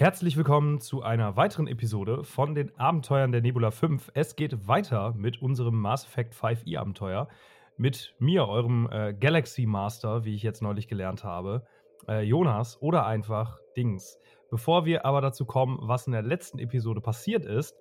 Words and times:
Herzlich 0.00 0.38
willkommen 0.38 0.80
zu 0.80 1.02
einer 1.02 1.36
weiteren 1.36 1.66
Episode 1.66 2.24
von 2.24 2.54
den 2.54 2.74
Abenteuern 2.78 3.32
der 3.32 3.42
Nebula 3.42 3.70
5. 3.70 4.12
Es 4.14 4.34
geht 4.34 4.66
weiter 4.66 5.12
mit 5.12 5.42
unserem 5.42 5.78
Mass 5.78 6.06
Effect 6.06 6.32
5e 6.32 6.78
Abenteuer. 6.78 7.28
Mit 7.76 8.14
mir, 8.18 8.48
eurem 8.48 8.88
äh, 8.90 9.12
Galaxy 9.12 9.66
Master, 9.66 10.24
wie 10.24 10.34
ich 10.34 10.42
jetzt 10.42 10.62
neulich 10.62 10.88
gelernt 10.88 11.22
habe, 11.22 11.66
äh, 12.08 12.22
Jonas 12.22 12.80
oder 12.80 13.04
einfach 13.04 13.58
Dings. 13.76 14.18
Bevor 14.50 14.86
wir 14.86 15.04
aber 15.04 15.20
dazu 15.20 15.44
kommen, 15.44 15.78
was 15.82 16.06
in 16.06 16.14
der 16.14 16.22
letzten 16.22 16.60
Episode 16.60 17.02
passiert 17.02 17.44
ist, 17.44 17.76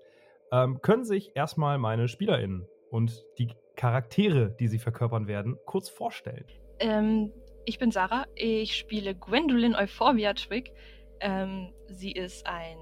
ähm, 0.52 0.82
können 0.82 1.06
sich 1.06 1.32
erstmal 1.36 1.78
meine 1.78 2.10
SpielerInnen 2.10 2.68
und 2.92 3.24
die 3.38 3.48
Charaktere, 3.78 4.54
die 4.60 4.68
sie 4.68 4.80
verkörpern 4.80 5.28
werden, 5.28 5.58
kurz 5.66 5.88
vorstellen. 5.88 6.44
Ähm, 6.80 7.32
ich 7.64 7.80
bin 7.80 7.92
Sarah, 7.92 8.26
ich 8.36 8.76
spiele 8.76 9.16
Gwendolyn 9.16 9.74
Euphorbia 9.74 10.34
Trick. 10.34 10.74
Ähm, 11.22 11.74
sie 11.88 12.12
ist 12.12 12.46
ein, 12.46 12.78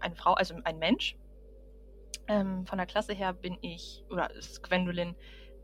eine 0.00 0.14
Frau, 0.14 0.34
also 0.34 0.54
ein 0.64 0.78
Mensch. 0.78 1.16
Ähm, 2.26 2.66
von 2.66 2.78
der 2.78 2.86
Klasse 2.86 3.12
her 3.12 3.32
bin 3.32 3.58
ich, 3.60 4.04
oder 4.10 4.30
ist 4.30 4.62
Gwendolyn 4.62 5.14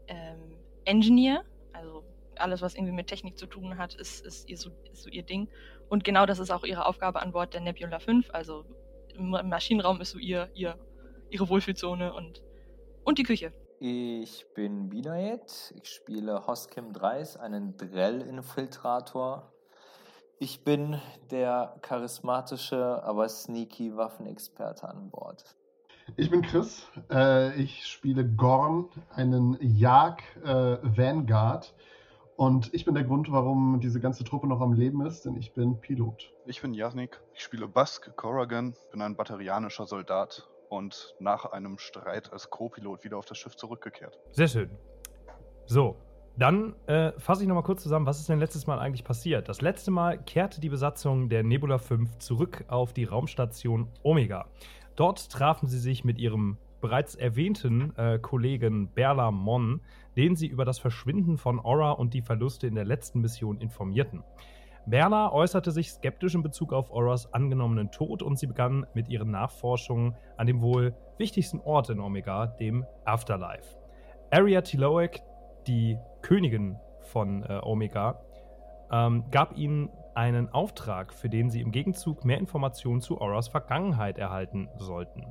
ähm, 0.09 0.59
Engineer, 0.85 1.45
also 1.73 2.05
alles, 2.37 2.63
was 2.63 2.75
irgendwie 2.75 2.93
mit 2.93 3.07
Technik 3.07 3.39
zu 3.39 3.47
tun 3.47 3.79
hat, 3.79 3.95
ist, 3.95 4.25
ist, 4.25 4.49
ihr 4.49 4.57
so, 4.57 4.71
ist 4.93 5.03
so 5.03 5.11
ihr 5.11 5.23
Ding. 5.23 5.49
Und 5.89 6.05
genau 6.05 6.27
das 6.27 6.39
ist 6.39 6.51
auch 6.51 6.65
ihre 6.65 6.87
Aufgabe 6.87 7.21
an 7.21 7.33
Bord 7.33 7.55
der 7.55 7.61
Nebula 7.61 7.99
5. 7.99 8.31
Also 8.33 8.65
im 9.15 9.31
Maschinenraum 9.31 10.01
ist 10.01 10.11
so 10.11 10.19
ihr, 10.19 10.51
ihr, 10.55 10.79
ihre 11.31 11.49
Wohlfühlzone 11.49 12.13
und, 12.13 12.43
und 13.05 13.19
die 13.19 13.23
Küche. 13.23 13.53
Ich 13.79 14.47
bin 14.55 14.89
Binayet. 14.89 15.75
Ich 15.83 15.89
spiele 15.89 16.47
Hoskim 16.47 16.93
Dreis, 16.93 17.37
einen 17.37 17.77
Drell-Infiltrator. 17.77 19.53
Ich 20.43 20.65
bin 20.65 20.99
der 21.31 21.77
charismatische, 21.83 23.03
aber 23.05 23.29
sneaky 23.29 23.95
Waffenexperte 23.95 24.89
an 24.89 25.11
Bord. 25.11 25.45
Ich 26.17 26.31
bin 26.31 26.41
Chris. 26.41 26.89
Äh, 27.11 27.61
ich 27.61 27.87
spiele 27.87 28.25
Gorn, 28.25 28.89
einen 29.11 29.59
Jag 29.61 30.23
äh, 30.43 30.79
Vanguard. 30.83 31.75
Und 32.37 32.73
ich 32.73 32.87
bin 32.87 32.95
der 32.95 33.05
Grund, 33.05 33.31
warum 33.31 33.81
diese 33.81 34.01
ganze 34.01 34.25
Truppe 34.25 34.47
noch 34.47 34.63
am 34.63 34.73
Leben 34.73 35.05
ist, 35.05 35.27
denn 35.27 35.37
ich 35.37 35.53
bin 35.53 35.79
Pilot. 35.79 36.33
Ich 36.47 36.63
bin 36.63 36.73
Jasnik. 36.73 37.21
Ich 37.35 37.43
spiele 37.43 37.69
Busk 37.69 38.17
Corrigan, 38.17 38.75
bin 38.93 39.03
ein 39.03 39.17
batterianischer 39.17 39.85
Soldat 39.85 40.49
und 40.71 41.17
nach 41.19 41.45
einem 41.53 41.77
Streit 41.77 42.33
als 42.33 42.49
Co-Pilot 42.49 43.05
wieder 43.05 43.19
auf 43.19 43.27
das 43.27 43.37
Schiff 43.37 43.57
zurückgekehrt. 43.57 44.19
Sehr 44.33 44.49
schön. 44.49 44.71
So, 45.67 45.97
dann 46.37 46.75
äh, 46.87 47.13
fasse 47.19 47.43
ich 47.43 47.49
nochmal 47.49 47.65
kurz 47.65 47.83
zusammen, 47.83 48.07
was 48.07 48.21
ist 48.21 48.29
denn 48.29 48.39
letztes 48.39 48.67
Mal 48.67 48.79
eigentlich 48.79 49.05
passiert? 49.05 49.49
Das 49.49 49.61
letzte 49.61 49.91
Mal 49.91 50.19
kehrte 50.19 50.61
die 50.61 50.69
Besatzung 50.69 51.29
der 51.29 51.43
Nebula 51.43 51.79
5 51.79 52.19
zurück 52.19 52.65
auf 52.69 52.93
die 52.93 53.05
Raumstation 53.05 53.89
Omega. 54.03 54.47
Dort 54.97 55.31
trafen 55.31 55.69
sie 55.69 55.79
sich 55.79 56.05
mit 56.05 56.19
ihrem 56.19 56.57
bereits 56.81 57.15
erwähnten 57.15 57.95
äh, 57.97 58.19
Kollegen 58.19 58.89
Berla 58.89 59.31
Mon, 59.31 59.81
den 60.17 60.37
sie 60.37 60.47
über 60.47 60.65
das 60.65 60.79
Verschwinden 60.79 61.37
von 61.37 61.61
Aura 61.61 61.93
und 61.93 62.15
die 62.15 62.23
Verluste 62.23 62.67
in 62.67 62.75
der 62.75 62.85
letzten 62.85 63.21
Mission 63.21 63.61
informierten. 63.61 64.23
Berla 64.87 65.31
äußerte 65.31 65.71
sich 65.71 65.93
skeptisch 65.93 66.35
in 66.35 66.43
Bezug 66.43 66.73
auf 66.73 66.91
Auras 66.91 67.33
angenommenen 67.33 67.91
Tod 67.91 68.23
und 68.23 68.39
sie 68.39 68.47
begann 68.47 68.87
mit 68.95 69.09
ihren 69.09 69.31
Nachforschungen 69.31 70.17
an 70.37 70.47
dem 70.47 70.63
wohl 70.63 70.95
wichtigsten 71.19 71.61
Ort 71.61 71.91
in 71.91 72.01
Omega, 72.01 72.47
dem 72.47 72.85
Afterlife. 73.05 73.77
Aria 74.31 74.63
Tiloek, 74.63 75.21
die 75.67 75.99
Königin 76.23 76.77
von 77.01 77.43
äh, 77.43 77.61
Omega, 77.63 78.21
ähm, 78.91 79.25
gab 79.31 79.57
ihnen 79.57 79.91
einen 80.15 80.49
Auftrag, 80.51 81.15
für 81.15 81.29
den 81.29 81.51
sie 81.51 81.61
im 81.61 81.71
Gegenzug 81.71 82.25
mehr 82.25 82.39
Informationen 82.39 83.01
zu 83.01 83.21
Auras 83.21 83.49
Vergangenheit 83.49 84.19
erhalten 84.19 84.69
sollten. 84.77 85.27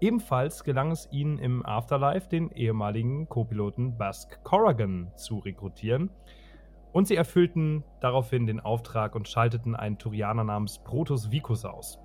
Ebenfalls 0.00 0.64
gelang 0.64 0.90
es 0.90 1.08
ihnen 1.12 1.38
im 1.38 1.64
Afterlife, 1.64 2.28
den 2.28 2.50
ehemaligen 2.52 3.28
Co-Piloten 3.28 3.98
Bask 3.98 4.42
Corrigan 4.44 5.10
zu 5.14 5.38
rekrutieren. 5.38 6.10
Und 6.92 7.06
sie 7.06 7.16
erfüllten 7.16 7.84
daraufhin 8.00 8.46
den 8.46 8.60
Auftrag 8.60 9.14
und 9.14 9.28
schalteten 9.28 9.76
einen 9.76 9.98
Turianer 9.98 10.42
namens 10.42 10.78
Protus 10.78 11.30
Vicus 11.30 11.64
aus. 11.64 11.98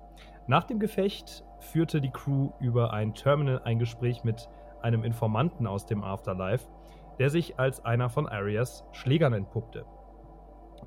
Nach 0.46 0.64
dem 0.64 0.78
Gefecht 0.78 1.42
führte 1.58 2.00
die 2.00 2.10
Crew 2.10 2.50
über 2.60 2.92
ein 2.92 3.14
Terminal 3.14 3.62
ein 3.64 3.78
Gespräch 3.78 4.22
mit 4.22 4.48
einem 4.82 5.02
Informanten 5.02 5.66
aus 5.66 5.86
dem 5.86 6.04
Afterlife, 6.04 6.68
der 7.18 7.30
sich 7.30 7.58
als 7.58 7.84
einer 7.84 8.08
von 8.08 8.28
Arias 8.28 8.84
Schlägern 8.92 9.32
entpuppte. 9.32 9.84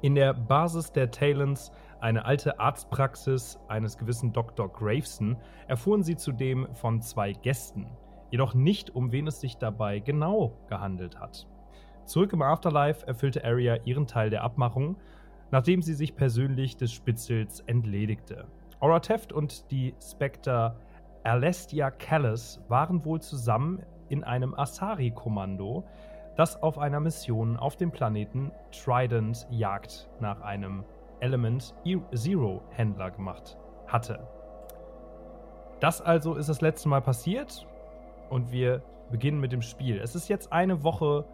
In 0.02 0.16
der 0.16 0.34
Basis 0.34 0.92
der 0.92 1.12
Talents, 1.12 1.72
eine 2.00 2.24
alte 2.24 2.60
Arztpraxis 2.60 3.60
eines 3.68 3.98
gewissen 3.98 4.32
Dr. 4.32 4.72
Graveson, 4.72 5.38
erfuhren 5.68 6.04
sie 6.04 6.16
zudem 6.16 6.68
von 6.74 7.02
zwei 7.02 7.34
Gästen, 7.34 7.88
jedoch 8.32 8.54
nicht, 8.54 8.96
um 8.96 9.12
wen 9.12 9.28
es 9.28 9.42
sich 9.42 9.58
dabei 9.58 10.00
genau 10.00 10.54
gehandelt 10.70 11.20
hat. 11.20 11.48
Zurück 12.06 12.34
im 12.34 12.42
Afterlife 12.42 13.06
erfüllte 13.06 13.44
Arya 13.44 13.78
ihren 13.84 14.08
Teil 14.08 14.30
der 14.30 14.44
Abmachung, 14.44 14.98
nachdem 15.52 15.82
sie 15.82 15.94
sich 15.94 16.16
persönlich 16.16 16.78
des 16.78 16.94
Spitzels 16.94 17.60
entledigte. 17.62 18.48
Aura 18.80 19.00
Teft 19.00 19.34
und 19.34 19.70
die 19.72 19.94
Spectre 20.02 20.78
Alestia 21.24 21.92
Callis 21.92 22.62
waren 22.70 23.04
wohl 23.04 23.20
zusammen 23.20 23.84
in 24.08 24.24
einem 24.24 24.54
Asari-Kommando, 24.54 25.86
das 26.40 26.64
auf 26.64 26.78
einer 26.78 27.02
Mission 27.02 27.58
auf 27.58 27.76
dem 27.76 27.92
Planeten 27.92 28.54
Trident 28.72 29.46
Jagd 29.52 30.08
nach 30.22 30.40
einem 30.40 30.86
Element 31.20 31.76
Zero 32.14 32.62
Händler 32.70 33.12
gemacht 33.12 33.58
hatte. 33.88 34.26
Das 35.82 36.00
also 36.00 36.36
ist 36.36 36.48
das 36.48 36.62
letzte 36.62 36.88
Mal 36.88 37.02
passiert 37.02 37.68
und 38.30 38.54
wir 38.54 38.82
beginnen 39.12 39.42
mit 39.42 39.52
dem 39.52 39.62
Spiel. 39.62 40.00
Es 40.00 40.16
ist 40.16 40.30
jetzt 40.30 40.54
eine 40.54 40.82
Woche 40.82 41.26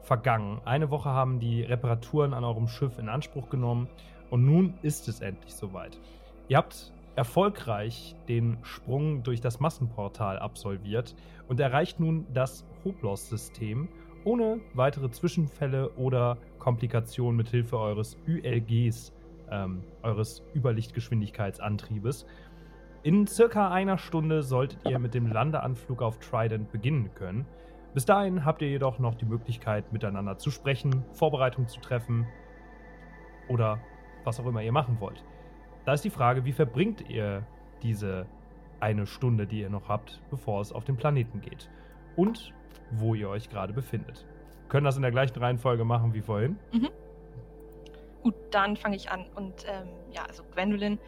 vergangen. 0.00 0.62
Eine 0.64 0.90
Woche 0.90 1.10
haben 1.10 1.40
die 1.40 1.60
Reparaturen 1.60 2.32
an 2.32 2.42
eurem 2.42 2.66
Schiff 2.66 2.98
in 2.98 3.10
Anspruch 3.10 3.50
genommen 3.50 3.86
und 4.30 4.46
nun 4.46 4.78
ist 4.80 5.08
es 5.08 5.20
endlich 5.20 5.54
soweit. 5.54 6.00
Ihr 6.48 6.56
habt 6.56 6.90
erfolgreich 7.16 8.16
den 8.28 8.56
Sprung 8.62 9.24
durch 9.24 9.42
das 9.42 9.60
Massenportal 9.60 10.38
absolviert 10.38 11.14
und 11.48 11.60
erreicht 11.60 12.00
nun 12.00 12.26
das 12.32 12.64
Hoblos-System 12.82 13.88
ohne 14.24 14.60
weitere 14.74 15.10
Zwischenfälle 15.10 15.90
oder 15.96 16.38
Komplikationen 16.58 17.36
mit 17.36 17.48
Hilfe 17.48 17.78
eures 17.78 18.16
ULGs, 18.26 19.12
ähm, 19.50 19.82
eures 20.02 20.42
Überlichtgeschwindigkeitsantriebes. 20.54 22.26
In 23.02 23.26
circa 23.26 23.70
einer 23.70 23.98
Stunde 23.98 24.42
solltet 24.42 24.88
ihr 24.88 24.98
mit 24.98 25.14
dem 25.14 25.26
Landeanflug 25.26 26.00
auf 26.00 26.18
Trident 26.18 26.72
beginnen 26.72 27.10
können. 27.14 27.44
Bis 27.92 28.06
dahin 28.06 28.44
habt 28.44 28.62
ihr 28.62 28.68
jedoch 28.68 28.98
noch 28.98 29.14
die 29.14 29.26
Möglichkeit, 29.26 29.92
miteinander 29.92 30.38
zu 30.38 30.50
sprechen, 30.50 31.04
Vorbereitungen 31.12 31.68
zu 31.68 31.80
treffen 31.80 32.26
oder 33.48 33.78
was 34.24 34.40
auch 34.40 34.46
immer 34.46 34.62
ihr 34.62 34.72
machen 34.72 34.96
wollt. 35.00 35.22
Da 35.84 35.92
ist 35.92 36.04
die 36.04 36.10
Frage, 36.10 36.44
wie 36.46 36.52
verbringt 36.52 37.08
ihr 37.08 37.46
diese 37.82 38.26
eine 38.80 39.06
Stunde, 39.06 39.46
die 39.46 39.60
ihr 39.60 39.70
noch 39.70 39.88
habt, 39.88 40.22
bevor 40.30 40.62
es 40.62 40.72
auf 40.72 40.84
den 40.84 40.96
Planeten 40.96 41.42
geht? 41.42 41.68
Und 42.16 42.54
wo 42.90 43.14
ihr 43.14 43.28
euch 43.28 43.48
gerade 43.48 43.72
befindet. 43.72 44.24
Können 44.68 44.84
das 44.84 44.96
in 44.96 45.02
der 45.02 45.10
gleichen 45.10 45.38
Reihenfolge 45.38 45.84
machen 45.84 46.14
wie 46.14 46.20
vorhin? 46.20 46.58
Mhm. 46.72 46.90
Gut, 48.22 48.34
dann 48.50 48.76
fange 48.76 48.96
ich 48.96 49.10
an. 49.10 49.26
Und 49.34 49.66
ähm, 49.68 49.88
ja, 50.10 50.24
also 50.24 50.42
Gwendolyn 50.54 50.98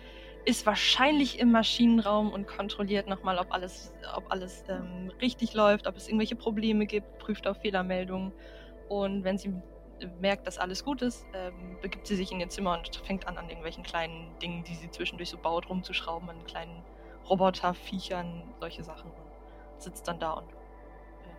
ist 0.45 0.67
wahrscheinlich 0.67 1.41
im 1.41 1.51
Maschinenraum 1.51 2.33
und 2.33 2.47
kontrolliert 2.47 3.09
nochmal, 3.09 3.39
ob 3.39 3.53
alles, 3.53 3.93
ob 4.15 4.31
alles 4.31 4.65
ähm, 4.69 5.11
richtig 5.21 5.55
läuft, 5.55 5.87
ob 5.87 5.97
es 5.97 6.09
irgendwelche 6.09 6.37
Probleme 6.37 6.87
gibt, 6.87 7.19
prüft 7.19 7.49
auf 7.49 7.57
Fehlermeldungen. 7.59 8.33
Und 8.89 9.25
wenn 9.25 9.39
sie 9.39 9.55
merkt, 10.21 10.47
dass 10.47 10.59
alles 10.59 10.85
gut 10.85 11.03
ist, 11.03 11.27
ähm, 11.35 11.79
begibt 11.83 12.07
sie 12.07 12.17
sich 12.17 12.31
in 12.31 12.39
ihr 12.39 12.49
Zimmer 12.49 12.79
und 12.79 12.95
fängt 13.05 13.27
an, 13.27 13.39
an 13.39 13.49
irgendwelchen 13.49 13.83
kleinen 13.83 14.39
Dingen, 14.39 14.63
die 14.65 14.75
sie 14.75 14.91
zwischendurch 14.91 15.31
so 15.31 15.39
baut, 15.39 15.69
rumzuschrauben, 15.69 16.29
an 16.29 16.45
kleinen 16.45 16.83
Roboterviechern, 17.29 18.43
solche 18.61 18.85
Sachen. 18.85 19.11
Und 19.11 19.83
sitzt 19.83 20.07
dann 20.07 20.19
da 20.19 20.33
und 20.33 20.49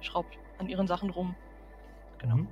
schraubt 0.02 0.38
an 0.60 0.68
ihren 0.70 0.88
Sachen 0.88 1.10
rum. 1.10 1.36
Genau. 2.20 2.38
Mhm. 2.38 2.48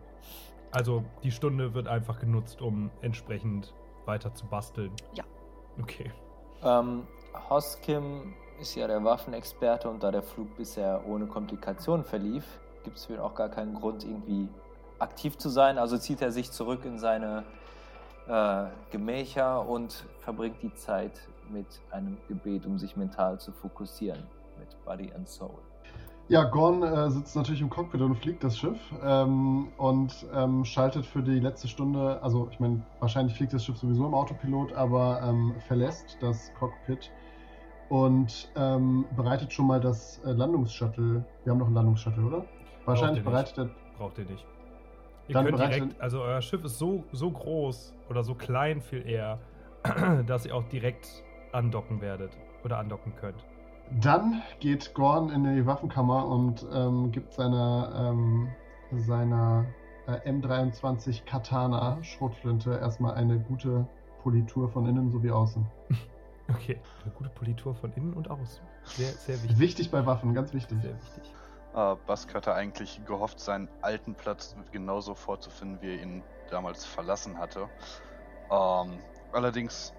Also 0.72 1.04
die 1.24 1.32
Stunde 1.32 1.74
wird 1.74 1.88
einfach 1.88 2.20
genutzt, 2.20 2.62
um 2.62 2.92
entsprechend 3.02 3.74
weiter 4.06 4.34
zu 4.34 4.46
basteln. 4.46 4.92
Ja. 5.14 5.24
Okay. 5.82 6.12
Ähm, 6.64 7.08
Hoskim 7.50 8.34
ist 8.60 8.76
ja 8.76 8.88
der 8.88 9.04
Waffenexperte 9.04 9.90
und 9.90 10.04
da 10.04 10.12
der 10.12 10.22
Flug 10.22 10.56
bisher 10.58 11.06
ohne 11.08 11.28
Komplikationen 11.28 12.06
verlief, 12.06 12.46
gibt 12.84 12.98
es 12.98 13.06
für 13.06 13.14
ihn 13.14 13.20
auch 13.20 13.36
gar 13.36 13.50
keinen 13.50 13.76
Grund, 13.76 14.04
irgendwie 14.04 14.50
aktiv 15.00 15.38
zu 15.38 15.50
sein. 15.50 15.78
Also 15.78 15.98
zieht 15.98 16.22
er 16.22 16.32
sich 16.32 16.52
zurück 16.52 16.86
in 16.86 17.00
seine 17.00 17.44
äh, 18.28 18.66
Gemächer 18.92 19.68
und 19.68 20.06
verbringt 20.20 20.62
die 20.62 20.74
Zeit 20.74 21.28
mit 21.50 21.68
einem 21.92 22.18
Gebet, 22.28 22.66
um 22.66 22.80
sich 22.80 22.96
mental 22.96 23.40
zu 23.40 23.52
fokussieren 23.52 24.24
mit 24.58 24.84
Body 24.86 25.12
and 25.14 25.28
Soul. 25.28 25.60
Ja, 26.28 26.44
Gorn 26.44 26.82
äh, 26.82 27.12
sitzt 27.12 27.36
natürlich 27.36 27.62
im 27.62 27.70
Cockpit 27.70 28.02
und 28.02 28.16
fliegt 28.16 28.44
das 28.44 28.58
Schiff 28.58 28.80
ähm, 29.04 29.68
und 29.78 30.26
ähm, 30.34 30.66
schaltet 30.66 31.06
für 31.06 31.22
die 31.22 31.40
letzte 31.40 31.68
Stunde, 31.68 32.20
also 32.24 32.48
ich 32.52 32.60
meine, 32.60 32.82
wahrscheinlich 33.00 33.36
fliegt 33.36 33.54
das 33.54 33.64
Schiff 33.64 33.78
sowieso 33.78 34.08
im 34.08 34.16
Autopilot, 34.16 34.74
aber 34.74 35.22
ähm, 35.22 35.54
verlässt 35.68 36.18
das 36.22 36.52
Cockpit 36.58 37.12
und 37.90 38.50
ähm, 38.56 39.06
bereitet 39.16 39.54
schon 39.54 39.68
mal 39.68 39.80
das 39.80 40.20
äh, 40.26 40.32
Landungsshuttle. 40.32 41.24
Wir 41.44 41.52
haben 41.52 41.60
noch 41.60 41.68
ein 41.68 41.76
Landungsshuttle, 41.76 42.24
oder? 42.24 42.46
Wahrscheinlich 42.86 43.24
bereitet 43.24 43.58
er. 43.60 43.70
Braucht 43.96 44.18
ihr 44.18 44.26
nicht. 44.26 44.46
Ihr 45.28 45.36
könnt 45.36 45.60
direkt, 45.60 46.02
also 46.02 46.22
euer 46.22 46.42
Schiff 46.42 46.64
ist 46.64 46.80
so, 46.80 47.04
so 47.12 47.30
groß 47.30 47.94
oder 48.10 48.24
so 48.24 48.34
klein 48.34 48.82
viel 48.82 49.08
eher, 49.08 49.40
dass 50.26 50.48
ihr 50.48 50.56
auch 50.56 50.66
direkt 50.70 51.24
andocken 51.52 52.02
werdet 52.02 52.32
oder 52.64 52.80
andocken 52.80 53.14
könnt. 53.16 53.46
Dann 54.02 54.42
geht 54.60 54.94
Gorn 54.94 55.30
in 55.30 55.44
die 55.44 55.66
Waffenkammer 55.66 56.28
und 56.28 56.66
ähm, 56.74 57.12
gibt 57.12 57.34
seiner, 57.34 58.12
ähm, 58.12 58.50
seiner 58.92 59.66
äh, 60.08 60.30
M23 60.30 61.24
Katana 61.26 62.04
Schrotflinte 62.04 62.78
erstmal 62.78 63.16
eine 63.16 63.40
gute 63.40 63.88
Politur 64.24 64.70
von 64.70 64.88
innen 64.88 65.12
sowie 65.12 65.32
außen. 65.32 65.66
Okay, 66.48 66.80
eine 67.04 67.12
gute 67.16 67.32
Politur 67.32 67.74
von 67.74 67.92
innen 67.94 68.14
und 68.14 68.30
außen. 68.30 68.62
Sehr, 68.84 69.12
sehr 69.14 69.42
wichtig. 69.42 69.58
Wichtig 69.58 69.90
bei 69.90 70.06
Waffen, 70.06 70.36
ganz 70.36 70.54
wichtig. 70.54 70.80
Sehr 70.80 70.96
wichtig. 70.96 71.24
Äh, 71.74 71.96
Bask 72.06 72.36
hatte 72.36 72.54
eigentlich 72.54 73.02
gehofft, 73.06 73.40
seinen 73.40 73.68
alten 73.82 74.14
Platz 74.14 74.56
genauso 74.72 75.16
vorzufinden, 75.16 75.82
wie 75.82 75.96
er 75.96 76.04
ihn 76.04 76.22
damals 76.52 76.86
verlassen 76.86 77.40
hatte. 77.40 77.68
Ähm, 78.52 79.00
allerdings 79.32 79.94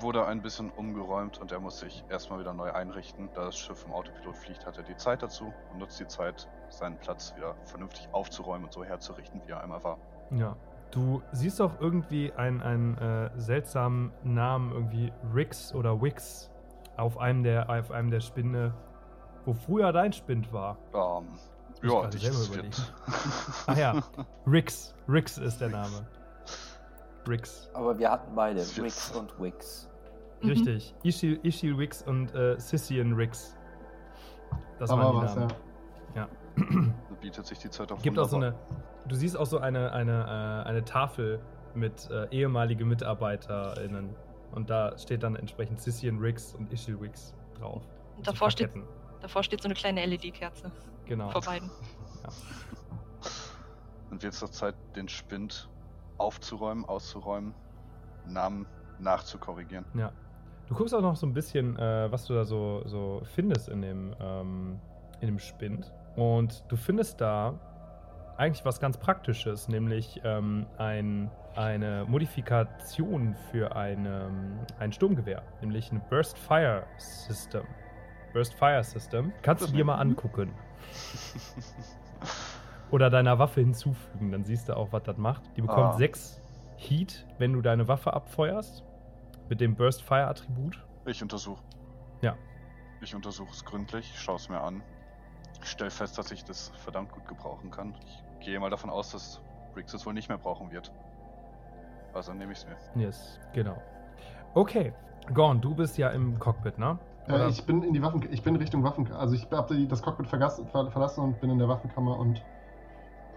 wurde 0.00 0.26
ein 0.26 0.42
bisschen 0.42 0.70
umgeräumt 0.70 1.38
und 1.38 1.52
er 1.52 1.60
muss 1.60 1.80
sich 1.80 2.04
erstmal 2.08 2.40
wieder 2.40 2.52
neu 2.52 2.72
einrichten. 2.72 3.28
Da 3.34 3.46
das 3.46 3.56
Schiff 3.56 3.84
im 3.86 3.92
Autopilot 3.92 4.36
fliegt, 4.36 4.66
hat 4.66 4.76
er 4.76 4.82
die 4.82 4.96
Zeit 4.96 5.22
dazu 5.22 5.52
und 5.72 5.78
nutzt 5.78 5.98
die 6.00 6.06
Zeit, 6.06 6.48
seinen 6.68 6.98
Platz 6.98 7.34
wieder 7.36 7.54
vernünftig 7.64 8.08
aufzuräumen 8.12 8.64
und 8.64 8.72
so 8.72 8.84
herzurichten, 8.84 9.40
wie 9.46 9.52
er 9.52 9.62
einmal 9.62 9.82
war. 9.84 9.98
Ja. 10.30 10.56
Du 10.90 11.22
siehst 11.32 11.60
auch 11.60 11.80
irgendwie 11.80 12.32
einen, 12.32 12.62
einen 12.62 12.96
äh, 12.96 13.30
seltsamen 13.36 14.10
Namen, 14.24 14.72
irgendwie 14.72 15.12
Rix 15.34 15.74
oder 15.74 16.00
Wix, 16.00 16.50
auf 16.96 17.18
einem 17.18 17.42
der, 17.42 17.68
auf 17.68 17.90
einem 17.90 18.10
der 18.10 18.20
Spinde, 18.20 18.72
wo 19.44 19.52
früher 19.52 19.92
dein 19.92 20.12
Spind 20.12 20.52
war. 20.52 20.78
Ähm, 20.94 21.28
Ich 21.82 21.92
ja, 21.92 22.06
dich 22.06 22.22
selber 22.22 22.62
wird. 22.62 22.94
Ach 23.66 23.76
ja, 23.76 24.02
Rix. 24.46 24.94
Rix 25.08 25.38
ist 25.38 25.60
der 25.60 25.68
Name. 25.68 26.06
Rix. 27.28 27.70
Aber 27.74 27.98
wir 27.98 28.10
hatten 28.10 28.34
beide, 28.34 28.60
Wix 28.60 29.10
und 29.16 29.38
Wix. 29.40 29.88
Mhm. 30.40 30.50
Richtig. 30.50 30.94
Ishil, 31.02 31.40
Ishil 31.42 31.74
Rix 31.74 32.02
und 32.02 32.34
äh, 32.34 32.58
Sissian 32.58 33.12
Rix. 33.12 33.56
Das 34.78 34.90
die 34.90 34.96
was, 34.96 35.34
ja. 35.34 35.40
Namen. 35.40 35.52
Ja. 36.14 36.28
Da 36.56 37.14
bietet 37.20 37.46
sich 37.46 37.58
die 37.58 37.70
Zeit 37.70 37.90
auch 37.92 38.00
Gibt 38.00 38.18
auch 38.18 38.28
so 38.28 38.36
eine. 38.36 38.54
Du 39.06 39.14
siehst 39.14 39.36
auch 39.36 39.46
so 39.46 39.58
eine, 39.58 39.92
eine, 39.92 40.64
äh, 40.64 40.68
eine 40.68 40.84
Tafel 40.84 41.40
mit 41.74 42.08
äh, 42.10 42.28
ehemalige 42.30 42.84
MitarbeiterInnen. 42.84 44.14
Und 44.52 44.70
da 44.70 44.96
steht 44.98 45.22
dann 45.22 45.36
entsprechend 45.36 45.80
Sissian 45.80 46.18
Rix 46.18 46.54
und 46.54 46.72
Ishil 46.72 46.96
Rix 46.96 47.34
drauf. 47.58 47.82
Und 48.16 48.26
davor 48.26 48.50
steht, 48.50 48.70
davor 49.20 49.42
steht 49.42 49.62
so 49.62 49.68
eine 49.68 49.74
kleine 49.74 50.04
LED-Kerze 50.06 50.70
Genau. 51.06 51.30
vor 51.30 51.42
beiden. 51.42 51.70
Und 54.10 54.22
wird 54.22 54.32
es 54.32 54.40
doch 54.40 54.50
Zeit, 54.50 54.74
den 54.96 55.08
Spind 55.08 55.68
aufzuräumen, 56.18 56.84
auszuräumen, 56.84 57.54
Namen 58.26 58.66
nachzukorrigieren. 58.98 59.84
Ja. 59.94 60.12
Du 60.68 60.74
guckst 60.74 60.94
auch 60.94 61.00
noch 61.00 61.16
so 61.16 61.26
ein 61.26 61.32
bisschen, 61.32 61.78
äh, 61.78 62.12
was 62.12 62.26
du 62.26 62.34
da 62.34 62.44
so, 62.44 62.82
so 62.84 63.22
findest 63.24 63.68
in 63.68 63.80
dem, 63.80 64.14
ähm, 64.20 64.78
in 65.20 65.28
dem 65.28 65.38
Spind. 65.38 65.90
Und 66.16 66.64
du 66.68 66.76
findest 66.76 67.20
da 67.20 67.58
eigentlich 68.36 68.64
was 68.64 68.78
ganz 68.78 68.98
Praktisches, 68.98 69.68
nämlich 69.68 70.20
ähm, 70.24 70.66
ein, 70.76 71.30
eine 71.56 72.04
Modifikation 72.06 73.34
für 73.50 73.74
eine, 73.74 74.30
ein 74.78 74.92
Sturmgewehr, 74.92 75.42
nämlich 75.60 75.90
ein 75.90 76.02
Burst 76.10 76.38
Fire 76.38 76.84
System. 76.98 77.64
Burst 78.32 78.54
Fire 78.54 78.84
System. 78.84 79.32
Kannst 79.42 79.66
du 79.66 79.72
dir 79.72 79.84
mal 79.84 79.96
angucken. 79.96 80.52
Oder 82.90 83.10
deiner 83.10 83.38
Waffe 83.38 83.60
hinzufügen, 83.60 84.32
dann 84.32 84.44
siehst 84.44 84.68
du 84.68 84.76
auch, 84.76 84.92
was 84.92 85.02
das 85.02 85.16
macht. 85.18 85.42
Die 85.56 85.60
bekommt 85.62 85.94
Ah. 85.94 85.98
6 85.98 86.40
Heat, 86.76 87.26
wenn 87.38 87.52
du 87.52 87.60
deine 87.60 87.88
Waffe 87.88 88.12
abfeuerst. 88.12 88.84
Mit 89.48 89.60
dem 89.60 89.74
Burst 89.74 90.02
Fire 90.02 90.26
Attribut. 90.26 90.84
Ich 91.06 91.22
untersuche. 91.22 91.62
Ja. 92.20 92.34
Ich 93.00 93.14
untersuche 93.14 93.50
es 93.50 93.64
gründlich, 93.64 94.12
schaue 94.18 94.36
es 94.36 94.48
mir 94.48 94.60
an. 94.60 94.82
Ich 95.62 95.70
stelle 95.70 95.90
fest, 95.90 96.18
dass 96.18 96.30
ich 96.30 96.44
das 96.44 96.68
verdammt 96.76 97.12
gut 97.12 97.26
gebrauchen 97.26 97.70
kann. 97.70 97.94
Ich 98.04 98.44
gehe 98.46 98.60
mal 98.60 98.70
davon 98.70 98.90
aus, 98.90 99.10
dass 99.12 99.40
Briggs 99.74 99.92
es 99.94 100.04
wohl 100.06 100.12
nicht 100.12 100.28
mehr 100.28 100.38
brauchen 100.38 100.70
wird. 100.70 100.92
Also 102.14 102.32
nehme 102.32 102.52
ich 102.52 102.58
es 102.58 102.66
mir. 102.66 103.02
Yes, 103.04 103.38
genau. 103.54 103.80
Okay. 104.54 104.92
Gorn, 105.34 105.60
du 105.60 105.74
bist 105.74 105.98
ja 105.98 106.08
im 106.10 106.38
Cockpit, 106.38 106.78
ne? 106.78 106.98
Äh, 107.28 107.48
ich 107.48 107.64
bin 107.64 107.82
in 107.82 107.92
die 107.92 108.02
Waffen, 108.02 108.26
ich 108.30 108.42
bin 108.42 108.56
Richtung 108.56 108.82
Waffen, 108.82 109.12
also 109.12 109.34
ich 109.34 109.46
habe 109.50 109.86
das 109.86 110.02
Cockpit 110.02 110.26
verlassen 110.26 111.22
und 111.22 111.40
bin 111.40 111.50
in 111.50 111.58
der 111.58 111.68
Waffenkammer 111.68 112.18
und 112.18 112.42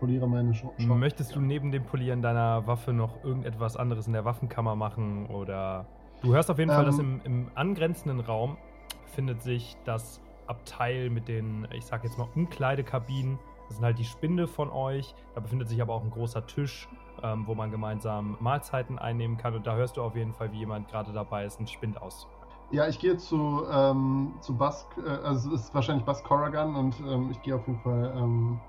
poliere 0.02 0.28
meine 0.28 0.54
Sch 0.54 0.66
Schrott. 0.78 0.98
Möchtest 0.98 1.36
du 1.36 1.40
neben 1.40 1.72
dem 1.72 1.86
Polieren 1.86 2.22
deiner 2.22 2.68
Waffe 2.68 2.92
noch 2.92 3.24
irgendetwas 3.24 3.78
anderes 3.78 4.08
in 4.08 4.14
der 4.14 4.26
Waffenkammer 4.26 4.76
machen 4.76 5.28
oder 5.28 5.86
du 6.22 6.34
hörst 6.34 6.52
auf 6.52 6.60
jeden 6.60 6.72
Fall, 6.72 6.84
dass 6.84 7.00
im, 7.00 7.22
Ähm. 7.24 7.46
im 7.46 7.52
angrenzenden 7.56 8.20
Raum 8.20 8.58
findet 9.06 9.42
sich 9.42 9.78
das 9.86 10.20
Abteil 10.48 11.10
mit 11.10 11.28
den, 11.28 11.68
ich 11.74 11.86
sag 11.86 12.04
jetzt 12.04 12.18
mal, 12.18 12.28
Umkleidekabinen. 12.36 13.40
Das 13.68 13.78
sind 13.78 13.86
halt 13.86 14.00
die 14.00 14.06
Spinde 14.06 14.48
von 14.48 14.70
euch. 14.70 15.16
Da 15.34 15.40
befindet 15.40 15.70
sich 15.70 15.82
aber 15.82 15.94
auch 15.94 16.04
ein 16.04 16.12
großer 16.12 16.46
Tisch, 16.46 16.90
ähm, 17.24 17.46
wo 17.46 17.56
man 17.56 17.72
gemeinsam 17.72 18.36
Mahlzeiten 18.42 19.00
einnehmen 19.00 19.38
kann. 19.38 19.56
Und 19.56 19.66
da 19.66 19.76
hörst 19.76 19.96
du 19.96 20.02
auf 20.02 20.16
jeden 20.16 20.34
Fall, 20.34 20.52
wie 20.52 20.58
jemand 20.58 20.90
gerade 20.90 21.14
dabei 21.14 21.46
ist, 21.46 21.60
einen 21.60 21.68
Spind 21.68 22.02
aus. 22.02 22.28
Ja, 22.72 22.88
ich 22.88 23.00
gehe 23.00 23.18
zu, 23.18 23.64
ähm, 23.72 24.34
zu 24.40 24.56
Bask, 24.58 24.88
äh, 24.98 25.10
also 25.10 25.54
es 25.54 25.62
ist 25.62 25.76
wahrscheinlich 25.76 26.06
Bask 26.06 26.26
Corrigan 26.26 26.76
und 26.76 27.00
ähm, 27.02 27.30
ich 27.30 27.42
gehe 27.44 27.56
auf 27.56 27.68
jeden 27.68 27.80
Fall 27.80 28.14
ähm, 28.18 28.60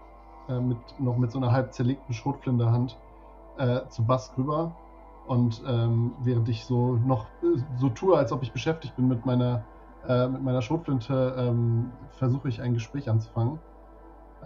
äh, 0.49 0.61
mit, 0.61 0.79
noch 0.99 1.17
mit 1.17 1.31
so 1.31 1.39
einer 1.39 1.53
halb 1.53 1.73
zerlegten 1.73 2.15
Schrotflinterhand 2.15 2.99
äh, 3.59 3.81
zu 3.89 4.05
Bask 4.05 4.37
rüber. 4.39 4.75
Und 5.27 5.63
ähm, 5.67 6.13
während 6.21 6.49
ich 6.49 6.65
so 6.65 6.97
noch 6.97 7.27
äh, 7.43 7.59
so 7.77 7.89
tue, 7.89 8.17
als 8.17 8.33
ob 8.33 8.43
ich 8.43 8.53
beschäftigt 8.53 8.97
bin 8.97 9.09
mit 9.09 9.25
meiner, 9.25 9.65
äh, 10.09 10.29
mit 10.29 10.43
meiner 10.43 10.63
Schrotflinte, 10.63 11.37
ähm, 11.39 11.93
versuche 12.11 12.49
ich 12.49 12.61
ein 12.61 12.75
Gespräch 12.75 13.09
anzufangen 13.09 13.59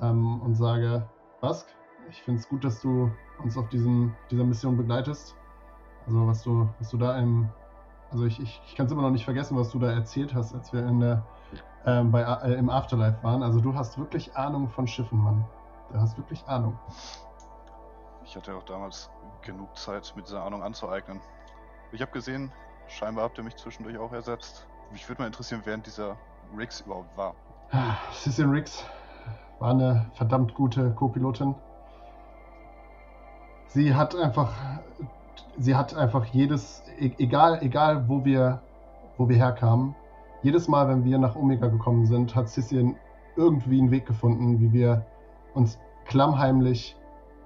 ähm, 0.03 0.41
und 0.43 0.55
sage, 0.55 1.09
Bask, 1.41 1.67
ich 2.11 2.23
finde 2.23 2.41
es 2.41 2.49
gut, 2.49 2.63
dass 2.65 2.81
du 2.83 3.11
uns 3.43 3.57
auf 3.57 3.69
diesen, 3.69 4.15
dieser 4.31 4.45
Mission 4.45 4.77
begleitest. 4.77 5.35
Also 6.07 6.27
was 6.27 6.43
du, 6.43 6.69
was 6.79 6.91
du 6.91 6.99
da 6.99 7.19
im 7.19 7.49
also 8.11 8.25
ich, 8.25 8.41
ich, 8.41 8.61
ich 8.67 8.75
kann 8.75 8.87
es 8.87 8.93
immer 8.93 9.03
noch 9.03 9.11
nicht 9.11 9.25
vergessen, 9.25 9.57
was 9.57 9.71
du 9.71 9.79
da 9.79 9.91
erzählt 9.91 10.35
hast, 10.35 10.55
als 10.55 10.73
wir 10.73 10.87
in 10.87 11.01
der, 11.01 11.25
ähm, 11.85 12.11
bei, 12.11 12.23
äh, 12.23 12.55
im 12.55 12.71
Afterlife 12.71 13.23
waren. 13.23 13.43
Also 13.43 13.61
du 13.61 13.75
hast 13.75 13.99
wirklich 13.99 14.37
Ahnung 14.37 14.69
von 14.69 14.87
Schiffen, 14.87 15.19
Mann. 15.19 15.45
Du 15.93 16.00
hast 16.00 16.16
wirklich 16.16 16.47
Ahnung. 16.47 16.78
Ich 18.25 18.35
hatte 18.37 18.55
auch 18.57 18.64
damals 18.64 19.09
genug 19.43 19.76
Zeit, 19.76 20.12
mit 20.16 20.26
dieser 20.26 20.43
Ahnung 20.43 20.62
anzueignen. 20.62 21.21
Ich 21.93 22.00
habe 22.00 22.11
gesehen, 22.11 22.50
scheinbar 22.88 23.25
habt 23.25 23.38
ihr 23.38 23.45
mich 23.45 23.57
zwischendurch 23.57 23.97
auch 23.99 24.12
ersetzt. 24.12 24.66
Mich 24.90 25.09
würde 25.09 25.23
mal 25.23 25.26
interessieren, 25.26 25.62
wer 25.64 25.76
dieser 25.78 26.16
Riggs 26.57 26.81
überhaupt 26.81 27.16
war. 27.16 27.35
Ah, 27.71 27.97
Cecil 28.12 28.47
Riggs 28.47 28.85
war 29.59 29.71
eine 29.71 30.11
verdammt 30.14 30.55
gute 30.55 30.93
Co-Pilotin. 30.93 31.55
Sie 33.69 33.95
hat 33.95 34.14
einfach, 34.16 34.52
sie 35.59 35.75
hat 35.75 35.95
einfach 35.95 36.25
jedes, 36.26 36.83
e- 36.99 37.14
egal, 37.19 37.62
egal 37.62 38.09
wo 38.09 38.25
wir, 38.25 38.61
wo 39.19 39.28
wir 39.28 39.37
herkamen, 39.37 39.95
jedes 40.43 40.69
Mal, 40.69 40.88
wenn 40.88 41.05
wir 41.05 41.19
nach 41.19 41.37
Omega 41.37 41.69
gekommen 41.69 42.07
sind, 42.07 42.35
hat 42.35 42.49
Cecil 42.49 42.95
irgendwie 43.37 43.81
einen 43.81 43.90
Weg 43.90 44.07
gefunden, 44.07 44.61
wie 44.61 44.73
wir 44.73 45.05
uns 45.57 45.79
klammheimlich 46.07 46.97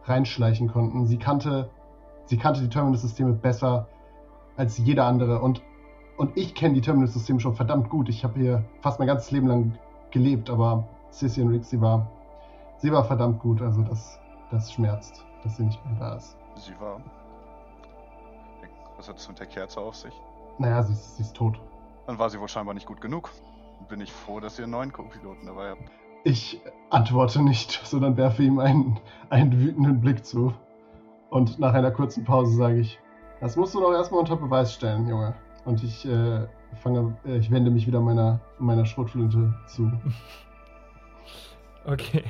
reinschleichen 0.05 0.69
konnten. 0.69 1.07
Sie 1.07 1.19
kannte, 1.19 1.71
sie 2.27 2.37
kannte 2.37 2.61
die 2.61 2.69
Terminus-Systeme 2.69 3.33
besser 3.33 3.89
als 4.57 4.77
jeder 4.79 5.07
andere 5.07 5.41
und 5.41 5.63
und 6.19 6.37
ich 6.37 6.55
kenne 6.55 6.75
die 6.75 6.83
Terminus-Systeme 6.83 7.41
schon 7.41 7.55
verdammt 7.55 7.89
gut. 7.89 8.11
Ich 8.11 8.25
habe 8.25 8.39
hier 8.39 8.63
fast 8.83 8.99
mein 8.99 9.09
ganzes 9.09 9.31
Leben 9.31 9.47
lang 9.47 9.79
gelebt, 10.11 10.51
aber 10.51 10.87
Sissy 11.09 11.41
und 11.41 11.49
Rick, 11.49 11.65
sie 11.65 11.81
war, 11.81 12.11
sie 12.77 12.93
war 12.93 13.05
verdammt 13.05 13.41
gut. 13.41 13.63
Also 13.63 13.81
das, 13.81 14.19
das 14.51 14.71
schmerzt, 14.71 15.25
dass 15.43 15.57
sie 15.57 15.63
nicht 15.63 15.83
mehr 15.87 15.95
da 15.99 16.17
ist. 16.17 16.37
Sie 16.57 16.79
war. 16.79 17.01
Was 18.99 19.09
hat 19.09 19.17
es 19.17 19.27
mit 19.29 19.39
der 19.39 19.47
Kerze 19.47 19.81
auf 19.81 19.97
sich? 19.97 20.13
Naja, 20.59 20.83
sie, 20.83 20.93
ist- 20.93 21.17
sie 21.17 21.23
ist 21.23 21.35
tot. 21.35 21.59
Dann 22.07 22.19
war 22.19 22.29
sie 22.29 22.39
wohl 22.39 22.49
scheinbar 22.49 22.75
nicht 22.75 22.87
gut 22.87 23.01
genug. 23.01 23.31
Bin 23.89 24.03
ich 24.03 24.13
froh, 24.13 24.41
dass 24.41 24.59
ihr 24.59 24.65
einen 24.65 24.73
neuen 24.73 24.93
Co-Piloten 24.93 25.47
dabei 25.47 25.71
habt. 25.71 25.91
Ich 26.25 26.61
antworte 26.91 27.43
nicht, 27.43 27.73
sondern 27.85 28.17
werfe 28.17 28.43
ihm 28.43 28.59
einen, 28.59 28.99
einen 29.31 29.59
wütenden 29.59 30.01
Blick 30.01 30.25
zu. 30.25 30.55
Und 31.31 31.59
nach 31.59 31.75
einer 31.75 31.91
kurzen 31.91 32.25
Pause 32.25 32.57
sage 32.57 32.81
ich, 32.81 32.99
das 33.41 33.57
musst 33.57 33.75
du 33.75 33.81
doch 33.81 33.93
erstmal 33.93 34.21
unter 34.21 34.37
Beweis 34.37 34.75
stellen, 34.75 35.09
Junge. 35.09 35.35
Und 35.65 35.83
ich 35.83 36.05
äh, 36.07 36.47
fange, 36.83 37.17
äh, 37.25 37.39
ich 37.39 37.51
wende 37.51 37.71
mich 37.71 37.87
wieder 37.87 38.01
meiner, 38.01 38.41
meiner 38.59 38.85
Schrotflinte 38.85 39.55
zu. 39.67 39.91
Okay. 41.85 42.25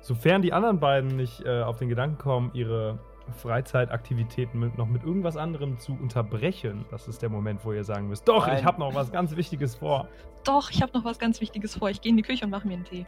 Sofern 0.00 0.42
die 0.42 0.52
anderen 0.52 0.78
beiden 0.80 1.16
nicht 1.16 1.44
äh, 1.44 1.62
auf 1.62 1.78
den 1.78 1.88
Gedanken 1.88 2.18
kommen, 2.18 2.50
ihre 2.54 2.98
Freizeitaktivitäten 3.32 4.60
mit, 4.60 4.78
noch 4.78 4.88
mit 4.88 5.04
irgendwas 5.04 5.36
anderem 5.36 5.78
zu 5.78 5.92
unterbrechen, 5.92 6.84
das 6.90 7.08
ist 7.08 7.22
der 7.22 7.28
Moment, 7.28 7.64
wo 7.64 7.72
ihr 7.72 7.84
sagen 7.84 8.08
müsst, 8.08 8.28
doch, 8.28 8.46
Nein. 8.46 8.58
ich 8.58 8.64
habe 8.64 8.80
noch 8.80 8.94
was 8.94 9.12
ganz 9.12 9.36
Wichtiges 9.36 9.74
vor. 9.74 10.08
Doch, 10.44 10.70
ich 10.70 10.82
habe 10.82 10.92
noch 10.96 11.04
was 11.04 11.18
ganz 11.18 11.40
Wichtiges 11.40 11.76
vor. 11.76 11.90
Ich 11.90 12.00
gehe 12.00 12.10
in 12.10 12.16
die 12.16 12.22
Küche 12.22 12.44
und 12.44 12.50
mache 12.50 12.66
mir 12.66 12.74
einen 12.74 12.84
Tee. 12.84 13.06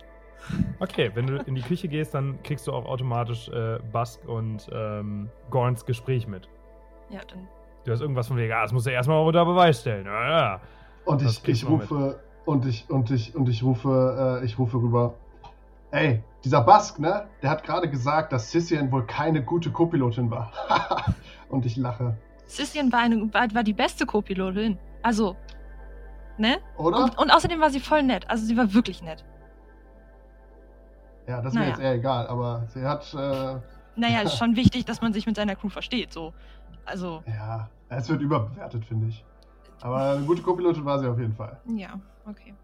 Okay, 0.80 1.10
wenn 1.14 1.26
du 1.26 1.36
in 1.36 1.54
die 1.54 1.62
Küche 1.62 1.88
gehst, 1.88 2.14
dann 2.14 2.42
kriegst 2.42 2.66
du 2.66 2.72
auch 2.72 2.84
automatisch 2.84 3.48
äh, 3.48 3.78
Busk 3.92 4.26
und 4.26 4.68
ähm, 4.72 5.28
Gorns 5.50 5.84
Gespräch 5.84 6.26
mit. 6.26 6.48
Ja, 7.10 7.20
dann. 7.28 7.46
Du 7.84 7.92
hast 7.92 8.00
irgendwas 8.00 8.28
von 8.28 8.36
wegen, 8.36 8.52
ah, 8.52 8.62
das 8.62 8.72
musst 8.72 8.86
du 8.86 8.90
erstmal 8.90 9.24
unter 9.24 9.44
Beweis 9.44 9.80
stellen. 9.80 10.06
Ja, 10.06 10.28
ja. 10.28 10.60
Und 11.04 11.22
ich, 11.22 11.46
ich 11.48 11.68
rufe 11.68 12.20
und 12.44 12.64
ich 12.66 12.88
und 12.88 13.10
ich 13.10 13.34
und 13.34 13.48
ich 13.48 13.62
rufe 13.62 14.40
äh, 14.40 14.44
ich 14.44 14.58
rufe 14.58 14.76
rüber. 14.76 15.14
Ey, 15.92 16.22
dieser 16.42 16.62
Bask, 16.62 16.98
ne? 16.98 17.28
Der 17.42 17.50
hat 17.50 17.62
gerade 17.64 17.88
gesagt, 17.88 18.32
dass 18.32 18.50
Sissien 18.50 18.90
wohl 18.90 19.06
keine 19.06 19.42
gute 19.44 19.70
Co-Pilotin 19.70 20.30
war. 20.30 20.50
und 21.50 21.66
ich 21.66 21.76
lache. 21.76 22.16
Sissien 22.46 22.90
war, 22.90 23.00
eine, 23.00 23.32
war, 23.32 23.54
war 23.54 23.62
die 23.62 23.74
beste 23.74 24.06
Co-Pilotin. 24.06 24.78
Also, 25.02 25.36
ne? 26.38 26.58
Oder? 26.78 27.04
Und, 27.04 27.18
und 27.18 27.30
außerdem 27.30 27.60
war 27.60 27.70
sie 27.70 27.80
voll 27.80 28.02
nett. 28.02 28.28
Also, 28.30 28.44
sie 28.46 28.56
war 28.56 28.72
wirklich 28.72 29.02
nett. 29.02 29.24
Ja, 31.28 31.36
das 31.42 31.48
ist 31.48 31.54
mir 31.54 31.60
Naja. 31.60 31.70
jetzt 31.72 31.80
eher 31.80 31.92
egal, 31.94 32.26
aber 32.26 32.64
sie 32.68 32.82
hat 32.84 33.14
äh, 33.14 33.60
Naja, 33.96 34.22
ist 34.22 34.38
schon 34.38 34.56
wichtig, 34.56 34.86
dass 34.86 35.02
man 35.02 35.12
sich 35.12 35.26
mit 35.26 35.36
seiner 35.36 35.54
Crew 35.54 35.68
versteht, 35.68 36.12
so. 36.12 36.32
Also, 36.86 37.22
ja, 37.26 37.68
es 37.90 38.08
wird 38.08 38.22
überbewertet, 38.22 38.84
finde 38.86 39.08
ich. 39.08 39.24
Aber 39.82 40.12
eine 40.12 40.24
gute 40.24 40.40
Co-Pilotin 40.42 40.84
war 40.86 40.98
sie 40.98 41.08
auf 41.08 41.18
jeden 41.18 41.34
Fall. 41.34 41.60
ja, 41.66 42.00
okay. 42.26 42.54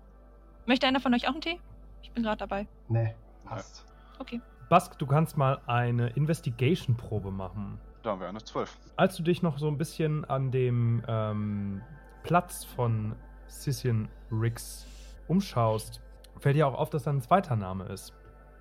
Möchte 0.66 0.86
einer 0.86 1.00
von 1.00 1.14
euch 1.14 1.28
auch 1.28 1.32
einen 1.32 1.40
Tee? 1.40 1.60
Ich 2.08 2.14
bin 2.14 2.22
gerade 2.22 2.38
dabei. 2.38 2.66
Nee, 2.88 3.14
passt. 3.44 3.84
Okay. 4.18 4.40
Busk, 4.68 4.98
du 4.98 5.06
kannst 5.06 5.36
mal 5.36 5.60
eine 5.66 6.08
Investigation-Probe 6.10 7.30
machen. 7.30 7.78
Da 8.02 8.10
haben 8.10 8.20
wir 8.20 8.28
eine 8.28 8.42
12. 8.42 8.76
Als 8.96 9.16
du 9.16 9.22
dich 9.22 9.42
noch 9.42 9.58
so 9.58 9.68
ein 9.68 9.76
bisschen 9.76 10.24
an 10.24 10.50
dem 10.50 11.02
ähm, 11.06 11.82
Platz 12.22 12.64
von 12.64 13.14
Sissien 13.46 14.08
Riggs 14.32 14.86
umschaust, 15.28 16.00
fällt 16.38 16.56
dir 16.56 16.66
auch 16.66 16.74
auf, 16.74 16.90
dass 16.90 17.04
da 17.04 17.10
ein 17.10 17.20
zweiter 17.20 17.56
Name 17.56 17.84
ist. 17.84 18.14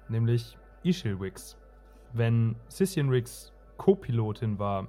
Nämlich 0.09 0.57
Ishil 0.83 1.19
Wicks. 1.19 1.57
Wenn 2.13 2.55
Sissien 2.67 3.09
Riggs 3.09 3.53
Co-Pilotin 3.77 4.59
war, 4.59 4.87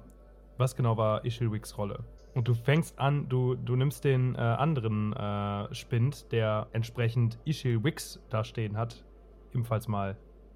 was 0.57 0.75
genau 0.75 0.97
war 0.97 1.23
Ishil 1.25 1.51
Wicks 1.51 1.77
Rolle? 1.77 2.03
Und 2.39 2.47
du 2.47 2.53
fängst 2.53 2.97
an, 2.97 3.27
du, 3.27 3.55
du 3.55 3.75
nimmst 3.75 4.05
den 4.05 4.33
äh, 4.35 4.37
anderen 4.37 5.11
äh, 5.11 5.75
Spind, 5.75 6.31
der 6.31 6.67
entsprechend 6.71 7.37
Ishil 7.43 7.83
Wicks 7.83 8.21
da 8.29 8.45
stehen 8.45 8.77
hat, 8.77 9.03
ebenfalls 9.51 9.89
mal, 9.89 10.15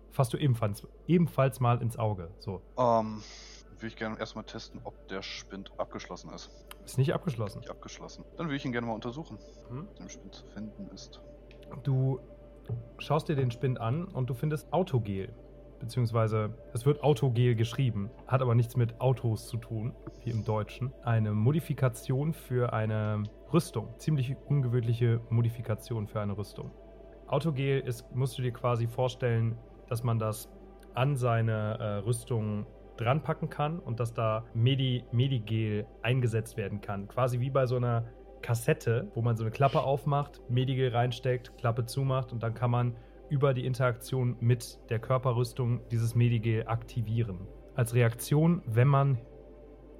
fasst 0.09 0.31
du 0.31 0.37
ebenfalls, 0.37 0.87
ebenfalls 1.07 1.59
mal 1.59 1.81
ins 1.81 1.99
Auge. 1.99 2.29
So, 2.39 2.61
Ähm, 2.79 3.21
würde 3.71 3.87
ich 3.87 3.97
gerne 3.97 4.17
erstmal 4.17 4.45
testen, 4.45 4.79
ob 4.85 5.09
der 5.09 5.21
Spind 5.23 5.73
abgeschlossen 5.77 6.31
ist. 6.31 6.49
ist 6.85 6.97
nicht 6.97 7.13
abgeschlossen. 7.13 7.59
Nicht 7.59 7.69
abgeschlossen. 7.69 8.23
Dann 8.37 8.45
würde 8.47 8.55
ich 8.55 8.63
ihn 8.63 8.71
gerne 8.71 8.87
mal 8.87 8.93
untersuchen, 8.93 9.37
Hm? 9.67 9.81
ob 9.89 9.95
der 9.97 10.07
Spind 10.07 10.33
zu 10.33 10.45
finden 10.45 10.87
ist. 10.93 11.19
Du 11.83 12.21
schaust 12.99 13.27
dir 13.27 13.35
den 13.35 13.51
Spind 13.51 13.81
an 13.81 14.05
und 14.05 14.29
du 14.29 14.33
findest 14.33 14.71
Autogel. 14.71 15.33
Beziehungsweise 15.83 16.53
es 16.71 16.85
wird 16.85 17.03
Autogel 17.03 17.55
geschrieben, 17.55 18.09
hat 18.25 18.41
aber 18.41 18.55
nichts 18.55 18.77
mit 18.77 19.01
Autos 19.01 19.49
zu 19.49 19.57
tun, 19.57 19.93
wie 20.23 20.29
im 20.29 20.45
Deutschen. 20.45 20.93
Eine 21.03 21.33
Modifikation 21.33 22.31
für 22.31 22.71
eine 22.71 23.23
Rüstung. 23.51 23.89
Ziemlich 23.97 24.33
ungewöhnliche 24.47 25.19
Modifikation 25.29 26.07
für 26.07 26.21
eine 26.21 26.37
Rüstung. 26.37 26.71
Autogel 27.27 27.81
ist, 27.81 28.09
musst 28.15 28.37
du 28.37 28.43
dir 28.43 28.53
quasi 28.53 28.87
vorstellen, 28.87 29.57
dass 29.89 30.03
man 30.03 30.19
das 30.19 30.47
an 30.93 31.17
seine 31.17 31.77
äh, 31.77 31.85
Rüstung 32.05 32.65
dranpacken 32.95 33.49
kann 33.49 33.79
und 33.79 33.99
dass 33.99 34.13
da 34.13 34.45
Medi 34.53 35.03
Medigel 35.11 35.85
eingesetzt 36.01 36.55
werden 36.55 36.79
kann. 36.79 37.09
Quasi 37.09 37.41
wie 37.41 37.49
bei 37.49 37.65
so 37.65 37.75
einer 37.75 38.05
Kassette, 38.41 39.11
wo 39.15 39.21
man 39.21 39.35
so 39.35 39.43
eine 39.43 39.51
Klappe 39.51 39.81
aufmacht, 39.81 40.39
Medigel 40.49 40.95
reinsteckt, 40.95 41.57
Klappe 41.57 41.85
zumacht 41.85 42.31
und 42.31 42.41
dann 42.41 42.53
kann 42.53 42.71
man 42.71 42.95
über 43.29 43.53
die 43.53 43.65
Interaktion 43.65 44.35
mit 44.39 44.79
der 44.89 44.99
Körperrüstung 44.99 45.81
dieses 45.89 46.15
Medigel 46.15 46.67
aktivieren. 46.67 47.47
Als 47.75 47.93
Reaktion, 47.93 48.61
wenn 48.65 48.87
man 48.87 49.17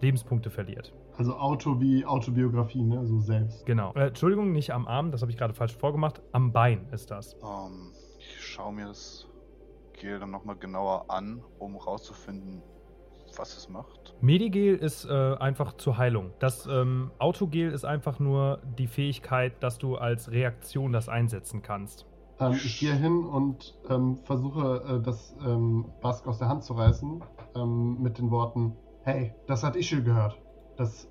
Lebenspunkte 0.01 0.49
verliert. 0.49 0.93
Also 1.17 1.35
Auto 1.35 1.79
wie 1.79 2.05
Autobiografie, 2.05 2.83
ne? 2.83 3.05
So 3.05 3.19
selbst. 3.19 3.65
Genau. 3.65 3.93
Äh, 3.93 4.07
Entschuldigung, 4.07 4.51
nicht 4.51 4.71
am 4.73 4.87
Arm, 4.87 5.11
das 5.11 5.21
habe 5.21 5.31
ich 5.31 5.37
gerade 5.37 5.53
falsch 5.53 5.75
vorgemacht. 5.75 6.21
Am 6.31 6.51
Bein 6.51 6.87
ist 6.91 7.11
das. 7.11 7.35
Ähm, 7.35 7.91
ich 8.19 8.41
schaue 8.41 8.73
mir 8.73 8.87
das 8.87 9.27
Gel 9.93 10.19
dann 10.19 10.31
nochmal 10.31 10.55
genauer 10.55 11.05
an, 11.09 11.43
um 11.59 11.75
rauszufinden, 11.75 12.61
was 13.37 13.55
es 13.55 13.69
macht. 13.69 14.15
Medigel 14.21 14.75
ist 14.75 15.05
äh, 15.05 15.35
einfach 15.35 15.73
zur 15.73 15.97
Heilung. 15.97 16.31
Das 16.39 16.65
ähm, 16.65 17.11
Autogel 17.19 17.71
ist 17.71 17.85
einfach 17.85 18.19
nur 18.19 18.61
die 18.77 18.87
Fähigkeit, 18.87 19.61
dass 19.61 19.77
du 19.77 19.95
als 19.95 20.31
Reaktion 20.31 20.91
das 20.91 21.09
einsetzen 21.09 21.61
kannst. 21.61 22.07
Ähm, 22.39 22.61
ich 22.63 22.77
gehe 22.79 22.95
hin 22.95 23.23
und 23.25 23.77
ähm, 23.89 24.17
versuche, 24.17 24.99
äh, 24.99 25.03
das 25.03 25.35
ähm, 25.39 25.95
Bask 25.99 26.27
aus 26.27 26.39
der 26.39 26.47
Hand 26.49 26.63
zu 26.63 26.73
reißen, 26.73 27.23
ähm, 27.55 27.97
mit 28.01 28.17
den 28.17 28.31
Worten: 28.31 28.81
Hey, 29.01 29.37
das 29.45 29.63
hat 29.63 29.75
Ishil 29.75 30.03
gehört. 30.03 30.41
Das, 30.75 31.09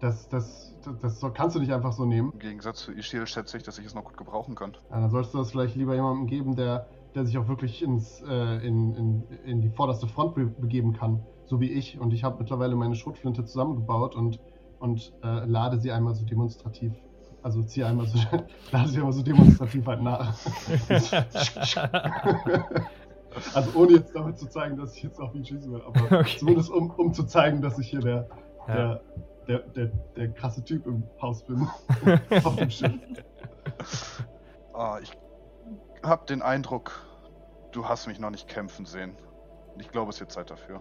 das, 0.00 0.28
das, 0.28 0.78
das, 0.82 0.98
das 0.98 1.20
so- 1.20 1.32
kannst 1.32 1.56
du 1.56 1.60
nicht 1.60 1.72
einfach 1.72 1.92
so 1.92 2.04
nehmen. 2.04 2.32
Im 2.32 2.38
Gegensatz 2.40 2.80
zu 2.80 2.92
Ishil 2.92 3.26
schätze 3.26 3.56
ich, 3.56 3.62
dass 3.62 3.78
ich 3.78 3.86
es 3.86 3.94
noch 3.94 4.04
gut 4.04 4.16
gebrauchen 4.16 4.54
kann. 4.54 4.76
Ja, 4.90 5.00
dann 5.00 5.10
sollst 5.10 5.32
du 5.34 5.38
das 5.38 5.50
vielleicht 5.50 5.74
lieber 5.76 5.94
jemandem 5.94 6.26
geben, 6.26 6.56
der, 6.56 6.88
der 7.14 7.24
sich 7.26 7.38
auch 7.38 7.48
wirklich 7.48 7.82
ins, 7.82 8.20
äh, 8.20 8.56
in, 8.66 8.94
in, 8.94 9.26
in 9.28 9.60
die 9.60 9.70
vorderste 9.70 10.06
Front 10.06 10.34
be 10.34 10.46
begeben 10.46 10.92
kann, 10.92 11.28
so 11.44 11.60
wie 11.60 11.70
ich. 11.70 11.98
Und 11.98 12.12
ich 12.12 12.24
habe 12.24 12.38
mittlerweile 12.38 12.76
meine 12.76 12.94
Schrotflinte 12.96 13.44
zusammengebaut 13.44 14.14
und, 14.16 14.40
und 14.78 15.14
äh, 15.22 15.44
lade 15.46 15.78
sie 15.80 15.92
einmal 15.92 16.14
so 16.14 16.24
demonstrativ. 16.24 16.94
Also 17.42 17.62
ziehe 17.64 17.86
einmal 17.86 18.06
so, 18.06 18.18
lade 18.70 18.88
sie 18.88 18.98
einmal 18.98 19.12
so 19.12 19.22
demonstrativ 19.22 19.84
halt 19.86 20.02
nach. 20.02 20.32
also 23.54 23.78
ohne 23.78 23.92
jetzt 23.94 24.14
damit 24.14 24.38
zu 24.38 24.46
zeigen, 24.48 24.76
dass 24.76 24.96
ich 24.96 25.02
jetzt 25.02 25.18
auf 25.20 25.34
ihn 25.34 25.44
schießen 25.44 25.72
will, 25.72 25.82
aber 25.82 26.20
Okay. 26.20 26.36
zumindest 26.38 26.70
um, 26.70 26.90
um 26.90 27.12
zu 27.12 27.24
zeigen, 27.24 27.60
dass 27.60 27.78
ich 27.78 27.88
hier 27.90 28.00
der, 28.00 28.28
Ja. 28.68 28.74
der, 28.74 29.00
der, 29.48 29.58
der, 29.70 29.86
der 30.16 30.32
krasse 30.32 30.62
Typ 30.64 30.86
im 30.86 31.02
Haus 31.20 31.42
bin. 31.42 31.66
auf 32.44 32.56
dem 32.56 32.70
Schiff. 32.70 32.92
Ah, 34.72 34.98
ich 35.02 35.10
habe 36.04 36.24
den 36.26 36.42
Eindruck, 36.42 37.06
du 37.72 37.88
hast 37.88 38.06
mich 38.06 38.20
noch 38.20 38.30
nicht 38.30 38.46
kämpfen 38.48 38.86
sehen. 38.86 39.16
Und 39.74 39.80
ich 39.80 39.90
glaube, 39.90 40.10
es 40.10 40.20
wird 40.20 40.30
Zeit 40.30 40.50
dafür. 40.50 40.80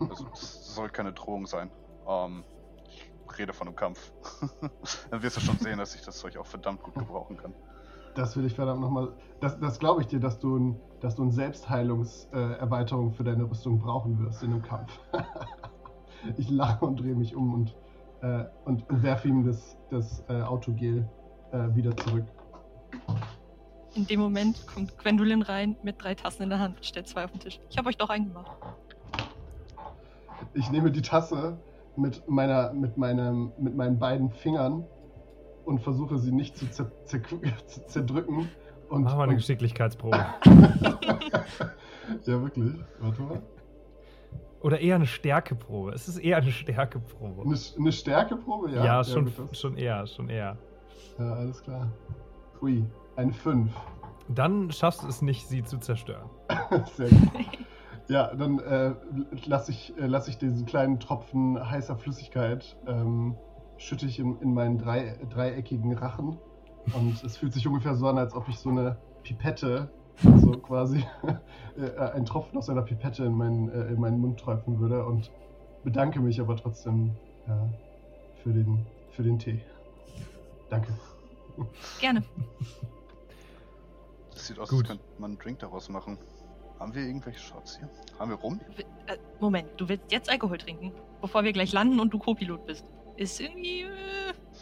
Also, 0.00 0.26
es 0.34 0.74
soll 0.74 0.90
keine 0.90 1.12
Drohung 1.12 1.46
sein. 1.46 1.70
Ähm, 2.06 2.44
ich 2.48 2.53
rede 3.38 3.52
von 3.52 3.68
einem 3.68 3.76
Kampf. 3.76 4.12
Dann 5.10 5.22
wirst 5.22 5.36
du 5.36 5.40
schon 5.40 5.58
sehen, 5.58 5.78
dass 5.78 5.94
ich 5.94 6.02
das 6.02 6.18
Zeug 6.18 6.36
auch 6.36 6.46
verdammt 6.46 6.82
gut 6.82 6.94
gebrauchen 6.94 7.36
kann. 7.36 7.54
Das 8.14 8.36
will 8.36 8.44
ich 8.44 8.54
verdammt 8.54 8.80
nochmal. 8.80 9.12
Das, 9.40 9.58
das 9.58 9.78
glaube 9.78 10.02
ich 10.02 10.06
dir, 10.06 10.20
dass 10.20 10.38
du 10.38 10.56
ein, 10.56 10.80
dass 11.00 11.16
du 11.16 11.22
eine 11.22 11.32
Selbstheilungserweiterung 11.32 13.10
äh, 13.10 13.14
für 13.14 13.24
deine 13.24 13.44
Rüstung 13.44 13.80
brauchen 13.80 14.18
wirst 14.24 14.42
in 14.42 14.50
dem 14.50 14.62
Kampf. 14.62 14.98
ich 16.36 16.48
lache 16.48 16.84
und 16.84 17.00
drehe 17.00 17.14
mich 17.14 17.34
um 17.34 17.54
und, 17.54 17.76
äh, 18.22 18.44
und, 18.64 18.88
und 18.88 19.02
werfe 19.02 19.28
ihm 19.28 19.44
das, 19.44 19.76
das 19.90 20.24
äh, 20.28 20.42
Autogel 20.42 21.08
äh, 21.52 21.74
wieder 21.74 21.96
zurück. 21.96 22.24
In 23.94 24.06
dem 24.06 24.20
Moment 24.20 24.66
kommt 24.66 24.96
Gwendolyn 24.98 25.42
rein 25.42 25.76
mit 25.82 26.02
drei 26.02 26.14
Tassen 26.14 26.42
in 26.42 26.50
der 26.50 26.58
Hand 26.58 26.76
und 26.76 26.84
stellt 26.84 27.08
zwei 27.08 27.24
auf 27.24 27.30
den 27.30 27.40
Tisch. 27.40 27.60
Ich 27.70 27.78
habe 27.78 27.88
euch 27.88 27.96
doch 27.96 28.10
eingemacht. 28.10 28.50
Ich 30.52 30.70
nehme 30.70 30.90
die 30.90 31.02
Tasse 31.02 31.56
mit, 31.96 32.28
meiner, 32.28 32.72
mit, 32.72 32.96
meinem, 32.96 33.52
mit 33.58 33.76
meinen 33.76 33.98
beiden 33.98 34.30
Fingern 34.30 34.84
und 35.64 35.80
versuche 35.80 36.18
sie 36.18 36.32
nicht 36.32 36.56
zu, 36.56 36.66
zer 36.70 36.90
zer 37.04 37.20
zu 37.66 37.86
zerdrücken. 37.86 38.48
Und, 38.90 39.04
Mach 39.04 39.16
mal 39.16 39.24
eine 39.24 39.34
Geschicklichkeitsprobe. 39.36 40.16
ja, 42.24 42.42
wirklich. 42.42 42.74
Warte 43.00 43.22
mal. 43.22 43.42
Oder 44.60 44.80
eher 44.80 44.94
eine 44.96 45.06
Stärkeprobe. 45.06 45.92
Es 45.92 46.08
ist 46.08 46.18
eher 46.18 46.38
eine 46.38 46.50
Stärkeprobe. 46.50 47.42
Eine, 47.42 47.58
eine 47.78 47.92
Stärkeprobe? 47.92 48.70
Ja, 48.70 48.84
Ja, 48.84 49.04
schon, 49.04 49.26
das- 49.26 49.58
schon 49.58 49.76
eher, 49.76 50.06
schon 50.06 50.28
eher. 50.28 50.56
Ja, 51.18 51.32
alles 51.34 51.62
klar. 51.62 51.90
Ui, 52.62 52.84
eine 53.16 53.32
5. 53.32 53.70
Dann 54.28 54.70
schaffst 54.70 55.02
du 55.02 55.08
es 55.08 55.20
nicht, 55.22 55.46
sie 55.48 55.62
zu 55.64 55.78
zerstören. 55.78 56.30
Sehr 56.94 57.10
gut. 57.10 57.20
Ja, 58.08 58.34
dann 58.34 58.58
äh, 58.58 58.94
lasse 59.46 59.70
ich, 59.70 59.96
äh, 59.96 60.06
lass 60.06 60.28
ich 60.28 60.36
diesen 60.36 60.66
kleinen 60.66 61.00
Tropfen 61.00 61.58
heißer 61.58 61.96
Flüssigkeit, 61.96 62.76
ähm, 62.86 63.34
schütte 63.78 64.06
ich 64.06 64.18
in, 64.18 64.38
in 64.40 64.52
meinen 64.52 64.78
drei, 64.78 65.18
dreieckigen 65.30 65.96
Rachen. 65.96 66.38
Und 66.92 67.24
es 67.24 67.38
fühlt 67.38 67.54
sich 67.54 67.66
ungefähr 67.66 67.94
so 67.94 68.06
an, 68.06 68.18
als 68.18 68.34
ob 68.34 68.48
ich 68.48 68.58
so 68.58 68.68
eine 68.68 68.98
Pipette, 69.22 69.88
so 70.36 70.52
quasi 70.52 71.02
äh, 71.78 71.98
einen 71.98 72.26
Tropfen 72.26 72.58
aus 72.58 72.68
einer 72.68 72.82
Pipette 72.82 73.24
in 73.24 73.32
meinen, 73.32 73.70
äh, 73.70 73.86
in 73.86 73.98
meinen 73.98 74.20
Mund 74.20 74.38
träufeln 74.38 74.78
würde. 74.78 75.06
Und 75.06 75.30
bedanke 75.82 76.20
mich 76.20 76.40
aber 76.40 76.56
trotzdem 76.56 77.16
ja, 77.46 77.68
für, 78.42 78.52
den, 78.52 78.84
für 79.12 79.22
den 79.22 79.38
Tee. 79.38 79.62
Danke. 80.68 80.92
Gerne. 82.00 82.22
Das 84.32 84.46
sieht 84.46 84.58
aus, 84.58 84.68
Gut. 84.68 84.80
als 84.80 84.88
könnte 84.88 85.04
man 85.18 85.30
einen 85.32 85.38
Drink 85.38 85.60
daraus 85.60 85.88
machen. 85.88 86.18
Haben 86.84 86.94
wir 86.94 87.06
irgendwelche 87.06 87.38
Shots 87.40 87.78
hier? 87.78 87.88
Haben 88.18 88.30
wir 88.32 88.36
rum? 88.36 88.60
W- 88.76 88.82
äh, 89.06 89.16
Moment, 89.40 89.68
du 89.78 89.88
willst 89.88 90.12
jetzt 90.12 90.28
Alkohol 90.28 90.58
trinken, 90.58 90.92
bevor 91.22 91.42
wir 91.42 91.50
gleich 91.54 91.72
landen 91.72 91.98
und 91.98 92.12
du 92.12 92.18
Co-Pilot 92.18 92.66
bist. 92.66 92.84
Ist 93.16 93.40
irgendwie. 93.40 93.84
Äh, 93.84 93.86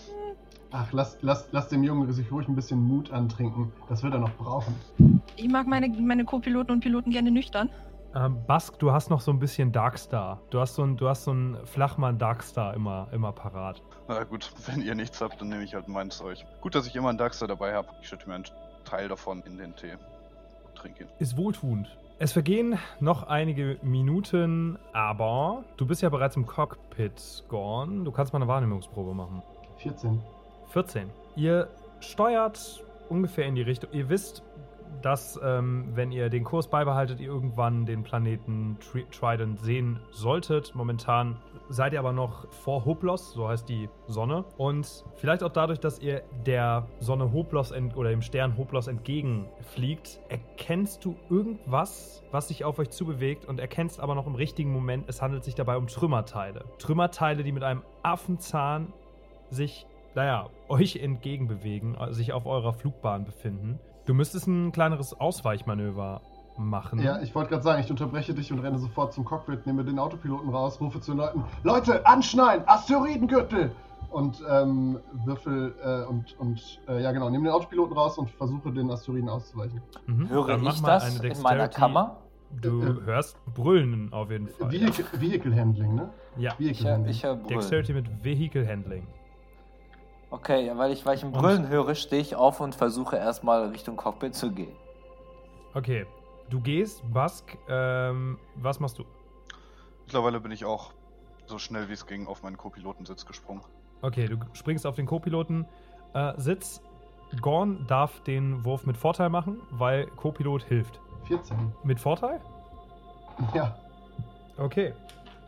hm. 0.06 0.36
Ach, 0.70 0.92
lass, 0.92 1.18
lass, 1.22 1.48
lass 1.50 1.68
dem 1.70 1.82
Jungen 1.82 2.12
sich 2.12 2.30
ruhig 2.30 2.46
ein 2.46 2.54
bisschen 2.54 2.80
Mut 2.80 3.10
antrinken. 3.10 3.72
Das 3.88 4.04
wird 4.04 4.14
er 4.14 4.20
noch 4.20 4.30
brauchen. 4.36 4.72
ich 5.34 5.48
mag 5.48 5.66
meine, 5.66 5.88
meine 5.88 6.24
Co-Piloten 6.24 6.70
und 6.70 6.78
Piloten 6.78 7.10
gerne 7.10 7.32
nüchtern. 7.32 7.70
Ähm, 8.14 8.38
Bask, 8.46 8.78
du 8.78 8.92
hast 8.92 9.10
noch 9.10 9.20
so 9.20 9.32
ein 9.32 9.40
bisschen 9.40 9.72
Darkstar. 9.72 10.40
Du 10.50 10.60
hast 10.60 10.76
so 10.76 10.84
ein, 10.84 10.96
du 10.96 11.08
hast 11.08 11.24
so 11.24 11.32
ein 11.32 11.56
Flachmann 11.64 12.20
Darkstar 12.20 12.74
immer, 12.74 13.08
immer 13.10 13.32
parat. 13.32 13.82
Na 14.06 14.22
gut, 14.22 14.52
wenn 14.68 14.80
ihr 14.80 14.94
nichts 14.94 15.20
habt, 15.20 15.40
dann 15.40 15.48
nehme 15.48 15.64
ich 15.64 15.74
halt 15.74 15.88
mein 15.88 16.12
Zeug. 16.12 16.38
Gut, 16.60 16.76
dass 16.76 16.86
ich 16.86 16.94
immer 16.94 17.08
einen 17.08 17.18
Darkster 17.18 17.48
dabei 17.48 17.74
habe. 17.74 17.88
Ich 18.00 18.06
schütte 18.06 18.28
mir 18.28 18.36
einen 18.36 18.44
Teil 18.84 19.08
davon 19.08 19.42
in 19.42 19.58
den 19.58 19.74
Tee. 19.74 19.94
Trinke 20.76 21.02
ihn. 21.02 21.08
Ist 21.18 21.36
wohltuend. 21.36 21.98
Es 22.22 22.30
vergehen 22.30 22.78
noch 23.00 23.24
einige 23.24 23.80
Minuten, 23.82 24.78
aber 24.92 25.64
du 25.76 25.84
bist 25.84 26.02
ja 26.02 26.08
bereits 26.08 26.36
im 26.36 26.46
Cockpit, 26.46 27.42
Gorn. 27.48 28.04
Du 28.04 28.12
kannst 28.12 28.32
mal 28.32 28.38
eine 28.38 28.46
Wahrnehmungsprobe 28.46 29.12
machen. 29.12 29.42
14. 29.78 30.20
14. 30.68 31.10
Ihr 31.34 31.66
steuert 31.98 32.84
ungefähr 33.08 33.46
in 33.46 33.56
die 33.56 33.62
Richtung. 33.62 33.90
Ihr 33.92 34.08
wisst, 34.08 34.44
dass, 35.02 35.40
ähm, 35.42 35.88
wenn 35.96 36.12
ihr 36.12 36.30
den 36.30 36.44
Kurs 36.44 36.68
beibehaltet, 36.68 37.18
ihr 37.18 37.26
irgendwann 37.26 37.86
den 37.86 38.04
Planeten 38.04 38.76
Tri 38.78 39.04
Trident 39.10 39.58
sehen 39.58 39.98
solltet. 40.12 40.76
Momentan 40.76 41.34
seid 41.72 41.94
ihr 41.94 41.98
aber 41.98 42.12
noch 42.12 42.46
vor 42.50 42.84
Hoplos, 42.84 43.32
so 43.32 43.48
heißt 43.48 43.68
die 43.68 43.88
Sonne. 44.06 44.44
Und 44.58 45.04
vielleicht 45.16 45.42
auch 45.42 45.50
dadurch, 45.50 45.80
dass 45.80 45.98
ihr 45.98 46.22
der 46.46 46.86
Sonne 47.00 47.32
Hoplos 47.32 47.72
oder 47.72 48.10
dem 48.10 48.22
Stern 48.22 48.56
Hoplos 48.56 48.86
entgegenfliegt, 48.86 50.20
erkennst 50.28 51.04
du 51.04 51.16
irgendwas, 51.30 52.22
was 52.30 52.48
sich 52.48 52.64
auf 52.64 52.78
euch 52.78 52.90
zubewegt 52.90 53.46
und 53.46 53.58
erkennst 53.58 54.00
aber 54.00 54.14
noch 54.14 54.26
im 54.26 54.34
richtigen 54.34 54.72
Moment, 54.72 55.08
es 55.08 55.22
handelt 55.22 55.44
sich 55.44 55.54
dabei 55.54 55.76
um 55.76 55.86
Trümmerteile. 55.86 56.64
Trümmerteile, 56.78 57.42
die 57.42 57.52
mit 57.52 57.62
einem 57.62 57.82
Affenzahn 58.02 58.92
sich, 59.50 59.86
naja, 60.14 60.50
euch 60.68 60.96
entgegenbewegen, 60.96 61.96
sich 62.10 62.32
auf 62.32 62.46
eurer 62.46 62.72
Flugbahn 62.72 63.24
befinden. 63.24 63.78
Du 64.04 64.14
müsstest 64.14 64.46
ein 64.48 64.72
kleineres 64.72 65.18
Ausweichmanöver 65.18 66.20
machen. 66.68 67.00
Ja, 67.00 67.20
ich 67.20 67.34
wollte 67.34 67.50
gerade 67.50 67.62
sagen, 67.62 67.80
ich 67.82 67.90
unterbreche 67.90 68.34
dich 68.34 68.52
und 68.52 68.58
renne 68.60 68.78
sofort 68.78 69.12
zum 69.12 69.24
Cockpit, 69.24 69.66
nehme 69.66 69.84
den 69.84 69.98
Autopiloten 69.98 70.50
raus, 70.50 70.80
rufe 70.80 71.00
zu 71.00 71.12
den 71.12 71.18
Leuten: 71.18 71.44
Leute, 71.62 72.04
anschneiden! 72.06 72.66
Asteroidengürtel! 72.68 73.72
Und 74.10 74.42
ähm, 74.50 74.98
würfel 75.24 75.74
äh, 75.82 76.04
und, 76.06 76.38
und 76.38 76.80
äh, 76.86 77.02
ja, 77.02 77.12
genau, 77.12 77.30
nehme 77.30 77.44
den 77.44 77.52
Autopiloten 77.54 77.96
raus 77.96 78.18
und 78.18 78.28
versuche 78.30 78.70
den 78.70 78.90
Asteroiden 78.90 79.30
auszuweichen. 79.30 79.80
Mhm. 80.06 80.28
Höre 80.28 80.46
Dann 80.48 80.66
ich 80.66 80.82
das 80.82 81.16
eine 81.18 81.28
in 81.32 81.40
meiner 81.42 81.64
Dexterity- 81.68 81.74
Kammer? 81.78 82.16
Du 82.60 82.82
Äh, 82.82 83.06
hörst 83.06 83.38
Brüllen 83.54 84.12
auf 84.12 84.30
jeden 84.30 84.48
Fall. 84.48 84.66
Ja. 84.74 84.80
Vehicle, 84.82 85.04
Vehicle 85.18 85.56
Handling, 85.58 85.94
ne? 85.94 86.10
ja. 86.36 86.52
Ich, 86.52 86.58
Vehicle 86.58 86.92
Handling. 86.92 87.10
ich 87.10 87.24
höre 87.24 87.36
Brüllen. 87.36 87.48
Dexterity 87.48 87.92
mit 87.94 88.22
Vehicle 88.24 88.68
Handling. 88.68 89.06
Okay, 90.30 90.66
ja, 90.66 90.76
weil 90.76 90.92
ich, 90.92 91.06
weil 91.06 91.16
ich 91.16 91.24
ein 91.24 91.32
Und- 91.32 91.40
Brüllen 91.40 91.68
höre, 91.68 91.94
stehe 91.94 92.20
ich 92.20 92.36
auf 92.36 92.60
und 92.60 92.74
versuche 92.74 93.16
erstmal 93.16 93.68
Richtung 93.70 93.96
Cockpit 93.96 94.34
zu 94.34 94.50
gehen. 94.52 94.72
Okay. 95.72 96.04
Du 96.50 96.60
gehst, 96.60 97.02
Bask, 97.12 97.56
ähm, 97.68 98.38
was 98.56 98.78
machst 98.80 98.98
du? 98.98 99.04
Mittlerweile 100.06 100.40
bin 100.40 100.52
ich 100.52 100.64
auch 100.64 100.92
so 101.46 101.58
schnell 101.58 101.88
wie 101.88 101.92
es 101.94 102.06
ging 102.06 102.26
auf 102.26 102.42
meinen 102.42 102.56
Co-Pilotensitz 102.56 103.24
gesprungen. 103.26 103.62
Okay, 104.02 104.26
du 104.26 104.36
springst 104.52 104.86
auf 104.86 104.96
den 104.96 105.06
Co-Piloten 105.06 105.66
äh, 106.14 106.32
Sitz. 106.36 106.82
Gorn 107.40 107.86
darf 107.86 108.20
den 108.24 108.62
Wurf 108.64 108.84
mit 108.84 108.96
Vorteil 108.96 109.30
machen, 109.30 109.58
weil 109.70 110.06
Co-Pilot 110.06 110.64
hilft. 110.64 111.00
14. 111.24 111.72
Mit 111.84 111.98
Vorteil? 111.98 112.40
Ja. 113.54 113.74
Okay. 114.58 114.92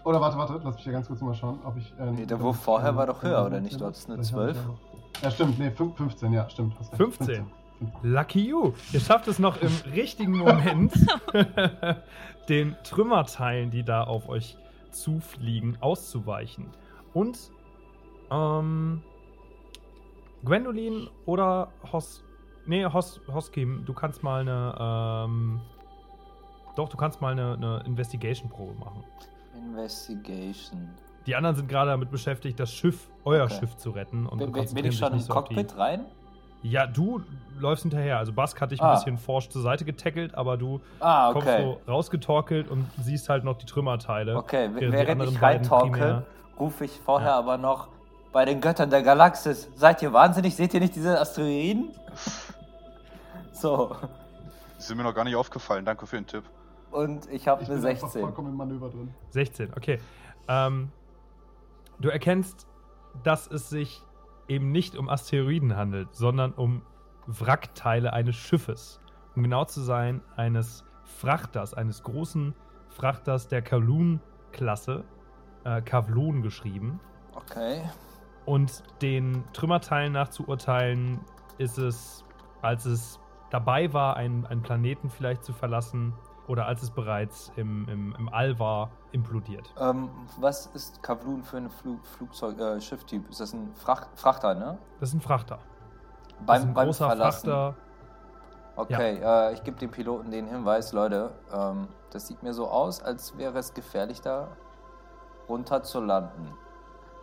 Oder 0.05 0.21
warte, 0.21 0.39
warte, 0.39 0.61
lass 0.65 0.75
mich 0.77 0.85
hier 0.85 0.93
ganz 0.95 1.07
kurz 1.09 1.21
mal 1.21 1.35
schauen, 1.35 1.59
ob 1.65 1.77
ich. 1.77 1.93
Äh, 1.99 2.11
Nee, 2.13 2.25
der 2.27 2.41
Wurf 2.41 2.57
vorher 2.63 2.95
war 2.97 3.07
doch 3.07 3.23
höher, 3.23 3.45
oder 3.45 3.61
nicht? 3.61 3.79
Du 3.81 3.85
hattest 3.85 4.09
eine 4.11 4.23
Vielleicht 4.25 4.35
habe 4.35 4.51
ich 4.53 4.57
12. 4.57 5.23
ja 5.23 5.31
stimmt, 5.31 5.59
nee, 5.59 5.69
fün- 5.69 5.95
15, 5.95 6.33
ja, 6.33 6.49
stimmt. 6.49 6.75
hast 6.79 6.93
recht. 6.93 6.97
15. 6.97 7.47
Lucky 8.03 8.49
you. 8.49 8.73
Ihr 8.93 9.01
schafft 9.01 9.29
es 9.29 9.39
noch 9.39 9.61
im 9.61 9.73
richtigen 9.93 10.37
Moment, 10.39 10.93
den 12.49 12.77
Trümmerteilen, 12.85 13.71
die 13.71 13.83
da 13.83 14.05
auf 14.05 14.29
euch 14.29 14.57
zufliegen, 14.91 15.77
auszuweichen. 15.81 16.69
Und, 17.13 17.51
ähm, 18.31 19.03
Gwendolyn 20.45 21.09
oder 21.27 21.69
Hos. 21.93 22.23
Nee, 22.67 22.85
Hos, 22.87 23.21
Hoskim, 23.33 23.85
du 23.85 23.93
kannst 23.93 24.23
mal 24.23 24.41
eine, 24.41 24.75
ähm, 25.27 25.61
doch, 26.77 26.89
du 26.89 26.97
kannst 26.97 27.21
mal 27.21 27.33
eine, 27.33 27.55
eine 27.55 27.83
Investigation-Probe 27.87 28.75
machen. 28.75 29.05
Investigation. 29.57 30.91
Die 31.27 31.35
anderen 31.35 31.57
sind 31.57 31.69
gerade 31.69 31.91
damit 31.91 32.11
beschäftigt, 32.11 32.61
das 32.61 32.73
Schiff, 32.73 33.11
euer 33.25 33.45
Okay. 33.45 33.55
Schiff 33.61 33.77
zu 33.77 33.91
retten. 33.91 34.27
Und 34.27 34.39
Bin, 34.39 34.53
bin 34.53 34.85
ich 34.85 34.97
schon 34.99 35.13
im 35.13 35.27
Cockpit 35.27 35.77
rein? 35.79 36.07
Ja, 36.65 36.87
du 36.87 37.21
läufst 37.61 37.83
hinterher. 37.83 38.17
Also 38.19 38.33
Bask 38.33 38.59
hat 38.61 38.71
dich 38.71 38.81
ein 38.81 38.87
Ah. 38.87 38.95
bisschen 38.95 39.19
forsch 39.19 39.51
zur 39.51 39.61
Seite 39.63 39.85
getackelt, 39.85 40.35
aber 40.35 40.57
du 40.57 40.81
Ah, 40.99 41.31
kommst 41.33 41.47
okay. 41.47 41.63
so 41.63 41.81
rausgetorkelt 41.93 42.69
und 42.69 42.91
siehst 43.01 43.29
halt 43.29 43.45
noch 43.45 43.57
die 43.59 43.67
Trümmerteile. 43.67 44.35
Okay, 44.37 44.71
während 44.73 44.81
die 44.81 44.93
während 44.93 45.11
anderen 45.11 45.35
ich 45.35 45.43
reintorkel, 45.43 46.25
rufe 46.59 46.85
ich 46.87 46.99
vorher 47.05 47.29
Ja. 47.33 47.39
aber 47.39 47.59
noch 47.59 47.89
bei 48.33 48.45
den 48.47 48.61
Göttern 48.63 48.89
der 48.91 49.03
Galaxis. 49.03 49.69
Seid 49.77 50.01
ihr 50.03 50.13
wahnsinnig? 50.13 50.57
Seht 50.57 50.73
ihr 50.75 50.81
nicht 50.81 50.97
diese 50.97 51.21
Asteroiden? 51.21 51.91
So, 53.53 53.95
Die 54.79 54.83
sind 54.83 54.97
mir 54.97 55.05
noch 55.05 55.15
gar 55.15 55.25
nicht 55.25 55.37
aufgefallen. 55.37 55.85
Danke 55.85 56.07
für 56.07 56.17
den 56.17 56.27
Tipp. 56.27 56.43
und 56.91 57.31
ich 57.31 57.47
habe 57.49 57.61
eine 57.65 57.69
bin 57.77 57.85
einfach 57.87 58.09
16. 58.09 58.21
vollkommen 58.23 58.49
im 58.51 58.57
Manöver 58.57 58.89
drin. 58.89 59.13
16, 59.31 59.73
okay. 59.77 60.01
Ähm, 60.49 60.91
du 62.01 62.09
erkennst, 62.09 62.67
dass 63.23 63.47
es 63.49 63.69
sich 63.69 64.01
eben 64.49 64.73
nicht 64.73 64.97
um 64.97 65.09
Asteroiden 65.09 65.77
handelt, 65.77 66.15
sondern 66.15 66.53
um 66.53 66.83
Wrackteile 67.27 68.13
eines 68.13 68.37
Schiffes. 68.37 69.01
Um 69.35 69.43
genau 69.43 69.65
zu 69.65 69.81
sein, 69.81 70.21
eines 70.37 70.85
Frachters, 71.05 71.75
eines 71.75 72.03
großen 72.03 72.55
Frachters 72.89 73.49
der 73.49 73.63
Kowloon-Klasse, 73.63 75.05
äh, 75.65 75.83
Kavlon 75.83 76.43
geschrieben. 76.43 77.01
Okay. 77.35 77.83
Und 78.45 78.83
den 79.03 79.43
Trümmerteilen 79.53 80.13
nach 80.13 80.29
zu 80.29 80.47
urteilen, 80.47 81.21
ist 81.59 81.79
es, 81.79 82.25
als 82.63 82.85
es 82.85 83.19
dabei 83.51 83.93
war, 83.93 84.17
einen, 84.17 84.47
einen 84.47 84.63
Planeten 84.63 85.09
vielleicht 85.09 85.45
zu 85.45 85.53
verlassen 85.53 86.13
oder 86.47 86.67
als 86.67 86.83
es 86.83 86.91
bereits 86.91 87.53
im, 87.57 87.89
im, 87.89 88.15
im 88.19 88.29
All 88.29 88.59
war, 88.59 88.91
implodiert. 89.13 89.73
Ähm, 89.79 90.11
was 90.39 90.67
ist 90.67 91.03
Kavlun 91.03 91.43
für 91.43 91.57
ein 91.57 91.71
Flug, 91.71 92.05
Flugzeug, 92.07 92.59
äh, 92.59 92.81
Schifftyp? 92.81 93.29
Ist 93.31 93.41
das 93.41 93.53
ein 93.53 93.75
Fracht, 93.75 94.09
Frachter, 94.17 94.55
ne? 94.55 94.79
Das 95.01 95.11
ist 95.11 95.15
ein 95.15 95.21
Frachter. 95.21 95.59
das 96.39 96.47
Beim, 96.47 96.57
ist 96.63 96.69
ein 96.69 96.75
beim 96.75 96.87
großer 96.87 97.07
Verlassen. 97.07 97.51
Frachter. 97.51 97.75
Okay, 98.77 99.21
äh, 99.23 99.53
ich 99.55 99.63
gebe 99.63 99.79
dem 99.79 99.91
Piloten 99.91 100.31
den 100.31 100.49
Hinweis, 100.49 100.93
Leute, 100.93 101.31
ähm, 101.53 101.89
das 102.11 102.27
sieht 102.27 102.43
mir 102.43 102.53
so 102.53 102.69
aus, 102.69 103.01
als 103.01 103.37
wäre 103.39 103.59
es 103.59 103.73
gefährlich, 103.73 104.21
da 104.21 104.49
runter 105.49 105.83
zu 105.83 106.01
landen. 106.01 106.53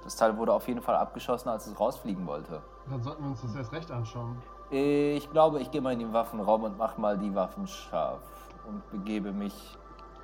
Das 0.04 0.16
Teil 0.16 0.38
wurde 0.38 0.54
auf 0.54 0.68
jeden 0.68 0.82
Fall 0.82 0.96
abgeschossen, 0.96 1.50
als 1.50 1.68
es 1.68 1.80
rausfliegen 1.80 2.26
wollte. 2.26 2.62
Dann 2.90 3.04
sollten 3.04 3.24
wir 3.24 3.32
uns 3.32 3.42
das 3.42 3.54
erst 3.56 3.72
recht 3.74 3.92
anschauen. 3.92 4.42
Ich 4.70 5.30
glaube, 5.30 5.60
ich 5.60 5.70
gehe 5.70 5.82
mal 5.82 5.92
in 5.92 6.00
den 6.00 6.14
Waffenraum 6.14 6.64
und 6.64 6.78
mache 6.78 7.00
mal 7.00 7.18
die 7.18 7.36
Waffen 7.36 7.68
scharf 7.68 8.22
und 8.72 8.90
begebe 8.90 9.32
mich 9.32 9.78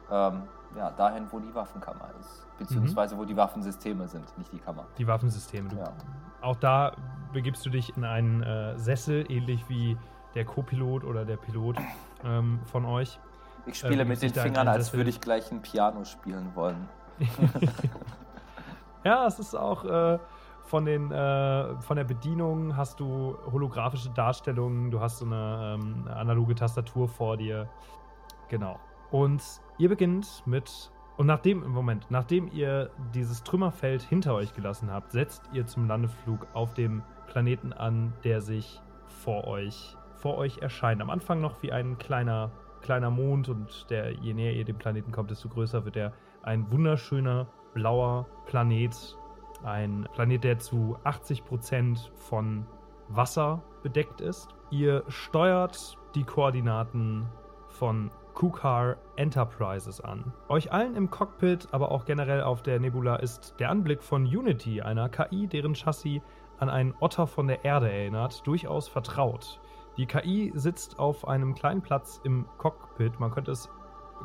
ähm, 0.09 0.43
ja, 0.75 0.91
dahin, 0.91 1.27
wo 1.31 1.39
die 1.39 1.53
Waffenkammer 1.53 2.09
ist. 2.19 2.45
Beziehungsweise 2.57 3.17
wo 3.17 3.25
die 3.25 3.35
Waffensysteme 3.35 4.07
sind, 4.07 4.37
nicht 4.37 4.51
die 4.51 4.59
Kammer. 4.59 4.85
Die 4.97 5.07
Waffensysteme. 5.07 5.69
Du, 5.69 5.77
Ja. 5.77 5.93
Auch 6.41 6.55
da 6.55 6.93
begibst 7.33 7.65
du 7.65 7.69
dich 7.69 7.95
in 7.97 8.03
einen 8.03 8.43
äh, 8.43 8.77
Sessel, 8.77 9.25
ähnlich 9.29 9.67
wie 9.69 9.97
der 10.35 10.45
Co-Pilot 10.45 11.03
oder 11.03 11.25
der 11.25 11.37
Pilot 11.37 11.77
ähm, 12.23 12.59
von 12.65 12.85
euch. 12.85 13.19
Ich 13.65 13.79
spiele 13.79 14.03
Ähm, 14.03 14.07
mit 14.07 14.21
den 14.21 14.33
Fingern, 14.33 14.67
als 14.67 14.93
würde 14.93 15.09
ich 15.09 15.19
gleich 15.19 15.51
ein 15.51 15.61
Piano 15.61 16.03
spielen 16.05 16.51
wollen. 16.55 16.87
ja, 19.03 19.25
es 19.25 19.39
ist 19.39 19.55
auch 19.55 19.83
äh, 19.83 20.19
von, 20.65 20.85
den, 20.85 21.11
äh, 21.11 21.75
von 21.81 21.97
der 21.97 22.03
Bedienung 22.03 22.77
hast 22.77 22.99
du 22.99 23.35
holographische 23.51 24.09
Darstellungen, 24.11 24.91
du 24.91 24.99
hast 24.99 25.17
so 25.17 25.25
eine, 25.25 25.75
ähm, 25.79 26.03
eine 26.05 26.15
analoge 26.15 26.55
Tastatur 26.55 27.07
vor 27.07 27.37
dir. 27.37 27.67
Genau. 28.49 28.79
Und 29.11 29.43
ihr 29.77 29.89
beginnt 29.89 30.43
mit. 30.45 30.91
Und 31.17 31.25
nachdem, 31.25 31.67
Moment, 31.67 32.05
nachdem 32.09 32.47
ihr 32.51 32.91
dieses 33.13 33.43
Trümmerfeld 33.43 34.03
hinter 34.03 34.35
euch 34.35 34.53
gelassen 34.53 34.91
habt, 34.91 35.11
setzt 35.11 35.49
ihr 35.51 35.65
zum 35.65 35.87
Landeflug 35.87 36.45
auf 36.53 36.73
dem 36.75 37.01
Planeten 37.27 37.73
an, 37.73 38.13
der 38.23 38.41
sich 38.41 38.81
vor 39.07 39.47
euch, 39.47 39.97
vor 40.15 40.37
euch 40.37 40.59
erscheint. 40.59 41.01
Am 41.01 41.09
Anfang 41.09 41.41
noch 41.41 41.63
wie 41.63 41.71
ein 41.71 41.97
kleiner, 41.97 42.51
kleiner 42.81 43.09
Mond 43.09 43.49
und 43.49 43.89
der, 43.89 44.11
je 44.11 44.33
näher 44.33 44.53
ihr 44.53 44.65
dem 44.65 44.77
Planeten 44.77 45.11
kommt, 45.11 45.31
desto 45.31 45.49
größer 45.49 45.85
wird 45.85 45.95
er. 45.95 46.13
Ein 46.43 46.71
wunderschöner 46.71 47.47
blauer 47.73 48.27
Planet. 48.45 49.17
Ein 49.63 50.07
Planet, 50.13 50.43
der 50.43 50.59
zu 50.59 50.97
80% 51.03 52.11
von 52.15 52.67
Wasser 53.07 53.63
bedeckt 53.81 54.21
ist. 54.21 54.49
Ihr 54.69 55.03
steuert 55.07 55.97
die 56.13 56.23
Koordinaten 56.23 57.25
von 57.69 58.11
Kukar 58.37 58.97
Enterprises 59.15 59.99
an. 59.99 60.31
Euch 60.47 60.71
allen 60.71 60.95
im 60.95 61.09
Cockpit, 61.09 61.69
aber 61.71 61.91
auch 61.91 62.05
generell 62.05 62.43
auf 62.43 62.61
der 62.61 62.79
Nebula 62.79 63.15
ist 63.15 63.55
der 63.57 63.71
Anblick 63.71 64.03
von 64.03 64.25
Unity, 64.27 64.79
einer 64.79 65.09
KI, 65.09 65.47
deren 65.47 65.73
Chassis 65.73 66.21
an 66.59 66.69
einen 66.69 66.93
Otter 66.99 67.25
von 67.25 67.47
der 67.47 67.65
Erde 67.65 67.91
erinnert, 67.91 68.45
durchaus 68.45 68.87
vertraut. 68.87 69.59
Die 69.97 70.05
KI 70.05 70.51
sitzt 70.53 70.99
auf 70.99 71.27
einem 71.27 71.55
kleinen 71.55 71.81
Platz 71.81 72.21
im 72.23 72.45
Cockpit. 72.59 73.19
Man 73.19 73.31
könnte 73.31 73.49
es 73.49 73.71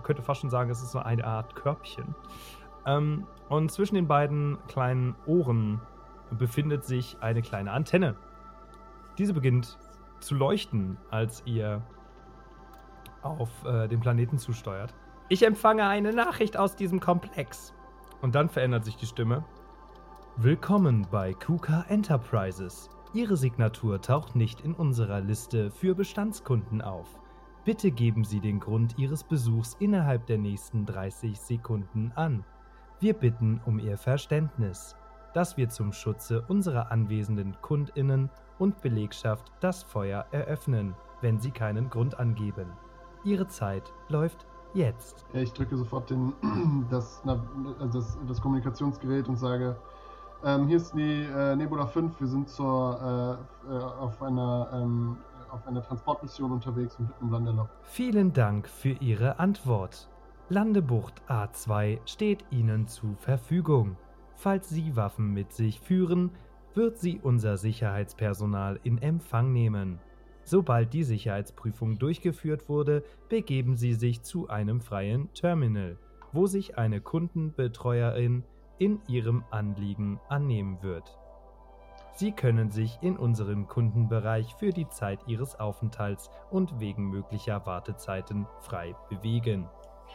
könnte 0.02 0.20
fast 0.20 0.42
schon 0.42 0.50
sagen, 0.50 0.68
es 0.68 0.82
ist 0.82 0.92
so 0.92 0.98
eine 0.98 1.24
Art 1.24 1.54
Körbchen. 1.54 2.14
Ähm, 2.84 3.26
und 3.48 3.72
zwischen 3.72 3.94
den 3.94 4.08
beiden 4.08 4.58
kleinen 4.68 5.16
Ohren 5.24 5.80
befindet 6.32 6.84
sich 6.84 7.16
eine 7.22 7.40
kleine 7.40 7.72
Antenne. 7.72 8.16
Diese 9.16 9.32
beginnt 9.32 9.78
zu 10.20 10.34
leuchten, 10.34 10.98
als 11.10 11.42
ihr 11.46 11.80
auf 13.22 13.64
äh, 13.64 13.88
den 13.88 14.00
Planeten 14.00 14.38
zusteuert. 14.38 14.94
Ich 15.28 15.44
empfange 15.46 15.86
eine 15.86 16.12
Nachricht 16.12 16.56
aus 16.56 16.76
diesem 16.76 17.00
Komplex. 17.00 17.72
Und 18.20 18.34
dann 18.34 18.48
verändert 18.48 18.84
sich 18.84 18.96
die 18.96 19.06
Stimme. 19.06 19.44
Willkommen 20.36 21.06
bei 21.10 21.34
KUKA 21.34 21.86
Enterprises. 21.88 22.88
Ihre 23.14 23.36
Signatur 23.36 24.00
taucht 24.00 24.36
nicht 24.36 24.62
in 24.62 24.74
unserer 24.74 25.20
Liste 25.20 25.70
für 25.70 25.94
Bestandskunden 25.94 26.80
auf. 26.80 27.08
Bitte 27.64 27.90
geben 27.90 28.24
Sie 28.24 28.40
den 28.40 28.58
Grund 28.58 28.98
Ihres 28.98 29.22
Besuchs 29.22 29.76
innerhalb 29.78 30.26
der 30.26 30.38
nächsten 30.38 30.86
30 30.86 31.38
Sekunden 31.38 32.12
an. 32.14 32.44
Wir 33.00 33.14
bitten 33.14 33.60
um 33.66 33.78
Ihr 33.78 33.98
Verständnis, 33.98 34.96
dass 35.34 35.56
wir 35.56 35.68
zum 35.68 35.92
Schutze 35.92 36.42
unserer 36.48 36.90
anwesenden 36.90 37.56
Kundinnen 37.60 38.30
und 38.58 38.80
Belegschaft 38.80 39.52
das 39.60 39.82
Feuer 39.82 40.26
eröffnen, 40.30 40.94
wenn 41.20 41.38
Sie 41.38 41.50
keinen 41.50 41.90
Grund 41.90 42.18
angeben. 42.18 42.66
Ihre 43.24 43.46
Zeit 43.48 43.92
läuft 44.08 44.46
jetzt. 44.74 45.24
Ich 45.32 45.52
drücke 45.52 45.76
sofort 45.76 46.10
den, 46.10 46.32
das, 46.90 47.22
also 47.78 48.00
das, 48.00 48.18
das 48.26 48.40
Kommunikationsgerät 48.40 49.28
und 49.28 49.36
sage, 49.36 49.76
ähm, 50.44 50.66
hier 50.66 50.78
ist 50.78 50.92
die 50.92 51.22
äh, 51.22 51.54
Nebula 51.54 51.86
5, 51.86 52.18
wir 52.20 52.26
sind 52.26 52.48
zur, 52.48 53.38
äh, 53.68 53.72
äh, 53.72 53.78
auf, 53.78 54.20
einer, 54.22 54.70
ähm, 54.72 55.16
auf 55.50 55.66
einer 55.66 55.82
Transportmission 55.82 56.50
unterwegs 56.50 56.96
und 56.98 57.06
bitten 57.06 57.24
um 57.24 57.32
Landeerlaub. 57.32 57.68
Vielen 57.82 58.32
Dank 58.32 58.68
für 58.68 58.90
Ihre 59.00 59.38
Antwort. 59.38 60.08
Landebucht 60.48 61.22
A2 61.28 62.00
steht 62.06 62.44
Ihnen 62.50 62.88
zur 62.88 63.14
Verfügung. 63.16 63.96
Falls 64.34 64.68
Sie 64.68 64.96
Waffen 64.96 65.32
mit 65.32 65.52
sich 65.52 65.80
führen, 65.80 66.32
wird 66.74 66.98
sie 66.98 67.20
unser 67.22 67.56
Sicherheitspersonal 67.56 68.80
in 68.82 68.98
Empfang 68.98 69.52
nehmen. 69.52 69.98
Sobald 70.44 70.92
die 70.92 71.04
Sicherheitsprüfung 71.04 71.98
durchgeführt 71.98 72.68
wurde, 72.68 73.04
begeben 73.28 73.76
Sie 73.76 73.94
sich 73.94 74.22
zu 74.22 74.48
einem 74.48 74.80
freien 74.80 75.32
Terminal, 75.34 75.98
wo 76.32 76.46
sich 76.46 76.78
eine 76.78 77.00
Kundenbetreuerin 77.00 78.44
in 78.78 79.00
Ihrem 79.08 79.44
Anliegen 79.50 80.20
annehmen 80.28 80.82
wird. 80.82 81.18
Sie 82.14 82.32
können 82.32 82.70
sich 82.70 82.98
in 83.00 83.16
unseren 83.16 83.68
Kundenbereich 83.68 84.54
für 84.56 84.70
die 84.70 84.88
Zeit 84.88 85.20
Ihres 85.26 85.58
Aufenthalts 85.58 86.30
und 86.50 86.78
wegen 86.78 87.08
möglicher 87.08 87.64
Wartezeiten 87.64 88.46
frei 88.60 88.94
bewegen. 89.08 89.68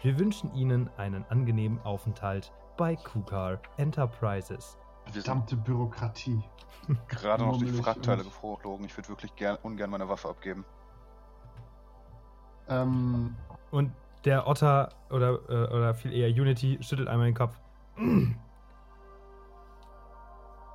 Wir 0.03 0.19
wünschen 0.19 0.53
Ihnen 0.53 0.89
einen 0.97 1.25
angenehmen 1.25 1.79
Aufenthalt 1.79 2.51
bei 2.77 2.95
KUKAR 2.95 3.59
Enterprises. 3.77 4.77
Verdammte 5.11 5.55
Bürokratie. 5.55 6.43
gerade 7.07 7.43
noch 7.43 7.57
durch 7.57 7.71
Frackteile 7.73 8.23
geflogen. 8.23 8.85
Ich 8.85 8.95
würde 8.97 9.09
wirklich 9.09 9.35
gern, 9.35 9.57
ungern 9.63 9.89
meine 9.89 10.07
Waffe 10.07 10.29
abgeben. 10.29 10.63
Ähm, 12.69 13.35
Und 13.71 13.91
der 14.25 14.47
Otter 14.47 14.89
oder, 15.09 15.39
äh, 15.49 15.73
oder 15.73 15.93
viel 15.93 16.13
eher 16.13 16.29
Unity 16.29 16.77
schüttelt 16.81 17.07
einmal 17.07 17.27
den 17.27 17.35
Kopf. 17.35 17.55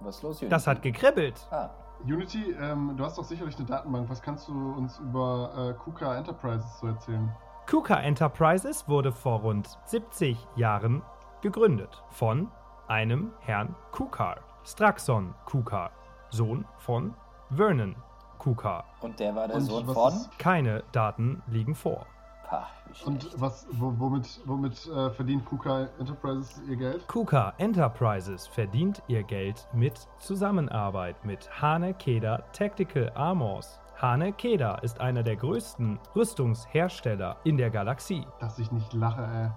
Was 0.01 0.17
ist 0.17 0.23
los, 0.23 0.37
Unity? 0.39 0.49
Das 0.49 0.67
hat 0.67 0.83
gekribbelt. 0.83 1.47
Ah, 1.51 1.71
Unity, 2.05 2.53
ähm, 2.61 2.95
du 2.97 3.05
hast 3.05 3.19
doch 3.19 3.25
sicherlich 3.25 3.57
eine 3.57 3.67
Datenbank. 3.67 4.09
Was 4.11 4.21
kannst 4.23 4.49
du 4.49 4.73
uns 4.73 4.99
über 4.99 5.53
äh, 5.71 5.75
KUKA 5.75 6.17
Enterprises 6.17 6.79
so 6.81 6.89
erzählen? 6.89 7.31
KUKA 7.71 8.01
Enterprises 8.01 8.89
wurde 8.89 9.13
vor 9.13 9.41
rund 9.41 9.79
70 9.85 10.37
Jahren 10.57 11.03
gegründet 11.43 12.03
von 12.11 12.51
einem 12.93 13.31
Herrn 13.41 13.75
Kukar, 13.91 14.37
Straxon 14.65 15.35
Kukar, 15.47 15.91
Sohn 16.29 16.67
von 16.77 17.15
Vernon 17.51 17.97
Kukar. 18.39 18.85
und 19.01 19.19
der 19.19 19.35
war 19.35 19.47
der 19.49 19.57
Und 19.57 19.63
Sohn 19.63 19.87
von? 19.87 20.13
Keine 20.37 20.83
Daten 20.93 21.43
liegen 21.47 21.75
vor. 21.75 22.05
Pah, 22.45 22.67
Und 23.07 23.31
was, 23.41 23.67
wo, 23.71 23.95
womit, 23.99 24.41
womit 24.45 24.87
äh, 24.89 25.09
verdient 25.11 25.47
KUKA 25.47 25.89
Enterprises 25.99 26.61
ihr 26.69 26.77
Geld? 26.77 27.09
KUKA 27.09 27.55
Enterprises 27.57 28.47
verdient 28.47 29.03
ihr 29.09 29.23
Geld 29.23 29.67
mit 29.73 30.07
Zusammenarbeit 30.19 31.25
mit 31.25 31.49
Hane 31.63 31.95
Keda 31.95 32.43
Tactical 32.53 33.11
Armors. 33.15 33.81
Hane 33.97 34.35
Keda 34.35 34.75
ist 34.83 35.01
einer 35.01 35.23
der 35.23 35.37
größten 35.37 35.99
Rüstungshersteller 36.15 37.37
in 37.45 37.57
der 37.57 37.71
Galaxie. 37.71 38.27
Dass 38.41 38.59
ich 38.59 38.71
nicht 38.71 38.93
lache, 38.93 39.23
ey. 39.25 39.51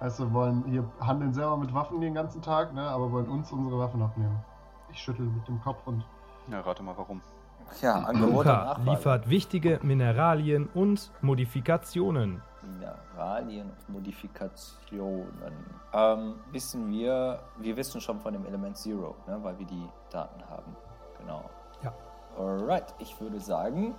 Also 0.00 0.32
wollen 0.32 0.64
hier 0.66 0.84
handeln 1.00 1.32
selber 1.32 1.56
mit 1.58 1.72
Waffen 1.74 2.00
den 2.00 2.14
ganzen 2.14 2.40
Tag, 2.40 2.72
ne? 2.72 2.82
Aber 2.82 3.12
wollen 3.12 3.28
uns 3.28 3.52
unsere 3.52 3.78
Waffen 3.78 4.02
abnehmen. 4.02 4.42
Ich 4.90 4.98
schüttel 4.98 5.26
mit 5.26 5.46
dem 5.46 5.60
Kopf 5.60 5.86
und 5.86 6.02
Ja, 6.50 6.60
rate 6.60 6.82
mal 6.82 6.96
warum. 6.96 7.20
Ja, 7.82 8.00
Angebot 8.00 8.46
Nachfrage. 8.46 8.90
liefert 8.90 9.30
wichtige 9.30 9.78
Mineralien 9.82 10.68
und 10.74 11.12
Modifikationen. 11.20 12.42
Mineralien 12.62 13.70
und 13.70 13.88
Modifikationen. 13.94 15.52
Ähm, 15.92 16.34
wissen 16.50 16.90
wir, 16.90 17.40
wir 17.58 17.76
wissen 17.76 18.00
schon 18.00 18.18
von 18.20 18.32
dem 18.32 18.44
Element 18.46 18.76
Zero, 18.76 19.14
ne, 19.26 19.38
weil 19.42 19.58
wir 19.58 19.66
die 19.66 19.88
Daten 20.10 20.42
haben. 20.48 20.76
Genau. 21.18 21.44
Ja. 21.82 21.92
Alright, 22.38 22.94
ich 22.98 23.20
würde 23.20 23.38
sagen, 23.38 23.94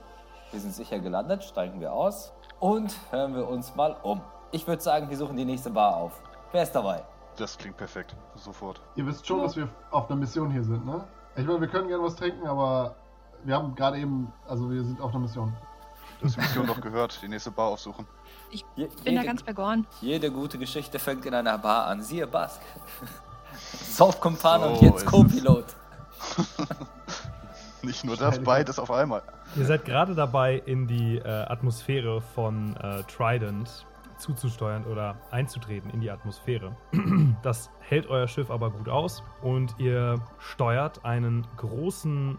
wir 0.52 0.60
sind 0.60 0.74
sicher 0.74 1.00
gelandet, 1.00 1.44
steigen 1.44 1.80
wir 1.80 1.94
aus 1.94 2.34
und 2.60 2.94
hören 3.12 3.36
wir 3.36 3.48
uns 3.48 3.76
mal 3.76 3.96
um. 4.04 4.22
Ich 4.52 4.68
würde 4.68 4.82
sagen, 4.82 5.10
wir 5.10 5.18
suchen 5.18 5.38
die 5.38 5.46
nächste 5.46 5.70
Bar 5.70 5.96
auf. 5.96 6.12
Wer 6.52 6.64
ist 6.64 6.74
dabei? 6.74 7.04
Das 7.38 7.58
klingt 7.58 7.78
perfekt. 7.78 8.16
Sofort. 8.36 8.82
ihr 8.96 9.06
wisst 9.06 9.26
schon, 9.26 9.38
Ja. 9.40 9.44
dass 9.46 9.56
wir 9.56 9.70
auf 9.92 10.10
einer 10.10 10.20
Mission 10.20 10.52
hier 10.52 10.64
sind, 10.64 10.86
ne? 10.86 11.04
Ich 11.38 11.46
meine, 11.46 11.62
wir 11.62 11.68
können 11.70 11.88
gerne 11.88 12.04
was 12.04 12.16
trinken, 12.16 12.46
aber 12.46 12.96
wir 13.44 13.56
haben 13.56 13.74
gerade 13.76 13.98
eben, 13.98 14.32
also 14.48 14.70
wir 14.70 14.84
sind 14.84 15.00
auf 15.00 15.12
einer 15.12 15.22
Mission. 15.22 15.54
Die 16.22 16.26
Mission 16.26 16.68
doch 16.68 16.82
gehört. 16.82 17.20
Die 17.24 17.28
nächste 17.30 17.50
Bar 17.52 17.68
aufsuchen. 17.70 18.06
Je, 18.76 18.88
Bin 19.04 19.16
da 19.16 19.24
ganz 19.24 19.42
bei 19.44 19.54
Gorn. 19.54 19.88
jede 20.02 20.30
gute 20.30 20.58
Geschichte 20.58 21.00
fängt 21.00 21.26
in 21.26 21.34
einer 21.34 21.58
Bar 21.58 21.88
an. 21.88 22.02
Siehe 22.04 22.28
Bask. 22.28 22.60
Saufkumpan 23.90 24.64
und 24.64 24.76
So 24.78 24.86
jetzt 24.86 24.98
ist 24.98 25.06
Co-Pilot. 25.06 25.66
Nicht 27.82 28.04
nur 28.04 28.16
das, 28.18 28.40
beides 28.44 28.78
auf 28.78 28.92
einmal. 28.92 29.24
Ihr 29.56 29.66
seid 29.66 29.86
gerade 29.86 30.14
dabei, 30.14 30.62
in 30.66 30.88
die 30.88 31.18
äh, 31.18 31.28
Atmosphäre 31.28 32.22
von 32.22 32.76
äh, 32.78 33.04
Trident 33.04 33.86
zuzusteuern 34.22 34.86
oder 34.86 35.18
einzutreten 35.32 35.90
in 35.92 36.02
die 36.02 36.12
Atmosphäre. 36.12 36.76
Das 37.42 37.72
hält 37.80 38.08
euer 38.08 38.28
Schiff 38.28 38.52
aber 38.52 38.70
gut 38.70 38.88
aus 38.88 39.24
und 39.42 39.76
ihr 39.80 40.22
steuert 40.38 41.04
einen 41.06 41.48
großen 41.58 42.38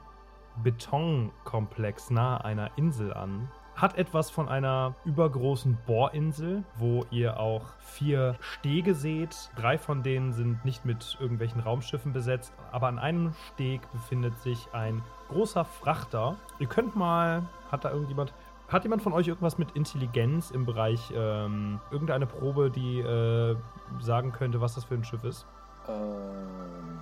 Betonkomplex 0.63 2.11
nahe 2.11 2.45
einer 2.45 2.71
Insel 2.77 3.13
an. 3.13 3.49
Hat 3.75 3.97
etwas 3.97 4.31
von 4.31 4.51
einer 4.51 4.95
übergroßen 5.05 5.79
Bohrinsel, 5.87 6.63
wo 6.77 7.07
ihr 7.11 7.41
auch 7.41 7.65
vier 7.79 8.37
Stege 8.41 8.95
seht. 8.95 9.51
Drei 9.57 9.79
von 9.79 10.03
denen 10.03 10.33
sind 10.33 10.63
nicht 10.65 10.85
mit 10.85 11.17
irgendwelchen 11.19 11.61
Raumschiffen 11.61 12.13
besetzt, 12.13 12.53
aber 12.71 12.89
an 12.89 12.99
einem 12.99 13.33
Steg 13.33 13.81
befindet 13.93 14.39
sich 14.39 14.69
ein 14.73 15.03
großer 15.29 15.65
Frachter. 15.65 16.37
Ihr 16.59 16.67
könnt 16.67 16.97
mal, 16.97 17.45
hat 17.71 17.85
da 17.87 17.91
irgendjemand, 17.91 18.35
hat 18.73 18.83
jemand 18.85 19.03
von 19.03 19.13
euch 19.13 19.29
irgendwas 19.29 19.59
mit 19.59 19.73
Intelligenz 19.73 20.51
im 20.51 20.65
Bereich 20.65 21.13
ähm, 21.15 21.81
irgendeine 21.91 22.27
Probe, 22.27 22.71
die 22.71 23.01
äh, 23.01 23.57
sagen 24.01 24.33
könnte, 24.33 24.61
was 24.61 24.75
das 24.75 24.85
für 24.85 24.95
ein 24.95 25.05
Schiff 25.05 25.25
ist? 25.25 25.47
Ähm, 25.89 27.01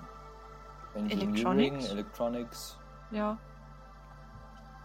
Engineering, 0.94 1.30
Electronics? 1.30 1.90
Electronics. 1.92 2.78
Ja. 3.12 3.38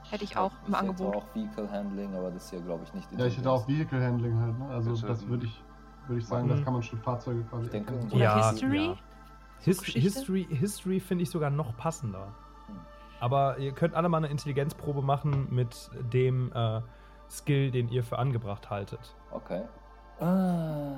Hätte 0.10 0.24
ich 0.24 0.38
auch 0.38 0.52
im 0.52 0.58
Ich 0.60 0.68
hätte 0.68 0.78
Angebot. 0.80 1.16
auch 1.16 1.26
Vehicle 1.36 1.72
Handling, 1.72 2.16
aber 2.16 2.30
das 2.32 2.44
ist 2.46 2.50
hier, 2.52 2.62
glaube 2.62 2.84
ich, 2.84 2.94
nicht 2.94 3.12
Ja, 3.18 3.26
ich 3.26 3.38
hätte 3.38 3.50
auch 3.50 3.68
Vehicle 3.68 4.04
Handling 4.04 4.40
halt, 4.40 4.60
ne? 4.60 4.68
Also 4.70 4.92
Das, 4.92 5.02
das, 5.02 5.28
würde 5.28 5.46
ich, 5.48 5.64
würde 6.08 6.20
ich 6.22 6.28
sagen, 6.28 6.46
Mhm. 6.46 6.50
das 6.52 6.64
kann 6.64 6.74
man 6.74 6.84
schon 6.84 7.00
Fahrzeuge 7.00 7.42
quasi 7.46 7.66
Ich 7.66 7.72
denke. 7.72 7.94
Oder 7.96 8.16
Oder 8.16 8.50
History? 8.52 8.86
Ja. 8.86 8.96
His 9.62 9.80
Geschichte? 9.80 10.00
History, 10.02 10.48
History 10.52 11.00
finde 11.00 11.24
ich 11.24 11.30
sogar 11.32 11.50
noch 11.50 11.76
passender. 11.76 12.28
Aber 13.20 13.58
ihr 13.58 13.72
könnt 13.72 13.96
alle 13.96 14.10
mal 14.10 14.18
eine 14.18 14.28
Intelligenzprobe 14.28 15.02
machen 15.02 15.48
mit 15.50 15.90
dem 16.14 16.52
äh, 16.54 16.82
Skill, 17.30 17.72
den 17.72 17.90
ihr 17.90 18.04
für 18.04 18.20
angebracht 18.20 18.70
haltet. 18.70 19.16
Okay. 19.32 19.62
Ah, 20.20 20.94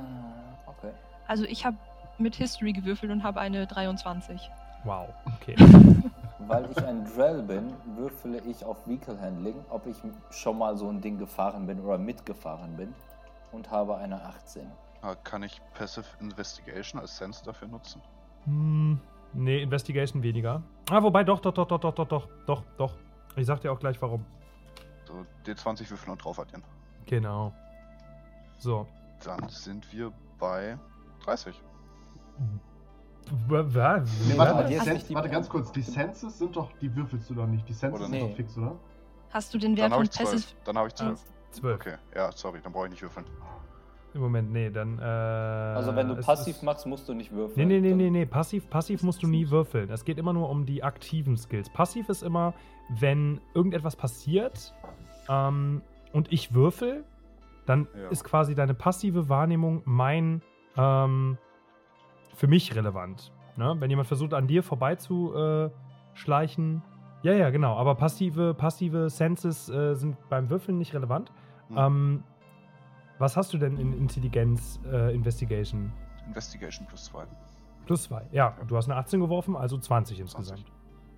okay. 0.65 0.91
Also 1.27 1.43
ich 1.45 1.65
habe 1.65 1.77
mit 2.17 2.35
History 2.35 2.73
gewürfelt 2.73 3.11
und 3.11 3.23
habe 3.23 3.39
eine 3.39 3.65
23. 3.67 4.39
Wow, 4.83 5.09
okay. 5.35 5.55
Weil 6.47 6.69
ich 6.71 6.83
ein 6.85 7.03
Drell 7.13 7.41
bin, 7.43 7.73
würfele 7.95 8.39
ich 8.41 8.63
auf 8.63 8.85
Vehicle 8.87 9.19
Handling, 9.19 9.55
ob 9.69 9.85
ich 9.87 9.97
schon 10.29 10.57
mal 10.57 10.77
so 10.77 10.87
ein 10.89 11.01
Ding 11.01 11.17
gefahren 11.17 11.65
bin 11.67 11.79
oder 11.79 11.97
mitgefahren 11.97 12.75
bin. 12.77 12.93
und 13.51 13.71
habe 13.71 13.97
eine 13.97 14.23
18. 14.23 14.69
Ah, 15.01 15.15
Kann 15.23 15.43
ich 15.43 15.61
Passive 15.73 16.05
Investigation 16.19 16.99
als 17.01 17.17
Sense 17.17 17.43
dafür 17.43 17.67
nutzen? 17.67 18.01
Hm, 18.45 18.99
nee, 19.33 19.61
Investigation 19.61 20.23
weniger. 20.23 20.61
Ah, 20.89 21.01
wobei, 21.03 21.23
doch, 21.23 21.39
doch, 21.39 21.53
doch, 21.53 21.67
doch, 21.67 21.79
doch, 21.79 21.93
doch, 21.93 22.07
doch, 22.07 22.27
doch, 22.45 22.63
doch. 22.77 22.93
Ich 23.35 23.45
sag 23.45 23.61
dir 23.61 23.71
auch 23.71 23.79
gleich 23.79 24.01
warum. 24.01 24.25
So, 25.05 25.25
D20 25.45 25.89
würfeln 25.89 26.11
und 26.11 26.23
drauf 26.23 26.39
addieren. 26.39 26.63
Genau. 27.05 27.53
So. 28.57 28.87
Dann 29.23 29.47
sind 29.49 29.91
wir 29.93 30.11
bei 30.39 30.77
30. 31.23 31.55
W- 33.47 33.63
wa- 33.75 33.97
Nee, 34.27 34.37
warte, 34.37 34.53
mal, 34.53 34.67
die 34.67 34.77
Sen- 34.79 35.15
warte 35.15 35.29
ganz 35.29 35.49
kurz, 35.49 35.71
die 35.71 35.81
Senses 35.81 36.37
sind 36.37 36.55
doch, 36.55 36.71
die 36.79 36.93
würfelst 36.95 37.29
du 37.29 37.35
doch 37.35 37.45
nicht. 37.47 37.67
Die 37.67 37.73
Senses 37.73 37.99
Oder 37.99 38.09
sind 38.09 38.19
nee. 38.21 38.27
doch 38.29 38.35
fix, 38.35 38.57
oder? 38.57 38.75
Hast 39.31 39.53
du 39.53 39.57
den 39.57 39.75
Dann 39.75 39.83
Wert 39.83 39.91
habe 39.91 39.95
von 39.95 40.03
ich 40.05 40.11
12. 40.11 40.31
Passive? 40.31 40.55
Dann 40.63 40.77
habe 40.77 40.87
ich 40.87 40.95
12. 40.95 41.25
Zwölf. 41.51 41.79
Okay, 41.81 41.95
ja, 42.15 42.31
sorry, 42.31 42.59
dann 42.63 42.71
brauche 42.71 42.85
ich 42.85 42.91
nicht 42.91 43.01
würfeln. 43.01 43.25
Im 44.17 44.23
Moment, 44.23 44.51
nee, 44.51 44.69
dann. 44.71 44.97
Äh, 44.97 45.01
Also 45.03 45.95
wenn 45.95 46.07
du 46.07 46.15
passiv 46.15 46.55
ist- 46.55 46.63
machst, 46.63 46.87
musst 46.87 47.07
du 47.07 47.13
nicht 47.13 47.31
Nee, 47.31 47.37
würfeln. 47.37 47.67
nee, 47.67 47.79
nee, 47.79 47.89
Dann- 47.89 47.97
nee, 47.99 48.09
nee. 48.09 48.25
Passiv, 48.25 48.67
passiv 48.69 49.03
musst 49.03 49.21
du 49.21 49.27
nie 49.27 49.49
würfeln. 49.51 49.91
Es 49.91 50.03
geht 50.05 50.17
immer 50.17 50.33
nur 50.33 50.49
um 50.49 50.65
die 50.65 50.83
aktiven 50.83 51.37
Skills. 51.37 51.69
Passiv 51.69 52.09
ist 52.09 52.23
immer, 52.23 52.53
wenn 52.99 53.39
irgendetwas 53.53 53.95
passiert 53.95 54.73
ähm, 55.29 55.81
und 56.13 56.31
ich 56.33 56.53
würfel, 56.55 57.03
dann 57.67 57.87
Ja. 57.95 58.09
ist 58.09 58.23
quasi 58.23 58.55
deine 58.55 58.73
passive 58.73 59.29
Wahrnehmung 59.29 59.81
mein 59.85 60.41
ähm, 60.77 61.37
für 62.35 62.47
mich 62.47 62.75
relevant. 62.75 63.31
Ne? 63.55 63.75
Wenn 63.79 63.89
jemand 63.89 64.07
versucht, 64.07 64.33
an 64.33 64.47
dir 64.47 64.63
vorbeizuschleichen. 64.63 65.67
Äh, 65.67 66.17
schleichen- 66.17 66.81
ja, 67.23 67.33
ja, 67.33 67.49
genau. 67.51 67.75
Aber 67.75 67.93
passive, 67.95 68.53
passive 68.55 69.09
Senses 69.09 69.69
äh, 69.69 69.93
sind 69.95 70.17
beim 70.29 70.49
Würfeln 70.49 70.77
nicht 70.79 70.93
relevant. 70.95 71.31
Hm. 71.69 71.77
Ähm, 71.77 72.23
was 73.19 73.35
hast 73.37 73.53
du 73.53 73.57
denn 73.57 73.77
in 73.77 73.93
Intelligenz 73.93 74.79
äh, 74.91 75.13
Investigation? 75.13 75.91
Investigation 76.27 76.85
plus 76.87 77.05
2. 77.05 77.23
Plus 77.85 78.03
zwei. 78.03 78.21
Ja, 78.31 78.55
du 78.67 78.75
hast 78.75 78.89
eine 78.89 78.99
18 78.99 79.19
geworfen, 79.21 79.55
also 79.55 79.77
20 79.77 80.19
insgesamt. 80.19 80.65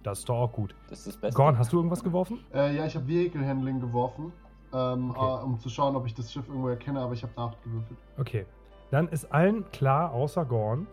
Das 0.03 0.19
ist 0.19 0.29
doch 0.29 0.37
auch 0.37 0.51
gut. 0.53 0.75
Das 0.89 0.99
ist 0.99 1.07
das 1.07 1.17
Beste. 1.17 1.35
Gorn, 1.35 1.57
hast 1.57 1.73
du 1.73 1.77
irgendwas 1.77 2.03
geworfen? 2.03 2.39
Äh, 2.53 2.75
ja, 2.75 2.85
ich 2.85 2.95
habe 2.95 3.07
Vehicle 3.07 3.45
Handling 3.45 3.79
geworfen, 3.79 4.31
ähm, 4.71 5.09
Okay. 5.11 5.41
äh, 5.41 5.43
um 5.43 5.59
zu 5.59 5.67
schauen, 5.69 5.95
ob 5.95 6.05
ich 6.05 6.13
das 6.13 6.31
Schiff 6.31 6.47
irgendwo 6.47 6.69
erkenne, 6.69 6.99
aber 7.01 7.13
ich 7.13 7.23
habe 7.23 7.33
eine 7.35 7.47
8 7.47 7.63
gewürfelt. 7.63 7.99
Okay. 8.19 8.45
Dann 8.91 9.07
ist 9.09 9.25
allen 9.33 9.69
klar, 9.71 10.11
außer 10.13 10.45
Gorn, 10.45 10.87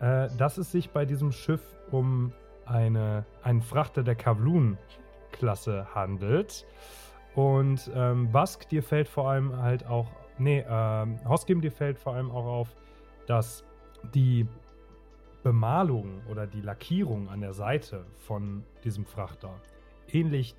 äh, 0.00 0.28
dass 0.36 0.58
es 0.58 0.70
sich 0.72 0.90
bei 0.90 1.04
diesem 1.04 1.32
Schiff 1.32 1.62
um 1.90 2.32
eine, 2.66 3.24
einen 3.42 3.62
Frachter 3.62 4.02
der 4.02 4.16
Kavlun-Klasse 4.16 5.86
handelt. 5.94 6.66
Und 7.34 7.90
ähm, 7.94 8.30
Bask, 8.30 8.68
dir 8.68 8.82
fällt 8.82 9.08
vor 9.08 9.30
allem 9.30 9.56
halt 9.56 9.86
auch, 9.86 10.06
nee, 10.38 10.64
ähm, 10.68 11.18
Hoskim, 11.28 11.60
dir 11.60 11.72
fällt 11.72 11.98
vor 11.98 12.14
allem 12.14 12.30
auch 12.30 12.44
auf, 12.44 12.76
dass 13.26 13.64
die 14.14 14.46
Bemalung 15.42 16.20
oder 16.30 16.46
die 16.46 16.60
Lackierung 16.60 17.28
an 17.28 17.40
der 17.40 17.52
Seite 17.52 18.04
von 18.18 18.64
diesem 18.84 19.04
Frachter 19.04 19.54
ähnlich 20.08 20.54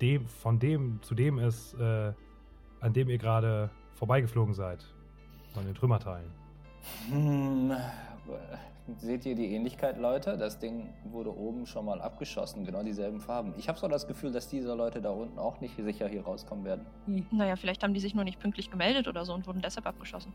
dem, 0.00 0.26
von 0.26 0.58
dem, 0.58 1.02
zu 1.02 1.14
dem 1.14 1.38
ist, 1.38 1.74
äh, 1.74 2.12
an 2.80 2.92
dem 2.92 3.08
ihr 3.08 3.18
gerade 3.18 3.70
vorbeigeflogen 3.94 4.54
seid. 4.54 4.84
Von 5.52 5.64
den 5.66 5.74
Trümmerteilen. 5.74 6.30
Hm, 7.10 7.72
seht 8.98 9.26
ihr 9.26 9.34
die 9.34 9.54
Ähnlichkeit, 9.54 9.98
Leute? 9.98 10.36
Das 10.36 10.58
Ding 10.58 10.92
wurde 11.04 11.34
oben 11.34 11.66
schon 11.66 11.84
mal 11.84 12.00
abgeschossen, 12.00 12.64
genau 12.64 12.82
dieselben 12.82 13.20
Farben. 13.20 13.54
Ich 13.56 13.68
habe 13.68 13.78
so 13.78 13.88
das 13.88 14.06
Gefühl, 14.06 14.32
dass 14.32 14.48
diese 14.48 14.74
Leute 14.74 15.00
da 15.00 15.10
unten 15.10 15.38
auch 15.38 15.60
nicht 15.60 15.76
sicher 15.76 16.08
hier 16.08 16.24
rauskommen 16.24 16.64
werden. 16.64 16.86
Naja, 17.30 17.56
vielleicht 17.56 17.82
haben 17.82 17.94
die 17.94 18.00
sich 18.00 18.14
nur 18.14 18.24
nicht 18.24 18.40
pünktlich 18.40 18.70
gemeldet 18.70 19.08
oder 19.08 19.24
so 19.24 19.34
und 19.34 19.46
wurden 19.46 19.60
deshalb 19.62 19.86
abgeschossen. 19.86 20.32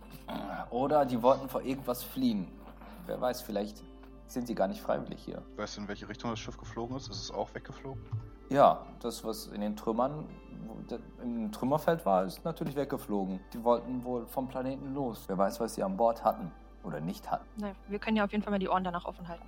Oder 0.70 1.06
die 1.06 1.22
wollten 1.22 1.50
vor 1.50 1.62
irgendwas 1.62 2.04
fliehen. 2.04 2.48
Wer 3.06 3.20
weiß, 3.20 3.42
vielleicht 3.42 3.84
sind 4.28 4.48
sie 4.48 4.56
gar 4.56 4.68
nicht 4.68 4.82
freiwillig 4.82 5.22
hier. 5.24 5.42
Weißt 5.56 5.78
du, 5.78 5.82
in 5.82 5.88
welche 5.88 6.10
Richtung 6.10 6.32
das 6.32 6.40
Schiff 6.40 6.58
geflogen 6.58 6.96
ist? 6.98 7.10
Ist 7.10 7.22
es 7.22 7.32
auch 7.32 7.54
weggeflogen? 7.54 8.02
Ja, 8.50 8.86
das, 9.00 9.24
was 9.24 9.48
in 9.48 9.62
den 9.62 9.76
Trümmern, 9.76 10.28
im 11.22 11.52
Trümmerfeld 11.52 12.06
war, 12.06 12.26
ist 12.26 12.44
natürlich 12.46 12.76
weggeflogen. 12.76 13.40
Die 13.54 13.64
wollten 13.64 14.04
wohl 14.04 14.26
vom 14.26 14.48
Planeten 14.48 14.94
los. 14.94 15.24
Wer 15.28 15.38
weiß, 15.38 15.60
was 15.60 15.76
sie 15.76 15.84
an 15.84 15.98
Bord 15.98 16.24
hatten 16.24 16.52
oder 16.86 17.00
nicht 17.00 17.30
hatten. 17.32 17.46
Naja, 17.58 17.74
wir 17.88 18.00
können 18.00 18.18
ja 18.18 18.24
auf 18.24 18.32
jeden 18.32 18.44
Fall 18.44 18.52
mal 18.52 18.60
die 18.60 18.70
Ohren 18.70 18.84
danach 18.84 19.06
offen 19.06 19.28
halten. 19.28 19.46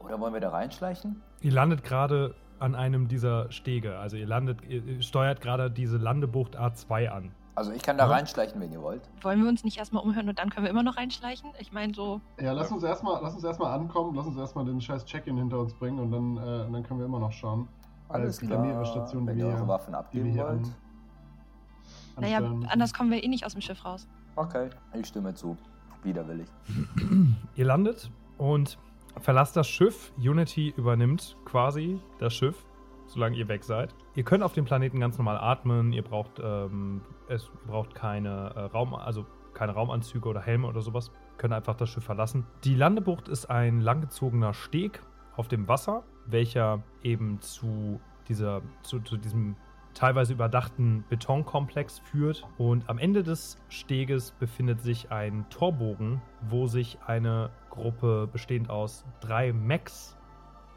Oder 0.00 0.18
wollen 0.20 0.32
wir 0.32 0.40
da 0.40 0.50
reinschleichen? 0.50 1.20
Ihr 1.40 1.52
landet 1.52 1.84
gerade 1.84 2.34
an 2.58 2.74
einem 2.74 3.08
dieser 3.08 3.50
Stege. 3.52 3.98
Also 3.98 4.16
ihr 4.16 4.26
landet, 4.26 4.62
ihr 4.68 5.02
steuert 5.02 5.40
gerade 5.40 5.70
diese 5.70 5.96
Landebucht 5.98 6.58
A2 6.58 7.08
an. 7.08 7.32
Also 7.54 7.72
ich 7.72 7.82
kann 7.82 7.98
da 7.98 8.06
Ja. 8.06 8.12
reinschleichen, 8.12 8.60
wenn 8.60 8.72
ihr 8.72 8.80
wollt. 8.80 9.02
Wollen 9.22 9.42
wir 9.42 9.48
uns 9.48 9.64
nicht 9.64 9.76
erstmal 9.76 10.02
umhören 10.02 10.28
und 10.28 10.38
dann 10.38 10.48
können 10.50 10.64
wir 10.64 10.70
immer 10.70 10.82
noch 10.82 10.96
reinschleichen? 10.96 11.50
Ich 11.58 11.72
meine, 11.72 11.92
so, 11.92 12.20
Ja, 12.40 12.52
lass 12.52 12.70
uns 12.70 12.82
erstmal, 12.82 13.20
lass 13.22 13.34
uns 13.34 13.44
erstmal 13.44 13.78
ankommen, 13.78 14.14
lass 14.14 14.26
uns 14.26 14.36
erstmal 14.38 14.64
den 14.64 14.80
scheiß 14.80 15.04
Check-in 15.04 15.36
hinter 15.36 15.58
uns 15.58 15.74
bringen 15.74 15.98
und 15.98 16.10
dann, 16.12 16.36
äh, 16.36 16.64
und 16.66 16.72
dann 16.72 16.82
können 16.82 17.00
wir 17.00 17.06
immer 17.06 17.18
noch 17.18 17.32
schauen. 17.32 17.68
Weil 18.08 18.22
es 18.22 18.40
gibt 18.40 18.50
ja 18.52 18.58
mehrere 18.58 18.86
Stationen, 18.86 19.26
wenn 19.26 19.38
ihr 19.38 19.46
eure 19.46 19.68
Waffen 19.68 19.94
abgeben 19.94 20.34
wollt. 20.36 20.48
an, 20.48 22.22
naja, 22.22 22.38
anders 22.68 22.92
kommen 22.94 23.10
wir 23.10 23.22
eh 23.22 23.28
nicht 23.28 23.44
aus 23.46 23.52
dem 23.52 23.60
Schiff 23.60 23.84
raus. 23.84 24.08
Okay, 24.36 24.70
ich 24.94 25.06
stimme 25.06 25.34
zu. 25.34 25.56
Widerwillig. 26.02 26.48
Ihr 27.56 27.64
landet 27.64 28.10
und 28.38 28.78
verlasst 29.20 29.56
das 29.56 29.68
Schiff. 29.68 30.12
Unity 30.16 30.72
übernimmt 30.76 31.36
quasi 31.44 31.98
das 32.18 32.34
Schiff, 32.34 32.64
solange 33.06 33.36
ihr 33.36 33.48
weg 33.48 33.64
seid. 33.64 33.94
Ihr 34.14 34.24
könnt 34.24 34.42
auf 34.42 34.52
dem 34.52 34.64
Planeten 34.64 35.00
ganz 35.00 35.18
normal 35.18 35.38
atmen. 35.38 35.92
Ihr 35.92 36.02
braucht, 36.02 36.40
ähm, 36.42 37.02
es, 37.28 37.50
braucht 37.66 37.94
keine 37.94 38.52
äh, 38.54 38.60
Raum, 38.60 38.94
also 38.94 39.26
keine 39.52 39.72
Raumanzüge 39.72 40.28
oder 40.28 40.40
Helme 40.40 40.68
oder 40.68 40.80
sowas. 40.80 41.10
Könnt 41.36 41.52
einfach 41.52 41.74
das 41.74 41.90
Schiff 41.90 42.04
verlassen. 42.04 42.46
Die 42.64 42.74
Landebucht 42.74 43.28
ist 43.28 43.46
ein 43.46 43.80
langgezogener 43.80 44.54
Steg 44.54 45.02
auf 45.36 45.48
dem 45.48 45.68
Wasser, 45.68 46.04
welcher 46.26 46.82
eben 47.02 47.40
zu 47.40 48.00
dieser, 48.28 48.62
zu, 48.82 49.00
zu 49.00 49.16
diesem 49.16 49.56
teilweise 49.94 50.32
überdachten 50.32 51.04
Betonkomplex 51.08 51.98
führt. 51.98 52.46
Und 52.58 52.88
am 52.88 52.98
Ende 52.98 53.22
des 53.22 53.56
Steges 53.68 54.32
befindet 54.32 54.80
sich 54.80 55.10
ein 55.10 55.46
Torbogen, 55.50 56.20
wo 56.48 56.66
sich 56.66 56.98
eine 57.06 57.50
Gruppe 57.70 58.28
bestehend 58.32 58.70
aus 58.70 59.04
drei 59.20 59.52
Mechs 59.52 60.16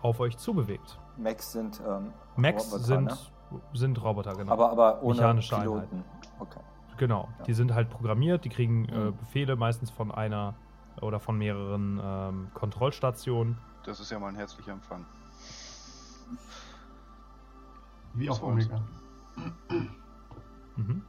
auf 0.02 0.19
euch 0.19 0.38
zubewegt. 0.38 0.99
Mechs 1.17 1.52
sind, 1.52 1.82
ähm, 1.88 2.12
Mechs 2.36 2.65
Roboter, 2.65 2.84
sind, 2.84 3.06
ne? 3.06 3.17
sind 3.73 4.04
Roboter, 4.04 4.36
genau. 4.36 4.52
aber, 4.52 4.71
aber 4.71 5.04
ohne 5.04 5.15
Mechanische 5.15 5.56
Piloten. 5.56 6.04
Okay. 6.39 6.60
genau. 6.97 7.30
Ja. 7.39 7.45
Die 7.45 7.54
sind 7.54 7.73
halt 7.73 7.89
programmiert, 7.89 8.43
die 8.45 8.49
kriegen 8.49 8.86
äh, 8.86 8.97
Mhm. 8.97 9.17
Befehle 9.17 9.56
meistens 9.56 9.91
von 9.91 10.12
einer 10.12 10.56
oder 11.02 11.19
von 11.19 11.38
mehreren 11.38 11.99
ähm, 12.04 12.47
Kontrollstationen. 12.54 13.58
Das 13.86 13.99
ist 13.99 14.12
ja 14.12 14.19
mal 14.19 14.28
ein 14.30 14.36
herzlicher 14.36 14.71
Empfang. 14.71 15.06
Wie 18.13 18.28
So. 18.28 18.43
Omega. 18.43 18.82
Mhm. 20.76 21.02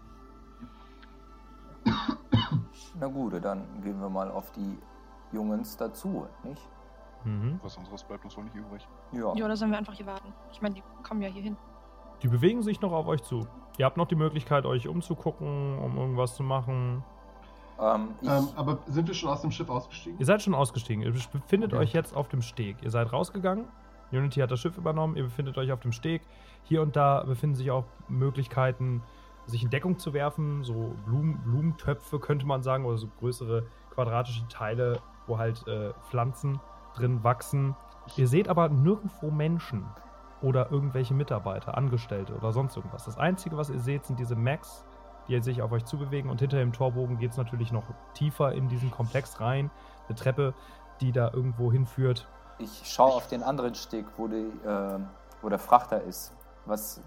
Na 2.98 3.06
gut, 3.08 3.44
dann 3.44 3.64
gehen 3.82 4.00
wir 4.00 4.08
mal 4.08 4.30
auf 4.30 4.50
die 4.52 4.78
Jungens 5.32 5.76
dazu, 5.76 6.26
nicht? 6.44 6.62
Mhm. 7.24 7.58
Was 7.62 7.76
anderes 7.78 8.04
bleibt 8.04 8.24
uns 8.24 8.36
wohl 8.36 8.44
nicht 8.44 8.54
übrig. 8.54 8.86
Ja. 9.12 9.34
Ja, 9.34 9.44
oder 9.44 9.56
sollen 9.56 9.70
wir 9.70 9.78
einfach 9.78 9.94
hier 9.94 10.06
warten? 10.06 10.32
Ich 10.52 10.60
meine, 10.62 10.74
die 10.74 10.82
kommen 11.02 11.22
ja 11.22 11.28
hier 11.28 11.42
hin. 11.42 11.56
Die 12.22 12.28
bewegen 12.28 12.62
sich 12.62 12.80
noch 12.80 12.92
auf 12.92 13.06
euch 13.06 13.22
zu. 13.22 13.46
Ihr 13.78 13.86
habt 13.86 13.96
noch 13.96 14.06
die 14.06 14.14
Möglichkeit, 14.14 14.64
euch 14.66 14.86
umzugucken, 14.86 15.78
um 15.78 15.96
irgendwas 15.96 16.36
zu 16.36 16.42
machen. 16.42 17.02
Ähm, 17.80 18.10
ich, 18.20 18.28
Ähm, 18.28 18.48
aber 18.54 18.78
sind 18.86 19.08
wir 19.08 19.14
schon 19.14 19.30
aus 19.30 19.40
dem 19.40 19.50
Schiff 19.50 19.68
ausgestiegen? 19.68 20.18
Ihr 20.20 20.26
seid 20.26 20.42
schon 20.42 20.54
ausgestiegen. 20.54 21.02
Ihr 21.02 21.12
befindet 21.32 21.72
Okay. 21.72 21.82
euch 21.82 21.92
jetzt 21.92 22.14
auf 22.14 22.28
dem 22.28 22.40
Steg. 22.42 22.76
Ihr 22.82 22.90
seid 22.90 23.12
rausgegangen. 23.12 23.64
Unity 24.16 24.40
hat 24.40 24.50
das 24.50 24.60
Schiff 24.60 24.76
übernommen. 24.76 25.16
Ihr 25.16 25.24
befindet 25.24 25.58
euch 25.58 25.72
auf 25.72 25.80
dem 25.80 25.92
Steg. 25.92 26.22
Hier 26.62 26.82
und 26.82 26.96
da 26.96 27.22
befinden 27.24 27.56
sich 27.56 27.70
auch 27.70 27.84
Möglichkeiten, 28.08 29.02
sich 29.46 29.62
in 29.62 29.70
Deckung 29.70 29.98
zu 29.98 30.14
werfen. 30.14 30.64
So 30.64 30.94
Blumen, 31.04 31.38
Blumentöpfe 31.42 32.18
könnte 32.18 32.46
man 32.46 32.62
sagen, 32.62 32.84
oder 32.84 32.98
so 32.98 33.08
größere 33.18 33.64
quadratische 33.90 34.46
Teile, 34.48 35.00
wo 35.26 35.38
halt 35.38 35.66
äh, 35.68 35.92
Pflanzen 36.08 36.60
drin 36.94 37.22
wachsen. 37.24 37.76
Ihr 38.16 38.28
seht 38.28 38.48
aber 38.48 38.68
nirgendwo 38.68 39.30
Menschen 39.30 39.84
oder 40.42 40.70
irgendwelche 40.70 41.14
Mitarbeiter, 41.14 41.76
Angestellte 41.76 42.34
oder 42.34 42.52
sonst 42.52 42.76
irgendwas. 42.76 43.04
Das 43.04 43.16
Einzige, 43.16 43.56
was 43.56 43.70
ihr 43.70 43.80
seht, 43.80 44.04
sind 44.04 44.18
diese 44.18 44.36
Macs, 44.36 44.84
die 45.28 45.40
sich 45.40 45.62
auf 45.62 45.72
euch 45.72 45.84
zubewegen. 45.84 46.30
Und 46.30 46.40
hinter 46.40 46.58
dem 46.58 46.72
Torbogen 46.72 47.18
geht 47.18 47.30
es 47.30 47.36
natürlich 47.36 47.72
noch 47.72 47.84
tiefer 48.12 48.52
in 48.52 48.68
diesen 48.68 48.90
Komplex 48.90 49.40
rein. 49.40 49.70
Eine 50.06 50.16
Treppe, 50.16 50.54
die 51.00 51.12
da 51.12 51.30
irgendwo 51.32 51.72
hinführt. 51.72 52.28
Ich 52.58 52.82
schaue 52.84 53.12
auf 53.12 53.26
den 53.28 53.42
anderen 53.42 53.74
Steg, 53.74 54.06
wo, 54.16 54.28
die, 54.28 54.50
äh, 54.66 54.98
wo 55.42 55.48
der 55.48 55.58
Frachter 55.58 56.02
ist. 56.02 56.32
Was 56.66 57.00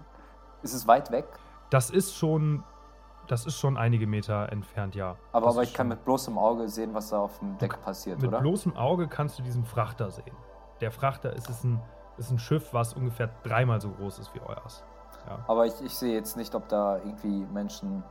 ist 0.62 0.74
es 0.74 0.86
weit 0.86 1.10
weg? 1.10 1.26
Das 1.70 1.90
ist 1.90 2.14
schon, 2.14 2.64
das 3.26 3.46
ist 3.46 3.58
schon 3.58 3.76
einige 3.76 4.06
Meter 4.06 4.50
entfernt, 4.50 4.94
ja. 4.94 5.16
Aber, 5.32 5.48
aber 5.48 5.62
ich 5.62 5.74
kann 5.74 5.88
mit 5.88 6.04
bloßem 6.04 6.38
Auge 6.38 6.68
sehen, 6.68 6.94
was 6.94 7.10
da 7.10 7.18
auf 7.20 7.38
dem 7.40 7.58
Deck 7.58 7.82
passiert, 7.82 8.20
Mit 8.20 8.28
oder? 8.28 8.40
bloßem 8.40 8.76
Auge 8.76 9.08
kannst 9.08 9.38
du 9.38 9.42
diesen 9.42 9.64
Frachter 9.64 10.10
sehen. 10.10 10.36
Der 10.80 10.90
Frachter 10.90 11.32
ist, 11.32 11.50
ist, 11.50 11.64
ein, 11.64 11.80
ist 12.16 12.30
ein 12.30 12.38
Schiff, 12.38 12.72
was 12.72 12.94
ungefähr 12.94 13.30
dreimal 13.42 13.80
so 13.80 13.90
groß 13.90 14.18
ist 14.20 14.34
wie 14.34 14.40
euers. 14.40 14.84
Ja. 15.28 15.38
Aber 15.48 15.66
ich, 15.66 15.80
ich 15.82 15.94
sehe 15.94 16.14
jetzt 16.14 16.36
nicht, 16.36 16.54
ob 16.54 16.68
da 16.68 16.96
irgendwie 16.98 17.44
Menschen 17.52 18.02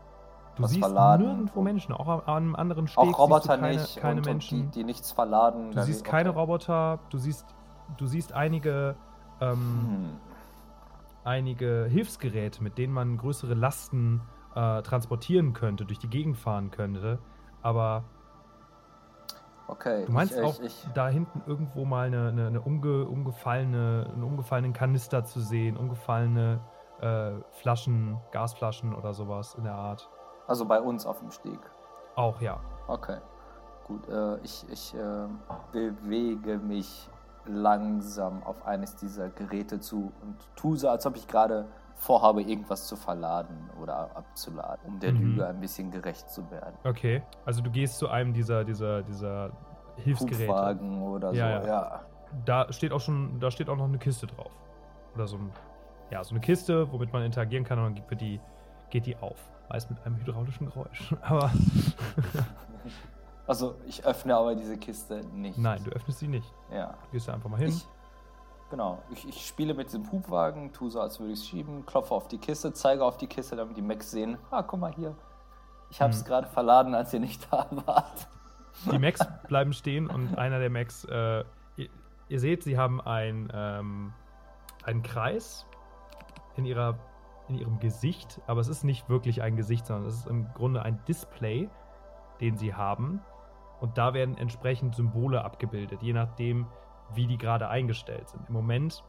Du 0.58 0.64
was 0.64 0.72
siehst 0.72 0.82
verladen. 0.82 1.26
nirgendwo 1.28 1.62
Menschen, 1.62 1.94
auch 1.94 2.08
an, 2.08 2.22
einem 2.28 2.56
anderen 2.56 2.88
Steg 2.88 3.04
Auch 3.04 3.20
Roboter 3.20 3.42
siehst 3.42 3.50
du 3.58 3.60
keine, 3.62 3.78
nicht 3.78 3.98
keine 3.98 4.20
und, 4.22 4.26
Menschen. 4.26 4.60
und 4.62 4.76
die, 4.76 4.80
die 4.80 4.84
nichts 4.84 5.12
verladen. 5.12 5.72
du 5.72 5.82
siehst 5.84 6.04
keine 6.04 6.30
okay. 6.30 6.40
Roboter, 6.40 7.00
du 7.10 7.18
siehst, 7.18 7.46
du 7.98 8.08
siehst 8.08 8.34
einige, 8.34 8.96
ähm, 9.40 9.88
Hm. 9.90 10.20
einige 11.24 11.88
Hilfsgeräte, 11.90 12.64
mit 12.64 12.78
denen 12.78 12.94
man 12.94 13.18
größere 13.18 13.54
Lasten 13.54 14.22
äh, 14.56 14.82
transportieren 14.82 15.54
könnte, 15.54 15.86
durch 15.86 16.00
die 16.00 16.10
Gegend 16.10 16.38
fahren 16.38 16.72
könnte. 16.72 17.20
Aber 17.62 18.04
Okay. 19.68 20.06
du 20.06 20.12
meinst 20.14 20.38
ich, 20.38 20.44
auch 20.44 20.60
ich, 20.62 20.66
ich, 20.86 20.88
da 20.94 21.10
hinten 21.10 21.42
irgendwo 21.46 21.84
mal 21.86 22.08
eine, 22.08 22.30
eine, 22.30 22.48
eine 22.48 22.62
umge, 22.62 23.06
umgefallene, 23.06 24.10
einen 24.14 24.24
umgefallenen 24.24 24.72
Kanister 24.74 25.26
zu 25.26 25.42
sehen, 25.42 25.76
umgefallene 25.76 26.62
äh, 27.02 27.32
Flaschen, 27.52 28.18
Gasflaschen 28.32 28.96
oder 28.96 29.14
sowas 29.14 29.56
in 29.56 29.66
der 29.66 29.76
Art. 29.76 30.10
Also 30.48 30.66
bei 30.66 30.80
uns 30.82 31.06
auf 31.06 31.20
dem 31.20 31.32
Steg. 31.32 31.60
Auch 32.16 32.40
ja. 32.42 32.60
Okay. 32.88 33.18
Gut, 33.86 34.08
äh, 34.10 34.38
ich, 34.40 34.66
ich 34.72 34.94
äh, 34.96 35.28
bewege 35.72 36.58
mich 36.58 37.10
langsam 37.46 38.44
auf 38.44 38.66
eines 38.66 38.96
dieser 38.96 39.30
Geräte 39.30 39.80
zu 39.80 40.12
und 40.22 40.36
tue 40.56 40.76
so, 40.78 40.90
als 40.90 41.06
ob 41.06 41.16
ich 41.16 41.28
gerade 41.28 41.66
vorhabe, 41.96 42.42
irgendwas 42.42 42.86
zu 42.88 42.96
verladen 42.96 43.70
oder 43.82 44.10
abzuladen, 44.16 44.80
um 44.86 45.00
der 45.00 45.14
Mhm. 45.14 45.22
Lüge 45.22 45.48
ein 45.48 45.60
bisschen 45.60 45.90
gerecht 45.92 46.30
zu 46.30 46.50
werden. 46.52 46.76
Okay. 46.84 47.24
Also 47.46 47.62
du 47.62 47.72
gehst 47.72 47.98
zu 47.98 48.08
einem 48.10 48.34
dieser, 48.34 48.64
dieser, 48.64 49.02
dieser 49.04 49.52
Hilfsgeräte. 49.96 50.48
Hubwagen 50.52 51.02
oder 51.02 51.32
Ja, 51.34 51.62
so, 51.62 51.68
ja. 51.68 51.74
ja. 51.74 52.02
Da 52.46 52.72
steht 52.74 52.92
auch 52.92 53.00
schon, 53.00 53.40
da 53.40 53.50
steht 53.50 53.70
auch 53.70 53.78
noch 53.78 53.86
eine 53.86 53.98
Kiste 53.98 54.28
drauf. 54.28 54.52
Oder 55.16 55.28
so 55.28 55.38
ein, 55.38 55.52
ja, 56.12 56.24
so 56.24 56.32
eine 56.32 56.40
Kiste, 56.42 56.92
womit 56.92 57.12
man 57.14 57.24
interagieren 57.24 57.64
kann 57.64 57.80
und 57.80 57.98
dann 57.98 58.10
wird 58.10 58.22
die, 58.22 58.40
geht 58.90 59.06
die 59.06 59.16
auf. 59.18 59.40
Meist 59.70 59.90
mit 59.90 60.04
einem 60.06 60.18
hydraulischen 60.20 60.68
Geräusch. 60.68 61.14
Aber 61.22 61.52
Also 63.46 63.76
ich 63.86 64.04
öffne 64.06 64.36
aber 64.36 64.56
diese 64.56 64.78
Kiste 64.78 65.22
nicht. 65.34 65.58
nein, 65.58 65.82
du 65.84 65.92
öffnest 65.92 66.20
sie 66.20 66.28
nicht. 66.28 66.52
Ja. 66.70 66.88
Du 67.06 67.12
gehst 67.14 67.28
da 67.30 67.34
einfach 67.34 67.50
mal 67.50 67.58
hin. 67.60 67.70
Ich, 67.70 67.88
genau, 68.70 69.02
ich, 69.10 69.26
ich 69.28 69.48
spiele 69.48 69.74
mit 69.74 69.88
diesem 69.88 70.12
Hubwagen, 70.12 70.74
tue 70.74 70.92
so, 70.92 71.00
als 71.00 71.20
würde 71.22 71.32
ich 71.32 71.40
es 71.40 71.48
schieben, 71.48 71.86
klopfe 71.86 72.14
auf 72.14 72.28
die 72.28 72.40
Kiste, 72.40 72.74
zeige 72.74 73.06
auf 73.06 73.16
die 73.18 73.28
Kiste, 73.28 73.56
damit 73.56 73.78
die 73.78 73.82
Macs 73.82 74.12
sehen, 74.12 74.38
ah, 74.52 74.64
guck 74.64 74.80
mal 74.82 74.94
hier. 74.94 75.16
Ich 75.90 76.02
habe 76.02 76.12
es 76.12 76.20
Hm. 76.20 76.26
gerade 76.28 76.48
verladen, 76.48 76.94
als 76.94 77.14
ihr 77.14 77.22
nicht 77.22 77.48
da 77.52 77.68
wart. 77.86 78.28
Die 78.92 79.00
Macs 79.00 79.26
bleiben 79.48 79.72
stehen 79.72 80.08
und 80.08 80.38
einer 80.38 80.60
der 80.60 80.70
Macs, 80.70 81.06
äh, 81.06 81.46
ihr, 81.78 81.88
ihr 82.28 82.40
seht, 82.42 82.64
sie 82.64 82.78
haben 82.78 83.00
ein, 83.00 83.50
ähm, 83.54 84.12
einen 84.84 85.04
Kreis 85.04 85.66
in, 86.58 86.66
ihrer, 86.66 87.00
in 87.50 87.56
ihrem 87.56 87.80
Gesicht, 87.80 88.42
aber 88.48 88.62
es 88.62 88.68
ist 88.68 88.84
nicht 88.84 89.10
wirklich 89.10 89.42
ein 89.42 89.56
Gesicht, 89.56 89.86
sondern 89.86 90.08
es 90.08 90.16
ist 90.16 90.28
im 90.28 90.52
Grunde 90.54 90.82
ein 90.82 91.00
Display, 91.08 91.70
den 92.42 92.58
sie 92.58 92.74
haben. 92.74 93.22
Und 93.80 93.98
da 93.98 94.14
werden 94.14 94.38
entsprechend 94.38 94.96
Symbole 94.96 95.44
abgebildet, 95.44 96.02
je 96.02 96.14
nachdem, 96.14 96.68
wie 97.14 97.28
die 97.28 97.38
gerade 97.38 97.70
eingestellt 97.70 98.30
sind. 98.30 98.48
Im 98.48 98.54
Moment 98.54 99.04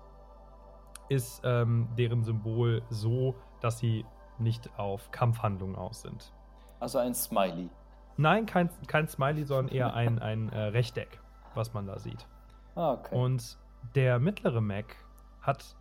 ist 1.09 1.41
ähm, 1.45 1.89
deren 1.97 2.23
Symbol 2.23 2.83
so, 2.91 3.35
dass 3.61 3.79
sie 3.79 4.05
nicht 4.39 4.79
auf 4.79 5.11
Kampfhandlungen 5.11 5.77
aus 5.77 6.03
sind. 6.03 6.33
Also 6.81 6.99
ein 6.99 7.15
Smiley. 7.15 7.71
Nein, 8.17 8.47
kein, 8.47 8.71
kein 8.87 9.09
Smiley, 9.09 9.45
sondern 9.45 9.69
eher 9.75 9.95
ein, 9.95 10.19
ein 10.19 10.51
äh, 10.51 10.65
Rechteck, 10.65 11.21
was 11.55 11.73
man 11.73 11.87
da 11.87 11.99
sieht. 11.99 12.27
Ah, 12.75 12.93
okay. 12.93 13.15
Und 13.15 13.59
der 13.95 14.19
mittlere 14.19 14.61
Mac 14.61 14.97
hat 15.41 15.77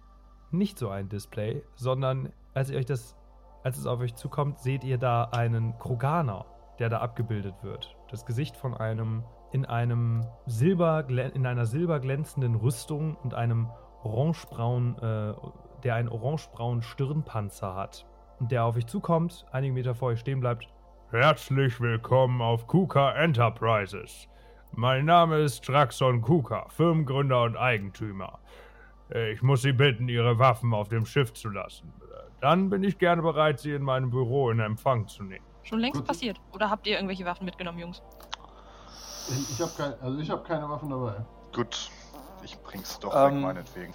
nicht 0.51 0.79
so 0.79 0.89
ein 0.89 1.09
Display, 1.09 1.63
sondern 1.75 2.31
als 2.57 2.71
ihr 2.71 2.77
euch 2.77 2.85
das, 2.85 3.15
als 3.63 3.77
es 3.77 3.85
auf 3.85 3.99
euch 3.99 4.15
zukommt, 4.15 4.59
seht 4.59 4.83
ihr 4.83 4.97
da 4.97 5.25
einen 5.25 5.77
Kroganer, 5.77 6.45
der 6.79 6.89
da 6.89 6.97
abgebildet 6.99 7.55
wird. 7.61 7.95
Das 8.09 8.25
Gesicht 8.25 8.57
von 8.57 8.73
einem 8.73 9.23
in 9.51 9.65
einem 9.65 10.25
silber 10.45 11.07
in 11.07 11.45
einer 11.45 11.65
silberglänzenden 11.65 12.55
Rüstung 12.55 13.15
und 13.15 13.33
einem 13.33 13.69
orangebraun, 14.03 14.97
äh, 14.97 15.33
der 15.83 15.95
einen 15.95 16.09
orangebraunen 16.09 16.81
Stirnpanzer 16.81 17.75
hat 17.75 18.05
und 18.39 18.51
der 18.51 18.65
auf 18.65 18.75
euch 18.75 18.87
zukommt, 18.87 19.45
einige 19.51 19.73
Meter 19.73 19.95
vor 19.95 20.09
euch 20.09 20.19
stehen 20.19 20.39
bleibt. 20.39 20.67
Herzlich 21.11 21.79
willkommen 21.79 22.41
auf 22.41 22.67
KUKA 22.67 23.13
Enterprises. 23.13 24.27
Mein 24.73 25.05
Name 25.05 25.37
ist 25.37 25.63
Straxon 25.63 26.21
Kuka, 26.21 26.67
Firmengründer 26.69 27.43
und 27.43 27.55
Eigentümer. 27.55 28.39
Ich 29.31 29.41
muss 29.41 29.61
Sie 29.61 29.71
bitten, 29.71 30.09
Ihre 30.09 30.37
Waffen 30.37 30.73
auf 30.73 30.89
dem 30.89 31.05
Schiff 31.05 31.33
zu 31.33 31.49
lassen. 31.49 31.93
Dann 32.41 32.69
bin 32.69 32.83
ich 32.83 32.97
gerne 32.97 33.21
bereit, 33.21 33.59
Sie 33.59 33.73
in 33.73 33.81
meinem 33.83 34.09
Büro 34.11 34.49
in 34.51 34.59
Empfang 34.59 35.07
zu 35.07 35.23
nehmen. 35.23 35.43
Schon 35.63 35.79
längst 35.79 35.97
Gut. 35.99 36.07
passiert. 36.07 36.39
Oder 36.53 36.69
habt 36.69 36.87
ihr 36.87 36.95
irgendwelche 36.95 37.25
Waffen 37.25 37.45
mitgenommen, 37.45 37.79
Jungs? 37.79 38.01
Ich, 39.29 39.51
ich 39.51 39.61
habe 39.61 39.71
kein, 39.77 39.93
also 40.01 40.19
ich 40.19 40.29
hab 40.29 40.45
keine 40.45 40.69
Waffen 40.69 40.89
dabei. 40.89 41.15
Gut, 41.53 41.89
ich 42.43 42.57
bring's 42.59 42.97
doch 42.99 43.13
Ähm, 43.13 43.35
weg, 43.37 43.41
meinetwegen. 43.41 43.93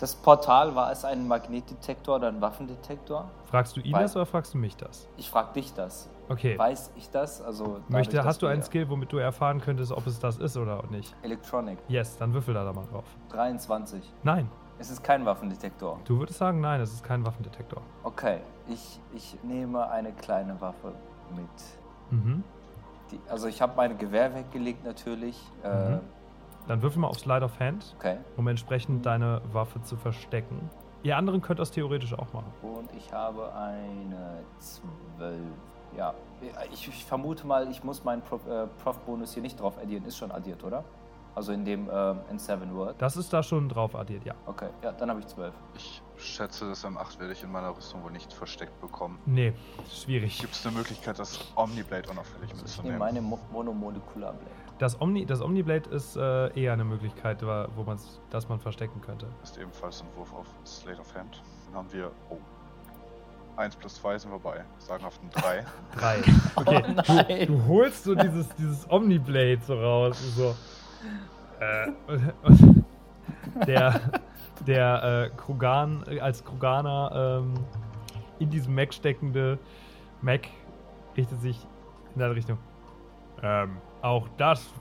das 0.00 0.14
Portal, 0.16 0.74
war 0.74 0.90
es 0.92 1.04
ein 1.04 1.26
Magnetdetektor 1.26 2.16
oder 2.16 2.28
ein 2.28 2.40
Waffendetektor? 2.42 3.30
Fragst 3.46 3.76
du 3.76 3.80
ihn 3.80 3.92
Weil- 3.94 4.02
das 4.02 4.16
oder 4.16 4.26
fragst 4.26 4.52
du 4.52 4.58
mich 4.58 4.76
das? 4.76 5.08
Ich 5.16 5.30
frage 5.30 5.54
dich 5.54 5.72
das. 5.72 6.10
Okay. 6.28 6.58
Weiß 6.58 6.90
ich 6.96 7.08
das? 7.10 7.40
Also 7.40 7.64
dadurch, 7.64 7.88
Möchte, 7.88 8.24
hast 8.24 8.42
du 8.42 8.46
einen 8.46 8.62
Skill, 8.62 8.88
womit 8.90 9.12
du 9.12 9.18
erfahren 9.18 9.60
könntest, 9.60 9.92
ob 9.92 10.06
es 10.06 10.18
das 10.18 10.38
ist 10.38 10.56
oder 10.56 10.82
nicht? 10.90 11.14
Electronic. 11.22 11.78
Yes, 11.88 12.18
dann 12.18 12.34
würfel 12.34 12.52
da, 12.54 12.64
da 12.64 12.72
mal 12.72 12.86
drauf. 12.86 13.04
23. 13.30 14.02
Nein. 14.22 14.50
Es 14.78 14.90
ist 14.90 15.02
kein 15.04 15.24
Waffendetektor. 15.24 16.00
Du 16.04 16.18
würdest 16.18 16.38
sagen, 16.38 16.60
nein, 16.60 16.80
es 16.80 16.92
ist 16.92 17.04
kein 17.04 17.24
Waffendetektor. 17.24 17.80
Okay, 18.02 18.40
ich, 18.68 19.00
ich 19.14 19.36
nehme 19.42 19.88
eine 19.88 20.12
kleine 20.12 20.60
Waffe 20.60 20.92
mit. 21.34 21.46
Mhm. 22.18 22.42
Die, 23.10 23.20
also 23.28 23.46
ich 23.48 23.62
habe 23.62 23.72
mein 23.76 23.96
Gewehr 23.98 24.34
weggelegt 24.34 24.84
natürlich. 24.84 25.40
Äh, 25.62 25.68
Mhm. 25.96 26.00
Dann 26.66 26.80
würfel 26.80 26.98
mal 27.02 27.08
auf 27.08 27.18
Slide 27.18 27.44
of 27.44 27.60
Hand, 27.60 27.94
Okay. 27.98 28.16
um 28.38 28.48
entsprechend 28.48 29.04
deine 29.04 29.42
Waffe 29.52 29.82
zu 29.82 29.96
verstecken. 29.96 30.70
Ihr 31.02 31.14
anderen 31.18 31.42
könnt 31.42 31.58
das 31.60 31.70
theoretisch 31.70 32.14
auch 32.14 32.32
machen. 32.32 32.50
Und 32.62 32.90
ich 32.96 33.12
habe 33.12 33.52
eine 33.54 34.38
12. 34.58 35.38
Ja, 35.94 36.14
ich, 36.72 36.88
ich 36.88 37.04
vermute 37.04 37.46
mal, 37.46 37.70
ich 37.70 37.84
muss 37.84 38.02
meinen 38.02 38.22
Prof- 38.22 38.46
äh, 38.48 38.66
Prof-Bonus 38.82 39.34
hier 39.34 39.42
nicht 39.42 39.60
drauf 39.60 39.76
addieren. 39.78 40.06
Ist 40.06 40.16
schon 40.16 40.32
addiert, 40.32 40.64
oder? 40.64 40.82
Also 41.36 41.52
in 41.52 41.64
dem 41.64 41.88
ähm, 41.92 42.20
N7 42.32 42.72
Word. 42.74 42.94
Das 42.98 43.16
ist 43.16 43.32
da 43.32 43.42
schon 43.42 43.68
drauf 43.68 43.96
addiert, 43.96 44.24
ja. 44.24 44.34
Okay, 44.46 44.68
ja, 44.82 44.92
dann 44.92 45.10
habe 45.10 45.18
ich 45.20 45.26
12. 45.26 45.52
Ich 45.74 46.00
schätze, 46.16 46.68
das 46.68 46.84
M8 46.84 47.18
werde 47.18 47.32
ich 47.32 47.42
in 47.42 47.50
meiner 47.50 47.76
Rüstung 47.76 48.04
wohl 48.04 48.12
nicht 48.12 48.32
versteckt 48.32 48.80
bekommen. 48.80 49.18
Nee, 49.26 49.52
schwierig. 49.92 50.38
Gibt 50.38 50.54
es 50.54 50.64
eine 50.64 50.76
Möglichkeit, 50.76 51.18
das 51.18 51.40
Omniblade 51.56 52.08
unauffällig 52.10 52.50
Also 52.52 52.64
ich 52.64 52.82
nehme 52.84 52.98
mitzunehmen? 52.98 52.98
meine 53.00 53.20
Mo 53.20 53.38
Monomolekularblade. 53.50 54.46
Das, 54.78 55.00
Omni, 55.00 55.26
das 55.26 55.40
Omniblade 55.40 55.90
ist 55.90 56.16
äh, 56.16 56.48
eher 56.60 56.72
eine 56.72 56.84
Möglichkeit, 56.84 57.42
wo 57.42 57.82
man's, 57.84 58.20
das 58.30 58.48
man 58.48 58.60
verstecken 58.60 59.00
könnte. 59.00 59.26
Ist 59.42 59.58
ebenfalls 59.58 60.02
ein 60.02 60.08
Wurf 60.16 60.32
auf 60.32 60.46
Slate 60.64 61.00
of 61.00 61.14
Hand. 61.14 61.42
Dann 61.66 61.76
haben 61.78 61.92
wir. 61.92 62.10
Oh. 62.30 62.38
1 63.56 63.76
plus 63.76 63.94
2 63.96 64.18
sind 64.18 64.32
wir 64.32 64.38
bei. 64.40 64.64
Sagenhaften 64.78 65.30
3. 65.30 65.64
Drei. 65.96 66.22
Okay, 66.56 66.84
Oh 66.86 66.92
nein. 66.92 67.46
du, 67.46 67.56
du 67.56 67.66
holst 67.66 68.04
so 68.04 68.14
dieses, 68.16 68.48
dieses 68.56 68.90
Omniblade 68.90 69.60
so 69.64 69.74
raus 69.80 70.20
und 70.24 70.30
so. 70.34 70.54
Äh, 71.60 71.90
und, 72.06 72.32
und 72.42 72.84
der 73.66 74.00
der 74.66 75.30
äh, 75.32 75.36
Krogan, 75.36 76.04
äh, 76.08 76.20
als 76.20 76.44
Kroganer 76.44 77.42
ähm, 77.42 77.54
in 78.38 78.50
diesem 78.50 78.74
Mac 78.74 78.92
steckende 78.92 79.58
Mac 80.22 80.48
richtet 81.16 81.40
sich 81.40 81.66
in 82.14 82.20
deine 82.20 82.34
Richtung. 82.34 82.58
Ähm, 83.42 83.76
auch 84.02 84.28
das, 84.36 84.72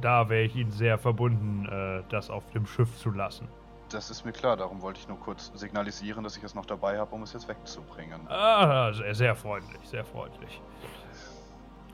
da 0.00 0.28
wäre 0.28 0.42
ich 0.42 0.56
Ihnen 0.56 0.70
sehr 0.70 0.98
verbunden, 0.98 1.66
äh, 1.66 2.02
das 2.08 2.30
auf 2.30 2.48
dem 2.50 2.66
Schiff 2.66 2.96
zu 2.98 3.10
lassen. 3.10 3.48
Das 3.90 4.10
ist 4.10 4.24
mir 4.24 4.32
klar, 4.32 4.56
darum 4.56 4.82
wollte 4.82 5.00
ich 5.00 5.08
nur 5.08 5.18
kurz 5.20 5.52
signalisieren, 5.54 6.24
dass 6.24 6.36
ich 6.36 6.42
es 6.42 6.54
noch 6.54 6.66
dabei 6.66 6.98
habe, 6.98 7.14
um 7.14 7.22
es 7.22 7.32
jetzt 7.32 7.48
wegzubringen. 7.48 8.20
Ah, 8.28 8.92
sehr, 8.92 9.14
sehr 9.14 9.36
freundlich, 9.36 9.80
sehr 9.84 10.04
freundlich. 10.04 10.60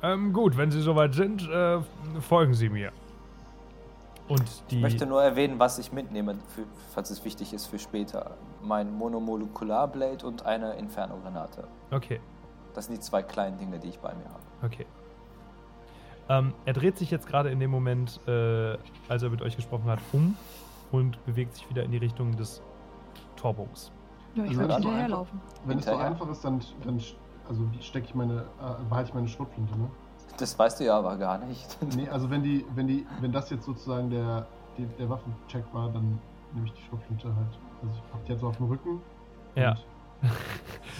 Ähm, 0.02 0.32
gut, 0.32 0.56
wenn 0.56 0.70
Sie 0.70 0.80
soweit 0.80 1.14
sind, 1.14 1.46
äh, 1.48 1.80
folgen 2.20 2.54
Sie 2.54 2.68
mir. 2.68 2.92
Und 4.30 4.44
die. 4.70 4.76
Ich 4.76 4.80
möchte 4.82 5.06
nur 5.06 5.22
erwähnen, 5.22 5.58
was 5.58 5.78
ich 5.78 5.92
mitnehme, 5.92 6.36
für, 6.48 6.62
falls 6.94 7.10
es 7.10 7.24
wichtig 7.24 7.52
ist 7.52 7.66
für 7.66 7.78
später. 7.78 8.36
Mein 8.62 8.94
Monomolekularblade 8.96 10.24
und 10.26 10.46
eine 10.46 10.74
Inferno-Granate. 10.74 11.64
Okay, 11.90 12.20
Das 12.74 12.86
sind 12.86 12.94
die 12.96 13.00
zwei 13.00 13.22
kleinen 13.22 13.58
Dinge, 13.58 13.78
die 13.80 13.88
ich 13.88 13.98
bei 13.98 14.14
mir 14.14 14.24
habe. 14.26 14.40
okay. 14.62 14.86
Ähm, 16.28 16.54
er 16.64 16.74
dreht 16.74 16.96
sich 16.96 17.10
jetzt 17.10 17.26
gerade 17.26 17.50
in 17.50 17.58
dem 17.58 17.72
Moment, 17.72 18.20
äh, 18.28 18.78
als 19.08 19.22
er 19.24 19.30
mit 19.30 19.42
euch 19.42 19.56
gesprochen 19.56 19.86
hat, 19.90 19.98
um 20.12 20.36
und 20.92 21.22
bewegt 21.26 21.54
sich 21.56 21.68
wieder 21.68 21.82
in 21.82 21.90
die 21.90 21.96
Richtung 21.98 22.36
des 22.36 22.62
Torbunks. 23.34 23.90
Ja, 24.36 24.44
ich 24.44 24.50
Also 24.50 24.60
würde 24.60 24.74
wenn 24.74 24.78
es 24.78 24.82
so 24.84 24.88
hinterherlaufen. 24.90 25.40
einfach- 25.40 25.68
Wenn 25.68 25.78
es 25.80 25.84
so 25.86 25.96
einfach 25.96 26.28
ist, 26.30 26.44
dann, 26.44 26.60
dann 26.84 27.00
also 27.48 27.62
stecke 27.80 28.06
ich 28.06 28.14
meine, 28.14 28.42
äh, 28.60 28.84
behalte 28.88 29.08
ich 29.08 29.14
meine 29.14 29.26
Schrotflinte, 29.26 29.76
ne? 29.76 29.90
Das 30.40 30.58
weißt 30.58 30.80
du 30.80 30.84
ja 30.84 30.98
aber 30.98 31.16
gar 31.16 31.38
nicht. 31.38 31.76
Nee, 31.96 32.08
also 32.08 32.30
wenn 32.30 32.42
die, 32.42 32.64
wenn 32.74 32.86
die, 32.88 33.06
wenn 33.20 33.30
das 33.32 33.50
jetzt 33.50 33.64
sozusagen 33.66 34.10
der, 34.10 34.46
die, 34.78 34.86
der 34.98 35.08
Waffencheck 35.10 35.64
war, 35.72 35.88
dann 35.90 36.18
nehme 36.54 36.66
ich 36.66 36.72
die 36.72 36.82
Schrotflinte 36.88 37.26
halt. 37.28 37.58
Also 37.82 37.94
ich 37.94 38.12
hab 38.12 38.24
die 38.24 38.32
jetzt 38.32 38.40
so 38.40 38.48
auf 38.48 38.56
dem 38.56 38.66
Rücken. 38.66 39.00
Ja. 39.54 39.74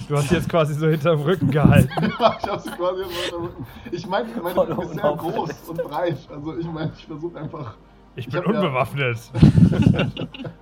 Du 0.09 0.17
hast 0.17 0.31
jetzt 0.31 0.49
quasi 0.49 0.73
so 0.75 0.89
hinterm 0.89 1.21
Rücken 1.21 1.51
gehalten. 1.51 1.91
Ja, 2.19 2.37
ich 2.43 2.49
hab 2.51 2.59
sie 2.61 2.71
quasi 2.71 3.03
unter 3.03 3.37
dem 3.37 3.43
Rücken. 3.45 3.67
Ich 3.93 4.07
meine, 4.07 4.29
meine 4.43 4.55
Voll 4.55 4.73
Rücken 4.73 4.83
ist 4.83 4.95
sehr 4.95 5.13
groß 5.17 5.69
und 5.69 5.83
breit. 5.85 6.19
Also 6.35 6.57
ich 6.59 6.67
meine, 6.67 6.93
ich 6.97 7.07
versuche 7.07 7.39
einfach. 7.39 7.75
Ich 8.17 8.27
Ich 8.27 8.33
bin 8.33 8.43
hab 8.43 8.53
ja- 8.55 8.61
unbewaffnet. 8.61 9.19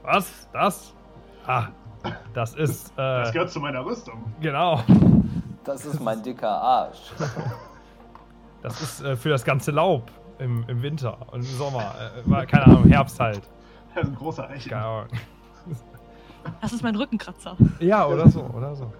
Was? 0.02 0.48
Das? 0.52 0.92
Ah, 1.46 1.68
das 2.34 2.54
ist, 2.56 2.92
äh, 2.96 3.30
gehört 3.32 3.50
zu 3.50 3.60
meiner 3.60 3.84
Rüstung. 3.86 4.24
genau. 4.40 4.82
Das 5.64 5.84
ist 5.86 6.00
mein 6.00 6.22
dicker 6.22 6.50
Arsch. 6.50 7.12
Das 8.62 8.80
ist 8.80 9.00
äh, 9.02 9.16
für 9.16 9.28
das 9.28 9.44
ganze 9.44 9.70
Laub 9.70 10.11
im, 10.38 10.64
im 10.68 10.82
Winter 10.82 11.18
und 11.32 11.40
im 11.40 11.42
Sommer. 11.42 11.94
Äh, 12.26 12.46
keine 12.46 12.66
Ahnung, 12.66 12.84
Herbst 12.84 13.18
halt. 13.20 13.42
Das 13.94 14.04
ist 14.04 14.11
ein 14.11 14.16
großer 14.16 14.48
Eichen. 14.48 14.70
Keine 14.70 14.84
Ahnung. 14.84 15.09
Das 16.61 16.72
ist 16.72 16.82
mein 16.82 16.96
Rückenkratzer. 16.96 17.56
Ja, 17.80 18.06
oder 18.06 18.28
so, 18.28 18.42
oder 18.42 18.74
so. 18.74 18.90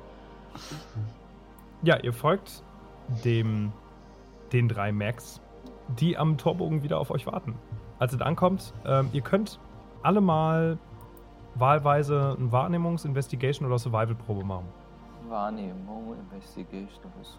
Ja, 1.83 1.97
ihr 1.97 2.13
folgt 2.13 2.63
dem, 3.25 3.73
den 4.53 4.69
drei 4.69 4.93
Max, 4.93 5.41
die 5.99 6.19
am 6.19 6.37
Torbogen 6.37 6.83
wieder 6.83 6.99
auf 6.99 7.11
euch 7.11 7.27
warten. 7.27 7.55
Als 7.99 8.13
ihr 8.13 8.19
da 8.19 8.27
ankommt, 8.27 8.75
ähm, 8.85 9.09
ihr 9.13 9.23
könnt 9.23 9.59
alle 10.03 10.21
mal 10.21 10.79
wahlweise 11.55 12.37
eine 12.39 12.51
Wahrnehmungs-, 12.51 13.05
Investigation- 13.05 13.67
oder 13.67 13.79
Survival-Probe 13.79 14.45
machen. 14.45 14.67
Wahrnehmung, 15.29 16.15
Investigation, 16.31 17.05
oder 17.05 17.25
so. 17.25 17.39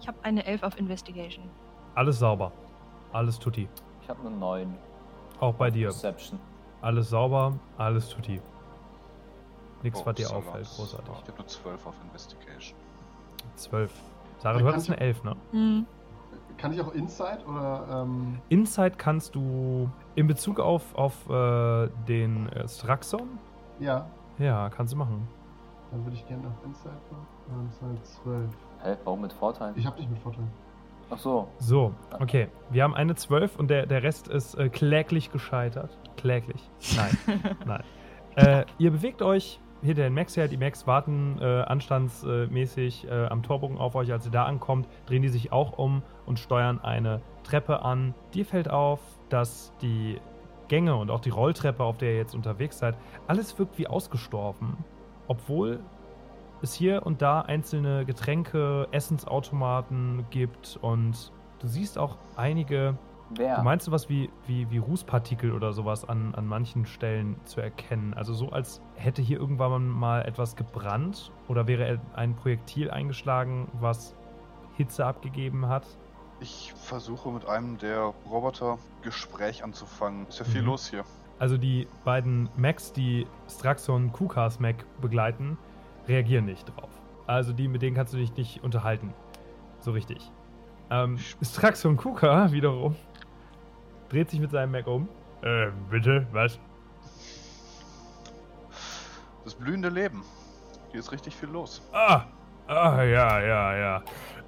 Ich 0.00 0.08
habe 0.08 0.18
eine 0.22 0.44
11 0.44 0.62
auf 0.62 0.78
Investigation. 0.78 1.44
Alles 1.94 2.18
sauber. 2.18 2.52
Alles 3.12 3.38
tutti. 3.38 3.68
Ich 4.02 4.08
habe 4.08 4.20
eine 4.26 4.36
9. 4.36 4.74
Auch 5.40 5.54
bei 5.54 5.70
dir. 5.70 5.88
Perception. 5.88 6.38
Alles 6.82 7.10
sauber, 7.10 7.54
alles 7.78 8.08
tutti. 8.10 8.40
Nichts, 9.82 10.00
Oh, 10.02 10.06
was 10.06 10.14
dir 10.14 10.30
auffällt, 10.34 10.66
großartig. 10.76 11.10
Ich 11.22 11.28
habe 11.28 11.38
nur 11.38 11.46
12 11.46 11.86
auf 11.86 11.94
Investigation. 12.04 12.78
Zwölf. 13.56 13.92
Sarah, 14.38 14.54
Da 14.54 14.60
du 14.60 14.68
hattest 14.68 14.90
eine 14.90 15.00
Elf, 15.00 15.22
ne? 15.24 15.36
Hm. 15.52 15.86
Kann 16.58 16.72
ich 16.72 16.80
auch 16.80 16.92
Inside 16.94 17.40
oder. 17.46 18.02
Ähm, 18.02 18.38
Inside 18.48 18.92
kannst 18.96 19.34
du 19.34 19.90
in 20.14 20.26
Bezug 20.26 20.58
auf, 20.60 20.94
auf 20.94 21.28
äh, 21.28 21.88
den 22.08 22.48
äh, 22.50 22.66
Straxon? 22.68 23.38
ja, 23.78 24.06
Ja, 24.38 24.68
kannst 24.70 24.92
du 24.94 24.96
machen. 24.98 25.26
dann 25.90 26.04
würde 26.04 26.16
ich 26.16 26.26
gerne 26.26 26.46
auf 26.48 26.64
Inside 26.64 26.94
machen. 27.10 27.68
Das 27.68 27.78
sind 27.78 28.06
12. 28.24 28.50
Hä, 28.86 28.96
warum 29.02 29.22
mit 29.22 29.32
Vorteil? 29.32 29.72
Ich 29.74 29.84
habe 29.84 29.98
nicht 29.98 30.08
mit 30.08 30.20
Vorteil. 30.20 30.44
Ach 31.10 31.18
so. 31.18 31.48
So, 31.58 31.92
okay. 32.20 32.46
Wir 32.70 32.84
haben 32.84 32.94
eine 32.94 33.16
12 33.16 33.56
und 33.58 33.68
der, 33.68 33.84
der 33.84 34.04
Rest 34.04 34.28
ist 34.28 34.54
äh, 34.54 34.68
kläglich 34.68 35.32
gescheitert. 35.32 35.98
Kläglich. 36.16 36.70
Nein, 36.94 37.18
nein. 37.66 37.82
Äh, 38.36 38.64
ihr 38.78 38.92
bewegt 38.92 39.22
euch 39.22 39.58
hinter 39.82 40.04
den 40.04 40.14
Max 40.14 40.36
her. 40.36 40.46
Die 40.46 40.56
Max 40.56 40.86
warten 40.86 41.36
äh, 41.40 41.62
anstandsmäßig 41.62 43.08
äh, 43.08 43.26
am 43.26 43.42
Torbogen 43.42 43.76
auf 43.76 43.96
euch. 43.96 44.12
Als 44.12 44.24
ihr 44.24 44.30
da 44.30 44.44
ankommt, 44.44 44.86
drehen 45.06 45.22
die 45.22 45.30
sich 45.30 45.50
auch 45.50 45.78
um 45.78 46.02
und 46.24 46.38
steuern 46.38 46.80
eine 46.80 47.22
Treppe 47.42 47.82
an. 47.82 48.14
Dir 48.34 48.46
fällt 48.46 48.70
auf, 48.70 49.00
dass 49.30 49.72
die 49.82 50.20
Gänge 50.68 50.94
und 50.94 51.10
auch 51.10 51.20
die 51.20 51.30
Rolltreppe, 51.30 51.82
auf 51.82 51.98
der 51.98 52.12
ihr 52.12 52.18
jetzt 52.18 52.36
unterwegs 52.36 52.78
seid, 52.78 52.96
alles 53.26 53.58
wirkt 53.58 53.78
wie 53.78 53.88
ausgestorben. 53.88 54.76
Obwohl 55.26 55.80
es 56.66 56.74
hier 56.74 57.06
und 57.06 57.22
da 57.22 57.40
einzelne 57.40 58.04
Getränke, 58.04 58.88
Essensautomaten 58.90 60.26
gibt 60.30 60.78
und 60.82 61.32
du 61.60 61.66
siehst 61.66 61.98
auch 61.98 62.16
einige, 62.36 62.96
Wer? 63.30 63.56
du 63.56 63.62
meinst 63.62 63.86
sowas 63.86 64.08
wie, 64.08 64.30
wie, 64.46 64.70
wie 64.70 64.78
Rußpartikel 64.78 65.52
oder 65.52 65.72
sowas 65.72 66.08
an, 66.08 66.34
an 66.34 66.46
manchen 66.46 66.86
Stellen 66.86 67.36
zu 67.44 67.60
erkennen. 67.60 68.14
Also 68.14 68.34
so, 68.34 68.50
als 68.50 68.80
hätte 68.94 69.22
hier 69.22 69.38
irgendwann 69.38 69.88
mal 69.88 70.22
etwas 70.22 70.56
gebrannt 70.56 71.32
oder 71.48 71.66
wäre 71.66 71.98
ein 72.14 72.34
Projektil 72.36 72.90
eingeschlagen, 72.90 73.68
was 73.80 74.14
Hitze 74.76 75.06
abgegeben 75.06 75.68
hat. 75.68 75.86
Ich 76.40 76.74
versuche 76.76 77.30
mit 77.30 77.48
einem 77.48 77.78
der 77.78 78.12
Roboter 78.30 78.78
Gespräch 79.02 79.64
anzufangen. 79.64 80.26
Ist 80.28 80.38
ja 80.38 80.44
viel 80.44 80.60
Mhm. 80.60 80.66
los 80.68 80.90
hier. 80.90 81.04
Also 81.38 81.58
die 81.58 81.86
beiden 82.04 82.48
Macs, 82.56 82.92
die 82.92 83.26
Straxon 83.48 84.12
Kukas 84.12 84.58
Mac 84.60 84.84
begleiten, 85.00 85.58
reagieren 86.08 86.44
nicht 86.44 86.64
drauf. 86.66 86.90
Also 87.26 87.52
die, 87.52 87.68
mit 87.68 87.82
denen 87.82 87.96
kannst 87.96 88.12
du 88.12 88.18
dich 88.18 88.34
nicht 88.36 88.62
unterhalten. 88.62 89.12
So 89.80 89.92
richtig. 89.92 90.30
Ähm, 90.90 91.18
Straxon 91.42 91.96
Kuka 91.96 92.52
wiederum 92.52 92.94
dreht 94.08 94.30
sich 94.30 94.40
mit 94.40 94.50
seinem 94.50 94.72
Mac 94.72 94.86
um. 94.86 95.08
Äh, 95.42 95.68
bitte, 95.90 96.26
was? 96.32 96.58
Das 99.44 99.54
blühende 99.54 99.88
Leben. 99.88 100.22
Hier 100.90 101.00
ist 101.00 101.12
richtig 101.12 101.34
viel 101.34 101.48
los. 101.48 101.82
Ah, 101.92 102.22
ah, 102.68 103.02
ja, 103.02 103.40
ja, 103.40 103.76
ja. 103.76 104.02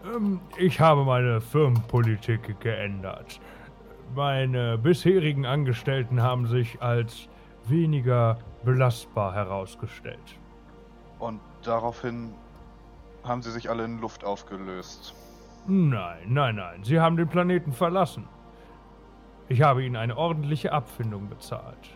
Ähm, 0.05 0.41
ich 0.57 0.81
habe 0.81 1.05
meine 1.05 1.41
Firmenpolitik 1.41 2.61
geändert. 2.61 3.41
Meine 4.15 4.79
bisherigen 4.79 5.45
Angestellten 5.45 6.23
haben 6.23 6.47
sich 6.47 6.81
als 6.81 7.29
weniger 7.67 8.39
belastbar 8.65 9.35
herausgestellt. 9.35 10.39
Und 11.19 11.41
daraufhin 11.63 12.33
haben 13.25 13.43
sie 13.43 13.51
sich 13.51 13.71
alle 13.71 13.85
in 13.85 14.01
Luft 14.01 14.25
aufgelöst. 14.25 15.15
Nein, 15.67 16.19
nein, 16.29 16.57
nein. 16.57 16.83
Sie 16.83 16.99
haben 16.99 17.17
den 17.17 17.29
Planeten 17.29 17.73
verlassen. 17.73 18.27
Ich 19.49 19.63
habe 19.63 19.85
ihnen 19.85 19.97
eine 19.97 20.17
ordentliche 20.17 20.73
Abfindung 20.73 21.29
bezahlt. 21.29 21.95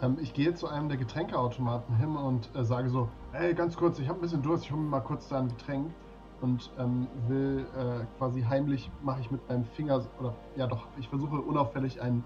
Ähm, 0.00 0.18
ich 0.20 0.34
gehe 0.34 0.54
zu 0.54 0.68
einem 0.68 0.88
der 0.88 0.98
Getränkeautomaten 0.98 1.96
hin 1.96 2.16
und 2.16 2.50
äh, 2.54 2.64
sage 2.64 2.88
so: 2.88 3.08
Hey, 3.32 3.54
ganz 3.54 3.76
kurz, 3.76 3.98
ich 3.98 4.08
habe 4.08 4.18
ein 4.18 4.22
bisschen 4.22 4.42
Durst, 4.42 4.64
ich 4.64 4.72
hole 4.72 4.82
mir 4.82 4.88
mal 4.88 5.00
kurz 5.00 5.28
da 5.28 5.38
ein 5.38 5.48
Getränk. 5.48 5.92
Und 6.40 6.72
ähm, 6.76 7.06
will 7.28 7.64
äh, 7.78 8.04
quasi 8.18 8.42
heimlich, 8.42 8.90
mache 9.04 9.20
ich 9.20 9.30
mit 9.30 9.48
meinem 9.48 9.64
Finger, 9.64 10.04
oder 10.18 10.34
ja 10.56 10.66
doch, 10.66 10.88
ich 10.98 11.08
versuche 11.08 11.36
unauffällig 11.36 12.02
einen, 12.02 12.24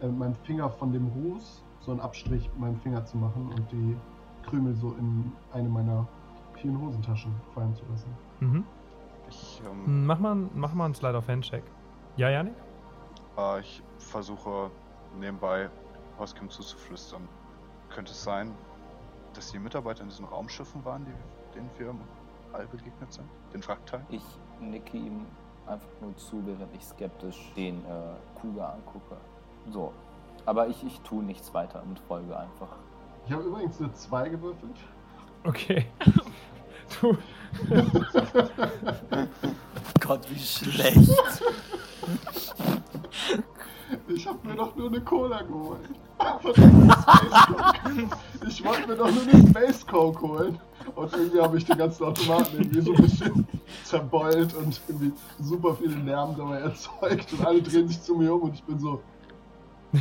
äh, 0.00 0.06
meinen 0.06 0.36
Finger 0.44 0.70
von 0.70 0.92
dem 0.92 1.08
Ruß, 1.08 1.64
so 1.80 1.90
einen 1.90 1.98
Abstrich 1.98 2.48
mit 2.50 2.60
meinem 2.60 2.76
Finger 2.76 3.04
zu 3.04 3.16
machen 3.16 3.50
und 3.52 3.72
die 3.72 3.96
Krümel 4.48 4.72
so 4.76 4.94
in 5.00 5.32
eine 5.52 5.68
meiner 5.68 6.06
vielen 6.66 6.80
Hosentaschen 6.84 7.32
fallen 7.54 7.74
zu 7.76 7.84
lassen. 7.90 8.10
Mhm. 8.40 8.64
Ich, 9.28 9.62
ähm, 9.64 9.84
Hm, 9.86 10.06
Mach 10.06 10.18
mal, 10.18 10.34
mach 10.54 10.74
mal 10.74 10.86
einen 10.86 10.94
Slide 10.94 11.16
of 11.16 11.28
Hand-Check. 11.28 11.62
Ja, 12.16 12.28
Janik? 12.30 12.54
äh, 13.38 13.60
ich 13.60 13.82
versuche 13.98 14.70
nebenbei 15.18 15.68
Hoskim 16.18 16.48
zuzuflüstern. 16.50 17.28
Könnte 17.90 18.12
es 18.12 18.22
sein, 18.22 18.52
dass 19.34 19.52
die 19.52 19.58
Mitarbeiter 19.58 20.02
in 20.02 20.08
diesen 20.08 20.24
Raumschiffen 20.24 20.84
waren, 20.84 21.04
die, 21.04 21.54
denen 21.54 21.70
wir 21.78 21.90
im 21.90 22.00
All 22.52 22.66
begegnet 22.66 23.12
sind? 23.12 23.28
Den 23.52 23.66
Wrackteil? 23.66 24.00
Ich 24.08 24.24
nicke 24.60 24.96
ihm 24.96 25.26
einfach 25.66 25.88
nur 26.00 26.16
zu, 26.16 26.42
während 26.46 26.74
ich 26.74 26.84
skeptisch 26.84 27.52
den 27.56 27.84
äh, 27.84 28.40
Kuga 28.40 28.70
angucke. 28.70 29.16
So. 29.70 29.92
Aber 30.46 30.68
ich, 30.68 30.82
ich 30.84 31.00
tue 31.00 31.22
nichts 31.22 31.52
weiter 31.54 31.82
und 31.82 31.98
folge 32.00 32.36
einfach. 32.36 32.68
Ich 33.26 33.32
habe 33.32 33.42
übrigens 33.42 33.80
eine 33.80 33.92
2 33.92 34.28
gewürfelt. 34.30 34.76
Okay. 35.44 35.86
Du, 37.00 37.16
Gott, 40.00 40.20
wie 40.30 40.38
schlecht. 40.38 41.10
Ich 44.08 44.26
habe 44.26 44.38
mir 44.46 44.54
doch 44.54 44.74
nur 44.76 44.88
eine 44.88 45.00
Cola 45.00 45.42
geholt. 45.42 45.88
Ich 48.46 48.64
wollte 48.64 48.88
mir 48.88 48.96
doch 48.96 49.10
nur 49.10 49.22
eine 49.22 49.48
Space 49.48 49.86
Coke 49.86 50.20
holen. 50.22 50.58
Und 50.94 51.12
irgendwie 51.12 51.40
habe 51.40 51.58
ich 51.58 51.64
den 51.64 51.78
ganzen 51.78 52.04
Automaten 52.04 52.56
irgendwie 52.56 52.80
so 52.80 52.94
ein 52.94 53.02
bisschen 53.02 53.46
zerbeult 53.84 54.54
und 54.54 54.80
irgendwie 54.88 55.12
super 55.40 55.74
viel 55.74 55.90
Lärm 55.90 56.36
dabei 56.36 56.60
erzeugt. 56.60 57.32
Und 57.32 57.44
alle 57.44 57.60
drehen 57.60 57.88
sich 57.88 58.00
zu 58.00 58.14
mir 58.14 58.32
um 58.34 58.42
und 58.42 58.54
ich 58.54 58.62
bin 58.62 58.78
so, 58.78 59.02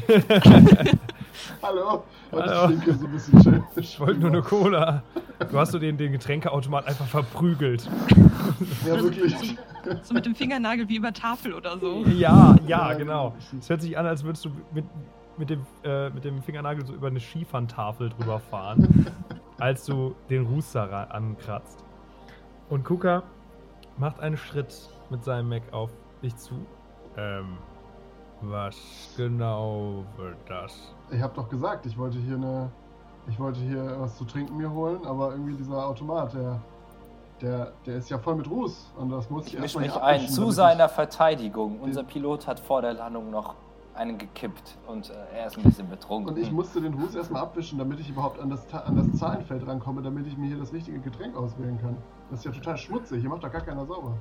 hallo. 1.62 2.04
Hallo. 2.32 2.74
ich 3.16 3.43
so 3.43 3.54
ich 3.76 4.00
wollte 4.00 4.20
nur 4.20 4.30
eine 4.30 4.41
Cola. 4.41 5.04
Du 5.52 5.58
hast 5.60 5.72
so 5.72 5.80
den, 5.80 5.98
den 5.98 6.12
Getränkeautomat 6.12 6.88
einfach 6.88 7.06
verprügelt. 7.06 7.89
Ja, 8.86 9.02
wirklich. 9.02 9.58
So 10.04 10.14
mit 10.14 10.26
dem 10.26 10.36
Fingernagel 10.36 10.89
wie 10.89 10.96
über 10.98 11.14
Tafel 11.14 11.54
oder 11.54 11.78
so. 11.78 12.04
Ja, 12.06 12.56
ja, 12.66 12.93
genau. 12.93 13.36
Es 13.60 13.70
hört 13.70 13.82
sich 13.82 13.98
an, 13.98 14.06
als 14.06 14.24
würdest 14.24 14.46
du 14.46 14.50
mit, 14.74 14.86
mit, 15.38 15.50
dem, 15.50 15.66
äh, 15.84 16.10
mit 16.10 16.24
dem 16.24 16.41
Fingernagel 16.41 16.86
so 16.86 16.93
über 16.93 17.08
eine 17.08 17.20
Skifahntafel 17.20 18.10
drüber 18.10 18.39
fahren, 18.39 19.06
als 19.60 19.86
du 19.86 20.16
den 20.30 20.46
Ruß 20.46 20.72
da 20.72 20.86
ra- 20.86 21.04
ankratzt. 21.06 21.84
Und 22.70 22.84
Kuka 22.84 23.24
macht 23.98 24.20
einen 24.20 24.38
Schritt 24.38 24.76
mit 25.12 25.24
seinem 25.24 25.50
Mac 25.50 25.62
auf 25.72 25.91
dich 26.24 26.36
zu. 26.36 26.56
Ähm, 27.18 27.58
was 28.42 29.14
genau 29.18 30.04
wird 30.18 30.38
das? 30.48 30.94
Ich 31.12 31.22
habe 31.22 31.34
doch 31.36 31.50
gesagt, 31.50 31.86
ich 31.86 31.98
wollte 31.98 32.18
hier 32.18 32.36
eine, 32.36 32.70
ich 33.28 33.40
wollte 33.40 33.60
hier 33.60 33.96
was 34.00 34.18
zu 34.18 34.26
trinken 34.26 34.58
mir 34.58 34.72
holen, 34.72 35.06
aber 35.06 35.32
irgendwie 35.32 35.54
dieser 35.56 35.88
Automat, 35.88 36.34
der, 36.34 36.62
der, 37.42 37.72
der 37.86 37.96
ist 37.98 38.10
ja 38.10 38.18
voll 38.18 38.36
mit 38.36 38.50
Ruß 38.50 38.92
und 38.98 39.10
das 39.10 39.30
muss 39.30 39.48
ich 39.48 39.54
Ich 39.56 39.60
mische 39.60 39.82
erstmal 39.84 40.14
mich 40.14 40.24
ein. 40.24 40.30
Zu 40.30 40.52
seiner 40.52 40.90
Verteidigung. 40.90 41.80
Unser 41.80 42.04
Pilot 42.04 42.48
hat 42.48 42.60
vor 42.60 42.82
der 42.82 42.94
Landung 42.94 43.30
noch 43.32 43.56
einen 43.94 44.18
gekippt 44.18 44.78
und 44.88 45.10
äh, 45.10 45.14
er 45.38 45.48
ist 45.48 45.58
ein 45.58 45.64
bisschen 45.64 45.90
betrunken. 45.90 46.34
Und 46.34 46.38
ich 46.42 46.52
musste 46.52 46.82
den 46.82 46.94
Ruß 46.96 47.16
erstmal 47.16 47.44
abwischen, 47.44 47.78
damit 47.80 48.00
ich 48.02 48.10
überhaupt 48.10 48.40
an 48.42 48.50
das, 48.50 48.68
Ta- 48.68 48.80
an 48.80 48.98
das 48.98 49.18
Zahlenfeld 49.18 49.66
rankomme, 49.66 50.02
damit 50.02 50.28
ich 50.28 50.38
mir 50.38 50.48
hier 50.48 50.58
das 50.60 50.74
richtige 50.74 51.00
Getränk 51.00 51.36
auswählen 51.38 51.80
kann. 51.82 51.96
Das 52.30 52.40
ist 52.40 52.46
ja 52.46 52.52
total 52.52 52.78
schmutzig, 52.78 53.22
hier 53.22 53.30
macht 53.30 53.44
doch 53.46 53.52
gar 53.52 53.62
keiner 53.62 53.86
sauber. 53.86 54.18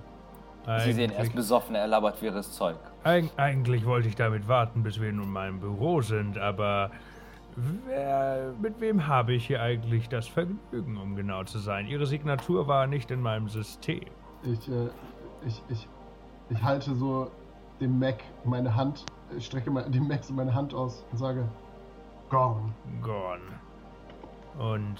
Sie 0.64 0.92
sehen, 0.92 1.10
er 1.10 1.16
ist 1.16 1.18
Eigentlich, 1.18 1.34
besoffen, 1.34 1.74
er 1.74 1.86
labert 1.86 2.22
wirres 2.22 2.52
Zeug. 2.52 2.76
eig 3.02 3.30
eigentlich 3.36 3.84
wollte 3.84 4.08
ich 4.08 4.16
damit 4.16 4.48
warten, 4.48 4.82
bis 4.82 5.00
wir 5.00 5.12
nun 5.12 5.30
mal 5.30 5.48
im 5.48 5.60
Büro 5.60 6.00
sind, 6.00 6.38
aber 6.38 6.90
wer, 7.86 8.54
mit 8.60 8.80
wem 8.80 9.06
habe 9.06 9.34
ich 9.34 9.46
hier 9.46 9.60
eigentlich 9.60 10.08
das 10.08 10.26
Vergnügen, 10.26 10.96
um 10.96 11.16
genau 11.16 11.44
zu 11.44 11.58
sein? 11.58 11.86
Ihre 11.86 12.06
Signatur 12.06 12.66
war 12.66 12.86
nicht 12.86 13.10
in 13.10 13.20
meinem 13.20 13.48
System. 13.48 14.06
Ich, 14.42 14.68
äh, 14.68 14.88
ich, 15.46 15.62
ich, 15.68 15.86
ich 16.48 16.62
halte 16.62 16.94
so 16.94 17.30
dem 17.80 17.98
Mac 17.98 18.16
meine 18.44 18.74
Hand, 18.74 19.04
ich 19.36 19.44
strecke 19.44 19.70
mal 19.70 19.82
dem 19.90 20.08
Mac 20.08 20.24
so 20.24 20.32
meine 20.32 20.54
Hand 20.54 20.72
aus 20.72 21.04
und 21.12 21.18
sage, 21.18 21.46
Gorn. 22.30 22.74
Gorn. 23.02 23.40
Und 24.58 24.96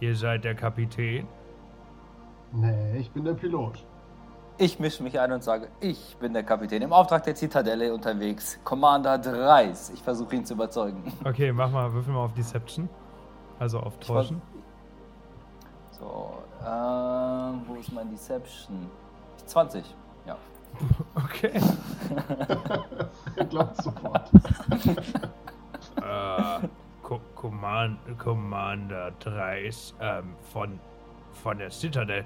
ihr 0.00 0.16
seid 0.16 0.44
der 0.44 0.54
Kapitän? 0.54 1.26
Nee, 2.52 2.98
ich 2.98 3.10
bin 3.10 3.24
der 3.24 3.34
Pilot. 3.34 3.84
Ich 4.58 4.78
mische 4.78 5.02
mich 5.02 5.20
ein 5.20 5.32
und 5.32 5.44
sage, 5.44 5.68
ich 5.80 6.16
bin 6.18 6.32
der 6.32 6.42
Kapitän 6.42 6.80
im 6.80 6.92
Auftrag 6.92 7.22
der 7.24 7.34
Zitadelle 7.34 7.92
unterwegs. 7.92 8.58
Commander 8.64 9.18
Dreis. 9.18 9.90
Ich 9.90 10.02
versuche 10.02 10.34
ihn 10.36 10.44
zu 10.46 10.54
überzeugen. 10.54 11.12
Okay, 11.24 11.52
mach 11.52 11.70
mal, 11.70 11.92
würfel 11.92 12.14
mal 12.14 12.24
auf 12.24 12.32
Deception. 12.32 12.88
Also 13.58 13.80
auf 13.80 13.98
Täuschen. 13.98 14.40
So, 15.98 16.38
ähm, 16.66 17.62
wo 17.66 17.74
ist 17.74 17.92
mein 17.92 18.10
Deception? 18.10 18.90
20. 19.46 19.84
Ja. 20.26 20.36
Okay. 21.14 21.52
Glaubt 23.50 23.82
sofort. 23.82 24.30
äh, 25.96 26.68
Co 27.02 27.20
Command 27.34 27.98
Commander 28.18 29.12
Dreis 29.20 29.94
ähm, 30.00 30.34
von, 30.52 30.78
von 31.42 31.58
der 31.58 31.70
Citadel. 31.70 32.24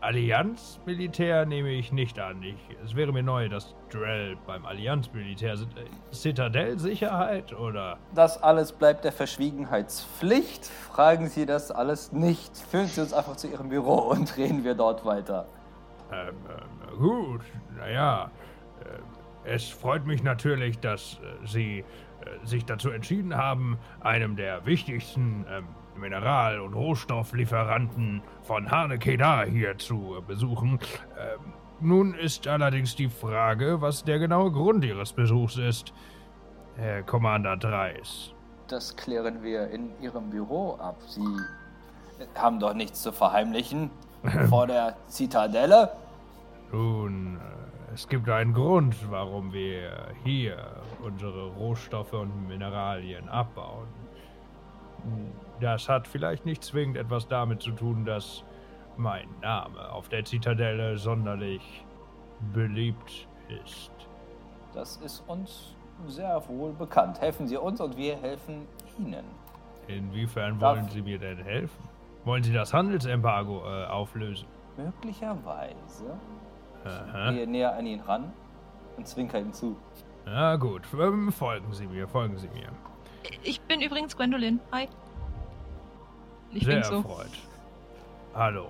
Allianz-Militär 0.00 1.44
nehme 1.44 1.70
ich 1.70 1.90
nicht 1.90 2.20
an. 2.20 2.40
Ich, 2.42 2.56
es 2.84 2.94
wäre 2.94 3.12
mir 3.12 3.24
neu, 3.24 3.48
dass 3.48 3.74
Drell 3.90 4.36
beim 4.46 4.64
Allianz-Militär 4.64 5.56
sind. 5.56 5.76
Äh, 5.76 6.14
Citadel-Sicherheit 6.14 7.52
oder? 7.52 7.98
Das 8.14 8.40
alles 8.40 8.70
bleibt 8.72 9.04
der 9.04 9.12
Verschwiegenheitspflicht. 9.12 10.66
Fragen 10.66 11.26
Sie 11.28 11.46
das 11.46 11.72
alles 11.72 12.12
nicht. 12.12 12.56
Führen 12.56 12.86
Sie 12.86 13.00
uns 13.00 13.12
einfach 13.12 13.36
zu 13.36 13.48
Ihrem 13.48 13.70
Büro 13.70 13.94
und 14.10 14.36
reden 14.36 14.62
wir 14.62 14.74
dort 14.74 15.04
weiter. 15.04 15.48
Ähm, 16.12 16.34
ähm, 16.48 16.98
gut, 16.98 17.42
naja. 17.76 18.30
Äh, 18.84 19.52
es 19.52 19.68
freut 19.68 20.06
mich 20.06 20.22
natürlich, 20.22 20.78
dass 20.78 21.14
äh, 21.14 21.46
Sie 21.46 21.78
äh, 21.78 22.46
sich 22.46 22.64
dazu 22.64 22.90
entschieden 22.90 23.36
haben, 23.36 23.78
einem 24.00 24.36
der 24.36 24.64
wichtigsten 24.64 25.44
ähm, 25.50 25.66
Mineral- 25.98 26.60
und 26.60 26.74
Rohstofflieferanten 26.74 28.22
von 28.42 28.70
Hanekeda 28.70 29.44
hier 29.44 29.76
zu 29.78 30.22
besuchen. 30.26 30.78
Ähm, 31.18 31.52
nun 31.80 32.14
ist 32.14 32.48
allerdings 32.48 32.96
die 32.96 33.08
Frage, 33.08 33.80
was 33.80 34.04
der 34.04 34.18
genaue 34.18 34.50
Grund 34.50 34.84
Ihres 34.84 35.12
Besuchs 35.12 35.56
ist, 35.56 35.92
Herr 36.76 37.02
Commander 37.02 37.56
Dreis. 37.56 38.32
Das 38.68 38.96
klären 38.96 39.42
wir 39.42 39.68
in 39.68 39.90
Ihrem 40.00 40.30
Büro 40.30 40.74
ab. 40.74 40.96
Sie 41.06 41.24
haben 42.34 42.58
doch 42.58 42.74
nichts 42.74 43.02
zu 43.02 43.12
verheimlichen 43.12 43.90
vor 44.48 44.66
der 44.66 44.96
Zitadelle. 45.06 45.92
Nun, 46.72 47.36
äh, 47.36 47.94
es 47.94 48.08
gibt 48.08 48.28
einen 48.28 48.52
Grund, 48.52 48.96
warum 49.10 49.52
wir 49.52 50.08
hier 50.24 50.56
unsere 51.02 51.48
Rohstoffe 51.52 52.12
und 52.12 52.48
Mineralien 52.48 53.28
abbauen. 53.28 53.86
Das 55.60 55.88
hat 55.88 56.06
vielleicht 56.06 56.44
nicht 56.46 56.62
zwingend 56.62 56.96
etwas 56.96 57.26
damit 57.28 57.62
zu 57.62 57.72
tun, 57.72 58.04
dass 58.04 58.44
mein 58.96 59.28
Name 59.42 59.90
auf 59.92 60.08
der 60.08 60.24
Zitadelle 60.24 60.96
sonderlich 60.98 61.84
beliebt 62.52 63.26
ist. 63.64 63.90
Das 64.74 64.96
ist 64.98 65.24
uns 65.28 65.74
sehr 66.06 66.42
wohl 66.48 66.72
bekannt. 66.72 67.20
Helfen 67.20 67.46
Sie 67.48 67.56
uns 67.56 67.80
und 67.80 67.96
wir 67.96 68.16
helfen 68.16 68.66
Ihnen. 68.98 69.24
Inwiefern 69.88 70.58
Darf- 70.58 70.76
wollen 70.76 70.88
Sie 70.90 71.02
mir 71.02 71.18
denn 71.18 71.38
helfen? 71.38 71.88
Wollen 72.24 72.42
Sie 72.42 72.52
das 72.52 72.72
Handelsembargo 72.74 73.62
äh, 73.66 73.86
auflösen? 73.86 74.46
Möglicherweise. 74.76 76.18
Aha. 76.84 77.32
Gehe 77.32 77.46
näher 77.46 77.74
an 77.74 77.86
ihn 77.86 78.00
ran 78.00 78.32
und 78.96 79.08
zwinker 79.08 79.40
ihm 79.40 79.52
zu. 79.52 79.76
Na 80.26 80.56
gut, 80.56 80.82
ähm, 81.00 81.32
folgen 81.32 81.72
Sie 81.72 81.86
mir, 81.86 82.06
folgen 82.06 82.36
Sie 82.38 82.48
mir. 82.48 82.68
Ich 83.42 83.60
bin 83.62 83.80
übrigens 83.80 84.16
Gwendolyn. 84.16 84.60
Hi. 84.72 84.88
Ich 86.52 86.64
Sehr 86.64 86.76
bin 86.76 86.84
so. 86.84 86.96
erfreut. 86.96 87.30
Hallo. 88.34 88.68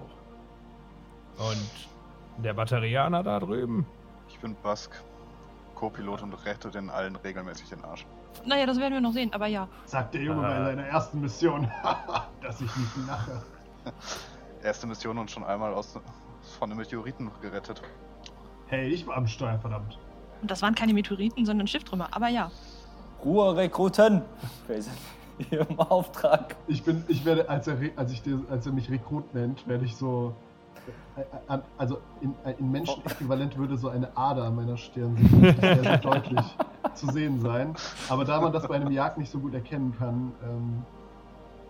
Und 1.38 2.42
der 2.44 2.54
Batterianer 2.54 3.22
da 3.22 3.38
drüben? 3.38 3.86
Ich 4.28 4.38
bin 4.40 4.56
Bask, 4.62 4.90
Co-Pilot 5.74 6.22
und 6.22 6.34
rette 6.44 6.70
den 6.70 6.90
allen 6.90 7.16
regelmäßig 7.16 7.68
den 7.68 7.84
Arsch. 7.84 8.06
Naja, 8.44 8.66
das 8.66 8.78
werden 8.78 8.94
wir 8.94 9.00
noch 9.00 9.12
sehen, 9.12 9.32
aber 9.32 9.46
ja. 9.46 9.68
Sagt 9.84 10.14
der 10.14 10.22
Junge 10.22 10.46
Ah. 10.46 10.58
bei 10.58 10.64
seiner 10.64 10.86
ersten 10.86 11.20
Mission. 11.20 11.70
Dass 12.42 12.60
ich 12.60 12.76
nicht 12.76 13.06
lache. 13.06 13.42
Erste 14.62 14.86
Mission 14.86 15.18
und 15.18 15.30
schon 15.30 15.44
einmal 15.44 15.72
aus, 15.72 15.98
von 16.58 16.70
einem 16.70 16.78
Meteoriten 16.78 17.30
gerettet. 17.40 17.80
Hey, 18.66 18.88
ich 18.88 19.06
war 19.06 19.16
am 19.16 19.26
Steuer, 19.26 19.58
verdammt. 19.58 19.98
Und 20.42 20.50
das 20.50 20.62
waren 20.62 20.74
keine 20.74 20.92
Meteoriten, 20.92 21.46
sondern 21.46 21.66
Schifftrümmer, 21.66 22.08
aber 22.10 22.28
ja. 22.28 22.50
Ruhe, 23.24 23.56
Rekruten! 23.56 24.22
Im 25.50 25.78
Auftrag. 25.78 26.56
Ich 26.66 26.82
bin, 26.82 27.04
ich 27.08 27.24
werde, 27.24 27.48
als 27.48 27.66
er, 27.68 27.76
als 27.96 28.12
ich, 28.12 28.22
dir- 28.22 28.40
als 28.50 28.66
er 28.66 28.72
mich 28.72 28.90
Rekrut 28.90 29.34
nennt, 29.34 29.66
werde 29.68 29.84
ich 29.84 29.96
so, 29.96 30.34
äh, 31.16 31.54
äh, 31.54 31.58
also 31.76 31.98
in, 32.20 32.34
äh, 32.44 32.54
in 32.58 32.70
Menschenäquivalent 32.70 33.56
würde 33.56 33.76
so 33.76 33.88
eine 33.88 34.16
Ader 34.16 34.44
an 34.44 34.56
meiner 34.56 34.76
Stirn 34.76 35.16
sehr, 35.16 35.54
sehr, 35.54 35.76
sehr 35.82 35.98
deutlich 35.98 36.44
zu 36.94 37.06
sehen 37.12 37.40
sein. 37.40 37.74
Aber 38.08 38.24
da 38.24 38.40
man 38.40 38.52
das 38.52 38.66
bei 38.66 38.76
einem 38.76 38.90
Jagd 38.90 39.18
nicht 39.18 39.30
so 39.30 39.38
gut 39.38 39.54
erkennen 39.54 39.94
kann, 39.98 40.32
ähm, 40.42 40.82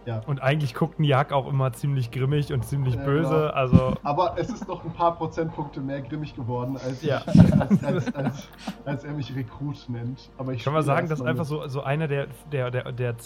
ja. 0.07 0.23
Und 0.27 0.41
eigentlich 0.41 0.73
guckt 0.75 0.99
Niak 1.01 1.33
auch 1.33 1.47
immer 1.47 1.71
ziemlich 1.75 2.11
grimmig 2.11 2.51
und 2.55 2.64
ziemlich 2.64 2.95
Ja, 2.95 3.05
böse. 3.05 3.29
genau. 3.29 3.47
Also, 3.49 3.95
Aber 4.05 4.37
es 4.39 4.49
ist 4.49 4.66
noch 4.66 4.83
ein 4.83 4.93
paar 4.93 5.14
Prozentpunkte 5.16 5.81
mehr 5.83 6.01
grimmig 6.01 6.35
geworden, 6.35 6.79
als, 6.83 7.03
Ja. 7.03 7.21
ich, 7.31 7.53
als, 7.61 7.85
als, 7.85 8.14
als, 8.14 8.49
als 8.87 9.05
er 9.05 9.12
mich 9.12 9.35
Rekrut 9.37 9.87
nennt. 9.89 10.31
Aber 10.39 10.55
ich 10.55 10.64
kann 10.64 10.73
mal 10.73 10.81
spiele 10.81 10.95
sagen, 10.97 11.09
dass 11.11 11.21
einfach 11.21 11.45
so, 11.45 11.66
so 11.69 11.83
einer 11.83 12.09
der, 12.09 12.29
der, 12.51 12.71
der, 12.71 12.93
der, 12.93 13.16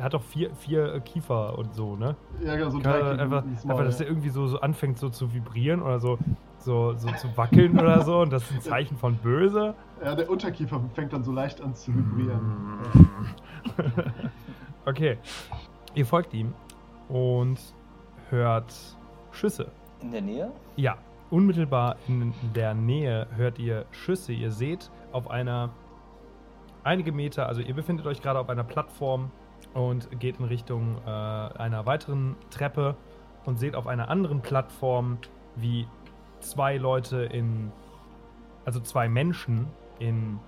der 0.00 0.06
hat 0.06 0.14
doch 0.14 0.22
vier, 0.22 0.54
vier 0.54 0.94
äh, 0.94 1.00
Kiefer 1.00 1.58
und 1.58 1.74
so, 1.74 1.94
ne? 1.94 2.16
Ja, 2.42 2.56
genau, 2.56 2.70
so 2.70 2.78
ein 2.78 2.82
Kann 2.82 2.94
er 2.94 3.18
einfach, 3.18 3.44
Maul, 3.44 3.70
einfach, 3.72 3.84
dass 3.84 3.98
der 3.98 4.06
irgendwie 4.06 4.30
so, 4.30 4.46
so 4.46 4.58
anfängt 4.58 4.96
so 4.96 5.10
zu 5.10 5.34
vibrieren 5.34 5.82
oder 5.82 6.00
so, 6.00 6.18
so, 6.56 6.94
so 6.94 7.08
zu 7.12 7.36
wackeln 7.36 7.78
oder 7.78 8.00
so. 8.00 8.20
Und 8.20 8.32
das 8.32 8.44
ist 8.44 8.52
ein 8.52 8.60
Zeichen 8.62 8.96
von 8.96 9.16
böse. 9.16 9.74
Ja, 10.02 10.14
der 10.14 10.30
Unterkiefer 10.30 10.80
fängt 10.94 11.12
dann 11.12 11.22
so 11.22 11.32
leicht 11.32 11.60
an 11.60 11.74
zu 11.74 11.94
vibrieren. 11.94 12.78
okay. 14.86 15.18
Ihr 15.94 16.06
folgt 16.06 16.32
ihm 16.32 16.54
und 17.10 17.58
hört 18.30 18.72
Schüsse. 19.32 19.70
In 20.00 20.12
der 20.12 20.22
Nähe? 20.22 20.50
Ja, 20.76 20.96
unmittelbar 21.28 21.96
in 22.08 22.32
der 22.54 22.72
Nähe 22.72 23.26
hört 23.36 23.58
ihr 23.58 23.84
Schüsse. 23.90 24.32
Ihr 24.32 24.50
seht 24.50 24.90
auf 25.12 25.30
einer 25.30 25.68
einige 26.84 27.12
Meter, 27.12 27.48
also 27.48 27.60
ihr 27.60 27.74
befindet 27.74 28.06
euch 28.06 28.22
gerade 28.22 28.38
auf 28.38 28.48
einer 28.48 28.64
Plattform 28.64 29.30
und 29.74 30.18
geht 30.18 30.38
in 30.38 30.46
Richtung 30.46 30.98
äh, 31.06 31.10
einer 31.10 31.86
weiteren 31.86 32.36
Treppe 32.50 32.96
und 33.44 33.58
seht 33.58 33.74
auf 33.74 33.86
einer 33.86 34.08
anderen 34.08 34.40
Plattform, 34.40 35.18
wie 35.56 35.86
zwei 36.40 36.76
Leute 36.76 37.22
in, 37.22 37.72
also 38.64 38.80
zwei 38.80 39.08
Menschen 39.08 39.66
in 39.98 40.38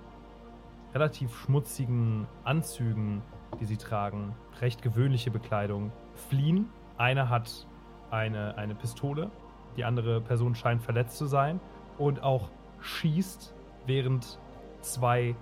relativ 0.94 1.34
schmutzigen 1.36 2.26
Anzügen, 2.44 3.22
die 3.60 3.64
sie 3.64 3.76
tragen, 3.76 4.34
recht 4.60 4.82
gewöhnliche 4.82 5.30
Bekleidung, 5.30 5.92
fliehen. 6.28 6.68
Einer 6.98 7.28
hat 7.28 7.66
eine, 8.10 8.56
eine 8.56 8.74
Pistole, 8.74 9.30
die 9.76 9.84
andere 9.84 10.20
Person 10.20 10.54
scheint 10.54 10.82
verletzt 10.82 11.16
zu 11.16 11.26
sein 11.26 11.60
und 11.98 12.22
auch 12.22 12.50
schießt, 12.80 13.54
während 13.86 14.38
zwei 14.80 15.34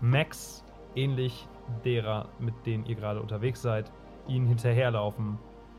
Max, 0.00 0.64
ähnlich 0.94 1.48
derer, 1.84 2.28
mit 2.38 2.54
denen 2.66 2.84
ihr 2.86 2.94
gerade 2.94 3.20
unterwegs 3.20 3.62
seid, 3.62 3.90
ihnen 4.28 4.46
hinterherlaufen 4.46 5.38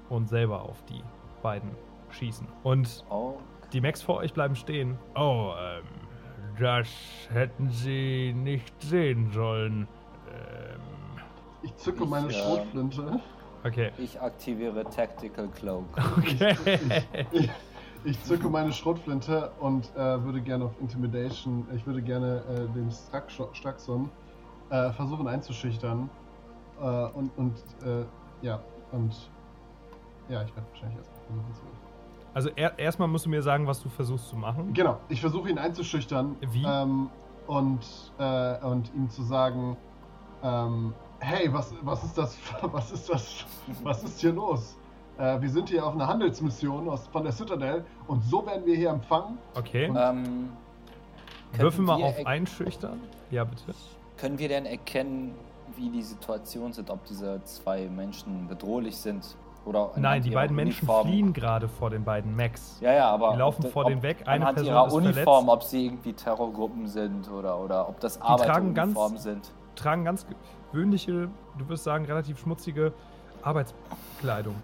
und 0.10 0.30
selber 0.30 0.62
auf 0.64 0.84
die 0.86 1.02
beiden 1.42 1.72
schießen. 2.12 2.48
Und 2.64 3.04
die 3.74 3.82
Max 3.82 4.02
vor 4.02 4.18
euch 4.18 4.34
bleiben 4.34 4.56
stehen. 4.56 4.98
Oh, 5.16 5.52
ähm, 5.60 5.84
das 6.60 6.88
hätten 7.32 7.70
sie 7.70 8.34
nicht 8.34 8.82
sehen 8.82 9.32
sollen. 9.32 9.88
Ähm, 10.30 10.80
Ich 11.64 11.76
zücke 11.78 12.04
Ich, 12.04 12.10
meine 12.10 12.28
äh, 12.28 12.32
Schrotflinte. 12.34 13.20
okay. 13.66 13.92
ich 13.98 14.20
aktiviere 14.22 14.84
Tactical 14.86 15.48
Cloak. 15.50 15.86
Okay. 16.18 16.56
Ich, 17.32 17.50
Ich 18.06 18.24
zücke 18.24 18.48
meine 18.50 18.72
Schrotflinte 18.72 19.52
und 19.60 19.90
äh, 19.96 20.24
würde 20.24 20.40
gerne 20.40 20.66
auf 20.66 20.80
Intimidation, 20.80 21.66
ich 21.76 21.86
würde 21.88 22.04
gerne 22.04 22.44
äh, 22.48 22.74
dem 22.74 22.90
Strax- 22.92 23.42
Straxon 23.54 24.10
äh, 24.70 24.92
versuchen 24.92 25.28
einzuschüchtern. 25.28 26.10
Äh, 26.82 26.84
und, 26.86 27.32
und 27.38 27.54
äh, 27.86 28.06
ja, 28.42 28.60
und 28.92 29.14
ja, 30.30 30.42
ich 30.44 30.56
werde 30.56 30.68
wahrscheinlich 30.72 30.98
erstmal 30.98 31.26
versuchen 31.28 31.54
zu. 31.54 31.62
Also 32.34 32.50
er, 32.56 32.78
erstmal 32.78 33.08
musst 33.08 33.26
du 33.26 33.30
mir 33.30 33.42
sagen, 33.42 33.66
was 33.66 33.82
du 33.82 33.88
versuchst 33.90 34.28
zu 34.28 34.36
machen. 34.36 34.74
Genau, 34.74 34.98
ich 35.08 35.22
versuche 35.22 35.50
ihn 35.50 35.58
einzuschüchtern. 35.58 36.36
Wie? 36.52 36.66
Ähm, 36.66 37.10
und, 37.48 37.80
äh, 38.18 38.58
und 38.66 38.94
ihm 38.94 39.10
zu 39.10 39.24
sagen, 39.24 39.78
ähm, 40.44 40.94
hey, 41.20 41.52
was, 41.54 41.74
was 41.82 42.04
ist 42.04 42.18
das, 42.18 42.38
was 42.62 42.92
ist 42.92 43.10
das, 43.10 43.46
was 43.84 44.04
ist 44.04 44.20
hier 44.20 44.34
los? 44.34 44.76
Äh, 45.18 45.40
wir 45.40 45.50
sind 45.50 45.70
hier 45.70 45.86
auf 45.86 45.94
einer 45.94 46.08
Handelsmission 46.08 46.90
aus, 46.90 47.08
von 47.08 47.24
der 47.24 47.32
Citadel 47.32 47.86
und 48.08 48.22
so 48.26 48.46
werden 48.46 48.66
wir 48.66 48.76
hier 48.76 48.90
empfangen. 48.90 49.38
Okay. 49.56 49.86
Ähm, 49.96 50.50
Würfel 51.54 51.86
mal 51.86 52.00
wir 52.00 52.06
auf 52.08 52.20
er- 52.20 52.28
Einschüchtern. 52.28 53.00
Ja, 53.32 53.46
bitte. 53.46 53.74
Können 54.18 54.40
wir 54.40 54.48
denn 54.50 54.66
erkennen, 54.66 55.36
wie 55.76 55.90
die 55.90 56.02
Situationen 56.02 56.74
sind, 56.74 56.90
ob 56.90 57.04
diese 57.06 57.44
zwei 57.44 57.88
Menschen 57.88 58.48
bedrohlich 58.48 58.98
sind? 58.98 59.36
Oder 59.66 59.92
Nein, 59.96 60.22
die 60.22 60.30
beiden 60.30 60.56
Menschen 60.56 60.88
Uniform? 60.88 61.08
fliehen 61.08 61.34
gerade 61.34 61.68
vor 61.68 61.90
den 61.90 62.04
beiden 62.04 62.36
Macs. 62.36 62.78
Ja, 62.82 62.94
ja, 62.94 63.10
aber. 63.10 63.32
Die 63.32 63.40
laufen 63.40 63.66
ob, 63.66 63.72
vor 63.72 63.82
ob, 63.84 63.90
denen 63.90 64.04
weg, 64.04 64.18
eine 64.26 64.42
anhand 64.46 64.58
Person 64.58 64.74
ihrer 64.74 64.88
ist 64.88 64.94
Uniform, 64.94 65.46
verletzt. 65.46 65.50
ob 65.50 65.64
sie 65.64 65.86
irgendwie 65.88 66.14
Terrorgruppen 66.14 66.88
sind 66.88 67.32
oder, 67.32 67.60
oder 67.60 67.90
ob 67.90 68.00
das 68.00 68.20
tragen 68.20 68.36
ganz- 68.76 68.96
Arbeiteruniformen 68.96 69.18
sind. 69.18 69.52
Tragen 69.76 70.06
ganz 70.06 70.26
gewöhnliche, 70.72 71.30
du 71.58 71.68
wirst 71.68 71.84
sagen, 71.84 72.06
relativ 72.06 72.40
schmutzige 72.40 72.94
Arbeitskleidung. 73.42 74.56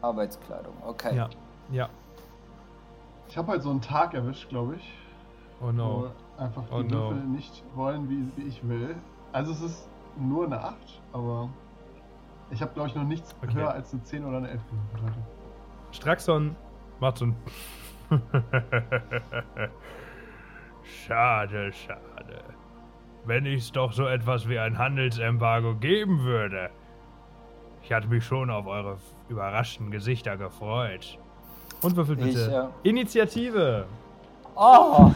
Arbeitskleidung, 0.00 0.72
okay. 0.86 1.14
Ja. 1.14 1.28
Ja. 1.70 1.88
Ich 3.28 3.36
habe 3.36 3.52
halt 3.52 3.62
so 3.62 3.70
einen 3.70 3.80
Tag 3.82 4.14
erwischt, 4.14 4.48
glaube 4.48 4.76
ich, 4.76 4.94
Oh 5.64 5.70
no. 5.70 6.10
Einfach 6.38 6.64
die 6.68 6.72
Oh 6.74 6.82
no. 6.82 7.10
Würfel 7.10 7.24
nicht 7.24 7.62
wollen, 7.74 8.08
wie, 8.08 8.26
wie 8.36 8.48
ich 8.48 8.66
will. 8.68 8.96
Also 9.32 9.52
es 9.52 9.62
ist 9.62 9.88
nur 10.18 10.46
eine 10.46 10.60
8, 10.62 10.76
aber 11.12 11.48
ich 12.50 12.60
habe, 12.60 12.72
glaube 12.74 12.88
ich, 12.88 12.94
noch 12.94 13.04
nichts 13.04 13.34
Okay. 13.42 13.54
höher 13.54 13.70
als 13.72 13.92
eine 13.92 14.02
10 14.02 14.24
oder 14.24 14.36
eine 14.38 14.50
11 14.50 14.60
gewürfelt 14.68 15.02
heute. 15.02 15.26
Straxon 15.96 16.56
macht 17.00 17.18
so 17.18 17.26
ein. 17.26 17.36
schade, 21.06 21.72
schade. 21.72 22.42
Wenn 23.24 23.46
es 23.46 23.70
doch 23.72 23.92
so 23.92 24.06
etwas 24.06 24.48
wie 24.48 24.58
ein 24.58 24.78
Handelsembargo 24.78 25.74
geben 25.76 26.22
würde. 26.24 26.70
Ich 27.82 27.92
hatte 27.92 28.08
mich 28.08 28.24
schon 28.24 28.50
auf 28.50 28.66
eure 28.66 28.96
überraschten 29.28 29.90
Gesichter 29.90 30.36
gefreut. 30.36 31.18
Und 31.82 31.96
würfelt 31.96 32.20
Ich, 32.20 32.34
bitte. 32.34 32.70
Initiative! 32.84 33.86
Oh! 34.54 35.12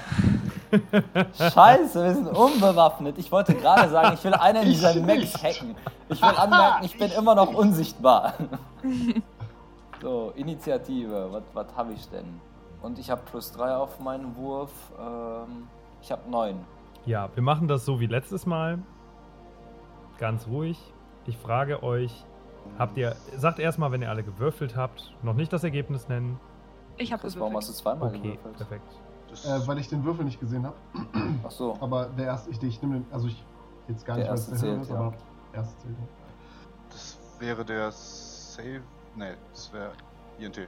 Scheiße, 1.37 2.05
wir 2.05 2.15
sind 2.15 2.29
unbewaffnet. 2.29 3.19
Ich 3.19 3.31
wollte 3.33 3.55
gerade 3.55 3.89
sagen, 3.91 4.15
ich 4.15 4.25
will 4.25 4.35
einen 4.35 4.63
Ich 4.63 4.75
dieser 4.75 4.95
Macs 5.01 5.19
nicht. 5.21 5.43
hacken. 5.43 5.75
Ich 6.09 6.21
will 6.23 6.29
anmerken, 6.29 6.85
ich 6.85 6.97
bin 6.99 7.11
immer 7.13 7.35
noch 7.35 7.53
unsichtbar. 7.55 8.35
So, 10.03 10.31
Initiative. 10.37 11.29
Was, 11.33 11.43
was 11.55 11.67
habe 11.75 11.95
ich 11.95 12.07
denn? 12.11 12.39
Und 12.83 12.99
ich 12.99 13.11
habe 13.11 13.23
plus 13.31 13.51
3 13.53 13.77
auf 13.77 13.99
meinen 13.99 14.37
Wurf. 14.37 14.71
Ähm, 15.01 15.69
ich 16.03 16.13
habe 16.13 16.31
9. 16.31 16.55
Ja, 17.07 17.31
wir 17.35 17.43
machen 17.43 17.67
das 17.67 17.87
so 17.87 17.99
wie 17.99 18.07
letztes 18.07 18.45
Mal. 18.45 18.79
Ganz 20.19 20.47
ruhig. 20.49 20.79
Ich 21.27 21.39
frage 21.39 21.83
euch, 21.83 22.13
habt 22.79 22.99
ihr. 22.99 23.17
Sagt 23.37 23.59
erstmal, 23.59 23.91
wenn 23.91 24.03
ihr 24.03 24.11
alle 24.11 24.23
gewürfelt 24.23 24.77
habt, 24.77 25.15
noch 25.23 25.35
nicht 25.35 25.51
das 25.53 25.65
Ergebnis 25.65 26.09
nennen. 26.09 26.39
Ich 26.99 27.11
habe 27.13 27.23
Chris, 27.23 27.39
warum 27.41 27.57
hast 27.57 27.71
du 27.71 27.73
zweimal 27.73 28.09
Okay, 28.11 28.19
gewürfelt? 28.21 28.57
perfekt. 28.59 28.93
Äh, 29.45 29.67
weil 29.67 29.79
ich 29.79 29.89
den 29.89 30.05
Würfel 30.05 30.25
nicht 30.25 30.41
gesehen 30.41 30.65
habe. 30.67 30.77
Ach 31.45 31.51
so. 31.51 31.77
Aber 31.81 32.07
der 32.07 32.27
erste, 32.27 32.51
ich, 32.51 32.63
ich 32.63 32.81
nehme 32.83 33.01
den, 33.01 33.07
also 33.13 33.27
ich 33.29 33.45
jetzt 33.89 34.05
gar 34.07 34.17
nicht, 34.17 34.27
weil 34.29 34.35
es 34.35 34.49
erste 34.49 34.51
der 34.53 34.61
zählt, 34.61 34.83
ist, 34.83 34.91
ja. 34.91 34.97
aber 34.97 35.15
der 35.53 35.61
erste 35.61 35.79
zählt. 35.83 35.97
das 36.91 37.19
wäre 37.39 37.65
der 37.65 37.91
Save. 37.93 38.83
Nee, 39.15 39.35
das 39.53 39.73
wäre 39.73 39.93
INT. 40.39 40.61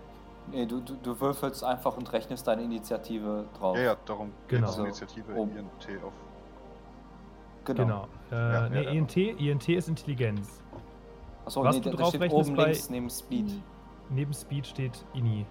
Nee, 0.51 0.65
du, 0.67 0.81
du, 0.81 0.95
du 1.03 1.21
würfelst 1.21 1.63
einfach 1.63 1.97
und 1.97 2.11
rechnest 2.13 2.47
deine 2.47 2.63
Initiative 2.63 3.45
drauf. 3.59 3.77
Ja, 3.77 3.83
ja, 3.83 3.97
darum 4.07 4.33
Genau. 4.49 4.67
geht 4.67 4.71
es 4.71 4.79
Initiative 4.79 5.29
Also, 5.33 5.43
oben. 5.43 5.57
INT 5.57 6.03
auf. 6.05 6.13
Genau. 7.65 7.83
Genau. 7.85 8.09
Äh, 8.31 8.35
Ja, 8.55 8.69
nee, 8.69 8.77
ja, 8.77 8.83
ja. 8.83 8.91
INT, 8.91 9.17
INT 9.17 9.69
ist 9.69 9.89
Intelligenz. 9.89 10.63
Achso, 11.45 11.63
Was 11.65 11.77
nee, 11.77 11.83
du 11.83 11.91
drauf 11.91 12.09
steht 12.09 12.23
rechnest 12.23 12.49
oben 12.49 12.57
bei- 12.57 12.65
links 12.65 12.91
neben 12.91 13.11
Speed. 13.11 13.63
Neben 14.11 14.33
Speed 14.33 14.67
steht 14.67 15.05
INI. 15.15 15.45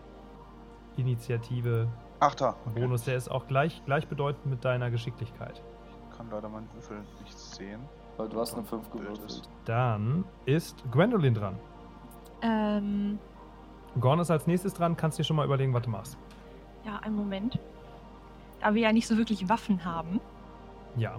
Initiative, 0.98 1.88
Ach, 2.20 2.34
da. 2.36 2.56
Okay. 2.66 2.80
Bonus, 2.82 3.04
der 3.04 3.16
ist 3.16 3.30
auch 3.30 3.48
gleich, 3.48 3.84
gleichbedeutend 3.86 4.46
mit 4.48 4.66
deiner 4.66 4.90
Geschicklichkeit. 4.90 5.62
Ich 6.10 6.18
kann 6.18 6.28
leider 6.32 6.50
meinen 6.50 6.68
Würfel 6.74 6.98
nicht 7.24 7.38
sehen. 7.38 7.82
Weil 8.18 8.28
du 8.30 8.40
hast 8.40 8.56
eine 8.56 8.64
5 8.64 8.90
Bild 8.90 9.04
gewürfelt. 9.06 9.30
ist. 9.30 9.50
Dann 9.66 10.26
ist 10.46 10.84
Gwendolyn 10.92 11.36
dran. 11.36 11.60
Ähm, 12.42 13.20
Gorn 14.00 14.20
ist 14.20 14.32
als 14.32 14.48
nächstes 14.48 14.74
dran, 14.74 14.96
kannst 14.98 15.20
dir 15.20 15.24
schon 15.24 15.36
mal 15.36 15.46
überlegen, 15.46 15.74
was 15.74 15.84
du 15.84 15.90
machst. 15.92 16.18
ja, 16.86 16.98
einen 17.00 17.16
Moment. 17.16 17.60
Da 18.62 18.74
wir 18.74 18.82
ja 18.82 18.92
nicht 18.94 19.08
so 19.08 19.18
wirklich 19.18 19.48
Waffen 19.50 19.86
haben, 19.86 20.20
Ja. 20.96 21.18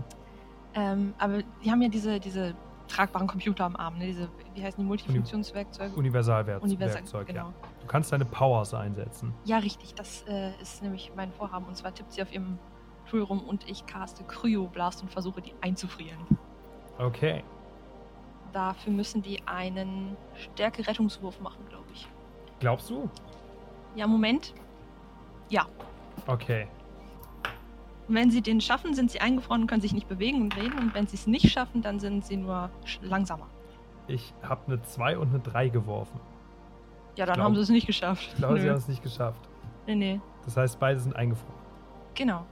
ähm, 0.75 1.15
aber 1.19 1.43
die 1.65 1.71
haben 1.71 1.81
ja 1.83 1.89
diese, 1.89 2.19
diese 2.19 2.55
tragbaren 2.89 3.27
Computer 3.27 3.65
am 3.65 3.77
Arm, 3.77 3.99
ne? 3.99 4.07
diese, 4.07 4.29
wie 4.55 4.63
heißen 4.63 4.83
die, 4.83 4.87
Multifunktionswerkzeuge? 4.87 5.95
Universalwerkzeug, 5.95 6.71
Universal, 6.71 7.03
ja. 7.21 7.23
genau. 7.23 7.53
Du 7.81 7.87
kannst 7.87 8.13
deine 8.13 8.25
Powers 8.25 8.75
einsetzen. 8.75 9.35
Ja, 9.45 9.59
richtig, 9.59 9.95
das 9.95 10.25
äh, 10.29 10.51
ist 10.61 10.83
nämlich 10.83 11.13
mein 11.15 11.33
Vorhaben. 11.33 11.67
Und 11.67 11.77
zwar 11.77 11.95
tippt 11.95 12.13
sie 12.13 12.23
auf 12.23 12.33
ihrem 12.33 12.59
Tool 13.09 13.23
rum 13.23 13.41
und 13.41 13.69
ich 13.69 13.87
caste 13.87 14.25
Cryoblast 14.25 15.03
und 15.03 15.11
versuche 15.11 15.41
die 15.41 15.55
einzufrieren. 15.61 16.19
Okay. 16.99 17.45
Dafür 18.53 18.93
müssen 18.93 19.23
die 19.23 19.47
einen 19.47 20.17
Stärke-Rettungswurf 20.35 21.41
machen, 21.41 21.65
glaube 21.69 21.87
ich. 21.93 22.09
Glaubst 22.61 22.91
du? 22.91 23.09
Ja, 23.95 24.07
Moment. 24.07 24.55
Ja. 25.49 25.67
Okay. 26.27 26.69
Und 28.09 28.15
wenn 28.15 28.31
sie 28.31 28.41
den 28.41 28.61
schaffen, 28.61 28.95
sind 28.95 29.11
sie 29.11 29.21
eingefroren 29.21 29.63
und 29.63 29.67
können 29.67 29.83
sich 29.83 29.93
nicht 29.93 30.09
bewegen 30.09 30.41
und 30.43 30.57
reden. 30.57 30.79
Und 30.79 30.95
wenn 30.95 31.07
sie 31.07 31.17
es 31.17 31.27
nicht 31.27 31.51
schaffen, 31.51 31.83
dann 31.83 32.01
sind 32.01 32.25
sie 32.25 32.37
nur 32.37 32.71
langsamer. 33.03 33.47
Ich 34.07 34.33
habe 34.43 34.63
eine 34.67 34.83
2 34.83 35.19
und 35.19 35.29
eine 35.29 35.41
3 35.41 35.69
geworfen. 35.69 36.19
Ja, 37.17 37.27
dann 37.27 37.35
glaub- 37.35 37.45
haben 37.47 37.55
sie 37.57 37.61
es 37.63 37.69
nicht 37.69 37.87
geschafft. 37.87 38.27
Ich 38.33 38.37
glaube, 38.37 38.61
sie 38.61 38.69
haben 38.71 38.77
es 38.77 38.89
nicht 38.89 39.03
geschafft. 39.03 39.41
Nee, 39.87 39.95
nee. 39.97 40.21
Das 40.45 40.57
heißt, 40.57 40.79
beide 40.81 40.99
sind 41.01 41.15
eingefroren. 41.15 41.55
Genau. 42.15 42.47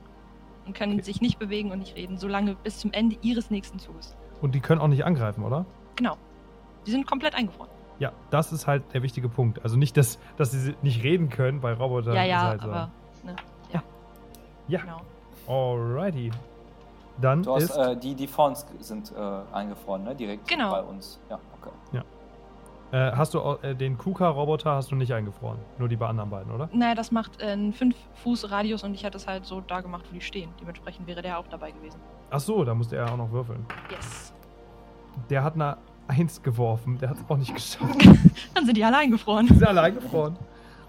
Und 0.67 0.75
können 0.77 0.95
Okay. 0.95 1.03
sich 1.03 1.21
nicht 1.21 1.39
bewegen 1.39 1.71
und 1.71 1.79
nicht 1.79 1.97
reden, 1.97 2.19
solange 2.19 2.55
bis 2.57 2.79
zum 2.79 2.93
Ende 2.93 3.17
ihres 3.23 3.51
nächsten 3.51 3.79
Zuges. 3.79 4.15
Und 4.43 4.55
die 4.55 4.61
können 4.61 4.81
auch 4.81 4.89
nicht 4.89 5.05
angreifen, 5.05 5.45
oder? 5.45 5.65
Genau. 5.95 6.17
Die 6.87 6.91
sind 6.91 7.07
komplett 7.07 7.35
eingefroren. 7.35 7.71
Ja, 7.99 8.13
das 8.31 8.53
ist 8.53 8.67
halt 8.67 8.83
der 8.93 9.03
wichtige 9.03 9.29
Punkt. 9.31 9.63
Also 9.63 9.77
nicht, 9.79 9.97
dass, 9.97 10.19
dass 10.37 10.51
sie 10.51 10.75
nicht 10.83 11.03
reden 11.03 11.31
können 11.31 11.61
bei 11.61 11.73
Robotern. 11.73 12.15
ja, 12.15 12.25
ja, 12.25 12.43
halt 12.43 12.61
so. 12.61 12.69
aber. 12.69 12.91
Ne, 13.25 13.37
ja, 13.73 13.83
Ja, 14.69 14.81
genau. 14.81 15.01
Alrighty. 15.49 16.31
Dann 17.21 17.43
Du 17.43 17.55
hast, 17.55 17.63
ist. 17.65 17.77
äh, 17.77 17.97
die, 17.97 18.15
die 18.15 18.27
vor 18.27 18.49
uns 18.49 18.67
sind 18.81 19.13
äh, 19.17 19.55
eingefroren, 19.55 20.05
ne? 20.05 20.15
Direkt 20.15 20.47
Genau. 20.49 20.71
bei 20.71 20.83
uns. 20.83 21.19
Ja, 21.31 21.39
okay. 21.61 21.71
Äh, 22.93 23.11
hast 23.17 23.35
du 23.35 23.41
äh, 23.63 23.75
den 23.75 23.99
KUKA-Roboter 23.99 24.77
hast 24.77 24.93
du 24.93 24.95
nicht 24.95 25.13
eingefroren? 25.13 25.59
Nur 25.77 25.89
die 25.89 25.97
bei 25.97 26.07
anderen 26.07 26.31
beiden, 26.31 26.53
oder? 26.53 26.69
Naja, 26.73 26.95
das 26.95 27.11
macht 27.11 27.41
äh, 27.43 27.47
einen 27.47 27.73
5-Fuß-Radius 27.75 28.85
und 28.85 28.95
ich 28.95 29.05
hatte 29.05 29.17
es 29.17 29.27
halt 29.27 29.45
so 29.45 29.61
da 29.61 29.81
gemacht, 29.81 30.05
wo 30.09 30.15
die 30.15 30.21
stehen. 30.21 30.51
Dementsprechend 30.61 31.05
wäre 31.09 31.21
der 31.21 31.37
auch 31.41 31.49
dabei 31.49 31.73
gewesen. 31.73 31.99
Ach 32.31 32.39
so, 32.39 32.63
da 32.63 32.75
musste 32.75 32.95
er 32.97 33.13
auch 33.13 33.17
noch 33.17 33.33
würfeln. 33.33 33.67
Yes. 33.91 34.33
Der 35.31 35.43
hat 35.43 35.55
eine 35.55 35.79
1 36.07 36.45
geworfen. 36.45 36.97
Der 36.99 37.11
hat 37.11 37.17
es 37.17 37.25
auch 37.29 37.37
nicht 37.37 37.53
geschafft. 37.55 38.07
Dann 38.55 38.65
sind 38.67 38.77
die 38.77 38.85
alle 38.85 38.99
eingefroren. 38.99 39.49
Die 39.49 39.55
sind 39.55 39.67
alle 39.67 39.81
eingefroren. 39.81 40.37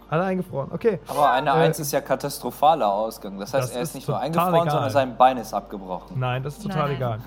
Alle 0.09 0.23
eingefroren. 0.23 0.71
Okay. 0.71 0.99
Aber 1.07 1.31
eine 1.31 1.49
Äh, 1.49 1.53
1 1.53 1.79
ist 1.79 1.91
ja 1.91 1.99
katastrophaler 2.01 2.91
Ausgang. 2.91 3.37
Das 3.39 3.53
heißt, 3.53 3.69
das 3.69 3.75
er 3.75 3.81
ist 3.81 3.89
ist 3.89 3.95
nicht 3.95 4.07
nur 4.07 4.19
eingefroren, 4.19 4.53
egal. 4.55 4.69
sondern 4.71 4.89
sein 4.89 5.17
Bein 5.17 5.37
ist 5.37 5.53
abgebrochen. 5.53 6.17
Nein, 6.19 6.43
das 6.43 6.57
ist 6.57 6.63
total 6.63 6.87
Nein. 6.87 6.95
egal. 6.95 7.19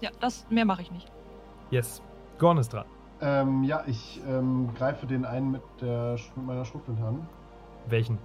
Ja, 0.00 0.10
das 0.20 0.46
mehr 0.50 0.64
mache 0.64 0.82
ich 0.82 0.90
nicht. 0.90 1.10
Yes. 1.70 2.02
Gorn 2.38 2.58
ist 2.58 2.72
dran. 2.72 2.84
Ähm, 3.20 3.64
ja, 3.64 3.82
ich 3.86 4.20
ähm, 4.26 4.70
greife 4.76 5.06
den 5.06 5.24
einen 5.26 5.50
mit, 5.50 5.62
der, 5.80 6.16
mit 6.36 6.46
meiner 6.46 6.64
Schrotflinte 6.64 7.04
an. 7.04 7.28
Welchen? 7.86 8.18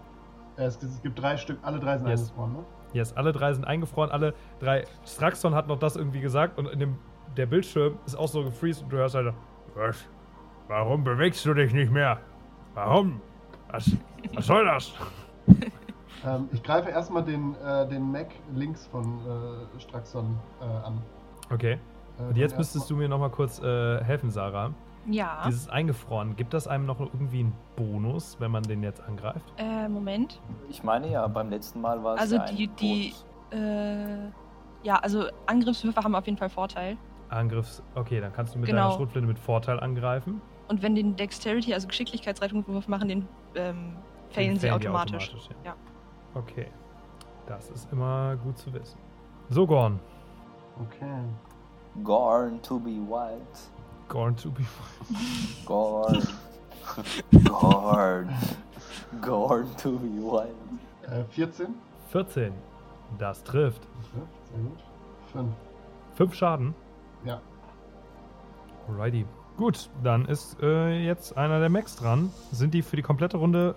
Äh, 0.58 0.64
es, 0.66 0.82
es 0.82 1.02
gibt 1.02 1.20
drei 1.22 1.36
Stück, 1.36 1.60
alle 1.64 1.80
drei 1.80 1.98
sind 1.98 2.08
Yes. 2.08 2.22
eingefroren, 2.22 2.54
ne? 2.54 2.60
Yes, 2.94 3.12
alle 3.14 3.34
drei 3.34 3.52
sind 3.54 3.66
eingefroren. 3.66 4.10
Alle 4.12 4.34
drei. 4.60 4.86
Straxon 5.06 5.54
hat 5.54 5.68
noch 5.68 5.80
das 5.80 5.98
irgendwie 5.98 6.22
gesagt 6.22 6.58
und 6.58 6.68
in 6.68 6.80
dem, 6.80 6.98
der 7.36 7.46
Bildschirm 7.46 7.98
ist 8.06 8.16
auch 8.16 8.30
so 8.30 8.44
gefreezed 8.46 8.84
und 8.84 8.90
du 8.94 8.98
hörst 8.98 9.16
halt. 9.16 9.34
Was? 9.76 9.98
Warum 10.68 11.04
bewegst 11.04 11.46
du 11.46 11.54
dich 11.54 11.74
nicht 11.74 11.92
mehr? 11.92 12.20
Warum? 12.74 13.22
Was, 13.72 13.92
was 14.34 14.46
soll 14.48 14.66
das? 14.66 14.94
Ähm, 16.26 16.50
ich 16.52 16.64
greife 16.64 16.90
erstmal 16.90 17.22
den, 17.24 17.54
äh, 17.64 17.88
den 17.88 18.12
Mac 18.12 18.30
links 18.56 18.88
von 18.88 19.20
äh, 19.20 19.80
Straxon 19.80 20.36
äh, 20.60 20.64
an. 20.64 21.00
Okay. 21.54 21.74
Äh, 22.18 22.24
Und 22.30 22.38
jetzt 22.38 22.58
müsstest 22.58 22.90
du 22.90 22.96
mir 22.96 23.08
noch 23.08 23.20
mal 23.20 23.30
kurz 23.30 23.62
äh, 23.62 24.04
helfen, 24.04 24.32
Sarah. 24.32 24.72
Ja. 25.06 25.44
Dieses 25.46 25.70
Eingefroren, 25.70 26.36
gibt 26.36 26.56
das 26.56 26.68
einem 26.68 26.88
noch 26.88 27.00
irgendwie 27.00 27.42
einen 27.42 27.54
Bonus, 27.76 28.38
wenn 28.40 28.50
man 28.50 28.64
den 28.64 28.82
jetzt 28.82 29.02
angreift? 29.04 29.54
Äh, 29.58 29.88
Moment. 29.88 30.42
Ich 30.68 30.84
meine 30.84 31.12
ja, 31.12 31.28
beim 31.28 31.52
letzten 31.52 31.80
Mal 31.80 32.04
war 32.04 32.16
es 32.16 32.22
Also 32.22 32.38
ja 32.38 32.42
ein 32.44 32.56
die- 32.56 32.68
die- 32.70 33.14
Bonus. 33.52 33.64
Äh, 33.64 34.26
ja, 34.82 34.96
also 34.96 35.26
Angriffswürfe 35.46 36.02
haben 36.02 36.16
auf 36.16 36.26
jeden 36.26 36.40
Fall 36.40 36.50
Vorteil. 36.50 36.98
Angriffs. 37.30 37.84
Okay, 37.94 38.20
dann 38.20 38.34
kannst 38.34 38.56
du 38.56 38.60
mit 38.60 38.68
Genau. 38.68 38.82
deiner 38.86 38.94
Schrotflinte 38.96 39.28
mit 39.28 39.38
Vorteil 39.38 39.80
angreifen. 39.80 40.42
Und 40.68 40.82
wenn 40.82 40.96
den 40.96 41.16
Dexterity, 41.16 41.74
also 41.74 41.88
Geschicklichkeitsrettungswurf 41.88 42.88
machen, 42.88 43.08
den 43.08 43.28
ähm, 43.56 43.94
failen 44.32 44.54
Den 44.54 44.60
sie 44.60 44.68
die 44.68 44.72
automatisch. 44.72 45.32
ja. 45.64 45.72
Ja. 45.72 45.76
Okay. 46.34 46.68
Das 47.48 47.70
ist 47.70 47.92
immer 47.92 48.36
gut 48.38 48.58
zu 48.58 48.74
wissen. 48.74 48.98
So, 49.50 49.68
Gorn. 49.68 50.00
Okay. 50.82 51.22
Gorn 52.04 52.62
to 52.64 52.80
be 52.80 52.90
wild. 53.08 53.42
Gorn 54.10 54.36
to 54.36 54.50
be. 54.50 54.64
Gorn. 55.66 56.28
Gorn. 57.44 58.30
Gorn 59.22 59.68
to 59.78 59.92
be 59.92 60.08
wild. 60.22 60.56
Äh, 61.04 61.24
14. 61.30 61.68
14. 62.10 62.54
Das 63.20 63.44
trifft. 63.44 63.84
Trifft, 63.84 64.48
sehr 64.52 64.60
gut. 64.64 64.84
5. 65.32 65.54
5 66.16 66.34
Schaden. 66.34 66.76
Ja. 67.24 67.40
Alrighty. 68.88 69.26
Gut, 69.58 69.90
dann 70.04 70.26
ist 70.26 70.58
äh, 70.62 71.00
jetzt 71.06 71.38
einer 71.38 71.60
der 71.60 71.70
Max 71.70 71.96
dran. 71.96 72.32
Sind 72.52 72.74
die 72.74 72.82
für 72.82 72.96
die 72.96 73.02
komplette 73.02 73.38
Runde. 73.38 73.76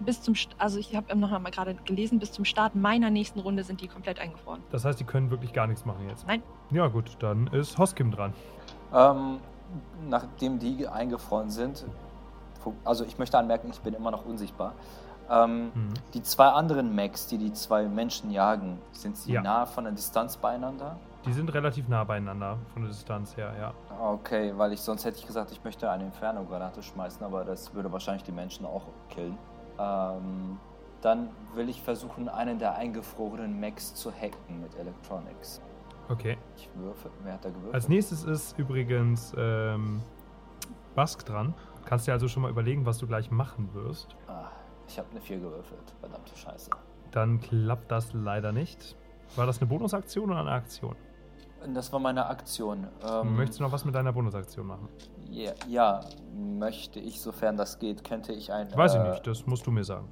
Bis 0.00 0.22
zum, 0.22 0.34
St- 0.34 0.50
also 0.58 0.78
ich 0.78 0.94
habe 0.94 1.16
noch 1.18 1.30
mal 1.40 1.50
gerade 1.50 1.74
gelesen, 1.84 2.20
bis 2.20 2.30
zum 2.30 2.44
Start 2.44 2.76
meiner 2.76 3.10
nächsten 3.10 3.40
Runde 3.40 3.64
sind 3.64 3.80
die 3.80 3.88
komplett 3.88 4.20
eingefroren. 4.20 4.62
Das 4.70 4.84
heißt, 4.84 5.00
die 5.00 5.02
können 5.04 5.32
wirklich 5.32 5.52
gar 5.52 5.66
nichts 5.66 5.84
machen 5.84 6.08
jetzt. 6.08 6.24
Nein. 6.24 6.40
Ja, 6.70 6.86
gut, 6.86 7.16
dann 7.18 7.48
ist 7.48 7.78
Hoskim 7.78 8.12
dran. 8.12 8.32
Ähm, 8.94 9.38
nachdem 10.08 10.60
die 10.60 10.86
eingefroren 10.86 11.50
sind, 11.50 11.84
also 12.84 13.04
ich 13.04 13.18
möchte 13.18 13.36
anmerken, 13.38 13.70
ich 13.72 13.80
bin 13.80 13.92
immer 13.92 14.12
noch 14.12 14.24
unsichtbar. 14.24 14.74
Ähm, 15.28 15.72
Mhm. 15.74 15.94
Die 16.14 16.22
zwei 16.22 16.46
anderen 16.46 16.94
Mechs, 16.94 17.26
die 17.26 17.38
die 17.38 17.52
zwei 17.52 17.88
Menschen 17.88 18.30
jagen, 18.30 18.78
sind 18.92 19.16
sie 19.16 19.32
Ja. 19.32 19.42
nah 19.42 19.66
von 19.66 19.82
der 19.82 19.94
Distanz 19.94 20.36
beieinander? 20.36 20.96
Die 21.24 21.32
sind 21.32 21.52
relativ 21.52 21.88
nah 21.88 22.04
beieinander 22.04 22.58
von 22.72 22.82
der 22.82 22.90
Distanz 22.90 23.36
her, 23.36 23.52
ja. 23.58 23.74
Okay, 24.00 24.52
weil 24.56 24.72
ich 24.72 24.80
sonst 24.80 25.04
hätte 25.04 25.18
ich 25.18 25.26
gesagt, 25.26 25.50
ich 25.50 25.62
möchte 25.64 25.90
eine 25.90 26.04
Inferno-Granate 26.04 26.82
schmeißen, 26.82 27.24
aber 27.24 27.44
das 27.44 27.74
würde 27.74 27.92
wahrscheinlich 27.92 28.22
die 28.22 28.32
Menschen 28.32 28.64
auch 28.64 28.84
killen. 29.10 29.36
Ähm, 29.78 30.58
dann 31.00 31.28
will 31.54 31.68
ich 31.68 31.82
versuchen, 31.82 32.28
einen 32.28 32.58
der 32.58 32.74
eingefrorenen 32.76 33.58
Mechs 33.58 33.94
zu 33.94 34.12
hacken 34.12 34.60
mit 34.60 34.74
Electronics. 34.76 35.60
Okay. 36.08 36.38
Ich 36.56 36.70
würfe. 36.74 37.10
Wer 37.22 37.34
hat 37.34 37.44
da 37.44 37.50
gewürfelt? 37.50 37.74
Als 37.74 37.88
nächstes 37.88 38.24
ist 38.24 38.58
übrigens 38.58 39.34
ähm, 39.36 40.00
Bask 40.94 41.24
dran. 41.26 41.54
Kannst 41.84 42.06
dir 42.06 42.12
also 42.12 42.28
schon 42.28 42.42
mal 42.42 42.50
überlegen, 42.50 42.86
was 42.86 42.98
du 42.98 43.06
gleich 43.06 43.30
machen 43.30 43.72
wirst. 43.74 44.16
Ah, 44.26 44.50
ich 44.86 44.98
habe 44.98 45.08
eine 45.10 45.20
4 45.20 45.38
gewürfelt. 45.38 45.94
Verdammte 46.00 46.36
Scheiße. 46.36 46.70
Dann 47.10 47.40
klappt 47.40 47.90
das 47.90 48.12
leider 48.12 48.52
nicht. 48.52 48.96
War 49.36 49.46
das 49.46 49.60
eine 49.60 49.68
Bonusaktion 49.68 50.30
oder 50.30 50.40
eine 50.40 50.50
Aktion? 50.50 50.96
Das 51.74 51.92
war 51.92 51.98
meine 52.00 52.26
Aktion. 52.26 52.86
Ähm, 53.06 53.36
Möchtest 53.36 53.60
du 53.60 53.64
noch 53.64 53.72
was 53.72 53.84
mit 53.84 53.94
deiner 53.94 54.12
Bonusaktion 54.12 54.66
machen? 54.66 54.88
Ja, 55.30 55.52
ja, 55.68 56.00
möchte 56.34 57.00
ich, 57.00 57.20
sofern 57.20 57.56
das 57.56 57.78
geht, 57.78 58.04
könnte 58.04 58.32
ich 58.32 58.52
ein, 58.52 58.74
Weiß 58.74 58.94
äh, 58.94 58.98
ich 59.02 59.10
nicht, 59.10 59.26
das 59.26 59.46
musst 59.46 59.66
du 59.66 59.70
mir 59.70 59.84
sagen. 59.84 60.08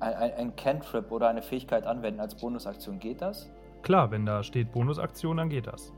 ein, 0.00 0.14
ein, 0.14 0.32
ein 0.34 0.56
Cantrip 0.56 1.10
oder 1.12 1.28
eine 1.28 1.42
Fähigkeit 1.42 1.84
anwenden 1.84 2.20
als 2.20 2.34
Bonusaktion. 2.34 2.98
Geht 2.98 3.20
das? 3.22 3.48
Klar, 3.82 4.10
wenn 4.10 4.26
da 4.26 4.42
steht 4.42 4.72
Bonusaktion, 4.72 5.36
dann 5.36 5.48
geht 5.48 5.66
das. 5.66 5.92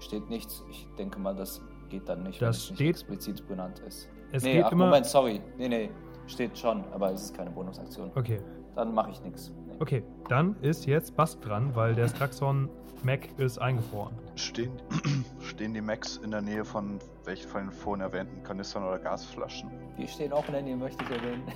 Steht 0.00 0.28
nichts. 0.28 0.62
Ich 0.70 0.86
denke 0.98 1.18
mal, 1.18 1.34
das 1.34 1.62
geht 1.88 2.08
dann 2.08 2.24
nicht, 2.24 2.42
Das 2.42 2.68
wenn 2.68 2.74
es 2.74 2.80
nicht 2.80 2.88
explizit 2.90 3.48
benannt 3.48 3.78
ist. 3.80 4.08
Es 4.32 4.42
nee, 4.42 4.54
geht 4.54 4.64
ach, 4.64 4.72
immer. 4.72 4.86
Moment, 4.86 5.06
sorry. 5.06 5.40
Nee, 5.56 5.68
nee, 5.68 5.90
steht 6.26 6.58
schon, 6.58 6.84
aber 6.92 7.12
es 7.12 7.22
ist 7.22 7.36
keine 7.36 7.50
Bonusaktion. 7.50 8.10
Okay, 8.14 8.40
Dann 8.74 8.92
mache 8.92 9.10
ich 9.12 9.22
nichts. 9.22 9.52
Nee. 9.66 9.74
okay. 9.80 10.02
Dann 10.28 10.56
ist 10.60 10.86
jetzt 10.86 11.14
Bask 11.16 11.40
dran, 11.40 11.74
weil 11.74 11.94
der 11.94 12.08
Straxon 12.08 12.68
Mac 13.04 13.28
ist 13.38 13.58
eingefroren. 13.58 14.14
Stehen, 14.34 14.72
stehen 15.40 15.74
die 15.74 15.80
Mechs 15.80 16.16
in 16.16 16.30
der 16.30 16.40
Nähe 16.40 16.64
von 16.64 16.98
welchen 17.24 17.48
von 17.48 17.60
den 17.62 17.70
vorhin 17.70 18.00
erwähnten 18.00 18.42
Kanistern 18.42 18.84
oder 18.84 18.98
Gasflaschen? 18.98 19.70
Wir 19.96 20.08
stehen 20.08 20.32
auch 20.32 20.46
in 20.46 20.52
der 20.54 20.62
Nähe, 20.62 20.76
möchte 20.76 21.04
ich 21.04 21.10
erwähnen. 21.10 21.42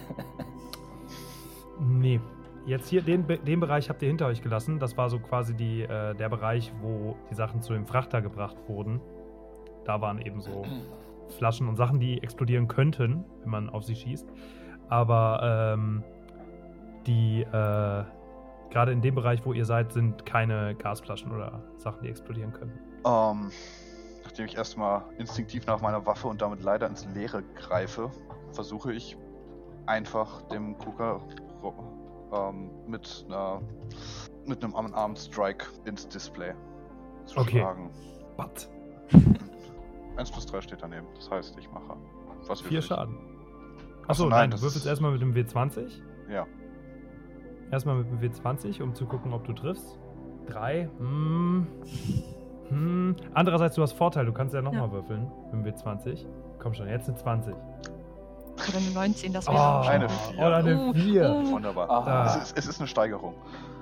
Nee. 1.80 2.20
Jetzt 2.66 2.88
hier, 2.88 3.02
den, 3.02 3.24
den 3.26 3.60
Bereich 3.60 3.88
habt 3.88 4.02
ihr 4.02 4.08
hinter 4.08 4.26
euch 4.26 4.42
gelassen. 4.42 4.78
Das 4.78 4.96
war 4.96 5.08
so 5.08 5.20
quasi 5.20 5.54
die, 5.54 5.82
äh, 5.82 6.14
der 6.14 6.28
Bereich, 6.28 6.72
wo 6.82 7.16
die 7.30 7.34
Sachen 7.34 7.62
zu 7.62 7.72
dem 7.72 7.86
Frachter 7.86 8.20
gebracht 8.20 8.56
wurden. 8.66 9.00
Da 9.84 10.00
waren 10.00 10.20
eben 10.20 10.40
so 10.40 10.66
Flaschen 11.38 11.68
und 11.68 11.76
Sachen, 11.76 12.00
die 12.00 12.22
explodieren 12.22 12.68
könnten, 12.68 13.24
wenn 13.42 13.50
man 13.50 13.70
auf 13.70 13.84
sie 13.84 13.94
schießt. 13.94 14.28
Aber 14.88 15.74
ähm, 15.74 16.02
die, 17.06 17.42
äh, 17.42 18.04
gerade 18.70 18.92
in 18.92 19.00
dem 19.00 19.14
Bereich, 19.14 19.44
wo 19.44 19.52
ihr 19.52 19.64
seid, 19.64 19.92
sind 19.92 20.24
keine 20.26 20.74
Gasflaschen 20.76 21.32
oder 21.32 21.62
Sachen, 21.78 22.02
die 22.02 22.08
explodieren 22.08 22.52
können. 22.52 22.72
Ähm, 23.04 23.50
nachdem 24.24 24.46
ich 24.46 24.56
erstmal 24.56 25.04
instinktiv 25.18 25.66
nach 25.66 25.80
meiner 25.80 26.04
Waffe 26.06 26.28
und 26.28 26.40
damit 26.42 26.62
leider 26.62 26.86
ins 26.86 27.06
Leere 27.14 27.42
greife, 27.54 28.10
versuche 28.52 28.92
ich 28.92 29.16
einfach 29.86 30.42
dem 30.48 30.76
Kuka 30.78 31.20
ähm, 32.32 32.70
mit, 32.86 33.24
einer, 33.28 33.62
mit 34.46 34.62
einem 34.62 34.74
Unarmed 34.74 35.18
Strike 35.18 35.64
ins 35.86 36.06
Display 36.08 36.52
zu 37.24 37.38
Okay. 37.38 37.60
schlagen. 37.60 37.90
Was? 38.36 38.70
1 40.16 40.30
plus 40.30 40.46
3 40.46 40.60
steht 40.60 40.82
daneben. 40.82 41.06
Das 41.14 41.30
heißt, 41.30 41.56
ich 41.58 41.70
mache. 41.70 41.96
Was 42.46 42.60
Vier? 42.60 42.82
Schaden. 42.82 43.16
Achso, 44.08 44.24
Achso, 44.24 44.28
nein, 44.28 44.40
nein, 44.40 44.50
du 44.50 44.62
würfelst 44.62 44.86
erstmal 44.86 45.12
mit 45.12 45.20
dem 45.22 45.32
W20. 45.34 46.00
Ja. 46.28 46.46
Erstmal 47.70 47.96
mit 47.96 48.10
dem 48.10 48.18
W20, 48.20 48.82
um 48.82 48.94
zu 48.94 49.06
gucken, 49.06 49.32
ob 49.32 49.44
du 49.44 49.52
triffst. 49.52 49.98
Drei. 50.46 50.88
Hm. 50.98 51.66
Hm. 52.68 53.16
Andererseits, 53.34 53.74
du 53.76 53.82
hast 53.82 53.92
Vorteil, 53.92 54.26
du 54.26 54.32
kannst 54.32 54.54
ja 54.54 54.62
nochmal 54.62 54.86
Ja. 54.88 54.92
würfeln 54.92 55.30
mit 55.52 55.66
dem 55.66 55.74
W20. 55.74 56.26
Komm 56.58 56.74
schon, 56.74 56.88
jetzt 56.88 57.08
eine 57.08 57.16
20. 57.18 57.54
Oder 57.54 58.78
eine 58.78 58.90
19, 58.94 59.32
das 59.32 59.48
Oh, 59.48 59.52
wäre 59.52 59.84
schon 59.84 59.92
eine 59.92 60.06
gut. 60.06 60.16
Vier. 60.16 60.38
Oder 60.38 60.56
eine 60.56 60.78
Oh, 60.80 60.92
4. 60.92 61.30
oh. 61.46 61.50
Wunderbar. 61.52 61.90
Aha. 61.90 62.26
Es, 62.26 62.36
ist, 62.42 62.58
es 62.58 62.66
ist 62.66 62.80
eine 62.80 62.88
Steigerung. 62.88 63.34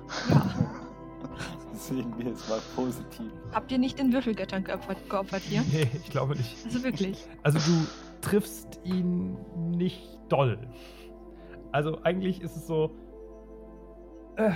Sehen 1.73 2.13
wir 2.17 2.33
es 2.33 2.47
mal 2.49 2.59
positiv. 2.75 3.31
Habt 3.53 3.71
ihr 3.71 3.77
nicht 3.77 3.99
den 3.99 4.11
Würfelgöttern 4.11 4.63
geopfert, 4.63 4.97
geopfert 5.09 5.41
hier? 5.43 5.61
Nee, 5.71 5.87
ich 5.93 6.09
glaube 6.09 6.35
nicht. 6.35 6.65
Also 6.65 6.83
wirklich. 6.83 7.25
Also 7.43 7.59
du 7.59 7.87
triffst 8.21 8.79
ihn 8.83 9.37
nicht 9.71 10.17
doll. 10.29 10.57
Also 11.71 11.99
eigentlich 12.03 12.41
ist 12.41 12.55
es 12.55 12.67
so. 12.67 12.91
Äh, 14.37 14.51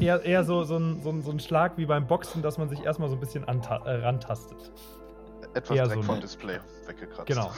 eher 0.00 0.24
eher 0.24 0.44
so, 0.44 0.64
so, 0.64 0.76
ein, 0.76 1.00
so, 1.02 1.10
ein, 1.10 1.22
so 1.22 1.30
ein 1.30 1.38
Schlag 1.40 1.76
wie 1.76 1.86
beim 1.86 2.06
Boxen, 2.06 2.42
dass 2.42 2.58
man 2.58 2.68
sich 2.68 2.82
erstmal 2.82 3.08
so 3.08 3.16
ein 3.16 3.20
bisschen 3.20 3.46
anta 3.46 3.76
äh, 3.84 4.02
rantastet. 4.04 4.72
Etwas 5.54 5.76
Eher 5.76 5.84
Dreck 5.86 5.96
so 5.96 6.02
vom 6.02 6.20
Display 6.20 6.58
weggekratzt. 6.86 7.26
Genau. 7.26 7.50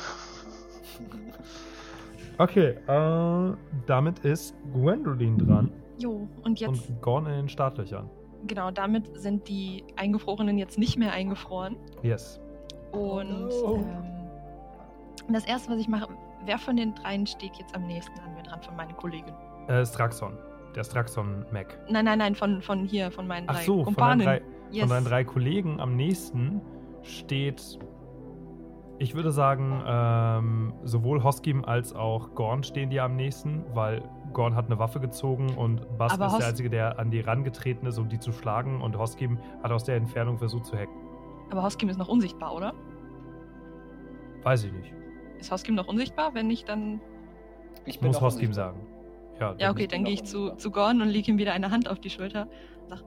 Okay, 2.38 2.76
äh, 2.86 3.56
damit 3.86 4.18
ist 4.20 4.54
Gwendolyn 4.72 5.38
dran 5.38 5.72
Jo, 5.98 6.28
und 6.44 6.60
jetzt, 6.60 6.90
und 6.90 7.00
Gorn 7.02 7.26
in 7.26 7.32
den 7.32 7.48
Startlöchern. 7.48 8.10
genau, 8.46 8.70
damit 8.70 9.18
sind 9.18 9.48
die 9.48 9.82
Eingefrorenen 9.96 10.58
jetzt 10.58 10.78
nicht 10.78 10.98
mehr 10.98 11.12
eingefroren. 11.12 11.76
Yes. 12.02 12.38
Und 12.92 13.50
Oh 13.64 13.76
ähm, 13.76 15.32
das 15.32 15.46
erste, 15.46 15.70
was 15.72 15.78
ich 15.78 15.88
mache, 15.88 16.08
wer 16.44 16.58
von 16.58 16.76
den 16.76 16.94
dreien 16.94 17.26
steht 17.26 17.56
jetzt 17.56 17.74
am 17.74 17.86
nächsten 17.86 18.18
an 18.20 18.34
mir 18.34 18.42
dran, 18.42 18.60
von 18.60 18.76
meinen 18.76 18.94
Kollegen? 18.96 19.32
Äh, 19.68 19.84
Straxon. 19.86 20.36
Der 20.76 20.84
Straxon 20.84 21.46
Mac. 21.52 21.78
Nein, 21.88 22.04
nein, 22.04 22.18
nein, 22.18 22.34
von, 22.34 22.60
von 22.60 22.84
hier, 22.84 23.10
von 23.10 23.26
meinen 23.26 23.46
Ach 23.48 23.54
drei 23.56 23.64
so, 23.64 23.76
von 23.76 23.84
Kumpanen. 23.86 24.26
deinen, 24.26 24.40
drei, 24.42 24.46
yes. 24.70 24.80
von 24.80 24.90
deinen 24.90 25.04
drei 25.06 25.24
Kollegen 25.24 25.80
am 25.80 25.96
nächsten 25.96 26.60
steht, 27.02 27.78
ich 28.98 29.14
würde 29.14 29.30
sagen, 29.30 29.82
ähm, 29.86 30.74
sowohl 30.84 31.22
Hoskim 31.24 31.64
als 31.64 31.94
auch 31.94 32.34
Gorn 32.34 32.62
stehen 32.62 32.90
dir 32.90 33.04
am 33.04 33.16
nächsten, 33.16 33.64
weil 33.74 34.02
Gorn 34.34 34.54
hat 34.54 34.66
eine 34.66 34.78
Waffe 34.78 35.00
gezogen 35.00 35.54
und 35.54 35.96
Bast 35.96 36.18
ist 36.18 36.20
Hos- 36.20 36.38
der 36.38 36.48
Einzige, 36.48 36.68
der 36.68 36.98
an 36.98 37.10
die 37.10 37.20
rangetreten 37.20 37.86
ist, 37.86 37.96
um 37.98 38.08
die 38.10 38.18
zu 38.18 38.32
schlagen 38.32 38.82
und 38.82 38.98
Hoskim 38.98 39.38
hat 39.62 39.72
aus 39.72 39.84
der 39.84 39.96
Entfernung 39.96 40.36
versucht 40.36 40.66
zu 40.66 40.76
hacken. 40.76 40.94
Aber 41.50 41.62
Hoskim 41.62 41.88
ist 41.88 41.96
noch 41.98 42.08
unsichtbar, 42.08 42.54
oder? 42.54 42.74
Weiß 44.42 44.64
ich 44.64 44.72
nicht. 44.72 44.92
Ist 45.38 45.50
Hoskim 45.50 45.74
noch 45.74 45.88
unsichtbar? 45.88 46.34
Wenn 46.34 46.48
nicht, 46.48 46.68
dann. 46.68 47.00
Ich 47.84 48.00
bin 48.00 48.08
Muss 48.08 48.20
Hoskim 48.20 48.52
sagen. 48.52 48.80
Ja, 49.40 49.54
Ja, 49.58 49.70
okay, 49.70 49.86
dann 49.86 50.04
gehe 50.04 50.14
ich 50.14 50.24
zu, 50.24 50.50
zu 50.56 50.70
Gorn 50.70 51.00
und 51.00 51.08
lege 51.08 51.30
ihm 51.30 51.38
wieder 51.38 51.52
eine 51.52 51.70
Hand 51.70 51.88
auf 51.88 52.00
die 52.00 52.10
Schulter 52.10 52.48
und 52.82 52.88
sag, 52.88 53.02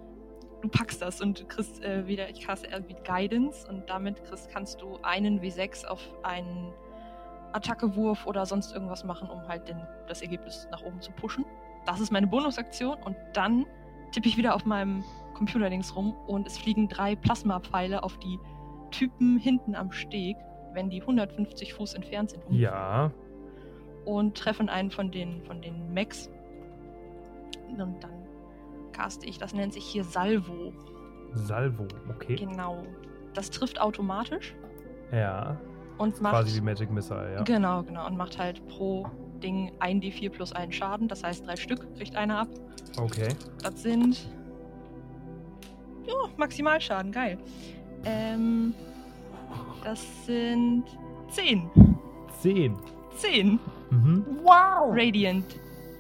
du 0.62 0.70
packst 0.70 1.02
das 1.02 1.22
und 1.22 1.40
du 1.40 1.46
kriegst 1.46 1.84
äh, 1.84 2.08
wieder, 2.08 2.30
ich 2.30 2.42
caste 2.42 2.68
irgendwie 2.68 2.96
Guidance 3.06 3.68
und 3.68 3.90
damit 3.90 4.24
kriegst, 4.24 4.50
kannst 4.52 4.82
du 4.82 4.98
einen 5.02 5.42
W6 5.42 5.86
auf 5.86 6.02
einen 6.24 6.72
Attackewurf 7.54 8.28
oder 8.28 8.46
sonst 8.46 8.74
irgendwas 8.74 9.04
machen, 9.04 9.30
um 9.30 9.48
halt 9.48 9.68
den, 9.68 9.82
das 10.08 10.22
Ergebnis 10.22 10.68
nach 10.72 10.84
oben 10.84 11.02
zu 11.02 11.12
pushen. 11.12 11.46
Das 11.86 12.00
ist 12.00 12.12
meine 12.12 12.28
Bonusaktion 12.28 12.98
und 13.04 13.16
dann 13.34 13.66
tippe 14.12 14.28
ich 14.28 14.38
wieder 14.38 14.54
auf 14.56 14.66
meinem 14.66 15.04
Computerdings 15.34 15.96
rum 15.96 16.16
und 16.28 16.46
es 16.46 16.58
fliegen 16.58 16.88
drei 16.90 17.16
Plasmapfeile 17.16 18.04
auf 18.04 18.18
die 18.20 18.38
Typen 18.92 19.38
hinten 19.38 19.76
am 19.76 19.92
Steg 19.92 20.36
wenn 20.74 20.90
die 20.90 21.02
150 21.02 21.74
Fuß 21.74 21.94
entfernt 21.94 22.32
sind. 22.32 22.44
Ja. 22.50 23.12
Und 24.10 24.36
treffen 24.36 24.70
einen 24.70 24.90
von 24.90 25.12
den, 25.12 25.44
von 25.44 25.62
den 25.62 25.94
Mechs. 25.94 26.30
Und 27.68 27.78
dann 27.78 27.96
caste 28.92 29.26
ich, 29.28 29.38
das 29.38 29.54
nennt 29.54 29.74
sich 29.74 29.84
hier 29.86 30.04
Salvo. 30.04 30.74
Salvo, 31.34 31.88
okay. 32.10 32.36
Genau. 32.36 32.84
Das 33.36 33.52
trifft 33.52 33.80
automatisch 33.80 34.56
Ja. 35.12 35.58
und 36.00 36.20
macht. 36.22 36.34
Quasi 36.34 36.58
wie 36.58 36.62
Magic 36.66 36.90
Missile, 36.90 37.34
ja. 37.36 37.44
Genau, 37.44 37.84
genau. 37.84 38.08
Und 38.08 38.18
macht 38.18 38.40
halt 38.40 38.66
pro 38.68 39.06
Ding 39.44 39.72
1d4 39.80 40.32
plus 40.32 40.54
einen 40.54 40.72
Schaden. 40.72 41.08
Das 41.08 41.24
heißt, 41.24 41.46
drei 41.46 41.56
Stück 41.56 41.94
kriegt 41.96 42.16
einer 42.16 42.40
ab. 42.40 42.48
Okay. 43.00 43.30
Das 43.62 43.84
sind. 43.84 44.28
Ja, 46.08 46.16
Maximalschaden, 46.38 47.12
geil. 47.12 47.38
Ähm. 48.06 48.74
Das 49.84 50.04
sind 50.26 50.84
10. 51.30 51.70
Zehn. 52.42 52.76
10. 53.16 53.60
Mhm. 53.92 54.26
Wow! 54.44 54.92
Radiant, 54.92 55.46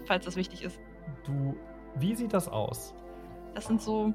falls 0.05 0.25
das 0.25 0.35
wichtig 0.35 0.63
ist. 0.63 0.79
Du, 1.25 1.55
wie 1.95 2.13
sieht 2.15 2.33
das 2.33 2.47
aus? 2.47 2.93
Das 3.55 3.65
sind 3.65 3.81
so. 3.81 4.13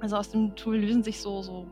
Also 0.00 0.16
aus 0.16 0.30
dem 0.30 0.54
Tool 0.56 0.76
lösen 0.78 1.02
sich 1.02 1.20
so, 1.20 1.42
so 1.42 1.66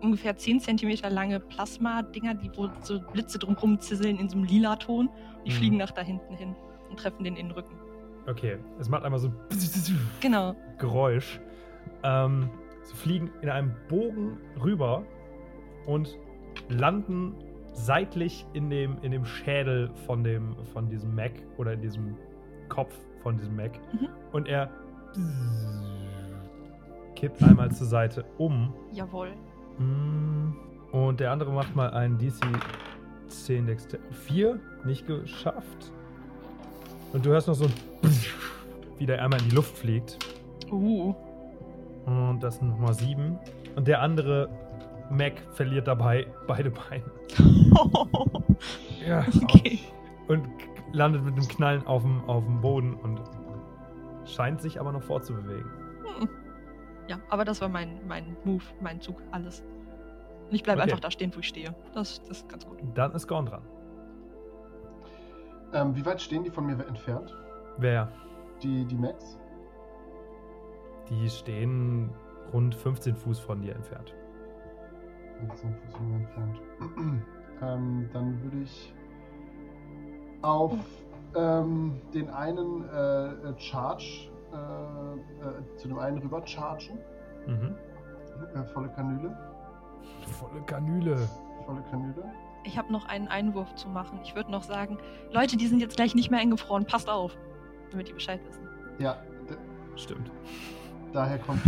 ungefähr 0.00 0.36
10 0.36 0.60
cm 0.60 0.98
lange 1.10 1.38
Plasma-Dinger, 1.40 2.34
die 2.34 2.50
wo 2.56 2.68
so 2.82 2.98
Blitze 3.12 3.38
drumherum 3.38 3.78
zisseln 3.80 4.18
in 4.18 4.28
so 4.28 4.36
einem 4.36 4.46
lila 4.46 4.76
Ton. 4.76 5.08
Die 5.44 5.50
Mhm. 5.50 5.54
fliegen 5.54 5.76
nach 5.76 5.90
da 5.90 6.02
hinten 6.02 6.34
hin 6.34 6.54
und 6.88 6.98
treffen 6.98 7.22
den 7.24 7.36
in 7.36 7.46
den 7.48 7.52
Rücken. 7.52 7.74
Okay, 8.28 8.58
es 8.78 8.88
macht 8.88 9.04
einmal 9.04 9.20
so 9.20 9.30
Genau. 10.20 10.54
Geräusch. 10.78 11.40
Ähm, 12.02 12.48
sie 12.82 12.94
fliegen 12.96 13.30
in 13.42 13.48
einem 13.50 13.74
Bogen 13.88 14.38
rüber 14.62 15.04
und 15.86 16.16
landen 16.68 17.34
seitlich 17.84 18.46
in 18.52 18.70
dem, 18.70 18.98
in 19.02 19.12
dem 19.12 19.24
Schädel 19.24 19.90
von, 20.06 20.22
dem, 20.22 20.56
von 20.72 20.88
diesem 20.88 21.14
Mac 21.14 21.32
oder 21.56 21.72
in 21.72 21.80
diesem 21.80 22.16
Kopf 22.68 22.94
von 23.22 23.36
diesem 23.36 23.56
Mac. 23.56 23.72
Mhm. 23.92 24.08
Und 24.32 24.48
er 24.48 24.70
kippt 27.16 27.42
einmal 27.42 27.70
zur 27.70 27.86
Seite 27.86 28.24
um. 28.38 28.72
Jawohl. 28.92 29.30
Mm, 29.78 30.52
Und 30.92 31.20
der 31.20 31.32
andere 31.32 31.52
macht 31.52 31.74
mal 31.74 31.90
einen 31.90 32.18
DC 32.18 32.40
10 33.28 33.66
Dexter. 33.66 33.98
4, 34.10 34.58
nicht 34.84 35.06
geschafft. 35.06 35.92
Und 37.12 37.26
du 37.26 37.30
hörst 37.30 37.48
noch 37.48 37.54
so 37.54 37.64
ein 37.66 37.72
wie 38.98 39.06
der 39.06 39.22
einmal 39.22 39.40
in 39.40 39.48
die 39.48 39.54
Luft 39.54 39.76
fliegt. 39.76 40.18
Uh. 40.70 41.14
Und 42.06 42.40
das 42.40 42.56
sind 42.58 42.68
nochmal 42.68 42.94
7. 42.94 43.38
Und 43.76 43.88
der 43.88 44.02
andere 44.02 44.48
Mac 45.10 45.40
verliert 45.52 45.86
dabei 45.88 46.26
beide 46.46 46.70
Beine. 46.70 47.04
Ja. 49.06 49.24
okay. 49.42 49.78
Und 50.28 50.46
landet 50.92 51.24
mit 51.24 51.34
einem 51.34 51.48
Knallen 51.48 51.86
auf 51.86 52.02
dem, 52.02 52.22
auf 52.28 52.44
dem 52.44 52.60
Boden 52.60 52.92
und 52.94 53.18
scheint 54.26 54.60
sich 54.60 54.78
aber 54.78 54.92
noch 54.92 55.02
fortzubewegen. 55.02 55.64
Hm. 56.18 56.28
Ja, 57.08 57.18
aber 57.30 57.46
das 57.46 57.62
war 57.62 57.68
mein, 57.70 58.06
mein 58.06 58.36
Move, 58.44 58.62
mein 58.80 59.00
Zug, 59.00 59.16
alles. 59.30 59.64
Und 60.48 60.54
ich 60.54 60.62
bleibe 60.62 60.80
Okay. 60.82 60.90
einfach 60.90 61.00
da 61.00 61.10
stehen, 61.10 61.32
wo 61.34 61.40
ich 61.40 61.48
stehe. 61.48 61.74
Das, 61.94 62.20
das 62.28 62.40
ist 62.40 62.48
ganz 62.50 62.66
gut. 62.66 62.78
Dann 62.94 63.12
ist 63.12 63.26
Gorn 63.26 63.46
dran. 63.46 63.62
Ähm, 65.72 65.96
wie 65.96 66.04
weit 66.04 66.20
stehen 66.20 66.44
die 66.44 66.50
von 66.50 66.66
mir 66.66 66.72
entfernt? 66.86 67.34
Wer? 67.78 68.12
Die, 68.62 68.84
die 68.84 68.96
Max? 68.96 69.38
Die 71.08 71.30
stehen 71.30 72.10
rund 72.52 72.74
15 72.74 73.16
Fuß 73.16 73.38
von 73.38 73.62
dir 73.62 73.74
entfernt. 73.74 74.14
15 75.48 75.74
Fuß 75.74 75.94
von 75.94 76.08
mir 76.08 76.16
entfernt. 76.16 76.60
ähm, 77.62 78.08
dann 78.12 78.42
würde 78.42 78.58
ich 78.62 78.94
auf 80.42 80.72
ähm, 81.36 82.00
den 82.14 82.30
einen 82.30 82.88
äh, 82.88 83.28
äh, 83.28 83.58
Charge, 83.58 84.30
äh, 84.52 84.56
äh, 84.56 85.76
zu 85.76 85.88
dem 85.88 85.98
einen 85.98 86.18
rüber 86.18 86.46
chargen. 86.46 86.98
Mhm. 87.46 87.76
Äh, 88.54 88.64
volle 88.72 88.88
Kanüle. 88.90 89.36
Volle 90.38 90.60
Kanüle. 90.66 91.28
Volle 91.66 91.82
Kanüle. 91.90 92.24
Ich 92.64 92.76
habe 92.76 92.92
noch 92.92 93.06
einen 93.06 93.28
Einwurf 93.28 93.74
zu 93.74 93.88
machen. 93.88 94.20
Ich 94.22 94.34
würde 94.34 94.50
noch 94.50 94.62
sagen, 94.62 94.98
Leute, 95.32 95.56
die 95.56 95.66
sind 95.66 95.80
jetzt 95.80 95.96
gleich 95.96 96.14
nicht 96.14 96.30
mehr 96.30 96.40
eingefroren. 96.40 96.84
Passt 96.84 97.08
auf, 97.08 97.36
damit 97.90 98.08
die 98.08 98.12
Bescheid 98.12 98.40
wissen. 98.46 98.68
Ja, 98.98 99.16
Stimmt. 99.96 100.30
daher 101.12 101.38
kommt, 101.38 101.60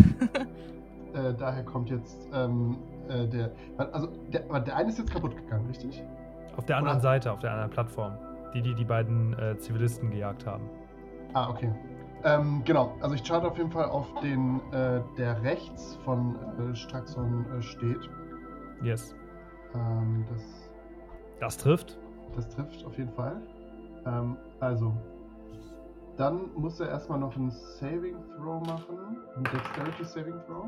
äh, 1.14 1.34
daher 1.34 1.64
kommt 1.64 1.90
jetzt 1.90 2.28
ähm, 2.32 2.76
äh, 3.08 3.26
der. 3.28 3.52
Also 3.76 4.08
der, 4.32 4.60
der 4.60 4.76
eine 4.76 4.88
ist 4.90 4.98
jetzt 4.98 5.12
kaputt 5.12 5.36
gegangen, 5.36 5.66
richtig? 5.66 6.02
Auf 6.56 6.66
der 6.66 6.76
anderen 6.76 6.98
Oder- 6.98 7.02
Seite, 7.02 7.32
auf 7.32 7.38
der 7.40 7.52
anderen 7.52 7.70
Plattform. 7.70 8.12
Die, 8.54 8.60
die 8.60 8.74
die 8.74 8.84
beiden 8.84 9.32
äh, 9.38 9.56
Zivilisten 9.58 10.10
gejagt 10.10 10.46
haben. 10.46 10.68
Ah, 11.32 11.48
okay. 11.48 11.72
Ähm, 12.24 12.62
genau, 12.64 12.94
also 13.00 13.14
ich 13.14 13.22
charte 13.22 13.48
auf 13.48 13.56
jeden 13.56 13.70
Fall 13.70 13.86
auf 13.86 14.06
den, 14.22 14.60
äh, 14.72 15.00
der 15.16 15.42
rechts 15.42 15.98
von 16.04 16.36
äh, 16.70 16.74
Straxon 16.76 17.46
äh, 17.58 17.62
steht. 17.62 18.10
Yes. 18.82 19.16
Ähm, 19.74 20.24
das, 20.30 20.70
Das 21.40 21.56
trifft. 21.56 21.98
das 22.36 22.48
trifft 22.50 22.84
auf 22.84 22.96
jeden 22.98 23.10
Fall. 23.12 23.40
Ähm, 24.04 24.36
also, 24.60 24.92
dann 26.18 26.52
muss 26.54 26.78
er 26.78 26.90
erstmal 26.90 27.18
noch 27.18 27.34
einen 27.34 27.50
Saving 27.50 28.16
Throw 28.36 28.60
machen. 28.66 29.16
Ein 29.36 29.44
Dexterity 29.44 30.04
Saving 30.04 30.38
Throw. 30.46 30.66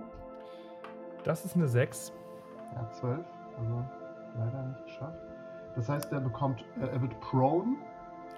Das 1.24 1.44
ist 1.44 1.54
eine 1.54 1.68
6. 1.68 2.12
Ja, 2.74 2.90
12. 2.90 3.24
Also 3.58 3.84
leider 4.38 4.62
nicht 4.66 4.84
geschafft. 4.84 5.18
Das 5.76 5.88
heißt, 5.88 6.12
er 6.12 6.20
bekommt, 6.20 6.64
äh, 6.80 6.86
er 6.86 7.00
wird 7.00 7.18
prone. 7.20 7.76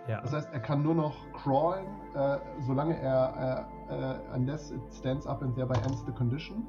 Ja. 0.08 0.20
Das 0.20 0.32
heißt, 0.32 0.52
er 0.52 0.60
kann 0.60 0.82
nur 0.82 0.94
noch 0.94 1.16
crawlen, 1.32 1.86
äh, 2.14 2.38
solange 2.60 2.96
er, 3.00 3.66
äh, 3.88 3.94
äh, 3.94 4.18
unless 4.34 4.70
it 4.70 4.80
stands 4.92 5.26
up 5.26 5.42
and 5.42 5.54
thereby 5.54 5.74
ends 5.84 6.04
the 6.06 6.12
condition. 6.12 6.66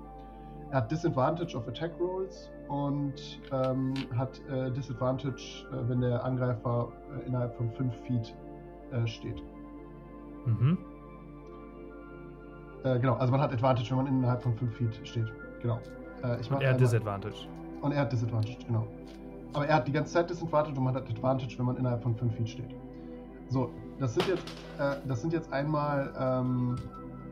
Er 0.72 0.80
hat 0.80 0.92
Disadvantage 0.92 1.56
of 1.56 1.68
Attack 1.68 1.92
Rolls 2.00 2.52
und 2.68 3.42
ähm, 3.52 3.94
hat 4.18 4.42
äh, 4.50 4.72
Disadvantage, 4.72 5.66
äh, 5.72 5.88
wenn 5.88 6.02
der 6.02 6.24
Angreifer 6.26 6.92
innerhalb 7.26 7.56
von 7.56 7.72
5 7.72 7.96
Feet 8.06 8.36
steht. 9.06 9.44
Mhm. 10.46 10.78
Genau, 12.84 13.16
also 13.16 13.32
man 13.32 13.42
hat 13.42 13.52
Advantage, 13.52 13.90
wenn 13.90 13.98
man 13.98 14.08
innerhalb 14.08 14.42
von 14.42 14.56
5 14.56 14.78
Feet 14.78 15.02
steht. 15.06 15.28
Genau. 15.62 15.78
Äh, 16.24 16.42
ich 16.42 16.52
Und 16.52 16.62
er 16.62 16.74
hat 16.74 16.80
Disadvantage. 16.80 17.48
Und 17.82 17.92
er 17.92 18.02
hat 18.02 18.12
Disadvantage, 18.12 18.58
genau. 18.66 18.88
Aber 19.54 19.68
er 19.68 19.76
hat 19.76 19.88
die 19.88 19.92
ganze 19.92 20.14
Zeit 20.14 20.30
Disadvantage 20.30 20.78
und 20.78 20.84
man 20.84 20.96
hat 20.96 21.10
Advantage, 21.10 21.58
wenn 21.58 21.66
man 21.66 21.78
innerhalb 21.78 22.04
von 22.04 22.16
5 22.16 22.36
Feet 22.36 22.50
steht. 22.50 22.76
So, 23.50 23.72
das 24.00 24.14
sind 24.14 24.28
jetzt, 24.28 24.48
äh, 24.80 24.96
das 25.08 25.22
sind 25.22 25.34
jetzt 25.34 25.52
einmal 25.54 26.14
ähm, 26.20 26.76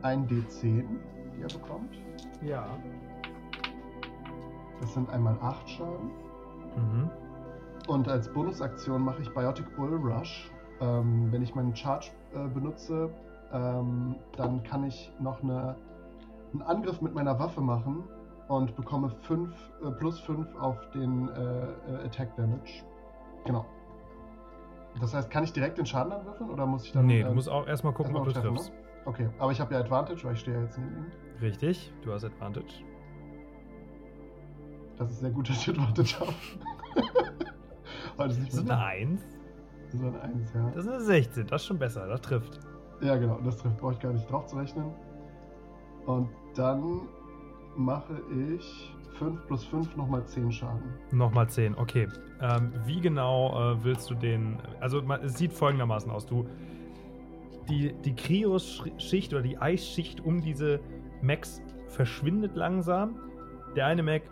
ein 0.02 0.26
D10, 0.26 0.84
die 1.36 1.42
er 1.42 1.48
bekommt. 1.48 1.94
Ja. 2.42 2.66
Das 4.80 4.94
sind 4.94 5.10
einmal 5.10 5.36
8 5.40 5.68
Schaden. 5.68 6.10
Mhm. 6.76 7.10
Und 7.88 8.08
als 8.08 8.32
Bonusaktion 8.32 9.02
mache 9.02 9.22
ich 9.22 9.32
Biotic 9.32 9.76
Bull 9.76 9.94
Rush. 9.94 10.50
Ähm, 10.80 11.28
wenn 11.30 11.42
ich 11.42 11.54
meinen 11.54 11.74
Charge 11.74 12.08
äh, 12.34 12.48
benutze, 12.48 13.10
ähm, 13.52 14.16
dann 14.36 14.62
kann 14.64 14.84
ich 14.84 15.12
noch 15.20 15.42
eine, 15.42 15.76
einen 16.52 16.62
Angriff 16.62 17.00
mit 17.00 17.14
meiner 17.14 17.38
Waffe 17.38 17.60
machen 17.60 18.04
und 18.48 18.76
bekomme 18.76 19.10
5, 19.10 19.54
äh, 19.84 19.90
plus 19.92 20.20
5 20.20 20.54
auf 20.56 20.78
den 20.90 21.28
äh, 21.28 21.32
äh, 21.32 22.04
Attack 22.06 22.34
Damage. 22.36 22.84
Genau. 23.44 23.64
Das 25.00 25.12
heißt, 25.14 25.30
kann 25.30 25.44
ich 25.44 25.52
direkt 25.52 25.78
den 25.78 25.86
Schaden 25.86 26.12
anwürfeln 26.12 26.50
oder 26.50 26.64
muss 26.66 26.84
ich 26.84 26.92
dann. 26.92 27.06
nee, 27.06 27.20
äh, 27.20 27.24
du 27.24 27.34
musst 27.34 27.48
auch 27.48 27.66
erstmal 27.66 27.92
gucken, 27.92 28.16
ob 28.16 28.24
du 28.24 28.30
erstmal 28.30 28.54
treffen, 28.54 28.56
triffst. 28.56 28.72
ne? 28.72 28.86
Okay, 29.04 29.28
aber 29.38 29.52
ich 29.52 29.60
habe 29.60 29.74
ja 29.74 29.80
Advantage, 29.80 30.24
weil 30.24 30.34
ich 30.34 30.40
stehe 30.40 30.56
ja 30.56 30.62
jetzt 30.62 30.78
neben 30.78 30.96
ihm. 30.96 31.06
Richtig, 31.40 31.92
du 32.02 32.12
hast 32.12 32.24
Advantage. 32.24 32.82
Das 34.96 35.10
ist 35.10 35.20
sehr 35.20 35.30
gut, 35.30 35.48
dass 35.48 35.56
ich 35.58 35.68
Advantage 35.68 36.20
habe. 36.20 36.32
Ist 38.30 38.40
Das 38.40 38.54
ist 38.54 38.70
eine 38.70 38.82
1. 38.82 39.20
Das 39.92 40.02
war 40.02 40.08
eine 40.08 40.22
1, 40.22 40.54
ja. 40.54 40.70
Das 40.74 40.84
ist 40.86 40.90
eine 40.90 41.00
16. 41.00 41.46
Das 41.48 41.60
ist 41.60 41.66
schon 41.66 41.78
besser. 41.78 42.06
Das 42.08 42.22
trifft. 42.22 42.60
Ja, 43.02 43.16
genau, 43.16 43.38
das 43.44 43.58
trifft, 43.58 43.76
brauche 43.76 43.92
ich 43.92 44.00
gar 44.00 44.12
nicht 44.14 44.30
drauf 44.30 44.46
zu 44.46 44.56
rechnen. 44.56 44.90
Und 46.06 46.30
dann 46.54 47.02
mache 47.76 48.20
ich 48.56 48.92
5 49.18 49.46
plus 49.46 49.64
5 49.64 49.96
nochmal 49.96 50.24
10 50.26 50.52
Schaden. 50.52 50.94
Nochmal 51.10 51.48
10, 51.48 51.76
okay. 51.76 52.08
Ähm, 52.40 52.72
wie 52.84 53.00
genau 53.00 53.72
äh, 53.72 53.84
willst 53.84 54.10
du 54.10 54.14
den. 54.14 54.58
Also, 54.80 55.02
man, 55.02 55.22
es 55.22 55.38
sieht 55.38 55.52
folgendermaßen 55.52 56.10
aus. 56.10 56.26
Du. 56.26 56.46
Die, 57.68 57.92
die 58.04 58.14
Krios-Schicht 58.14 59.32
oder 59.32 59.42
die 59.42 59.58
Eisschicht 59.58 60.20
um 60.20 60.40
diese 60.40 60.78
Macs 61.20 61.60
verschwindet 61.88 62.54
langsam. 62.54 63.16
Der 63.74 63.86
eine 63.86 64.02
Mac 64.02 64.22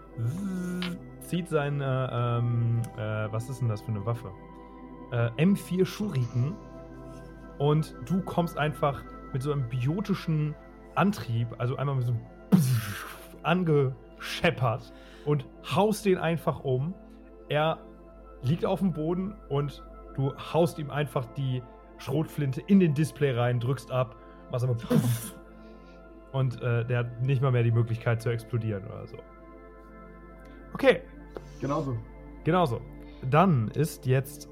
zieht 1.21 1.49
seine. 1.49 2.11
Ähm, 2.13 2.83
äh, 2.97 3.33
was 3.33 3.49
ist 3.49 3.61
denn 3.61 3.69
das 3.69 3.83
für 3.83 3.89
eine 3.89 4.07
Waffe? 4.07 4.31
Äh, 5.11 5.31
M4 5.43 5.85
Shuriken. 5.85 6.55
Und 7.59 7.97
du 8.07 8.21
kommst 8.21 8.59
einfach 8.59 9.03
mit 9.33 9.43
so 9.43 9.53
einem 9.53 9.69
biotischen 9.69 10.55
Antrieb, 10.95 11.49
also 11.59 11.77
einmal 11.77 11.97
mit 11.97 12.07
so 12.07 12.13
einem 12.13 12.21
angescheppert 13.45 14.93
und 15.25 15.47
haust 15.65 16.05
den 16.05 16.19
einfach 16.19 16.61
um. 16.65 16.95
er 17.49 17.79
liegt 18.43 18.65
auf 18.67 18.81
dem 18.81 18.93
Boden 18.93 19.35
und 19.49 19.83
du 20.17 20.35
haust 20.37 20.79
ihm 20.79 20.91
einfach 20.91 21.25
die 21.35 21.63
Schrotflinte 21.99 22.61
in 22.67 22.81
den 22.81 22.95
Display 22.95 23.33
rein, 23.33 23.61
drückst 23.61 23.91
ab, 23.91 24.17
machst 24.51 24.65
aber 24.65 24.75
puff, 24.75 25.35
und 26.33 26.61
äh, 26.61 26.85
der 26.85 26.99
hat 26.99 27.23
nicht 27.23 27.41
mal 27.41 27.53
mehr 27.53 27.63
die 27.63 27.71
Möglichkeit 27.71 28.21
zu 28.21 28.31
explodieren 28.31 28.85
oder 28.85 29.07
so. 29.07 29.17
Okay, 30.75 31.03
Genauso. 31.61 31.97
genauso. 32.43 32.81
Dann 33.31 33.69
ist 33.69 34.07
jetzt, 34.07 34.49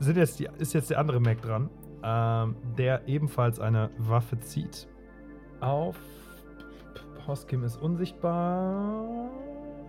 sind 0.00 0.16
jetzt 0.16 0.40
die, 0.40 0.48
ist 0.58 0.72
jetzt 0.74 0.90
der 0.90 0.98
andere 0.98 1.20
Mac 1.20 1.40
dran, 1.42 1.70
ähm, 2.02 2.56
der 2.76 3.06
ebenfalls 3.06 3.60
eine 3.60 3.90
Waffe 3.98 4.40
zieht. 4.40 4.88
Auf. 5.60 5.96
Hoskim 7.28 7.62
ist 7.62 7.76
unsichtbar. 7.76 9.28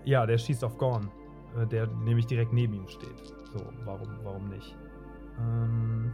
Ja, 0.04 0.26
der 0.26 0.38
schießt 0.38 0.64
auf 0.64 0.78
Gorn, 0.78 1.10
äh, 1.60 1.66
der 1.66 1.88
nämlich 1.88 2.28
direkt 2.28 2.54
neben 2.54 2.74
ihm 2.74 2.88
steht. 2.88 3.28
So, 3.54 3.60
warum, 3.86 4.08
warum 4.24 4.50
nicht? 4.50 4.78
Ähm, 5.40 6.14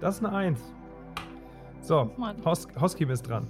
das 0.00 0.16
ist 0.18 0.24
eine 0.24 0.36
Eins. 0.36 0.60
So. 1.80 2.10
Hos 2.44 2.68
Hoskim 2.80 3.10
ist 3.10 3.28
dran. 3.28 3.46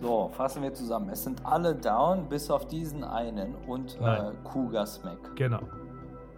So, 0.00 0.28
fassen 0.36 0.62
wir 0.62 0.74
zusammen. 0.74 1.08
Es 1.10 1.22
sind 1.22 1.44
alle 1.46 1.74
down, 1.74 2.28
bis 2.28 2.50
auf 2.50 2.66
diesen 2.66 3.04
einen 3.04 3.54
und 3.66 3.96
äh, 4.00 4.02
Nein. 4.02 4.32
Kuga 4.44 4.84
Smack. 4.84 5.36
Genau. 5.36 5.60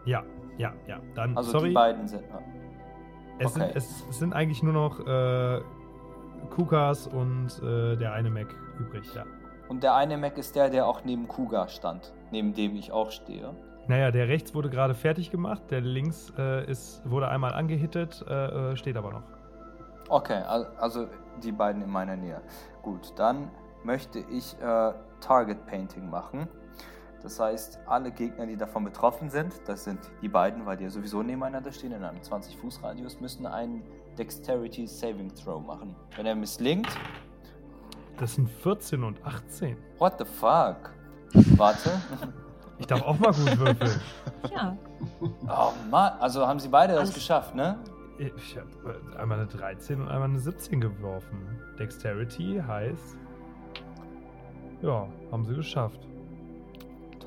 Ja, 0.04 0.22
ja, 0.58 0.72
ja. 0.86 0.98
Dann, 1.14 1.36
Also 1.36 1.52
sorry. 1.52 1.68
die 1.70 1.74
beiden 1.74 2.06
sind. 2.06 2.22
Es, 3.38 3.46
Okay. 3.56 3.64
sind, 3.66 3.76
es, 3.76 4.04
es 4.08 4.18
sind 4.18 4.32
eigentlich 4.34 4.62
nur 4.62 4.72
noch 4.72 5.00
äh, 5.06 5.60
Kukas 6.50 7.06
und 7.06 7.48
äh, 7.62 7.96
der 7.96 8.12
eine 8.12 8.30
Mac 8.30 8.54
übrig, 8.78 9.12
ja. 9.14 9.24
Und 9.68 9.82
der 9.82 9.94
eine 9.94 10.16
Mac 10.16 10.38
ist 10.38 10.54
der, 10.54 10.70
der 10.70 10.86
auch 10.86 11.04
neben 11.04 11.26
Kuga 11.28 11.68
stand, 11.68 12.12
neben 12.30 12.54
dem 12.54 12.76
ich 12.76 12.92
auch 12.92 13.10
stehe. 13.10 13.54
Naja, 13.88 14.10
der 14.10 14.28
rechts 14.28 14.54
wurde 14.54 14.68
gerade 14.70 14.94
fertig 14.94 15.30
gemacht, 15.30 15.62
der 15.70 15.80
links 15.80 16.32
äh, 16.38 16.68
ist, 16.70 17.08
wurde 17.08 17.28
einmal 17.28 17.52
angehittet, 17.52 18.24
äh, 18.28 18.72
äh, 18.72 18.76
steht 18.76 18.96
aber 18.96 19.12
noch. 19.12 19.22
Okay, 20.08 20.42
al- 20.42 20.70
also 20.78 21.06
die 21.42 21.52
beiden 21.52 21.82
in 21.82 21.90
meiner 21.90 22.16
Nähe. 22.16 22.40
Gut, 22.82 23.12
dann 23.16 23.50
möchte 23.84 24.20
ich 24.30 24.54
äh, 24.60 24.92
Target 25.20 25.66
Painting 25.66 26.08
machen. 26.10 26.48
Das 27.22 27.40
heißt, 27.40 27.80
alle 27.86 28.12
Gegner, 28.12 28.46
die 28.46 28.56
davon 28.56 28.84
betroffen 28.84 29.30
sind, 29.30 29.52
das 29.66 29.82
sind 29.84 29.98
die 30.22 30.28
beiden, 30.28 30.64
weil 30.66 30.76
die 30.76 30.84
ja 30.84 30.90
sowieso 30.90 31.22
nebeneinander 31.22 31.72
stehen 31.72 31.92
in 31.92 32.04
einem 32.04 32.20
20-Fuß-Radius, 32.20 33.20
müssen 33.20 33.46
einen 33.46 33.82
Dexterity 34.18 34.86
Saving 34.86 35.32
Throw 35.34 35.64
machen. 35.64 35.94
Wenn 36.16 36.26
er 36.26 36.34
misslingt, 36.34 36.88
Das 38.18 38.34
sind 38.34 38.48
14 38.48 39.02
und 39.04 39.24
18. 39.24 39.76
what 39.98 40.14
the 40.18 40.24
fuck? 40.24 40.90
Warte. 41.56 41.90
Ich 42.78 42.86
darf 42.86 43.00
auch 43.04 43.18
mal 43.18 43.32
gut 43.32 43.58
würfeln. 43.58 44.00
Ja. 44.54 44.76
Oh 45.48 45.72
Mann, 45.90 46.12
also 46.20 46.46
haben 46.46 46.60
sie 46.60 46.68
beide 46.68 46.92
das 46.92 47.04
Alles- 47.04 47.14
geschafft, 47.14 47.54
ne? 47.54 47.78
Ich 48.18 48.54
habe 48.58 49.00
einmal 49.18 49.38
eine 49.38 49.46
13 49.48 49.98
und 50.00 50.08
einmal 50.08 50.28
eine 50.28 50.38
17 50.38 50.80
geworfen. 50.82 51.58
Dexterity 51.78 52.62
heißt. 52.66 53.16
Ja, 54.82 55.08
haben 55.32 55.44
sie 55.46 55.54
geschafft. 55.54 56.00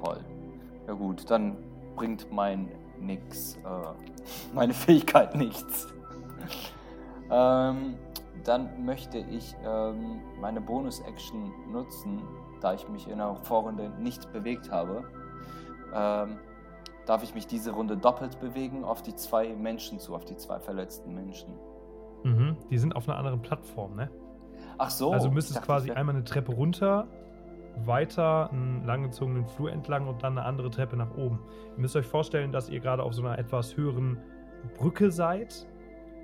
Toll. 0.03 0.19
Ja 0.87 0.93
gut, 0.93 1.27
dann 1.31 1.57
bringt 1.95 2.31
mein 2.31 2.69
nix, 2.99 3.55
äh, 3.57 3.59
meine 4.53 4.73
Fähigkeit 4.75 5.35
nichts. 5.35 5.87
Ähm, 7.31 7.95
dann 8.43 8.85
möchte 8.85 9.17
ich 9.17 9.55
ähm, 9.65 10.21
meine 10.39 10.61
Bonus-Action 10.61 11.71
nutzen, 11.71 12.21
da 12.61 12.73
ich 12.73 12.87
mich 12.89 13.07
in 13.07 13.17
der 13.17 13.35
Vorrunde 13.35 13.89
nicht 13.99 14.31
bewegt 14.31 14.71
habe. 14.71 15.03
Ähm, 15.93 16.37
darf 17.05 17.23
ich 17.23 17.33
mich 17.33 17.47
diese 17.47 17.71
Runde 17.71 17.97
doppelt 17.97 18.39
bewegen 18.39 18.83
auf 18.83 19.01
die 19.01 19.15
zwei 19.15 19.55
Menschen 19.55 19.99
zu, 19.99 20.15
auf 20.15 20.25
die 20.25 20.37
zwei 20.37 20.59
verletzten 20.59 21.13
Menschen. 21.13 21.53
Mhm. 22.23 22.57
Die 22.69 22.77
sind 22.77 22.95
auf 22.95 23.09
einer 23.09 23.17
anderen 23.17 23.41
Plattform, 23.41 23.95
ne? 23.95 24.09
Ach 24.77 24.89
so. 24.89 25.11
also 25.11 25.27
du 25.27 25.33
müsstest 25.33 25.57
dachte, 25.57 25.65
quasi 25.65 25.91
einmal 25.91 26.15
eine 26.15 26.23
Treppe 26.23 26.53
runter, 26.53 27.07
weiter 27.85 28.49
einen 28.51 28.85
langgezogenen 28.85 29.45
Flur 29.47 29.71
entlang 29.71 30.07
und 30.07 30.23
dann 30.23 30.37
eine 30.37 30.45
andere 30.45 30.69
Treppe 30.69 30.95
nach 30.95 31.11
oben. 31.17 31.39
Ihr 31.75 31.81
müsst 31.81 31.95
euch 31.95 32.05
vorstellen, 32.05 32.51
dass 32.51 32.69
ihr 32.69 32.79
gerade 32.79 33.03
auf 33.03 33.13
so 33.13 33.23
einer 33.23 33.37
etwas 33.37 33.75
höheren 33.75 34.17
Brücke 34.77 35.11
seid 35.11 35.67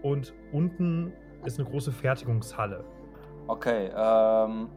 und 0.05 0.35
unten 0.51 1.13
ist 1.45 1.59
eine 1.59 1.67
große 1.67 1.91
Fertigungshalle. 1.91 2.83
Okay, 3.47 3.89
ähm, 3.95 4.69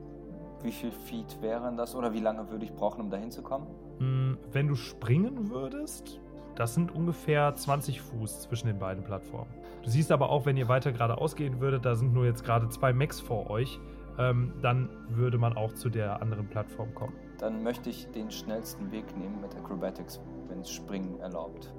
wie 0.62 0.72
viel 0.72 0.90
Feet 0.90 1.36
wären 1.42 1.76
das 1.76 1.94
oder 1.94 2.14
wie 2.14 2.20
lange 2.20 2.50
würde 2.50 2.64
ich 2.64 2.72
brauchen, 2.72 3.02
um 3.02 3.10
da 3.10 3.18
hinzukommen? 3.18 3.68
Hm, 3.98 4.38
Wenn 4.50 4.68
du 4.68 4.74
springen 4.74 5.50
würdest, 5.50 6.18
das 6.56 6.74
sind 6.74 6.94
ungefähr 6.94 7.54
20 7.54 8.00
Fuß 8.00 8.40
zwischen 8.42 8.68
den 8.68 8.78
beiden 8.78 9.04
Plattformen. 9.04 9.50
Du 9.82 9.90
siehst 9.90 10.10
aber 10.10 10.30
auch, 10.30 10.46
wenn 10.46 10.56
ihr 10.56 10.68
weiter 10.68 10.92
geradeaus 10.92 11.36
gehen 11.36 11.60
würdet, 11.60 11.84
da 11.84 11.94
sind 11.94 12.14
nur 12.14 12.24
jetzt 12.24 12.42
gerade 12.42 12.70
zwei 12.70 12.94
Mechs 12.94 13.20
vor 13.20 13.50
euch, 13.50 13.78
ähm, 14.18 14.54
dann 14.62 14.88
würde 15.10 15.36
man 15.36 15.56
auch 15.56 15.74
zu 15.74 15.90
der 15.90 16.22
anderen 16.22 16.48
Plattform 16.48 16.94
kommen. 16.94 17.12
Dann 17.38 17.62
möchte 17.62 17.90
ich 17.90 18.10
den 18.12 18.30
schnellsten 18.30 18.90
Weg 18.90 19.04
nehmen 19.16 19.42
mit 19.42 19.54
Acrobatics, 19.54 20.20
wenn 20.48 20.60
es 20.60 20.70
Springen 20.70 21.20
erlaubt. 21.20 21.72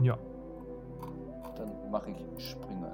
Ja, 0.00 0.16
Dann 1.56 1.90
mache 1.90 2.10
ich 2.10 2.44
Springen. 2.50 2.86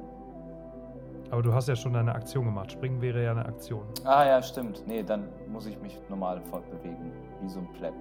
aber 1.30 1.42
du 1.42 1.52
hast 1.54 1.68
ja 1.68 1.76
schon 1.76 1.92
deine 1.92 2.14
Aktion 2.14 2.44
gemacht. 2.46 2.72
Springen 2.72 3.00
wäre 3.00 3.22
ja 3.24 3.30
eine 3.32 3.44
Aktion. 3.46 3.82
Ah 4.04 4.24
ja, 4.26 4.42
stimmt. 4.42 4.82
Nee, 4.86 5.02
dann 5.02 5.28
muss 5.48 5.66
ich 5.66 5.80
mich 5.80 5.98
normal 6.08 6.40
fortbewegen, 6.42 7.12
wie 7.42 7.48
so 7.48 7.60
ein 7.60 7.68
Pleb. 7.74 7.94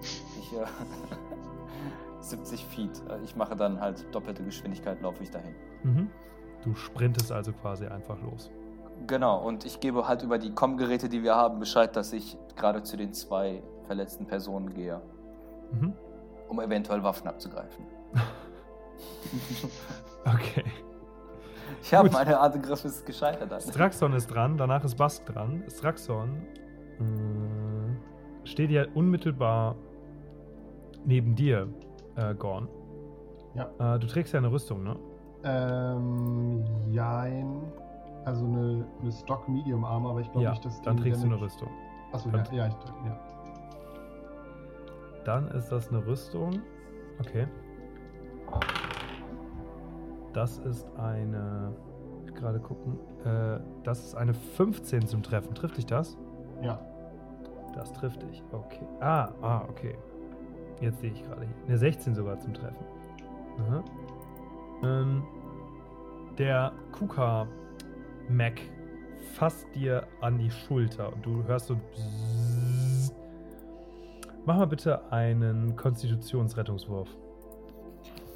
Ich, 0.00 0.52
äh, 0.58 0.64
70 2.20 2.64
Feet. 2.66 3.02
Ich 3.24 3.36
mache 3.36 3.56
dann 3.56 3.80
halt 3.80 4.04
doppelte 4.14 4.42
Geschwindigkeit, 4.44 5.00
laufe 5.02 5.22
ich 5.22 5.30
dahin. 5.30 5.54
Mhm. 5.82 6.10
Du 6.64 6.74
sprintest 6.74 7.32
also 7.32 7.52
quasi 7.52 7.86
einfach 7.86 8.16
los. 8.22 8.50
Genau, 9.06 9.38
und 9.44 9.64
ich 9.64 9.80
gebe 9.80 10.06
halt 10.06 10.22
über 10.22 10.38
die 10.38 10.52
Com-Geräte, 10.54 11.08
die 11.08 11.22
wir 11.24 11.34
haben, 11.34 11.58
Bescheid, 11.58 11.96
dass 11.96 12.12
ich 12.12 12.38
gerade 12.56 12.82
zu 12.84 12.96
den 12.96 13.12
zwei 13.12 13.62
verletzten 13.84 14.26
Personen 14.26 14.72
gehe, 14.72 15.00
Mhm. 15.72 15.92
um 16.48 16.60
eventuell 16.60 17.02
Waffen 17.02 17.26
abzugreifen. 17.28 17.84
Okay. 20.24 20.64
Ich 21.82 21.92
habe 21.92 22.08
meine 22.10 22.38
Angriff 22.38 22.84
ist 22.84 23.04
gescheitert. 23.04 23.50
dann. 23.50 23.60
Straxon 23.72 24.12
ist 24.12 24.28
dran, 24.28 24.56
danach 24.56 24.84
ist 24.84 24.96
Bask 24.96 25.26
dran. 25.26 25.64
Straxon 25.68 26.42
äh, 27.00 28.46
steht 28.46 28.70
ja 28.70 28.84
unmittelbar 28.94 29.74
neben 31.04 31.34
dir, 31.34 31.68
äh, 32.14 32.34
Gorn. 32.36 32.68
Ja. 33.54 33.96
Äh, 33.96 33.98
du 33.98 34.06
trägst 34.06 34.32
ja 34.32 34.38
eine 34.38 34.52
Rüstung, 34.52 34.84
ne? 34.84 34.96
Ähm, 35.44 36.64
jein. 36.88 37.62
Also 38.24 38.44
eine, 38.44 38.86
eine 39.00 39.10
Stock 39.12 39.48
Medium 39.48 39.84
Armor, 39.84 40.12
aber 40.12 40.20
ich 40.20 40.30
glaube 40.30 40.44
ja, 40.44 40.50
nicht, 40.50 40.64
dass 40.64 40.78
die 40.78 40.84
dann 40.84 40.96
trägst 40.96 41.22
du 41.22 41.26
eine 41.26 41.40
Rüstung. 41.40 41.68
Achso, 42.12 42.30
Dann- 42.30 42.46
ja, 42.52 42.58
ja, 42.58 42.66
ich 42.68 42.74
trage, 42.74 43.06
ja. 43.06 43.20
Dann 45.24 45.48
ist 45.48 45.68
das 45.70 45.88
eine 45.88 46.06
Rüstung. 46.06 46.62
Okay. 47.18 47.46
Das 50.32 50.58
ist 50.58 50.86
eine. 50.96 51.74
Gerade 52.34 52.60
gucken. 52.60 52.98
Äh, 53.24 53.60
das 53.84 54.04
ist 54.04 54.14
eine 54.14 54.34
15 54.34 55.06
zum 55.06 55.22
Treffen. 55.22 55.54
Trifft 55.54 55.76
dich 55.76 55.86
das? 55.86 56.16
Ja. 56.62 56.80
Das 57.74 57.92
trifft 57.92 58.22
dich. 58.22 58.42
Okay. 58.52 58.86
Ah, 59.00 59.28
ah, 59.42 59.62
okay. 59.68 59.96
Jetzt 60.80 61.00
sehe 61.00 61.12
ich 61.12 61.22
gerade 61.22 61.42
hier. 61.42 61.54
Eine 61.66 61.78
16 61.78 62.14
sogar 62.14 62.38
zum 62.38 62.54
Treffen. 62.54 62.84
Aha. 63.58 63.84
Ähm, 64.82 65.22
der 66.38 66.72
Kuka 66.92 67.46
Mac 68.28 68.60
fasst 69.34 69.66
dir 69.74 70.06
an 70.20 70.38
die 70.38 70.50
Schulter 70.50 71.12
und 71.12 71.24
du 71.24 71.44
hörst 71.44 71.66
so. 71.66 71.76
Bzzz. 71.76 73.14
Mach 74.44 74.56
mal 74.56 74.66
bitte 74.66 75.12
einen 75.12 75.76
Konstitutionsrettungswurf. 75.76 77.08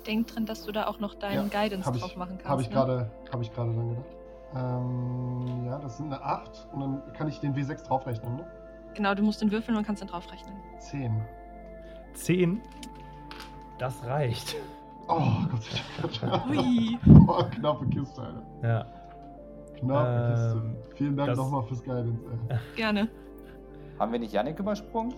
Denk 0.06 0.28
dran, 0.28 0.46
dass 0.46 0.64
du 0.64 0.72
da 0.72 0.86
auch 0.86 1.00
noch 1.00 1.14
deinen 1.14 1.50
Ja, 1.50 1.62
Guidance 1.62 1.86
Habe 1.86 1.98
drauf 1.98 2.10
ich, 2.10 2.16
machen 2.16 2.38
kannst. 2.38 2.48
hab 2.48 2.60
ich 2.60 2.68
ne? 2.68 2.74
gerade 2.74 3.10
hab 3.32 3.40
ich 3.42 3.52
gerade 3.52 3.72
dran 3.72 3.88
gedacht. 3.90 4.06
Ähm, 4.54 5.64
ja, 5.66 5.78
das 5.78 5.96
sind 5.96 6.06
eine 6.12 6.22
8 6.22 6.68
und 6.72 6.80
dann 6.80 7.02
kann 7.12 7.28
ich 7.28 7.40
den 7.40 7.54
W6 7.54 7.86
draufrechnen, 7.86 8.36
ne? 8.36 8.46
Genau, 8.94 9.14
du 9.14 9.22
musst 9.22 9.42
den 9.42 9.50
würfeln 9.50 9.76
und 9.76 9.84
kannst 9.84 10.00
dann 10.02 10.08
draufrechnen. 10.08 10.54
10. 10.78 11.20
10. 12.14 12.62
Das 13.78 14.02
reicht. 14.06 14.56
Oh, 15.08 15.20
Gott 16.00 16.14
sei 16.14 16.26
Dank. 16.28 16.46
Hui. 16.48 16.98
Oh, 17.28 17.42
knappe 17.54 17.86
Kiste, 17.88 18.22
Alter. 18.22 18.42
Ja. 18.62 18.86
Knappe 19.78 20.08
Ähm, 20.08 20.30
Kiste. 20.76 20.94
Vielen 20.96 21.16
Dank 21.16 21.28
das- 21.30 21.38
nochmal 21.38 21.62
fürs 21.64 21.82
Guidance, 21.82 22.20
ey. 22.48 22.58
Gerne. 22.76 23.08
Haben 23.98 24.12
wir 24.12 24.18
nicht 24.20 24.32
Yannick 24.32 24.58
übersprungen? 24.58 25.14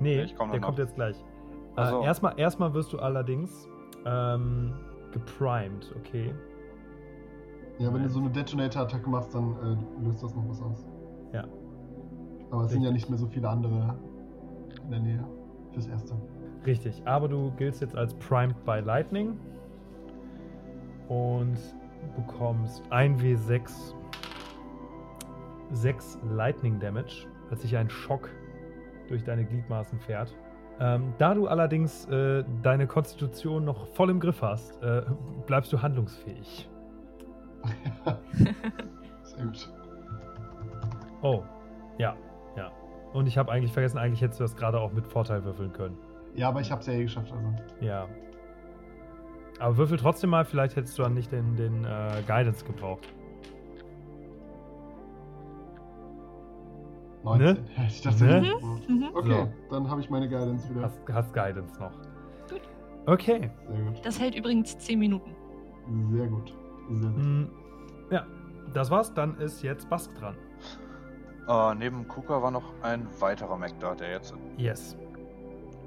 Nee, 0.00 0.22
Ich 0.22 0.36
komm 0.36 0.50
der 0.50 0.60
noch 0.60 0.66
kommt 0.68 0.78
jetzt 0.78 0.94
gleich. 0.94 1.16
Ach 1.76 1.88
so. 1.90 2.02
Äh, 2.02 2.06
erstmal, 2.06 2.38
erstmal 2.38 2.74
wirst 2.74 2.92
du 2.92 2.98
allerdings 2.98 3.68
ähm, 4.06 4.72
geprimed, 5.12 5.94
okay? 5.98 6.34
Ja, 7.78 7.92
wenn 7.92 8.02
du 8.02 8.08
so 8.08 8.20
eine 8.20 8.30
Detonator-Attacke 8.30 9.08
machst, 9.08 9.34
dann 9.34 9.54
äh, 9.62 10.04
löst 10.06 10.22
das 10.22 10.34
noch 10.34 10.48
was 10.48 10.62
aus. 10.62 10.86
Ja. 11.32 11.44
Aber 12.50 12.62
es 12.62 12.70
sind 12.70 12.82
ja 12.82 12.88
Richtig. 12.88 12.92
nicht 12.92 13.10
mehr 13.10 13.18
so 13.18 13.26
viele 13.26 13.48
andere 13.48 13.98
in 14.84 14.90
der 14.90 15.00
Nähe. 15.00 15.24
Fürs 15.72 15.88
Erste. 15.88 16.14
Richtig, 16.64 17.02
aber 17.04 17.28
du 17.28 17.50
giltst 17.58 17.82
jetzt 17.82 17.94
als 17.94 18.14
Primed 18.14 18.64
by 18.64 18.80
Lightning 18.80 19.38
und 21.08 21.58
bekommst 22.16 22.82
1w6 22.90 23.94
6 25.72 26.18
Lightning 26.30 26.78
Damage, 26.78 27.26
als 27.50 27.62
sich 27.62 27.76
ein 27.76 27.90
Schock 27.90 28.30
durch 29.08 29.24
deine 29.24 29.44
Gliedmaßen 29.44 29.98
fährt. 29.98 30.34
Ähm, 30.78 31.14
da 31.18 31.34
du 31.34 31.46
allerdings 31.48 32.06
äh, 32.06 32.44
deine 32.62 32.86
Konstitution 32.86 33.64
noch 33.64 33.86
voll 33.88 34.10
im 34.10 34.20
Griff 34.20 34.42
hast, 34.42 34.82
äh, 34.82 35.02
bleibst 35.46 35.72
du 35.72 35.80
handlungsfähig. 35.80 36.68
Sehr 39.22 39.44
gut. 39.44 39.72
Oh, 41.22 41.42
ja, 41.98 42.14
ja. 42.56 42.70
Und 43.14 43.26
ich 43.26 43.38
habe 43.38 43.50
eigentlich 43.50 43.72
vergessen, 43.72 43.98
eigentlich 43.98 44.20
hättest 44.20 44.40
du 44.40 44.44
das 44.44 44.54
gerade 44.54 44.78
auch 44.78 44.92
mit 44.92 45.06
Vorteil 45.06 45.44
würfeln 45.44 45.72
können. 45.72 45.96
Ja, 46.34 46.48
aber 46.48 46.60
ich 46.60 46.70
habe 46.70 46.82
es 46.82 46.86
ja 46.86 46.92
eh 46.92 47.02
geschafft. 47.02 47.32
Also. 47.32 47.54
Ja. 47.80 48.06
Aber 49.58 49.76
würfel 49.78 49.96
trotzdem 49.96 50.30
mal, 50.30 50.44
vielleicht 50.44 50.76
hättest 50.76 50.98
du 50.98 51.02
dann 51.02 51.14
nicht 51.14 51.32
den, 51.32 51.56
den 51.56 51.84
äh, 51.84 52.22
Guidance 52.26 52.64
gebraucht. 52.64 53.08
19. 57.26 57.44
Ne? 57.64 57.64
Hätte 57.74 57.86
ich 57.88 58.00
tatsächlich 58.02 58.42
Ne? 58.42 58.54
gebraucht. 58.60 58.88
Mhm. 58.88 59.10
Okay, 59.14 59.46
dann 59.70 59.90
habe 59.90 60.00
ich 60.00 60.10
meine 60.10 60.28
Guidance 60.28 60.70
wieder. 60.70 60.82
Hast, 60.82 61.00
hast 61.12 61.34
Guidance 61.34 61.78
noch. 61.80 61.92
Gut. 62.50 62.60
Okay. 63.06 63.50
Sehr 63.68 63.84
gut. 63.84 64.00
Das 64.06 64.20
hält 64.20 64.34
übrigens 64.34 64.78
10 64.78 64.98
Minuten. 64.98 65.34
Sehr 66.12 66.26
gut. 66.28 66.54
Sehr 66.90 67.10
gut. 67.10 67.18
Mm, 67.24 67.44
ja, 68.10 68.26
das 68.74 68.90
war's. 68.90 69.12
Dann 69.14 69.36
ist 69.38 69.62
jetzt 69.62 69.88
Bask 69.90 70.14
dran. 70.14 70.36
Äh, 71.48 71.74
neben 71.76 72.06
Kuka 72.08 72.42
war 72.42 72.50
noch 72.50 72.72
ein 72.82 73.06
weiterer 73.20 73.56
Mac 73.56 73.78
da, 73.80 73.94
der 73.94 74.10
jetzt 74.12 74.34
Yes. 74.56 74.96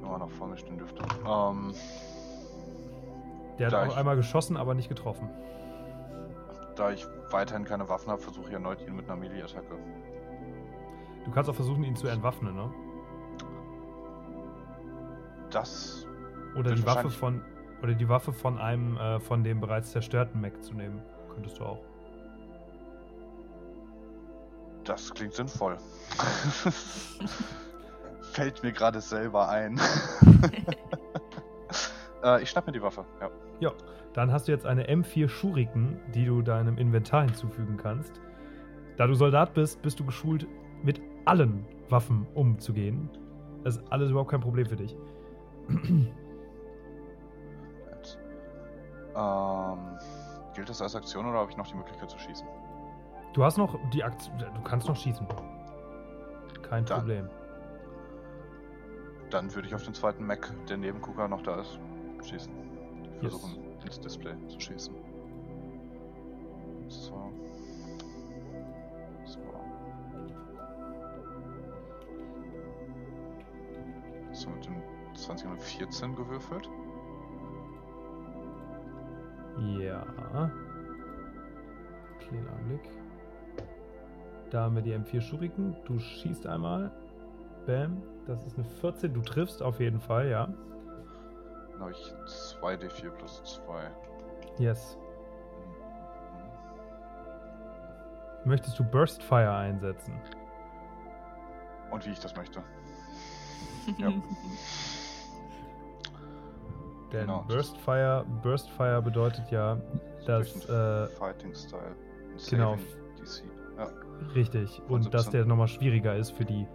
immer 0.01 0.17
noch 0.17 0.29
vor 0.31 0.47
mir 0.47 0.57
stehen 0.57 0.77
dürfte. 0.77 1.01
Ähm, 1.25 1.73
Der 3.57 3.67
hat 3.67 3.73
auch 3.73 3.87
ich- 3.87 3.97
einmal 3.97 4.15
geschossen, 4.15 4.55
aber 4.57 4.73
nicht 4.73 4.89
getroffen. 4.89 5.29
da 6.75 6.91
ich 6.91 7.05
weiterhin 7.31 7.65
keine 7.65 7.89
Waffen 7.89 8.09
habe, 8.09 8.21
versuche 8.21 8.47
ich 8.47 8.53
erneut 8.53 8.79
ihn 8.87 8.95
mit 8.95 9.09
einer 9.09 9.19
Melee-Attacke. 9.19 9.75
Du 11.25 11.31
kannst 11.31 11.49
auch 11.49 11.55
versuchen, 11.55 11.83
ihn 11.83 11.95
zu 11.95 12.07
entwaffnen, 12.07 12.55
ne? 12.55 12.71
Das. 15.49 16.05
Oder 16.55 16.75
die 16.75 16.85
Waffe 16.85 17.09
von. 17.09 17.41
Oder 17.81 17.93
die 17.93 18.09
Waffe 18.09 18.33
von 18.33 18.57
einem 18.57 18.97
äh, 18.97 19.19
von 19.19 19.43
dem 19.43 19.61
bereits 19.61 19.91
zerstörten 19.91 20.41
Mech 20.41 20.59
zu 20.61 20.73
nehmen. 20.73 21.01
Könntest 21.33 21.59
du 21.59 21.63
auch. 21.63 21.79
Das 24.83 25.13
klingt 25.13 25.33
sinnvoll. 25.33 25.77
Fällt 28.21 28.63
mir 28.63 28.71
gerade 28.71 29.01
selber 29.01 29.49
ein. 29.49 29.77
äh, 32.23 32.41
ich 32.41 32.49
schnapp 32.49 32.65
mir 32.65 32.73
die 32.73 32.81
Waffe, 32.81 33.05
ja. 33.59 33.71
Dann 34.13 34.31
hast 34.31 34.47
du 34.47 34.51
jetzt 34.51 34.65
eine 34.65 34.89
M4 34.89 35.29
Shuriken, 35.29 35.99
die 36.13 36.25
du 36.25 36.41
deinem 36.41 36.77
Inventar 36.77 37.23
hinzufügen 37.23 37.77
kannst. 37.77 38.19
Da 38.97 39.07
du 39.07 39.13
Soldat 39.13 39.53
bist, 39.53 39.81
bist 39.81 39.99
du 39.99 40.05
geschult, 40.05 40.47
mit 40.83 41.01
allen 41.29 41.65
Waffen 41.89 42.27
umzugehen. 42.33 43.09
Das 43.63 43.77
ist 43.77 43.91
alles 43.91 44.09
überhaupt 44.09 44.31
kein 44.31 44.41
Problem 44.41 44.65
für 44.65 44.75
dich. 44.75 44.95
Ähm, 49.15 49.97
gilt 50.55 50.69
das 50.69 50.81
als 50.81 50.95
Aktion 50.95 51.25
oder 51.25 51.39
habe 51.39 51.51
ich 51.51 51.57
noch 51.57 51.67
die 51.67 51.75
Möglichkeit 51.75 52.09
zu 52.09 52.17
schießen? 52.19 52.47
Du 53.33 53.43
hast 53.43 53.57
noch 53.57 53.77
die 53.93 54.03
Aktion. 54.03 54.37
Du 54.39 54.61
kannst 54.63 54.87
noch 54.87 54.95
schießen. 54.95 55.27
Kein 56.63 56.85
Dann. 56.85 56.99
Problem. 56.99 57.29
Dann 59.29 59.53
würde 59.53 59.67
ich 59.67 59.75
auf 59.75 59.83
den 59.83 59.93
zweiten 59.93 60.25
Mac, 60.25 60.51
der 60.67 60.77
neben 60.77 61.01
Kuka 61.01 61.27
noch 61.27 61.43
da 61.43 61.61
ist, 61.61 61.79
schießen. 62.23 62.51
Ich 63.17 63.23
Yes. 63.23 63.57
ins 63.85 63.99
Display 63.99 64.33
zu 64.47 64.59
schießen. 64.59 64.95
So. 66.87 67.31
So, 74.39 74.49
mit 74.51 74.65
dem 74.65 74.81
20 75.15 75.49
und 75.49 75.61
14 75.61 76.15
gewürfelt. 76.15 76.69
Ja. 79.81 80.05
Kleiner 82.19 82.55
Blick. 82.65 82.89
Da 84.49 84.61
haben 84.61 84.75
wir 84.75 84.81
die 84.81 84.95
M4 84.95 85.19
Shuriken. 85.19 85.75
Du 85.83 85.99
schießt 85.99 86.47
einmal. 86.47 86.89
Bam. 87.65 88.01
Das 88.27 88.45
ist 88.45 88.57
eine 88.57 88.63
14. 88.63 89.13
Du 89.13 89.21
triffst 89.21 89.61
auf 89.61 89.81
jeden 89.81 89.99
Fall, 89.99 90.29
ja. 90.29 90.47
Dann 91.71 91.81
habe 91.81 91.91
ich 91.91 92.13
2d4 92.61 93.09
plus 93.09 93.61
2. 93.65 93.91
Yes. 94.57 94.97
Möchtest 98.45 98.79
du 98.79 98.85
Burst 98.85 99.21
Fire 99.21 99.53
einsetzen? 99.53 100.13
Und 101.91 102.05
wie 102.05 102.11
ich 102.11 102.19
das 102.19 102.37
möchte. 102.37 102.63
Ja. 103.97 104.09
Denn 107.11 107.21
Genau. 107.21 107.43
Burst 107.47 107.75
Fire, 107.77 108.23
Burst 108.43 108.69
Fire 108.71 109.01
bedeutet 109.01 109.49
ja, 109.51 109.77
dass 110.27 110.69
äh, 110.69 110.71
einen 110.71 111.07
Fighting 111.17 111.55
Style. 111.55 111.95
Genau. 112.49 112.75
DC. 113.19 113.43
Ja. 113.77 113.87
richtig 114.35 114.81
und 114.89 115.11
dass 115.13 115.23
17. 115.23 115.31
der 115.39 115.45
nochmal 115.47 115.67
schwieriger 115.67 116.15
ist 116.15 116.31
für 116.31 116.45
die. 116.45 116.67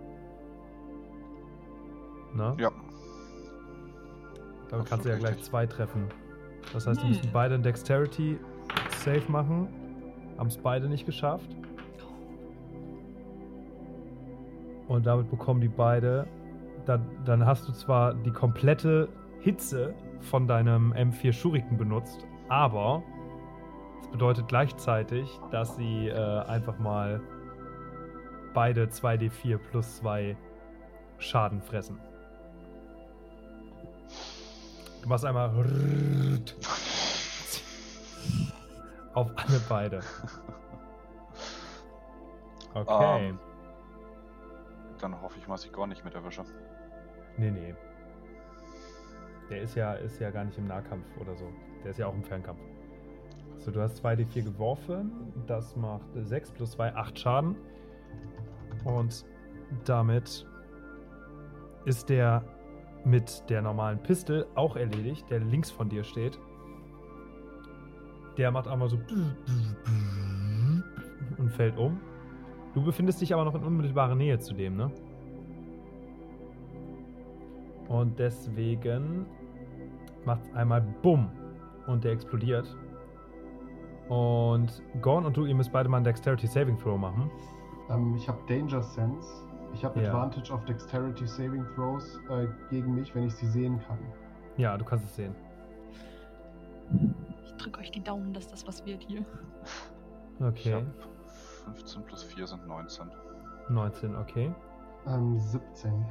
Na? 2.35 2.57
ja. 2.59 2.71
Damit 4.71 4.87
kannst 4.89 5.05
du 5.05 5.11
ja 5.11 5.17
gleich 5.17 5.41
zwei 5.43 5.67
treffen. 5.67 6.09
Das 6.73 6.87
heißt, 6.87 7.01
die 7.01 7.05
Hm. 7.05 7.11
müssen 7.11 7.31
beide 7.33 7.55
ein 7.55 7.63
Dexterity 7.63 8.39
Save 9.05 9.23
machen. 9.29 9.69
Haben 10.37 10.49
es 10.49 10.57
beide 10.59 10.89
nicht 10.89 11.07
geschafft. 11.07 11.49
Und 14.89 15.07
damit 15.07 15.31
bekommen 15.31 15.61
die 15.61 15.69
beide. 15.69 16.27
Dann, 16.87 17.05
dann 17.25 17.47
hast 17.47 17.69
du 17.69 17.73
zwar 17.73 18.15
die 18.15 18.31
komplette 18.31 19.09
Hitze 19.41 19.95
von 20.21 20.47
deinem 20.47 20.93
M4 20.93 21.33
Shuriken 21.33 21.77
benutzt, 21.77 22.27
aber 22.49 23.03
es 24.03 24.09
bedeutet 24.09 24.49
gleichzeitig, 24.49 25.29
dass 25.51 25.77
sie 25.77 26.09
äh, 26.09 26.41
einfach 26.47 26.79
mal 26.79 27.21
beide 28.53 28.87
2d4 28.87 29.59
plus 29.59 29.97
2 29.97 30.37
Schaden 31.19 31.61
fressen. 31.63 31.99
Du 35.03 35.09
machst 35.09 35.25
einmal 35.25 35.51
auf 39.15 39.31
alle 39.37 39.61
beide. 39.69 40.01
Okay. 42.77 43.29
Ähm. 43.29 43.39
Dann 45.05 45.21
hoffe 45.21 45.39
ich 45.39 45.47
mal, 45.47 45.57
dass 45.57 45.67
ich 45.67 45.73
gar 45.73 45.87
nicht 45.87 46.03
mit 46.03 46.15
erwische. 46.15 46.45
Nee, 47.37 47.51
nee. 47.51 47.75
Der 49.51 49.61
ist 49.61 49.75
ja, 49.75 49.93
ist 49.93 50.19
ja 50.19 50.31
gar 50.31 50.45
nicht 50.45 50.57
im 50.57 50.67
Nahkampf 50.67 51.05
oder 51.21 51.37
so. 51.37 51.53
Der 51.83 51.91
ist 51.91 51.99
ja 51.99 52.07
auch 52.07 52.15
im 52.15 52.25
Fernkampf. 52.25 52.63
So, 53.59 53.71
du 53.71 53.83
hast 53.83 54.03
2d4 54.03 54.45
geworfen. 54.45 55.13
Das 55.47 55.77
macht 55.77 56.07
6 56.15 56.53
plus 56.53 56.71
2, 56.71 56.95
8 56.95 57.19
Schaden. 57.19 57.55
Und 58.87 59.27
damit 59.85 60.47
ist 61.85 62.09
der 62.09 62.43
mit 63.05 63.45
der 63.51 63.61
normalen 63.61 64.03
Pistol 64.03 64.47
auch 64.55 64.75
erledigt, 64.75 65.29
der 65.29 65.41
links 65.41 65.71
von 65.71 65.91
dir 65.91 66.03
steht. 66.03 66.39
Der 68.39 68.51
macht 68.51 68.69
einmal 68.69 68.89
so 68.89 68.99
und 71.37 71.51
fällt 71.51 71.77
um. 71.77 72.01
Du 72.75 72.83
befindest 72.83 73.21
dich 73.21 73.33
aber 73.33 73.45
noch 73.45 73.55
in 73.55 73.63
unmittelbarer 73.63 74.15
Nähe 74.15 74.39
zu 74.39 74.55
dem, 74.55 74.77
ne? 74.77 74.91
Und 77.89 78.19
deswegen 78.19 79.27
macht 80.25 80.43
es 80.45 80.55
einmal 80.55 80.81
Bumm 81.03 81.31
und 81.87 82.03
der 82.05 82.13
explodiert. 82.13 82.67
Und 84.09 84.83
Gorn 85.01 85.25
und 85.25 85.37
du, 85.37 85.45
ihr 85.47 85.55
müsst 85.55 85.73
beide 85.73 85.89
mal 85.89 85.99
einen 85.99 86.05
Dexterity 86.05 86.47
Saving 86.47 86.79
Throw 86.79 86.99
machen. 86.99 87.31
Ähm, 87.91 88.15
ich 88.17 88.29
habe 88.29 88.39
Danger 88.49 88.83
Sense. 88.83 89.29
Ich 89.75 89.85
habe 89.85 90.01
Ja. 90.01 90.09
Advantage 90.09 90.53
auf 90.53 90.65
Dexterity 90.65 91.27
Saving 91.27 91.65
Throws 91.75 92.19
äh, 92.31 92.47
gegen 92.71 92.95
mich, 92.95 93.15
wenn 93.15 93.25
ich 93.25 93.35
sie 93.35 93.47
sehen 93.47 93.81
kann. 93.87 93.99
Ja, 94.57 94.77
du 94.77 94.85
kannst 94.85 95.05
es 95.05 95.17
sehen. 95.17 95.35
Ich 97.45 97.53
drücke 97.57 97.81
euch 97.81 97.91
die 97.91 98.03
Daumen, 98.03 98.33
dass 98.33 98.49
das 98.49 98.67
was 98.67 98.85
wird 98.87 99.03
hier. 99.03 99.21
Ich 99.21 100.45
Okay. 100.47 100.75
hab 100.75 100.83
15 101.65 102.03
plus 102.05 102.23
4 102.23 102.47
sind 102.47 102.67
19. 102.67 103.07
19, 103.69 104.17
okay. 104.17 104.53
Ähm, 105.07 105.39
17. 105.39 106.05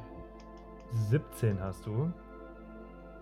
17 1.10 1.60
hast 1.60 1.84
du. 1.86 2.12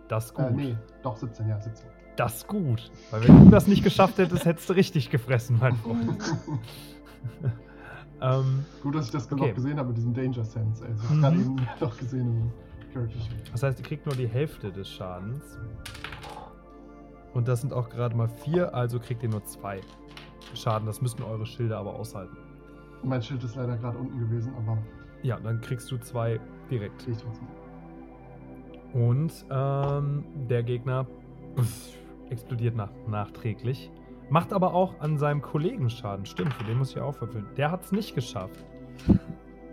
Das 0.09 0.27
ist 0.27 0.35
gut. 0.35 0.47
Äh, 0.47 0.51
nee, 0.53 0.77
doch 1.03 1.17
17, 1.17 1.49
ja, 1.49 1.59
17. 1.61 1.87
Das 2.17 2.37
ist 2.37 2.47
gut. 2.49 2.91
Weil 3.11 3.27
wenn 3.27 3.45
du 3.45 3.51
das 3.51 3.67
nicht 3.67 3.83
geschafft 3.83 4.19
hättest, 4.19 4.45
hättest 4.45 4.69
du 4.69 4.75
richtig 4.75 5.09
gefressen, 5.11 5.57
mein 5.61 5.77
Freund. 5.77 6.23
ähm, 8.21 8.65
Gut, 8.83 8.95
dass 8.95 9.07
ich 9.07 9.13
das 9.13 9.31
Okay. 9.33 9.49
noch 9.49 9.55
gesehen 9.55 9.79
habe 9.79 9.89
mit 9.89 9.97
diesem 9.97 10.13
Danger 10.13 10.45
Sense. 10.45 10.85
Also, 10.85 11.05
ich 11.05 11.11
Mhm. 11.11 11.25
habe 11.25 11.37
gerade 11.37 11.43
eben 11.43 11.57
noch 11.81 11.97
gesehen. 11.97 12.53
Character 12.93 13.19
Sheet. 13.19 13.53
Das 13.53 13.63
heißt, 13.63 13.79
ihr 13.79 13.85
kriegt 13.87 14.05
nur 14.07 14.15
die 14.15 14.27
Hälfte 14.29 14.71
des 14.71 14.89
Schadens. 14.89 15.59
Und 17.33 17.49
das 17.49 17.63
sind 17.63 17.73
auch 17.73 17.89
gerade 17.89 18.15
mal 18.15 18.29
vier, 18.29 18.75
also 18.75 19.01
kriegt 19.01 19.23
ihr 19.23 19.31
nur 19.31 19.43
zwei 19.47 19.81
Schaden. 20.55 20.86
Das 20.86 21.01
müssten 21.02 21.23
eure 21.23 21.47
Schilde 21.47 21.77
aber 21.77 21.94
aushalten. 21.94 22.36
Mein 23.02 23.23
Schild 23.23 23.43
ist 23.44 23.56
leider 23.56 23.77
gerade 23.77 23.98
unten 23.98 24.19
gewesen, 24.20 24.52
aber 24.56 24.78
Ja, 25.23 25.39
dann 25.40 25.60
kriegst 25.60 25.90
du 25.90 25.98
zwei 25.98 26.39
direkt. 26.70 27.06
ich 27.09 27.16
trotzdem. 27.19 27.48
Und 28.93 29.32
ähm, 29.51 30.24
der 30.48 30.62
Gegner 30.62 31.06
pff, 31.56 31.97
explodiert 32.31 32.77
nach, 32.77 32.90
nachträglich. 33.09 33.90
Macht 34.31 34.52
aber 34.52 34.73
auch 34.74 35.01
an 35.01 35.19
seinem 35.19 35.43
Kollegen 35.43 35.90
Schaden. 35.90 36.24
Stimmt, 36.27 36.52
für 36.55 36.64
den 36.64 36.78
muss 36.78 36.90
ich 36.94 37.01
auch 37.01 37.14
verfüllen. 37.14 37.47
Der 37.56 37.70
hat 37.70 37.85
es 37.85 37.93
nicht 37.93 38.14
geschafft. 38.14 38.64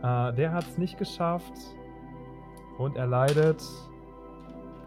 Äh, 0.01 0.33
der 0.33 0.51
hat 0.53 0.63
es 0.63 0.77
nicht 0.77 0.97
geschafft. 0.97 1.53
Und 2.77 2.95
er 2.95 3.07
leidet 3.07 3.61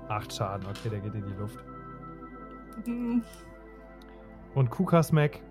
acht 0.09 0.33
Schaden. 0.35 0.67
Okay, 0.67 0.89
der 0.91 1.01
geht 1.01 1.15
in 1.15 1.27
die 1.27 1.35
Luft. 1.35 1.59
Hm, 2.85 3.23
Und 4.55 4.71
Kukasmack 4.71 5.33
pff, 5.35 5.43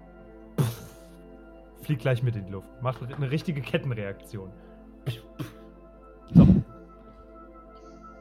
fliegt 1.81 2.01
gleich 2.01 2.23
mit 2.23 2.35
in 2.35 2.45
die 2.45 2.51
Luft. 2.51 2.69
Macht 2.81 3.01
eine 3.03 3.31
richtige 3.31 3.61
Kettenreaktion. 3.61 4.51
So. 6.33 6.47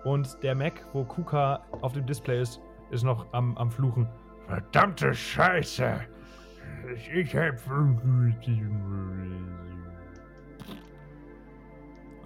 Und 0.04 0.42
der 0.42 0.54
Mac, 0.54 0.86
wo 0.92 1.04
Kuka 1.04 1.62
auf 1.82 1.92
dem 1.92 2.06
Display 2.06 2.40
ist, 2.40 2.60
ist 2.90 3.04
noch 3.04 3.32
am, 3.32 3.56
am 3.56 3.70
Fluchen. 3.70 4.08
Verdammte 4.46 5.14
Scheiße! 5.14 6.00
Ich 7.14 7.36
hab. 7.36 7.56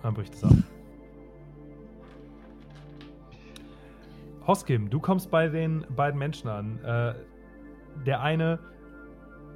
Dann 0.03 0.15
bricht 0.15 0.35
es 0.35 0.45
ab. 0.45 0.53
Hoskim, 4.47 4.91
du 4.91 5.01
kommst 5.01 5.31
bei 5.31 5.49
den 5.49 5.85
beiden 5.97 6.19
Menschen 6.19 6.49
an. 6.49 6.79
Äh, 6.85 7.15
der 8.07 8.21
eine 8.21 8.59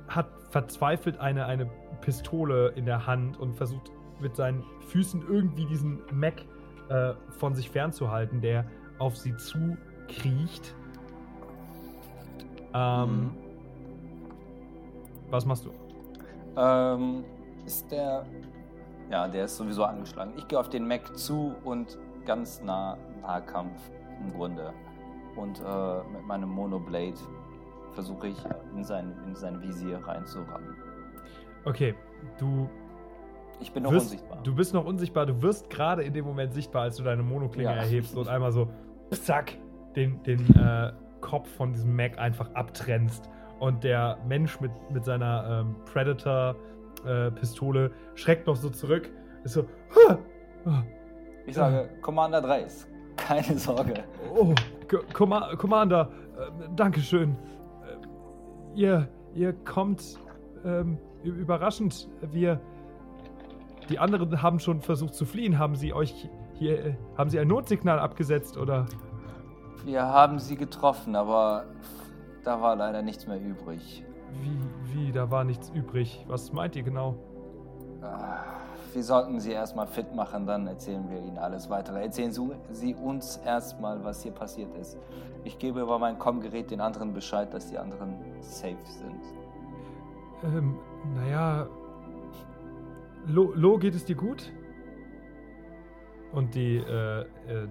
hat 0.09 0.29
verzweifelt 0.51 1.19
eine, 1.19 1.47
eine 1.47 1.67
Pistole 2.01 2.69
in 2.71 2.87
der 2.87 3.07
Hand 3.07 3.39
und 3.39 3.55
versucht 3.55 3.91
mit 4.21 4.35
seinen 4.37 4.65
Füßen 4.89 5.23
irgendwie 5.29 5.67
diesen 5.67 6.01
Mac 6.13 6.45
äh, 6.89 7.13
von 7.39 7.55
sich 7.55 7.71
fernzuhalten, 7.71 8.41
der 8.41 8.65
auf 8.99 9.17
sie 9.17 9.37
zukriecht. 9.37 10.75
Ähm, 12.75 13.09
Mhm. 13.09 13.49
Was 15.31 15.45
machst 15.45 15.67
du? 15.67 15.71
Ähm, 16.57 17.25
ist 17.67 17.91
der. 17.91 18.25
Ja, 19.11 19.29
der 19.29 19.45
ist 19.45 19.57
sowieso 19.57 19.85
angeschlagen. 19.85 20.33
Ich 20.37 20.47
gehe 20.49 20.59
auf 20.59 20.69
den 20.69 20.87
Mac 20.87 21.17
zu 21.17 21.55
und 21.65 21.99
ganz 22.27 22.61
nah 22.63 22.97
Nahkampf 23.23 23.81
im 24.21 24.33
Grunde. 24.35 24.73
Und 25.37 25.61
äh, 25.61 25.99
mit 26.13 26.27
meinem 26.27 26.51
Monoblade 26.51 27.15
versuche 27.95 28.29
ich 28.29 28.37
in 28.77 28.85
sein, 28.85 29.13
in 29.27 29.35
sein 29.35 29.61
Visier 29.63 29.99
reinzurammen. 30.07 30.77
Okay, 31.65 31.95
du 32.39 32.69
Ich 33.61 33.73
bin 33.73 33.83
noch 33.83 33.93
wirst, 33.93 34.07
unsichtbar. 34.13 34.39
Du 34.43 34.55
bist 34.55 34.75
noch 34.75 34.85
unsichtbar. 34.85 35.27
Du 35.27 35.43
wirst 35.43 35.69
gerade 35.71 36.03
in 36.03 36.13
dem 36.13 36.25
Moment 36.25 36.55
sichtbar, 36.55 36.83
als 36.83 36.97
du 36.97 37.03
deine 37.03 37.23
Monoklinge 37.23 37.71
Ja. 37.71 37.77
erhebst 37.77 38.17
und 38.17 38.29
einmal 38.29 38.53
so, 38.53 38.69
zack, 39.11 39.57
den, 39.97 40.23
den 40.23 40.41
äh, 40.57 40.93
Kopf 41.21 41.49
von 41.57 41.73
diesem 41.73 41.95
Mac 41.97 42.19
einfach 42.19 42.53
abtrennst. 42.55 43.29
Und 43.59 43.83
der 43.83 44.19
Mensch 44.29 44.61
mit, 44.61 44.71
mit 44.93 45.05
seiner 45.05 45.63
ähm, 45.67 45.75
Predator-Pistole 45.87 47.91
schreckt 48.15 48.47
noch 48.47 48.55
so 48.57 48.71
zurück. 48.71 49.11
Ist 49.45 49.55
so, 49.55 49.65
"Huh! 49.95 50.17
Ah, 50.67 50.83
Ich 51.47 51.55
sage, 51.57 51.89
Commander 52.01 52.41
3 52.41 52.61
ist. 52.63 52.89
Keine 53.17 53.59
Sorge. 53.59 54.05
oh, 54.33 54.55
Comma- 55.13 55.57
Commander, 55.57 56.09
äh, 56.39 56.69
Dankeschön. 56.77 57.37
Ihr, 58.79 59.09
ihr 59.35 59.55
kommt 59.65 60.21
ähm, 60.65 60.99
überraschend. 61.25 62.09
Wir, 62.31 62.61
die 63.89 63.99
anderen 63.99 64.41
haben 64.41 64.61
schon 64.61 64.81
versucht 64.81 65.15
zu 65.15 65.25
fliehen. 65.25 65.59
Haben 65.59 65.75
sie 65.75 65.93
euch 65.93 66.29
hier, 66.55 66.85
äh, 66.87 66.95
haben 67.17 67.29
sie 67.29 67.41
ein 67.41 67.49
Notsignal 67.49 67.99
abgesetzt 67.99 68.57
oder? 68.57 68.87
Wir 69.85 70.05
haben 70.05 70.39
sie 70.39 70.55
getroffen, 70.55 71.17
aber 71.17 71.65
da 72.45 72.61
war 72.61 72.77
leider 72.77 73.03
nichts 73.03 73.27
mehr 73.27 73.41
übrig. 73.41 74.05
Wie, 74.43 74.61
wie, 74.95 75.11
da 75.11 75.29
war 75.29 75.43
nichts 75.43 75.71
übrig. 75.71 76.25
Was 76.29 76.53
meint 76.53 76.77
ihr 76.77 76.85
genau? 76.85 77.17
Ah, 78.01 78.45
Wir 78.99 79.05
sollten 79.05 79.39
sie 79.39 79.53
erstmal 79.53 79.87
fit 79.87 80.13
machen, 80.17 80.45
dann 80.45 80.67
erzählen 80.67 81.09
wir 81.09 81.19
ihnen 81.21 81.39
alles 81.39 81.71
weitere. 81.71 82.03
Erzählen 82.03 82.33
Sie- 82.33 82.95
uns 82.97 83.37
erstmal, 83.37 84.03
was 84.03 84.25
hier 84.25 84.33
passiert 84.33 84.75
ist. 84.75 84.99
Ich 85.45 85.57
gebe 85.61 85.83
über 85.83 86.01
mein 86.01 86.19
Com-Gerät 86.19 86.73
den 86.73 86.81
anderen 86.81 87.13
Bescheid, 87.15 87.55
dass 87.55 87.71
die 87.71 87.79
anderen 87.79 88.17
safe 88.41 88.75
sind. 88.87 89.23
Ähm, 90.43 90.79
naja. 91.15 91.69
Lo, 93.29 93.53
Lo, 93.55 93.79
geht 93.79 93.95
es 93.95 94.05
dir 94.05 94.17
gut? 94.17 94.53
Und 96.33 96.57
die, 96.57 96.79
äh, 96.79 97.21
äh, 97.21 97.27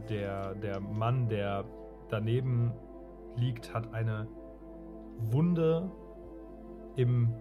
der, 0.10 0.56
der 0.56 0.80
Mann, 0.80 1.28
der 1.28 1.66
daneben 2.08 2.72
liegt, 3.36 3.74
hat 3.74 3.94
eine 3.94 4.30
Wunde 5.30 5.92
im, 6.96 7.34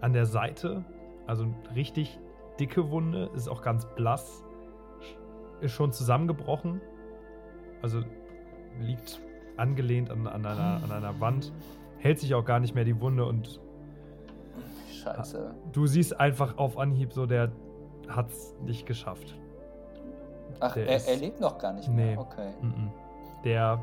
an 0.00 0.12
der 0.12 0.26
Seite. 0.26 0.84
Also 1.26 1.46
richtig 1.74 2.20
dicke 2.60 2.90
Wunde, 2.90 3.30
ist 3.34 3.48
auch 3.48 3.62
ganz 3.62 3.86
blass. 3.94 4.44
Ist 5.60 5.72
schon 5.72 5.92
zusammengebrochen. 5.92 6.80
Also 7.82 8.02
liegt 8.80 9.20
angelehnt 9.56 10.10
an, 10.10 10.26
an, 10.26 10.44
einer, 10.46 10.80
an 10.82 10.90
einer 10.90 11.20
Wand. 11.20 11.52
Hält 11.98 12.18
sich 12.18 12.34
auch 12.34 12.44
gar 12.44 12.60
nicht 12.60 12.74
mehr 12.74 12.84
die 12.84 13.00
Wunde 13.00 13.24
und 13.24 13.60
Scheiße. 14.92 15.54
du 15.72 15.86
siehst 15.86 16.18
einfach 16.18 16.56
auf 16.58 16.78
Anhieb 16.78 17.12
so, 17.12 17.26
der 17.26 17.52
hat's 18.08 18.54
nicht 18.64 18.86
geschafft. 18.86 19.38
Ach, 20.60 20.74
der 20.74 20.88
er, 20.88 20.96
ist- 20.96 21.08
er 21.08 21.16
lebt 21.16 21.40
noch 21.40 21.58
gar 21.58 21.72
nicht 21.72 21.88
mehr. 21.88 22.12
Nee. 22.12 22.18
Okay. 22.18 22.50
Mhm. 22.62 22.90
Der 23.44 23.76
Hm. 23.76 23.80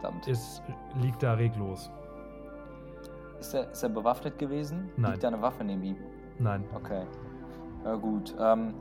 Verdammt. 0.00 0.28
ist, 0.28 0.62
liegt 1.00 1.22
da 1.22 1.34
reglos. 1.34 1.90
Ist 3.40 3.54
er, 3.54 3.70
ist 3.70 3.82
er 3.82 3.88
bewaffnet 3.90 4.38
gewesen? 4.38 4.90
Nein. 4.96 5.12
Liegt 5.12 5.22
da 5.24 5.28
eine 5.28 5.40
Waffe 5.42 5.64
neben 5.64 5.82
ihm? 5.82 5.96
Nein. 6.38 6.64
Okay. 6.74 7.02
Na 7.84 7.94
gut. 7.96 8.34
Ähm, 8.40 8.74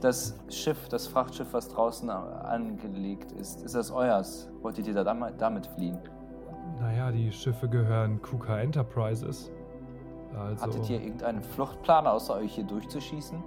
das 0.00 0.38
Schiff, 0.48 0.88
das 0.88 1.06
Frachtschiff, 1.06 1.52
was 1.52 1.68
draußen 1.68 2.10
angelegt 2.10 3.32
ist, 3.32 3.62
ist 3.62 3.74
das 3.74 3.90
euers? 3.90 4.50
Wolltet 4.62 4.86
ihr 4.86 4.94
da 4.94 5.04
dam- 5.04 5.36
damit 5.38 5.66
fliehen? 5.68 5.98
Naja, 6.80 7.10
die 7.12 7.30
Schiffe 7.32 7.68
gehören 7.68 8.20
KUKA 8.22 8.60
Enterprises. 8.60 9.50
Also, 10.36 10.64
Hattet 10.64 10.90
ihr 10.90 11.00
irgendeinen 11.00 11.42
Fluchtplan, 11.42 12.06
außer 12.06 12.34
euch 12.36 12.54
hier 12.54 12.64
durchzuschießen? 12.64 13.42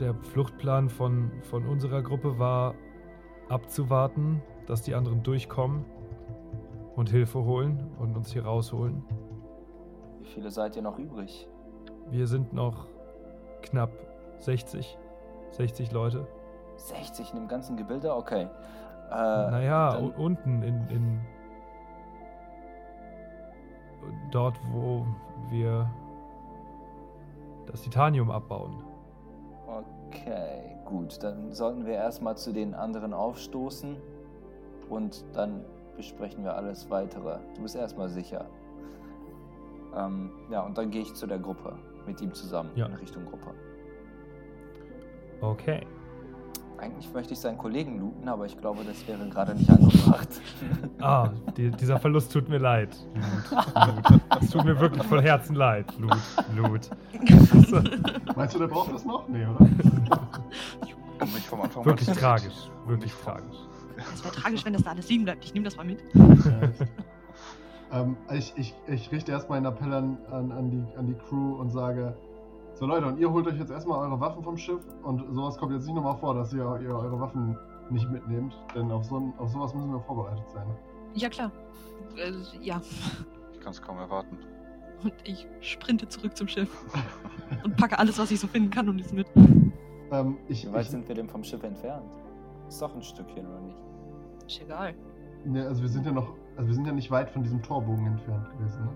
der 0.00 0.12
Fluchtplan 0.14 0.88
von, 0.88 1.30
von 1.42 1.64
unserer 1.66 2.02
Gruppe 2.02 2.36
war 2.38 2.74
abzuwarten, 3.48 4.42
dass 4.66 4.82
die 4.82 4.94
anderen 4.94 5.22
durchkommen 5.22 5.84
und 6.96 7.10
Hilfe 7.10 7.44
holen 7.44 7.90
und 8.00 8.16
uns 8.16 8.32
hier 8.32 8.44
rausholen. 8.44 9.04
Wie 10.24 10.30
viele 10.30 10.50
seid 10.50 10.74
ihr 10.74 10.80
noch 10.80 10.98
übrig? 10.98 11.46
Wir 12.10 12.26
sind 12.26 12.54
noch 12.54 12.86
knapp 13.60 13.90
60, 14.38 14.96
60 15.50 15.92
Leute. 15.92 16.26
60 16.76 17.34
in 17.34 17.40
dem 17.40 17.48
ganzen 17.48 17.76
Gebilde? 17.76 18.14
Okay. 18.14 18.48
Äh, 19.10 19.14
naja, 19.14 19.98
unten 20.16 20.62
in, 20.62 20.88
in 20.88 21.20
dort, 24.30 24.58
wo 24.72 25.06
wir 25.50 25.90
das 27.66 27.82
Titanium 27.82 28.30
abbauen. 28.30 28.82
Okay, 29.66 30.78
gut. 30.86 31.22
Dann 31.22 31.52
sollten 31.52 31.84
wir 31.84 31.94
erstmal 31.94 32.38
zu 32.38 32.54
den 32.54 32.72
anderen 32.74 33.12
aufstoßen 33.12 33.98
und 34.88 35.22
dann 35.34 35.66
besprechen 35.96 36.44
wir 36.44 36.56
alles 36.56 36.88
weitere. 36.88 37.40
Du 37.56 37.62
bist 37.62 37.76
erstmal 37.76 38.08
sicher. 38.08 38.46
Ähm, 39.96 40.30
ja, 40.50 40.60
und 40.62 40.76
dann 40.76 40.90
gehe 40.90 41.02
ich 41.02 41.14
zu 41.14 41.26
der 41.26 41.38
Gruppe 41.38 41.76
mit 42.06 42.20
ihm 42.20 42.32
zusammen 42.34 42.70
Ja. 42.74 42.86
in 42.86 42.94
Richtung 42.94 43.24
Gruppe. 43.26 43.50
Okay. 45.40 45.86
Eigentlich 46.78 47.10
möchte 47.14 47.32
ich 47.32 47.38
seinen 47.38 47.56
Kollegen 47.56 48.00
looten, 48.00 48.28
aber 48.28 48.46
ich 48.46 48.58
glaube, 48.58 48.82
das 48.84 49.06
wäre 49.06 49.26
gerade 49.28 49.54
nicht 49.54 49.70
angebracht. 49.70 50.28
Ah, 51.00 51.28
die, 51.56 51.70
dieser 51.70 51.98
Verlust 51.98 52.32
tut 52.32 52.48
mir 52.48 52.56
leid. 52.56 52.96
Lut, 53.14 53.66
Lut. 54.10 54.22
Es 54.40 54.50
tut 54.50 54.64
mir 54.64 54.80
wirklich 54.80 55.02
von 55.04 55.18
Herzen 55.20 55.54
leid. 55.54 55.86
Lut, 55.98 56.16
Lut. 56.56 56.88
Meinst 58.36 58.54
du, 58.54 58.58
der 58.58 58.68
braucht 58.68 58.94
das 58.94 59.04
noch? 59.04 59.28
Nee, 59.28 59.44
oder? 59.44 59.68
Nicht 61.26 61.46
vom 61.46 61.60
Anfang 61.60 61.84
Wirklich 61.84 62.08
tragisch. 62.08 62.70
Wirklich 62.86 63.12
tragisch. 63.12 63.56
Es 64.14 64.24
wäre 64.24 64.34
tragisch, 64.34 64.64
wenn 64.64 64.72
das 64.72 64.82
da 64.82 64.92
alles 64.92 65.08
liegen 65.10 65.24
bleibt. 65.24 65.44
Ich 65.44 65.52
nehme 65.52 65.64
das 65.64 65.76
mal 65.76 65.84
mit. 65.84 66.02
ähm, 67.94 68.16
ich, 68.32 68.52
ich, 68.56 68.74
ich 68.86 69.10
richte 69.12 69.32
erstmal 69.32 69.58
einen 69.58 69.66
Appell 69.66 69.92
an, 69.92 70.18
an, 70.30 70.52
an, 70.52 70.70
die, 70.70 70.96
an 70.98 71.06
die 71.06 71.14
Crew 71.14 71.54
und 71.54 71.70
sage, 71.70 72.14
So 72.74 72.86
Leute, 72.86 73.06
und 73.06 73.18
ihr 73.18 73.30
holt 73.30 73.46
euch 73.46 73.58
jetzt 73.58 73.70
erstmal 73.70 74.00
eure 74.00 74.18
Waffen 74.20 74.42
vom 74.42 74.56
Schiff 74.56 74.82
und 75.04 75.24
sowas 75.32 75.56
kommt 75.56 75.72
jetzt 75.72 75.86
nicht 75.86 75.94
nochmal 75.94 76.16
vor, 76.16 76.34
dass 76.34 76.52
ihr, 76.52 76.80
ihr 76.82 76.90
eure 76.94 77.20
Waffen 77.20 77.56
nicht 77.90 78.10
mitnehmt, 78.10 78.54
denn 78.74 78.90
auf, 78.90 79.04
so, 79.04 79.32
auf 79.38 79.48
sowas 79.50 79.72
müssen 79.74 79.92
wir 79.92 80.00
vorbereitet 80.00 80.50
sein. 80.52 80.66
Ja, 81.14 81.28
klar. 81.28 81.52
Äh, 82.16 82.32
ja. 82.60 82.80
Ich 83.52 83.60
kann 83.60 83.70
es 83.72 83.80
kaum 83.80 83.98
erwarten. 83.98 84.38
Und 85.04 85.14
ich 85.24 85.46
sprinte 85.60 86.08
zurück 86.08 86.36
zum 86.36 86.48
Schiff 86.48 86.68
und 87.64 87.76
packe 87.76 87.98
alles, 87.98 88.18
was 88.18 88.30
ich 88.30 88.40
so 88.40 88.46
finden 88.48 88.70
kann 88.70 88.88
und 88.88 88.98
ist 88.98 89.12
mit. 89.12 89.26
Ähm, 90.10 90.38
ich, 90.48 90.66
Wie 90.66 90.72
weit 90.72 90.82
ich, 90.82 90.90
sind 90.90 91.06
wir 91.06 91.14
denn 91.14 91.28
vom 91.28 91.44
Schiff 91.44 91.62
entfernt? 91.62 92.04
Ist 92.68 92.80
doch 92.82 92.94
ein 92.94 93.02
Stückchen, 93.02 93.46
oder 93.46 93.60
nicht? 93.60 93.76
Ist 94.46 94.62
egal. 94.62 94.94
ne, 95.44 95.66
also 95.66 95.82
wir 95.82 95.88
sind 95.88 96.06
ja 96.06 96.12
noch, 96.12 96.34
also 96.56 96.68
wir 96.68 96.74
sind 96.74 96.86
ja 96.86 96.92
nicht 96.92 97.10
weit 97.10 97.30
von 97.30 97.42
diesem 97.42 97.62
Torbogen 97.62 98.06
entfernt 98.06 98.48
gewesen, 98.58 98.84
ne? 98.84 98.90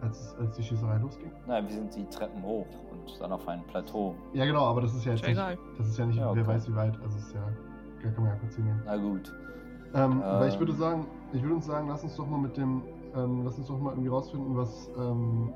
Als, 0.00 0.18
es- 0.20 0.36
als 0.38 0.56
die 0.56 0.62
Schießerei 0.64 0.98
losging. 0.98 1.30
Nein, 1.46 1.64
wir 1.68 1.74
sind 1.74 1.94
die 1.94 2.04
Treppen 2.06 2.42
hoch 2.42 2.66
und 2.90 3.20
dann 3.20 3.30
auf 3.32 3.46
einem 3.46 3.62
Plateau. 3.64 4.16
Ja 4.32 4.44
genau, 4.44 4.64
aber 4.66 4.80
das 4.80 4.94
ist 4.94 5.04
ja 5.04 5.12
jetzt 5.12 5.24
nicht, 5.26 5.38
das 5.78 5.86
ist 5.86 5.96
ja 5.98 6.06
nicht, 6.06 6.16
Ja, 6.18 6.34
wer 6.34 6.42
okay. 6.42 6.46
weiß 6.54 6.68
wie 6.68 6.74
weit, 6.74 6.94
also 7.02 7.16
es 7.18 7.26
ist 7.26 7.34
ja, 7.34 7.40
da 8.02 8.10
kann 8.10 8.24
man 8.24 8.32
ja 8.32 8.38
kurz 8.40 8.56
hingehen. 8.56 8.82
Na 8.84 8.96
gut. 8.96 9.32
Ähm, 9.94 10.22
aber 10.22 10.48
ich 10.48 10.54
Ähm. 10.54 10.60
würde 10.60 10.72
sagen, 10.72 11.06
ich 11.32 11.42
würde 11.42 11.54
uns 11.54 11.66
sagen, 11.66 11.86
lass 11.88 12.02
uns 12.02 12.16
doch 12.16 12.26
mal 12.26 12.38
mit 12.38 12.56
dem, 12.56 12.82
ähm, 13.14 13.42
lass 13.44 13.58
uns 13.58 13.68
doch 13.68 13.78
mal 13.78 13.90
irgendwie 13.90 14.08
rausfinden, 14.08 14.56
was, 14.56 14.90
ähm, 14.98 15.52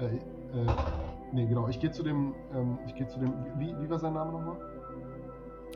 äh, 0.00 0.04
äh, 0.16 0.20
nee, 1.32 1.46
genau, 1.46 1.68
ich 1.68 1.80
gehe 1.80 1.90
zu 1.90 2.02
dem, 2.02 2.34
ähm, 2.54 2.78
ich 2.86 2.94
gehe 2.94 3.06
zu 3.08 3.18
dem, 3.20 3.32
wie, 3.56 3.74
wie 3.80 3.88
war 3.88 3.98
sein 3.98 4.12
Name 4.12 4.32
nochmal? 4.32 4.56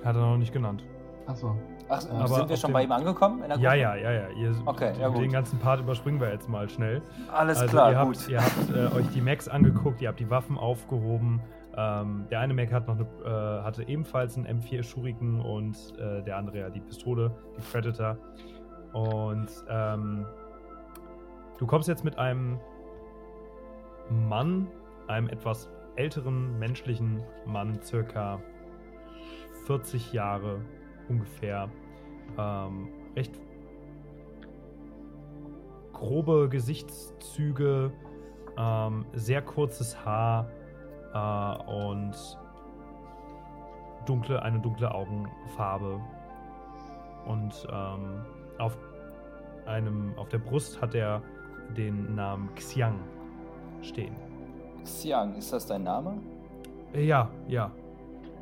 Hat 0.04 0.16
er 0.16 0.20
noch 0.22 0.36
nicht 0.36 0.52
genannt. 0.52 0.84
Achso, 1.26 1.56
Ach, 1.88 2.00
Aber 2.10 2.28
sind 2.28 2.48
wir 2.48 2.56
schon 2.56 2.70
dem- 2.70 2.74
bei 2.74 2.84
ihm 2.84 2.92
angekommen? 2.92 3.42
In 3.42 3.48
der 3.50 3.58
Ja, 3.58 3.74
ja, 3.74 3.94
ja, 3.96 4.10
ja. 4.10 4.28
Ihr, 4.30 4.54
Okay, 4.64 4.92
ja, 4.98 5.10
den 5.10 5.22
gut. 5.24 5.32
ganzen 5.32 5.58
Part 5.58 5.80
überspringen 5.80 6.20
wir 6.20 6.30
jetzt 6.30 6.48
mal 6.48 6.68
schnell. 6.68 7.02
Alles 7.30 7.58
also 7.58 7.70
klar, 7.70 7.92
ihr 7.92 8.04
gut. 8.04 8.16
habt, 8.18 8.28
ihr 8.28 8.40
habt 8.40 8.70
äh, 8.94 8.96
euch 8.96 9.08
die 9.10 9.20
Macs 9.20 9.46
angeguckt, 9.48 10.00
ihr 10.00 10.08
habt 10.08 10.18
die 10.20 10.30
Waffen 10.30 10.56
aufgehoben. 10.58 11.40
Ähm, 11.76 12.26
der 12.30 12.40
eine 12.40 12.54
Mac 12.54 12.72
hat 12.72 12.86
noch 12.88 12.96
eine, 12.98 13.06
äh, 13.24 13.62
hatte 13.62 13.86
ebenfalls 13.88 14.36
einen 14.36 14.46
M4 14.60 14.82
Shuriken 14.82 15.40
und 15.40 15.76
äh, 15.98 16.22
der 16.22 16.36
andere 16.38 16.58
ja 16.60 16.70
die 16.70 16.80
Pistole, 16.80 17.30
die 17.56 17.62
Predator. 17.62 18.16
Und 18.92 19.48
ähm, 19.68 20.26
du 21.58 21.66
kommst 21.66 21.88
jetzt 21.88 22.04
mit 22.04 22.18
einem 22.18 22.58
Mann, 24.10 24.68
einem 25.08 25.28
etwas 25.28 25.68
älteren 25.96 26.58
menschlichen 26.58 27.22
Mann, 27.46 27.80
circa 27.82 28.38
40 29.66 30.12
Jahre 30.12 30.60
ungefähr, 31.08 31.68
ähm, 32.38 32.88
recht 33.16 33.38
grobe 35.92 36.48
Gesichtszüge, 36.48 37.92
ähm, 38.56 39.04
sehr 39.12 39.42
kurzes 39.42 40.04
Haar 40.04 40.48
äh, 41.14 41.70
und 41.70 42.14
dunkle, 44.06 44.42
eine 44.42 44.58
dunkle 44.58 44.92
Augenfarbe. 44.92 46.00
Und 47.26 47.66
ähm, 47.70 48.24
auf 48.58 48.76
einem, 49.66 50.12
auf 50.16 50.28
der 50.28 50.38
Brust 50.38 50.80
hat 50.82 50.94
er 50.94 51.22
den 51.76 52.14
Namen 52.16 52.52
Xiang 52.56 52.98
stehen. 53.80 54.16
Xiang, 54.82 55.36
ist 55.36 55.52
das 55.52 55.66
dein 55.66 55.84
Name? 55.84 56.18
Ja, 56.94 57.30
ja. 57.46 57.70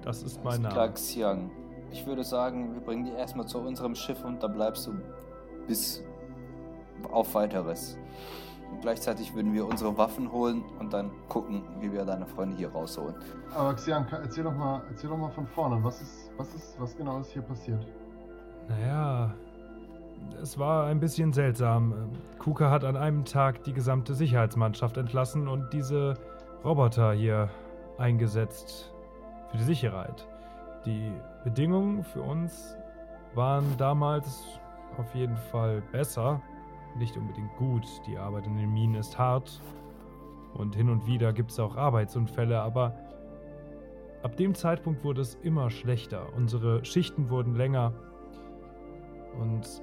Das 0.03 0.23
ist 0.23 0.43
mein 0.43 0.65
Alles 0.65 0.73
klar, 0.73 0.87
Name. 0.87 0.95
Xiang. 0.95 1.51
Ich 1.93 2.07
würde 2.07 2.25
sagen, 2.25 2.75
wir 2.75 2.81
bringen 2.81 3.05
dich 3.05 3.15
erstmal 3.15 3.47
zu 3.47 3.59
unserem 3.59 3.95
Schiff 3.95 4.25
und 4.25 4.43
da 4.43 4.47
bleibst 4.47 4.87
du 4.87 4.93
bis 5.67 6.03
auf 7.11 7.35
weiteres. 7.35 7.99
Und 8.71 8.81
gleichzeitig 8.83 9.35
würden 9.35 9.53
wir 9.53 9.67
unsere 9.67 9.97
Waffen 9.99 10.31
holen 10.31 10.63
und 10.79 10.93
dann 10.93 11.11
gucken, 11.29 11.63
wie 11.81 11.93
wir 11.93 12.05
deine 12.05 12.27
Freunde 12.27 12.57
hier 12.57 12.71
rausholen. 12.71 13.17
aber 13.53 13.75
Xian, 13.75 14.07
erzähl 14.11 14.45
doch 14.45 14.55
mal, 14.55 14.83
erzähl 14.89 15.11
doch 15.11 15.17
mal 15.17 15.31
von 15.31 15.47
vorne, 15.47 15.83
was 15.83 16.01
ist, 16.01 16.31
was 16.37 16.55
ist, 16.55 16.81
was 16.81 16.97
genau 16.97 17.19
ist 17.19 17.33
hier 17.33 17.43
passiert? 17.43 17.85
Naja, 18.69 19.35
es 20.41 20.59
war 20.59 20.87
ein 20.87 21.01
bisschen 21.01 21.33
seltsam. 21.33 22.13
Kuka 22.39 22.71
hat 22.71 22.85
an 22.85 22.97
einem 22.97 23.25
Tag 23.25 23.65
die 23.65 23.73
gesamte 23.73 24.15
Sicherheitsmannschaft 24.15 24.97
entlassen 24.97 25.49
und 25.49 25.73
diese 25.73 26.15
Roboter 26.65 27.13
hier 27.13 27.51
eingesetzt 27.99 28.93
für 29.51 29.57
die 29.57 29.65
Sicherheit. 29.65 30.29
Die 30.87 31.13
Bedingungen 31.45 32.03
für 32.03 32.23
uns 32.23 32.77
waren 33.35 33.65
damals 33.77 34.59
auf 34.97 35.15
jeden 35.15 35.37
Fall 35.37 35.83
besser, 35.93 36.41
nicht 36.97 37.17
unbedingt 37.17 37.55
gut. 37.57 37.87
Die 38.07 38.17
Arbeit 38.17 38.47
in 38.47 38.57
den 38.57 38.73
Minen 38.73 38.95
ist 38.95 39.19
hart 39.19 39.61
und 40.55 40.75
hin 40.75 40.89
und 40.89 41.07
wieder 41.07 41.33
gibt 41.33 41.51
es 41.51 41.61
auch 41.61 41.77
Arbeitsunfälle, 41.77 42.61
aber 42.61 42.95
ab 44.23 44.37
dem 44.37 44.55
Zeitpunkt 44.55 45.05
wurde 45.05 45.21
es 45.21 45.35
immer 45.37 45.71
schlechter. 45.71 46.27
Unsere 46.35 46.85
Schichten 46.85 47.31
wurden 47.31 47.55
länger 47.55 47.93
und 49.39 49.83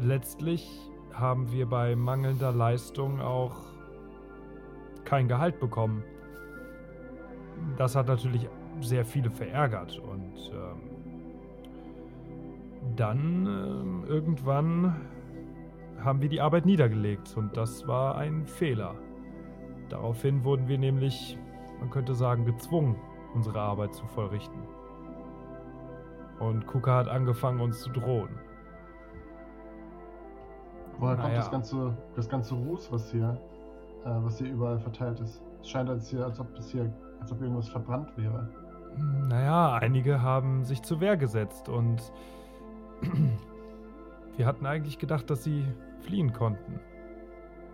letztlich 0.00 0.68
haben 1.12 1.50
wir 1.50 1.66
bei 1.66 1.96
mangelnder 1.96 2.52
Leistung 2.52 3.20
auch 3.20 3.56
kein 5.04 5.28
Gehalt 5.28 5.58
bekommen. 5.60 6.04
Das 7.76 7.96
hat 7.96 8.06
natürlich 8.06 8.48
sehr 8.82 9.04
viele 9.04 9.30
verärgert 9.30 9.98
und 9.98 10.52
ähm, 10.52 10.90
dann 12.96 13.46
ähm, 13.46 14.04
irgendwann 14.08 14.96
haben 16.02 16.22
wir 16.22 16.28
die 16.28 16.40
Arbeit 16.40 16.66
niedergelegt 16.66 17.36
und 17.36 17.56
das 17.56 17.86
war 17.86 18.16
ein 18.16 18.46
Fehler. 18.46 18.94
Daraufhin 19.88 20.44
wurden 20.44 20.68
wir 20.68 20.78
nämlich, 20.78 21.38
man 21.78 21.90
könnte 21.90 22.14
sagen, 22.14 22.44
gezwungen, 22.44 22.96
unsere 23.34 23.60
Arbeit 23.60 23.94
zu 23.94 24.06
vollrichten. 24.06 24.60
Und 26.38 26.66
Kuka 26.66 26.96
hat 26.96 27.08
angefangen, 27.08 27.60
uns 27.60 27.80
zu 27.80 27.90
drohen. 27.90 28.30
Woher 30.98 31.16
kommt 31.16 31.28
Naja. 31.28 31.38
das 31.38 31.50
ganze, 31.50 31.96
das 32.14 32.28
ganze 32.28 32.54
Ruß, 32.54 32.92
was 32.92 33.10
hier, 33.10 33.38
äh, 34.04 34.10
was 34.22 34.38
hier 34.38 34.50
überall 34.50 34.78
verteilt 34.78 35.20
ist? 35.20 35.42
Es 35.60 35.68
scheint, 35.68 35.88
als, 35.88 36.08
hier, 36.08 36.24
als 36.24 36.40
ob 36.40 36.54
das 36.54 36.70
hier, 36.70 36.92
als 37.20 37.32
ob 37.32 37.40
irgendwas 37.40 37.68
verbrannt 37.68 38.16
wäre. 38.16 38.48
Naja, 38.96 39.74
einige 39.74 40.22
haben 40.22 40.64
sich 40.64 40.82
zur 40.82 41.00
Wehr 41.00 41.16
gesetzt 41.16 41.68
und 41.68 42.12
wir 44.36 44.46
hatten 44.46 44.66
eigentlich 44.66 44.98
gedacht, 44.98 45.30
dass 45.30 45.44
sie 45.44 45.64
fliehen 46.00 46.32
konnten. 46.32 46.80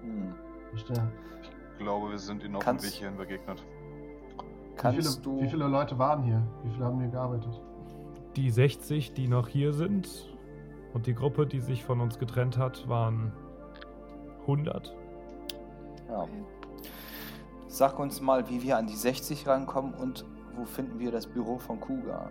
Hm. 0.02 0.34
Verstehe. 0.70 1.10
Ich 1.72 1.78
glaube, 1.78 2.10
wir 2.10 2.18
sind 2.18 2.42
ihnen 2.42 2.56
auf 2.56 2.64
dem 2.64 2.82
Weg 2.82 2.90
hierhin 2.90 3.16
begegnet. 3.16 3.62
Wie 3.62 4.76
Kannst 4.76 4.98
viele, 4.98 5.22
du. 5.22 5.42
wie 5.42 5.48
viele 5.48 5.66
Leute 5.66 5.98
waren 5.98 6.22
hier? 6.22 6.42
Wie 6.62 6.70
viele 6.70 6.84
haben 6.84 7.00
hier 7.00 7.10
gearbeitet? 7.10 7.60
Die 8.36 8.50
60, 8.50 9.14
die 9.14 9.28
noch 9.28 9.48
hier 9.48 9.72
sind 9.72 10.36
und 10.92 11.06
die 11.06 11.14
Gruppe, 11.14 11.46
die 11.46 11.60
sich 11.60 11.84
von 11.84 12.00
uns 12.00 12.18
getrennt 12.18 12.58
hat, 12.58 12.88
waren 12.88 13.32
100. 14.42 14.94
Ja. 16.08 16.26
Sag 17.68 17.98
uns 17.98 18.20
mal, 18.20 18.48
wie 18.48 18.62
wir 18.62 18.76
an 18.76 18.86
die 18.86 18.96
60 18.96 19.46
rankommen 19.46 19.94
und 19.94 20.24
wo 20.56 20.64
finden 20.64 20.98
wir 20.98 21.10
das 21.10 21.26
Büro 21.26 21.58
von 21.58 21.80
Kuga? 21.80 22.30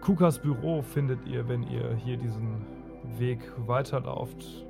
Kukas 0.00 0.38
Büro 0.38 0.82
findet 0.82 1.24
ihr, 1.26 1.48
wenn 1.48 1.62
ihr 1.62 1.94
hier 1.94 2.16
diesen 2.16 2.66
Weg 3.18 3.40
weiterlauft. 3.56 4.66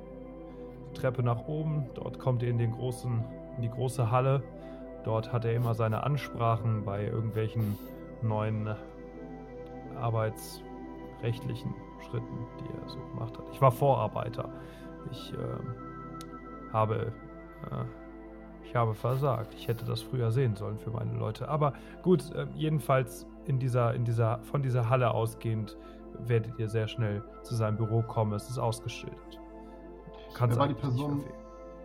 Treppe 0.93 1.23
nach 1.23 1.47
oben, 1.47 1.87
dort 1.95 2.19
kommt 2.19 2.43
ihr 2.43 2.49
in 2.49 2.59
den 2.59 2.71
großen, 2.71 3.23
in 3.57 3.61
die 3.63 3.69
große 3.69 4.11
Halle. 4.11 4.43
Dort 5.03 5.33
hat 5.33 5.43
er 5.43 5.53
immer 5.53 5.73
seine 5.73 6.03
Ansprachen 6.03 6.85
bei 6.85 7.05
irgendwelchen 7.05 7.77
neuen 8.21 8.75
arbeitsrechtlichen 9.99 11.73
Schritten, 12.05 12.37
die 12.59 12.81
er 12.81 12.89
so 12.89 12.99
gemacht 12.99 13.37
hat. 13.37 13.45
Ich 13.51 13.61
war 13.61 13.71
Vorarbeiter. 13.71 14.49
Ich 15.11 15.33
ähm, 15.33 15.73
habe 16.71 17.11
äh, 17.71 18.02
ich 18.63 18.75
habe 18.75 18.93
versagt. 18.93 19.53
Ich 19.55 19.67
hätte 19.67 19.85
das 19.85 20.01
früher 20.01 20.31
sehen 20.31 20.55
sollen 20.55 20.79
für 20.79 20.91
meine 20.91 21.13
Leute. 21.13 21.47
Aber 21.47 21.73
gut, 22.01 22.31
äh, 22.33 22.45
jedenfalls 22.55 23.27
in 23.45 23.59
dieser, 23.59 23.93
in 23.93 24.05
dieser, 24.05 24.39
von 24.43 24.61
dieser 24.61 24.89
Halle 24.89 25.11
ausgehend 25.11 25.77
werdet 26.19 26.57
ihr 26.59 26.69
sehr 26.69 26.87
schnell 26.87 27.23
zu 27.43 27.55
seinem 27.55 27.77
Büro 27.77 28.01
kommen. 28.01 28.33
Es 28.33 28.49
ist 28.49 28.57
ausgeschildert. 28.57 29.39
Kann's 30.33 30.55
Wer 30.55 30.59
war 30.61 30.67
die 30.67 30.73
Person-. 30.73 31.23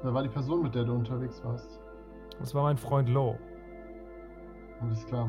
Wer 0.02 0.14
war 0.14 0.22
die 0.22 0.28
Person, 0.28 0.62
mit 0.62 0.74
der 0.74 0.84
du 0.84 0.94
unterwegs 0.94 1.42
warst? 1.44 1.80
Das 2.38 2.54
war 2.54 2.62
mein 2.62 2.76
Freund 2.76 3.08
Lo. 3.08 3.36
Alles 4.80 5.04
klar. 5.06 5.28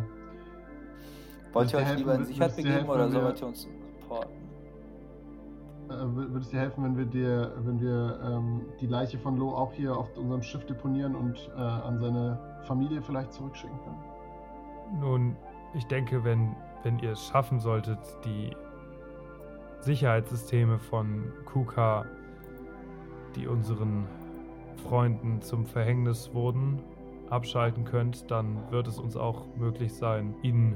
Wollt 1.54 1.74
ihr 1.74 1.80
euch 1.80 1.86
helfen? 1.86 1.98
lieber 1.98 2.16
in 2.16 2.26
Sicherheit 2.26 2.56
begeben 2.56 2.74
helfen, 2.76 2.90
oder 2.90 3.06
wenn 3.12 3.14
wir- 3.14 3.48
uns 3.48 3.68
supporten? 4.00 4.49
Äh, 5.90 5.94
wür- 5.94 6.32
würde 6.32 6.40
es 6.40 6.49
dir 6.49 6.60
helfen, 6.60 6.84
wenn 6.84 6.98
wir 6.98 7.06
dir, 7.06 7.52
wenn 7.64 7.80
wir 7.82 8.20
ähm, 8.24 8.61
die 8.80 8.88
Leiche 8.88 9.18
von 9.18 9.38
Lo 9.38 9.49
auch 9.49 9.74
hier 9.74 9.98
auf 9.98 10.16
unserem 10.18 10.44
Schiff 10.44 10.66
deponieren 10.66 11.16
und 11.16 11.49
äh, 11.56 11.60
an 11.60 11.99
seine 11.99 12.38
Familie 12.64 13.02
vielleicht 13.02 13.34
zurückschicken 13.34 13.78
können? 13.84 14.99
Nun, 14.99 15.36
ich 15.74 15.86
denke, 15.88 16.24
wenn, 16.24 16.56
wenn 16.84 16.99
ihr 16.99 17.11
es 17.11 17.26
schaffen 17.28 17.60
solltet, 17.60 17.99
die 18.24 18.56
Sicherheitssysteme 19.82 20.78
von 20.78 21.32
Kuka, 21.45 22.06
die 23.36 23.48
unseren 23.48 24.06
Freunden 24.88 25.41
zum 25.41 25.66
Verhängnis 25.66 26.34
wurden, 26.34 26.80
abschalten 27.30 27.84
könnt, 27.86 28.30
dann 28.32 28.57
wird 28.72 28.88
es 28.88 28.99
uns 28.99 29.16
auch 29.16 29.45
möglich 29.56 29.94
sein, 29.94 30.36
ihn 30.41 30.76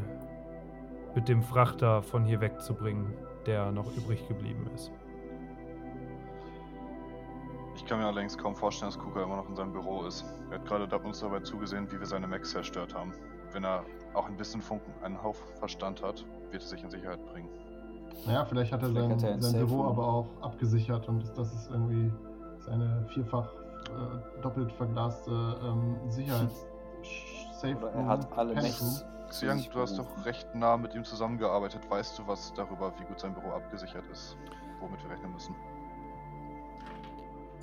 mit 1.16 1.28
dem 1.28 1.42
Frachter 1.42 2.02
von 2.02 2.24
hier 2.24 2.42
wegzubringen, 2.42 3.14
der 3.46 3.72
noch 3.72 3.96
übrig 3.98 4.28
geblieben 4.28 4.70
ist. 4.74 4.92
Ich 7.94 7.96
kann 7.96 8.02
mir 8.06 8.10
allerdings 8.12 8.36
kaum 8.36 8.56
vorstellen, 8.56 8.92
dass 8.92 8.98
Kuka 9.00 9.22
immer 9.22 9.36
noch 9.36 9.48
in 9.48 9.56
seinem 9.56 9.72
Büro 9.72 10.02
ist. 10.02 10.26
Er 10.50 10.58
hat 10.58 10.66
gerade 10.66 10.98
uns 10.98 11.20
dabei 11.20 11.42
zugesehen, 11.42 11.88
wie 11.92 12.00
wir 12.00 12.08
seine 12.08 12.26
Macs 12.26 12.50
zerstört 12.50 12.96
haben. 12.96 13.14
Wenn 13.52 13.64
er 13.64 13.86
auch 14.16 14.28
ein 14.28 14.36
bisschen 14.36 14.64
Funken, 14.64 14.92
einen 15.04 15.22
Hauch 15.22 15.36
Verstand 15.60 16.02
hat, 16.02 16.26
wird 16.50 16.64
er 16.64 16.68
sich 16.68 16.84
in 16.84 16.90
Sicherheit 16.90 17.24
bringen. 17.28 17.50
Naja, 18.26 18.46
vielleicht 18.46 18.74
hat 18.74 18.82
er 18.82 18.90
Vielleicht 18.90 19.10
sein, 19.10 19.18
hat 19.20 19.24
er 19.24 19.34
ein 19.36 19.42
sein 19.44 19.52
Safe 19.52 19.66
Büro 19.68 19.82
Room. 19.84 19.92
aber 19.92 20.08
auch 20.08 20.28
abgesichert 20.42 21.08
und 21.08 21.22
das, 21.22 21.34
das 21.34 21.54
ist 21.54 21.70
irgendwie 21.70 22.12
seine 22.66 23.06
vierfach 23.14 23.54
äh, 23.54 24.42
doppelt 24.42 24.72
verglaste 24.72 25.30
ähm, 25.64 25.96
Sicherheits-Safe 26.10 27.78
Oder 27.78 27.92
er 27.92 28.08
hat 28.08 28.36
alle. 28.36 28.56
Room. 28.56 29.02
Xiang, 29.30 29.64
du 29.72 29.80
hast 29.80 30.00
doch 30.00 30.26
recht 30.26 30.48
nah 30.56 30.78
mit 30.78 30.96
ihm 30.96 31.04
zusammengearbeitet. 31.04 31.88
Weißt 31.92 32.18
du 32.18 32.26
was 32.26 32.52
darüber, 32.56 32.92
wie 32.98 33.04
gut 33.04 33.20
sein 33.20 33.36
Büro 33.36 33.50
abgesichert 33.52 34.08
ist? 34.12 34.36
Womit 34.80 35.04
wir 35.04 35.12
rechnen 35.12 35.32
müssen? 35.32 35.54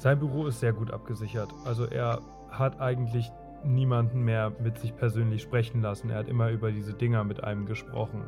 Sein 0.01 0.19
Büro 0.19 0.47
ist 0.47 0.61
sehr 0.61 0.73
gut 0.73 0.91
abgesichert. 0.95 1.53
Also 1.67 1.85
er 1.85 2.23
hat 2.49 2.81
eigentlich 2.81 3.31
niemanden 3.65 4.23
mehr 4.23 4.51
mit 4.59 4.79
sich 4.79 4.97
persönlich 4.97 5.43
sprechen 5.43 5.83
lassen. 5.83 6.09
Er 6.09 6.21
hat 6.21 6.29
immer 6.29 6.49
über 6.49 6.73
diese 6.73 6.95
Dinger 6.95 7.23
mit 7.23 7.45
einem 7.45 7.67
gesprochen. 7.67 8.25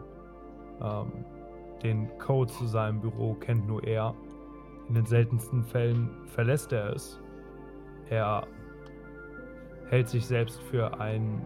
Ähm, 0.83 1.25
den 1.83 2.19
Code 2.19 2.53
zu 2.53 2.67
seinem 2.67 3.01
Büro 3.01 3.33
kennt 3.33 3.67
nur 3.67 3.83
er. 3.85 4.15
In 4.91 4.97
den 4.97 5.07
seltensten 5.07 5.65
Fällen 5.65 6.11
verlässt 6.27 6.73
er 6.73 6.93
es. 6.95 7.19
Er 8.11 8.47
hält 9.89 10.11
sich 10.11 10.27
selbst 10.27 10.61
für 10.65 11.01
einen 11.01 11.41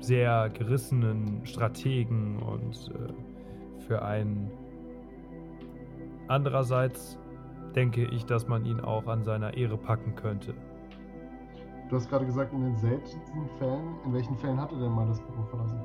sehr 0.00 0.48
gerissenen 0.48 1.46
Strategen 1.46 2.42
und 2.42 2.90
äh, 2.92 3.82
für 3.86 4.02
einen 4.02 4.50
andererseits 6.26 7.20
denke 7.74 8.04
ich, 8.04 8.24
dass 8.26 8.48
man 8.48 8.64
ihn 8.64 8.80
auch 8.80 9.06
an 9.06 9.22
seiner 9.24 9.54
Ehre 9.54 9.76
packen 9.76 10.14
könnte. 10.14 10.54
Du 11.88 11.96
hast 11.96 12.08
gerade 12.08 12.24
gesagt, 12.24 12.52
in 12.52 12.62
den 12.62 12.76
seltensten 12.76 13.48
Fällen. 13.58 13.94
In 14.04 14.14
welchen 14.14 14.36
Fällen 14.36 14.60
hat 14.60 14.72
er 14.72 14.78
denn 14.78 14.92
mal 14.92 15.06
das 15.06 15.20
Büro 15.20 15.42
verlassen? 15.44 15.80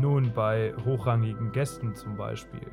Nun, 0.00 0.32
bei 0.34 0.74
hochrangigen 0.84 1.52
Gästen 1.52 1.94
zum 1.94 2.16
Beispiel. 2.16 2.66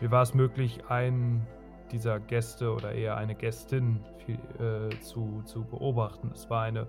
Mir 0.00 0.10
war 0.10 0.22
es 0.22 0.34
möglich, 0.34 0.84
einen 0.88 1.46
dieser 1.92 2.18
Gäste 2.18 2.72
oder 2.72 2.92
eher 2.92 3.16
eine 3.16 3.34
Gästin 3.34 4.00
viel, 4.24 4.38
äh, 4.58 4.98
zu, 5.00 5.42
zu 5.44 5.64
beobachten. 5.64 6.30
Es 6.34 6.48
war 6.48 6.62
eine, 6.62 6.88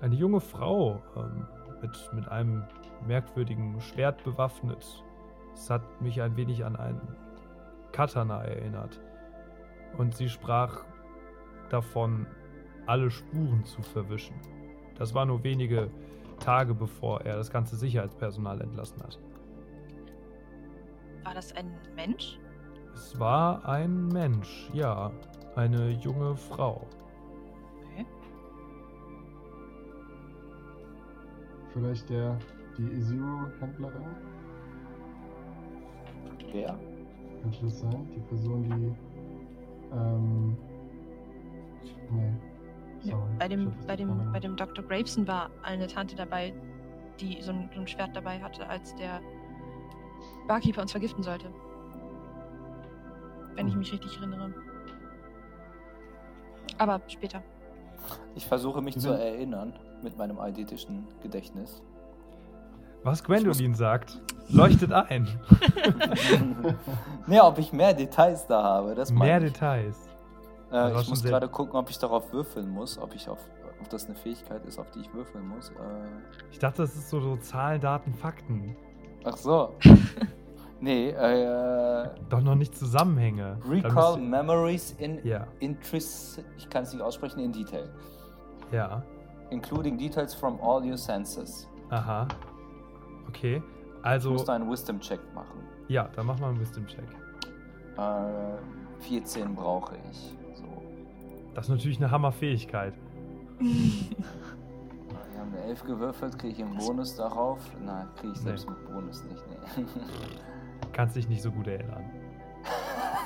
eine 0.00 0.14
junge 0.14 0.40
Frau 0.40 1.02
ähm, 1.16 1.46
mit, 1.82 2.10
mit 2.14 2.28
einem 2.28 2.62
merkwürdigen 3.06 3.80
Schwert 3.80 4.22
bewaffnet. 4.24 5.04
Es 5.52 5.68
hat 5.68 5.82
mich 6.00 6.22
ein 6.22 6.36
wenig 6.36 6.64
an 6.64 6.76
einen 6.76 7.16
Katana 7.92 8.42
erinnert. 8.44 9.00
Und 9.98 10.14
sie 10.14 10.28
sprach 10.28 10.84
davon, 11.70 12.26
alle 12.86 13.10
Spuren 13.10 13.64
zu 13.64 13.82
verwischen. 13.82 14.34
Das 14.96 15.14
war 15.14 15.26
nur 15.26 15.42
wenige 15.42 15.90
Tage 16.40 16.74
bevor 16.74 17.22
er 17.22 17.36
das 17.36 17.50
ganze 17.50 17.76
Sicherheitspersonal 17.76 18.60
entlassen 18.60 19.02
hat. 19.02 19.18
War 21.24 21.34
das 21.34 21.52
ein 21.56 21.72
Mensch? 21.94 22.38
Es 22.94 23.18
war 23.18 23.66
ein 23.68 24.08
Mensch, 24.08 24.70
ja, 24.72 25.10
eine 25.54 25.90
junge 25.90 26.36
Frau. 26.36 26.86
Okay. 27.82 28.06
Vielleicht 31.72 32.08
der, 32.08 32.38
die 32.78 33.00
Zero-Händlerin? 33.00 34.06
Wer? 36.52 36.78
Könnte 37.42 37.64
das 37.64 37.80
sein? 37.80 38.08
Die 38.14 38.20
Person, 38.20 38.62
die. 38.62 39.05
Ähm. 39.92 40.56
Nee. 42.10 42.32
Sorry. 43.00 43.22
bei 43.38 43.48
dem, 43.48 43.72
bei 43.86 43.96
dem, 43.96 44.32
bei 44.32 44.40
dem 44.40 44.56
Dr. 44.56 44.84
Graveson 44.84 45.26
war 45.28 45.50
eine 45.62 45.86
Tante 45.86 46.16
dabei, 46.16 46.52
die 47.20 47.40
so 47.40 47.52
ein, 47.52 47.70
so 47.74 47.80
ein 47.80 47.86
Schwert 47.86 48.14
dabei 48.16 48.40
hatte, 48.40 48.66
als 48.68 48.94
der 48.96 49.20
Barkeeper 50.48 50.82
uns 50.82 50.90
vergiften 50.92 51.22
sollte. 51.22 51.46
Wenn 53.54 53.66
ich 53.68 53.72
Hm. 53.74 53.78
mich 53.80 53.92
richtig 53.92 54.16
erinnere. 54.18 54.52
Aber 56.78 57.00
später. 57.08 57.42
Ich 58.34 58.46
versuche 58.46 58.82
mich 58.82 58.94
Die 58.94 59.00
zu 59.00 59.10
erinnern 59.10 59.72
mit 60.02 60.16
meinem 60.18 60.38
eidetischen 60.38 61.06
Gedächtnis. 61.22 61.82
Was 63.04 63.22
Gwendolyn 63.22 63.74
sagt, 63.74 64.20
leuchtet 64.48 64.92
ein. 64.92 65.28
nee, 67.26 67.40
ob 67.40 67.58
ich 67.58 67.72
mehr 67.72 67.94
Details 67.94 68.46
da 68.46 68.62
habe, 68.62 68.94
das 68.94 69.10
Mehr 69.12 69.38
ich. 69.42 69.52
Details. 69.52 70.08
Äh, 70.72 71.00
ich 71.00 71.08
muss 71.08 71.22
gerade 71.22 71.48
gucken, 71.48 71.76
ob 71.76 71.88
ich 71.90 71.98
darauf 71.98 72.32
würfeln 72.32 72.68
muss, 72.68 72.98
ob 72.98 73.14
ich 73.14 73.28
auf, 73.28 73.38
ob 73.80 73.88
das 73.90 74.06
eine 74.06 74.16
Fähigkeit 74.16 74.64
ist, 74.64 74.78
auf 74.78 74.90
die 74.90 75.00
ich 75.00 75.14
würfeln 75.14 75.46
muss. 75.48 75.70
Äh, 75.70 75.74
Ich 76.50 76.58
dachte, 76.58 76.82
das 76.82 76.94
ist 76.96 77.08
so, 77.08 77.20
so 77.20 77.36
Zahlen, 77.36 77.80
Daten, 77.80 78.12
Fakten. 78.14 78.74
ach 79.24 79.36
so. 79.36 79.74
nee, 80.80 81.10
äh, 81.10 82.08
Doch 82.28 82.40
noch 82.40 82.56
nicht 82.56 82.76
Zusammenhänge. 82.76 83.58
Recall 83.68 84.18
Memories 84.18 84.96
in 84.98 85.24
Ja, 85.24 85.46
Interest, 85.60 86.42
ich 86.58 86.68
kann 86.68 86.82
es 86.82 86.92
nicht 86.92 87.02
aussprechen, 87.02 87.38
in 87.40 87.52
Detail. 87.52 87.88
ja. 88.72 89.02
Including 89.50 89.96
details 89.96 90.34
from 90.34 90.58
all 90.60 90.82
your 90.84 90.96
senses. 90.98 91.68
Aha. 91.90 92.26
Okay. 93.36 93.62
Also, 94.02 94.30
muss 94.32 94.44
da 94.44 94.54
einen 94.54 94.70
Wisdom-Check 94.70 95.20
machen. 95.34 95.60
ja, 95.88 96.08
dann 96.14 96.26
machen 96.26 96.40
wir 96.40 96.46
einen 96.48 96.60
Wisdom-Check. 96.60 97.04
Äh, 97.98 99.02
14 99.08 99.54
brauche 99.54 99.96
ich. 100.10 100.34
So. 100.54 100.64
Das 101.54 101.64
ist 101.66 101.70
natürlich 101.70 101.98
eine 101.98 102.10
Hammerfähigkeit. 102.10 102.94
Wir 103.58 105.40
haben 105.42 105.52
eine 105.54 105.64
11 105.64 105.84
gewürfelt, 105.84 106.38
kriege 106.38 106.54
ich 106.54 106.62
einen 106.62 106.76
Bonus 106.78 107.16
darauf? 107.16 107.58
Nein, 107.84 108.06
kriege 108.16 108.32
ich 108.34 108.40
selbst 108.40 108.66
Nee. 108.68 108.74
mit 108.74 108.92
Bonus 108.92 109.22
nicht. 109.24 109.42
Nee. 109.48 109.84
Kannst 110.92 111.16
dich 111.16 111.28
nicht 111.28 111.42
so 111.42 111.50
gut 111.50 111.66
erinnern. 111.66 112.04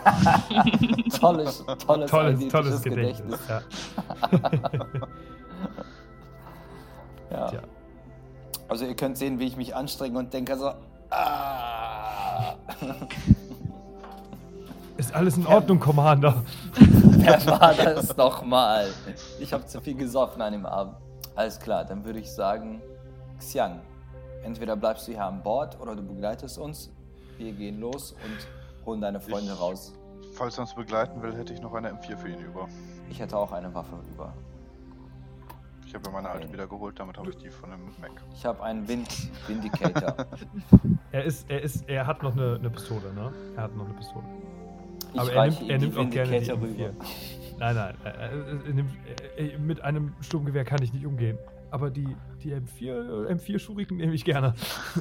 tolles, 1.21 1.65
tolles, 1.87 2.11
Tolles, 2.11 2.49
tolles 2.49 2.83
Gedächtnis. 2.83 3.39
Ja. 3.49 3.63
Ja. 7.31 7.49
Tja. 7.49 7.61
Also 8.71 8.85
ihr 8.87 8.95
könnt 8.95 9.19
sehen, 9.19 9.39
wie 9.41 9.47
ich 9.47 9.57
mich 9.57 9.75
anstrenge 9.75 10.19
und 10.19 10.33
denke 10.33 10.57
so. 10.57 10.73
Ah. 11.11 12.55
Ist 14.97 15.13
alles 15.15 15.37
in 15.37 15.47
Ordnung, 15.47 15.81
Commander? 15.81 16.45
Wer 16.79 17.45
war 17.47 17.75
das 17.75 18.17
nochmal? 18.17 18.89
Ich 19.41 19.53
habe 19.53 19.67
zu 19.67 19.81
viel 19.81 19.95
gesoffen 19.97 20.41
an 20.41 20.53
dem 20.53 20.67
Abend. 20.67 20.95
Alles 21.35 21.59
klar, 21.59 21.85
dann 21.85 22.05
würde 22.05 22.21
ich 22.21 22.31
sagen, 22.31 22.81
Xiang, 23.39 23.81
entweder 24.45 24.77
bleibst 24.77 25.09
du 25.09 25.13
hier 25.13 25.25
an 25.25 25.43
Bord 25.43 25.79
oder 25.81 25.97
du 25.97 26.03
begleitest 26.03 26.57
uns. 26.59 26.91
Wir 27.39 27.53
gehen 27.53 27.81
los 27.81 28.13
und 28.13 28.87
holen 28.87 29.01
deine 29.01 29.21
Freunde 29.21 29.53
Ich- 29.53 29.61
raus. 29.61 29.93
Falls 30.35 30.57
er 30.59 30.63
uns 30.63 30.75
begleiten 30.75 31.21
will, 31.23 31.35
hätte 31.37 31.53
ich 31.53 31.61
noch 31.61 31.75
eine 31.75 31.91
M4 31.91 32.17
für 32.17 32.29
ihn 32.29 32.39
über. 32.39 32.69
Ich 33.11 33.19
hätte 33.19 33.37
auch 33.37 33.51
eine 33.51 33.75
Waffe 33.75 33.97
über. 34.15 34.33
Ich 35.91 35.95
habe 35.97 36.07
ja 36.07 36.13
meine 36.13 36.31
alte 36.31 36.53
wieder 36.53 36.69
geholt, 36.69 37.01
damit 37.01 37.19
habe 37.19 37.31
ich 37.31 37.37
die 37.37 37.51
von 37.51 37.69
dem 37.69 37.81
Mac. 38.01 38.13
Ich 38.33 38.47
habe 38.47 38.63
einen 38.63 38.87
Wind 38.87 39.09
Vindicator. 39.49 40.15
Er 41.13 41.25
ist, 41.25 41.51
er 41.51 41.61
ist, 41.63 41.89
er 41.89 42.07
hat 42.07 42.23
noch 42.23 42.37
eine, 42.37 42.55
eine 42.55 42.71
Pistole, 42.71 43.13
ne? 43.13 43.33
Er 43.57 43.65
hat 43.65 43.75
noch 43.75 43.87
eine 43.87 43.95
Pistole. 43.95 44.25
Ich 45.13 45.19
Aber 45.19 45.33
er 45.33 45.47
nimmt, 45.47 45.69
er 45.69 45.79
nimmt 45.79 45.97
auch 45.99 46.09
gerne 46.09 46.39
die 46.39 46.47
Vindicator 46.47 46.59
M4. 46.59 46.63
rüber. 46.63 47.05
Nein, 47.59 47.75
nein, 47.75 47.95
er, 48.05 48.73
nimmt, 48.73 48.91
er, 49.37 49.53
er, 49.53 49.59
mit 49.59 49.81
einem 49.81 50.15
Sturmgewehr 50.21 50.65
kann 50.65 50.81
ich 50.81 50.93
nicht 50.93 51.05
umgehen. 51.05 51.37
Aber 51.73 51.91
die, 51.91 52.17
die 52.45 52.55
M4, 52.55 53.27
äh, 53.27 53.33
M4 53.33 53.59
Schuriken 53.59 53.97
nehme 53.97 54.15
ich 54.15 54.25
gerne. 54.25 54.55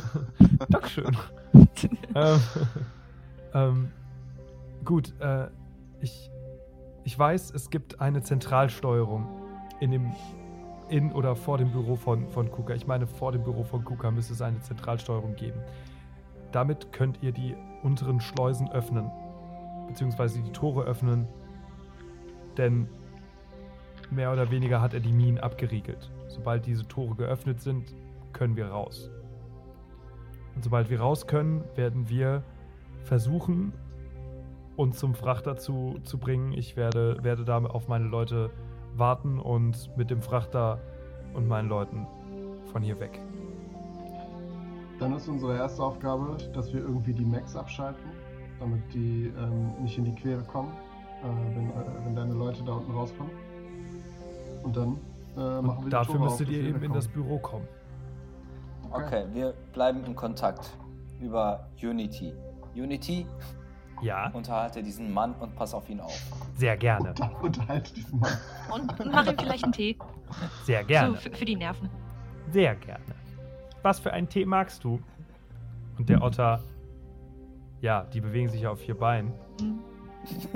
Dankeschön. 0.70 1.16
ähm, 2.16 2.40
ähm, 3.54 3.92
gut, 4.84 5.14
äh, 5.20 5.50
ich, 6.02 6.32
ich 7.04 7.20
weiß, 7.20 7.52
es 7.52 7.70
gibt 7.70 8.02
eine 8.02 8.24
Zentralsteuerung 8.24 9.28
in 9.80 9.92
dem 9.92 10.12
in 10.90 11.12
oder 11.12 11.36
vor 11.36 11.58
dem 11.58 11.72
Büro 11.72 11.96
von, 11.96 12.28
von 12.30 12.52
KUKA. 12.52 12.74
Ich 12.74 12.88
meine, 12.88 13.08
vor 13.08 13.32
dem 13.32 13.44
Büro 13.44 13.64
von 13.64 13.84
KUKA 13.84 14.12
müsste 14.12 14.34
es 14.34 14.42
eine 14.42 14.60
Zentralsteuerung 14.62 15.36
geben. 15.36 15.60
Damit 16.52 16.92
könnt 16.92 17.22
ihr 17.22 17.32
die 17.32 17.56
unteren 17.84 18.20
Schleusen 18.20 18.72
öffnen, 18.72 19.10
beziehungsweise 19.88 20.42
die 20.42 20.52
Tore 20.52 20.84
öffnen, 20.84 21.28
denn 22.58 22.88
mehr 24.10 24.32
oder 24.32 24.52
weniger 24.52 24.82
hat 24.82 24.94
er 24.94 25.00
die 25.00 25.14
Minen 25.14 25.38
abgeriegelt. 25.38 26.10
Sobald 26.28 26.66
diese 26.66 26.88
Tore 26.88 27.16
geöffnet 27.16 27.62
sind, 27.62 27.94
können 28.34 28.56
wir 28.56 28.68
raus. 28.68 29.10
Und 30.56 30.64
sobald 30.64 30.90
wir 30.90 31.00
raus 31.00 31.28
können, 31.28 31.64
werden 31.76 32.10
wir 32.10 32.44
versuchen, 33.04 33.74
uns 34.76 34.98
zum 34.98 35.14
Frachter 35.14 35.58
zu, 35.58 36.00
zu 36.04 36.18
bringen. 36.18 36.54
Ich 36.54 36.76
werde, 36.76 37.18
werde 37.22 37.44
da 37.46 37.58
auf 37.58 37.88
meine 37.88 38.06
Leute 38.06 38.50
warten 38.96 39.40
und 39.40 39.96
mit 39.98 40.10
dem 40.10 40.22
Frachter 40.22 40.80
und 41.34 41.48
meinen 41.48 41.70
Leuten 41.70 42.08
von 42.72 42.82
hier 42.82 43.00
weg. 43.00 43.22
Dann 45.00 45.16
ist 45.16 45.28
unsere 45.28 45.56
erste 45.56 45.82
Aufgabe, 45.82 46.38
dass 46.54 46.74
wir 46.74 46.82
irgendwie 46.82 47.14
die 47.14 47.26
Max 47.26 47.56
abschalten, 47.56 48.12
damit 48.60 48.82
die 48.94 49.32
ähm, 49.38 49.82
nicht 49.82 49.98
in 49.98 50.06
die 50.06 50.16
Quere 50.16 50.44
kommen, 50.44 50.72
äh, 51.24 51.56
wenn, 51.56 51.70
äh, 51.70 52.06
wenn 52.06 52.16
deine 52.16 52.34
Leute 52.34 52.64
da 52.64 52.74
unten 52.74 52.92
rauskommen. 52.92 53.32
Und 54.64 54.76
dann 54.76 54.98
äh, 55.38 55.62
machen 55.62 55.64
wir 55.64 55.78
Und 55.78 55.86
die 55.86 55.90
dafür 55.90 56.20
müsstet 56.20 56.48
auf, 56.48 56.54
ihr 56.54 56.64
wir 56.64 56.70
eben 56.70 56.84
in 56.84 56.94
das. 56.94 57.08
Büro 57.08 57.38
kommen. 57.40 57.68
Okay, 58.92 59.26
wir 59.34 59.54
bleiben 59.72 60.04
in 60.04 60.16
Kontakt 60.16 60.70
über 61.22 61.68
Unity. 61.82 62.34
Unity, 62.76 63.26
Ja, 64.02 64.30
unterhalte 64.34 64.82
diesen 64.82 65.14
Mann 65.14 65.34
und 65.40 65.56
pass 65.56 65.74
auf 65.74 65.90
ihn 65.90 66.00
auf. 66.00 66.14
sehr 66.58 66.78
gerne. 66.78 67.10
Und 67.10 67.20
dann 67.20 67.34
unterhalte 67.36 67.94
diesen 67.94 68.20
Mann. 68.20 68.38
Und, 68.74 69.00
und 69.00 69.12
mach 69.12 69.28
ihm 69.28 69.38
vielleicht 69.38 69.64
einen 69.64 69.74
Tee. 69.74 69.98
Sehr 70.64 70.84
gerne. 70.84 71.16
So, 71.16 71.22
für, 71.22 71.32
für 71.36 71.46
die 71.46 71.56
Nerven. 71.56 71.90
Sehr 72.52 72.76
gerne. 72.76 73.04
Was 73.82 74.00
für 74.00 74.12
einen 74.14 74.28
Tee 74.30 74.46
magst 74.46 74.84
du? 74.84 75.00
Und 75.98 76.08
der 76.10 76.22
Otter, 76.22 76.62
ja, 77.82 78.04
die 78.14 78.22
bewegen 78.22 78.48
sich 78.50 78.62
ja 78.62 78.72
auf 78.72 78.80
vier 78.80 78.96
Beinen. 78.98 79.32
Hm. 79.62 79.80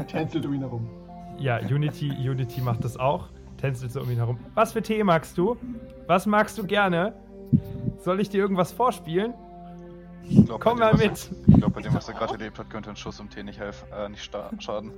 Tänzelt 0.08 0.46
um 0.46 0.54
ihn 0.54 0.60
herum. 0.62 0.90
Ja, 1.38 1.58
Unity, 1.60 2.10
Unity 2.12 2.62
macht 2.62 2.84
das 2.84 2.98
auch. 2.98 3.30
Tänzelt 3.58 3.92
so 3.92 4.02
um 4.02 4.10
ihn 4.10 4.18
herum. 4.18 4.38
Was 4.54 4.74
für 4.74 4.82
Tee 4.82 5.04
magst 5.04 5.38
du? 5.38 5.58
Was 6.08 6.26
magst 6.26 6.58
du 6.58 6.66
gerne? 6.66 7.14
Soll 8.00 8.20
ich 8.20 8.30
dir 8.30 8.42
irgendwas 8.42 8.72
vorspielen? 8.72 9.34
Ich 10.24 10.46
glaub, 10.46 10.62
Komm 10.62 10.80
mal 10.80 10.94
was 10.94 11.00
mit. 11.02 11.32
Ich 11.64 11.66
glaube, 11.66 11.76
bei 11.76 11.82
dem, 11.82 11.94
was 11.94 12.10
er 12.10 12.14
gerade 12.14 12.34
erlebt 12.34 12.60
hat, 12.60 12.70
könnte 12.70 12.90
ein 12.90 12.98
Schuss 12.98 13.22
im 13.22 13.30
Tee 13.30 13.42
nicht 13.42 13.58
helfen, 13.58 13.88
äh, 13.94 14.10
nicht 14.10 14.22
schaden. 14.60 14.92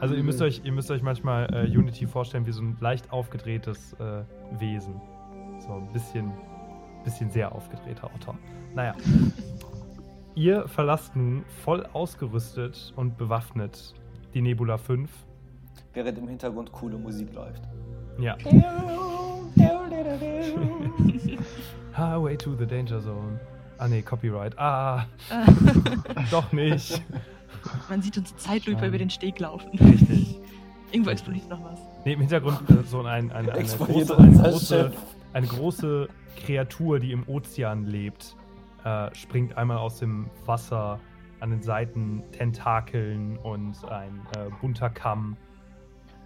Also 0.00 0.14
ihr 0.14 0.24
müsst 0.24 0.40
euch, 0.40 0.62
ihr 0.64 0.72
müsst 0.72 0.90
euch 0.90 1.02
manchmal 1.02 1.46
äh, 1.52 1.76
Unity 1.76 2.06
vorstellen 2.06 2.46
wie 2.46 2.52
so 2.52 2.62
ein 2.62 2.78
leicht 2.80 3.12
aufgedrehtes 3.12 3.92
äh, 4.00 4.22
Wesen. 4.58 4.98
So 5.58 5.74
ein 5.74 5.92
bisschen, 5.92 6.32
bisschen 7.04 7.30
sehr 7.30 7.54
aufgedrehter 7.54 8.10
Otter. 8.14 8.34
Naja. 8.74 8.94
ihr 10.34 10.66
verlasst 10.66 11.14
nun 11.14 11.44
voll 11.64 11.84
ausgerüstet 11.92 12.94
und 12.96 13.18
bewaffnet 13.18 13.92
die 14.32 14.40
Nebula 14.40 14.78
5. 14.78 15.10
Während 15.92 16.16
im 16.16 16.28
Hintergrund 16.28 16.72
coole 16.72 16.96
Musik 16.96 17.34
läuft. 17.34 17.62
Ja. 18.18 18.38
Highway 21.96 22.36
to 22.36 22.54
the 22.56 22.66
Danger 22.66 23.00
Zone. 23.00 23.38
Ah 23.78 23.88
nee, 23.88 24.02
Copyright. 24.02 24.58
Ah, 24.58 25.06
doch 26.30 26.52
nicht. 26.52 27.02
Man 27.88 28.02
sieht 28.02 28.16
uns 28.16 28.36
Zeitlupe 28.36 28.86
über 28.86 28.98
den 28.98 29.10
Steg 29.10 29.38
laufen. 29.40 29.70
Richtig. 29.78 30.38
Irgendwo 30.90 31.10
explodiert 31.10 31.48
noch 31.48 31.62
was. 31.64 31.80
Nee, 32.04 32.12
im 32.14 32.20
Hintergrund 32.20 32.68
äh, 32.70 32.82
so 32.84 33.00
ein, 33.00 33.06
ein, 33.06 33.32
eine, 33.32 33.52
Explodiert 33.52 34.08
große, 34.08 34.18
eine, 34.18 34.36
große, 34.36 34.92
eine 35.32 35.46
große 35.46 36.08
Kreatur, 36.44 36.98
die 36.98 37.12
im 37.12 37.26
Ozean 37.28 37.86
lebt, 37.86 38.36
äh, 38.84 39.14
springt 39.14 39.56
einmal 39.56 39.78
aus 39.78 39.98
dem 39.98 40.28
Wasser 40.44 41.00
an 41.40 41.50
den 41.50 41.62
Seiten 41.62 42.22
Tentakeln 42.32 43.36
und 43.38 43.84
ein 43.90 44.20
äh, 44.36 44.50
bunter 44.60 44.90
Kamm. 44.90 45.36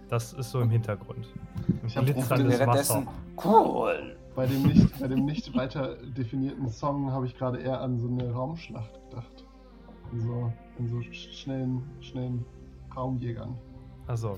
Das 0.09 0.33
ist 0.33 0.51
so 0.51 0.61
im 0.61 0.69
Hintergrund. 0.69 1.27
Ein 1.67 1.87
Ich 1.87 1.95
Währenddessen, 1.95 2.67
Wasser. 2.67 3.13
cool. 3.43 4.15
Bei 4.37 4.45
dem 4.45 4.61
nicht, 4.67 4.99
bei 4.99 5.07
dem 5.07 5.25
nicht 5.25 5.55
weiter 5.55 5.95
definierten 6.15 6.69
Song 6.69 7.11
habe 7.11 7.25
ich 7.25 7.35
gerade 7.35 7.57
eher 7.57 7.81
an 7.81 7.97
so 7.97 8.07
eine 8.07 8.31
Raumschlacht 8.31 8.93
gedacht. 9.09 9.43
In 10.13 10.21
so, 10.21 10.53
in 10.77 10.87
so 10.89 10.97
sch- 10.97 11.31
schnellen, 11.33 11.81
schnellen 12.01 12.45
Raumjägern. 12.95 13.55
Also. 14.05 14.37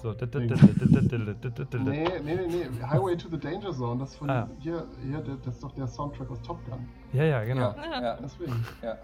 So. 0.00 0.12
Nee, 0.12 2.06
nee, 2.24 2.34
nee, 2.36 2.36
nee. 2.48 2.86
Highway 2.88 3.16
to 3.16 3.28
the 3.28 3.36
Danger 3.38 3.72
Zone, 3.72 3.98
das 3.98 4.14
von 4.14 4.30
Ah. 4.30 4.48
hier, 4.60 4.86
hier, 5.04 5.18
das 5.44 5.54
ist 5.54 5.62
doch 5.64 5.72
der 5.74 5.88
Soundtrack 5.88 6.30
aus 6.30 6.40
Top 6.42 6.58
Gun. 6.68 6.78
Ja, 7.12 7.24
ja, 7.24 7.42
genau. 7.44 7.74
Ja, 7.76 8.02
ja, 8.02 8.16
Deswegen. 8.22 8.64
ja. 8.82 8.96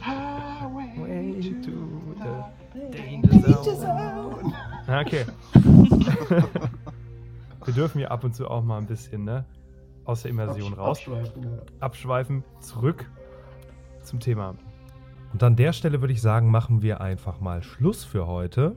Highway 0.00 0.98
Way 0.98 1.40
to 1.60 1.70
to 1.70 1.76
the 2.72 2.96
Danger 2.96 3.62
Zone. 3.62 4.52
Okay. 4.88 5.24
Wir 7.66 7.74
dürfen 7.74 7.98
hier 7.98 8.10
ab 8.10 8.24
und 8.24 8.34
zu 8.34 8.48
auch 8.48 8.62
mal 8.62 8.78
ein 8.78 8.86
bisschen, 8.86 9.24
ne? 9.24 9.44
Aus 10.04 10.22
der 10.22 10.30
Immersion 10.30 10.72
Absch- 10.74 10.78
raus. 10.78 10.98
abschweifen, 10.98 11.42
ja. 11.42 11.58
Abschweifen, 11.80 12.44
zurück 12.60 13.10
zum 14.02 14.20
Thema. 14.20 14.54
Und 15.32 15.42
an 15.42 15.56
der 15.56 15.72
Stelle 15.72 16.00
würde 16.00 16.12
ich 16.12 16.22
sagen, 16.22 16.48
machen 16.50 16.80
wir 16.82 17.00
einfach 17.00 17.40
mal 17.40 17.62
Schluss 17.62 18.04
für 18.04 18.26
heute. 18.26 18.76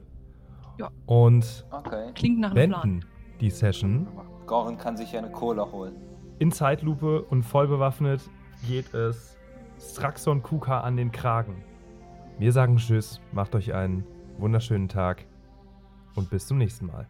Ja. 0.80 0.90
Und 1.06 1.66
Okay. 1.72 2.12
Klingt 2.16 2.40
nach 2.40 2.56
einem 2.56 2.72
Plan. 2.72 3.06
die 3.40 3.50
Session. 3.52 4.08
Goran 4.48 4.78
kann 4.78 4.98
sich 4.98 5.12
ja 5.12 5.20
eine 5.20 5.32
Cola 5.32 5.72
holen. 5.72 5.96
In 6.40 6.52
Zeitlupe 6.52 7.22
und 7.22 7.44
voll 7.44 7.68
bewaffnet 7.68 8.22
geht 8.68 8.94
es 8.96 9.38
Straxon 9.80 10.42
Kuka 10.42 10.80
an 10.82 10.98
den 10.98 11.12
Kragen. 11.12 11.64
Wir 12.40 12.52
sagen 12.52 12.78
Tschüss, 12.78 13.22
macht 13.34 13.54
euch 13.56 13.74
einen 13.74 14.04
wunderschönen 14.40 14.88
Tag 14.90 15.26
und 16.16 16.30
bis 16.30 16.48
zum 16.48 16.58
nächsten 16.58 16.88
Mal. 16.88 17.08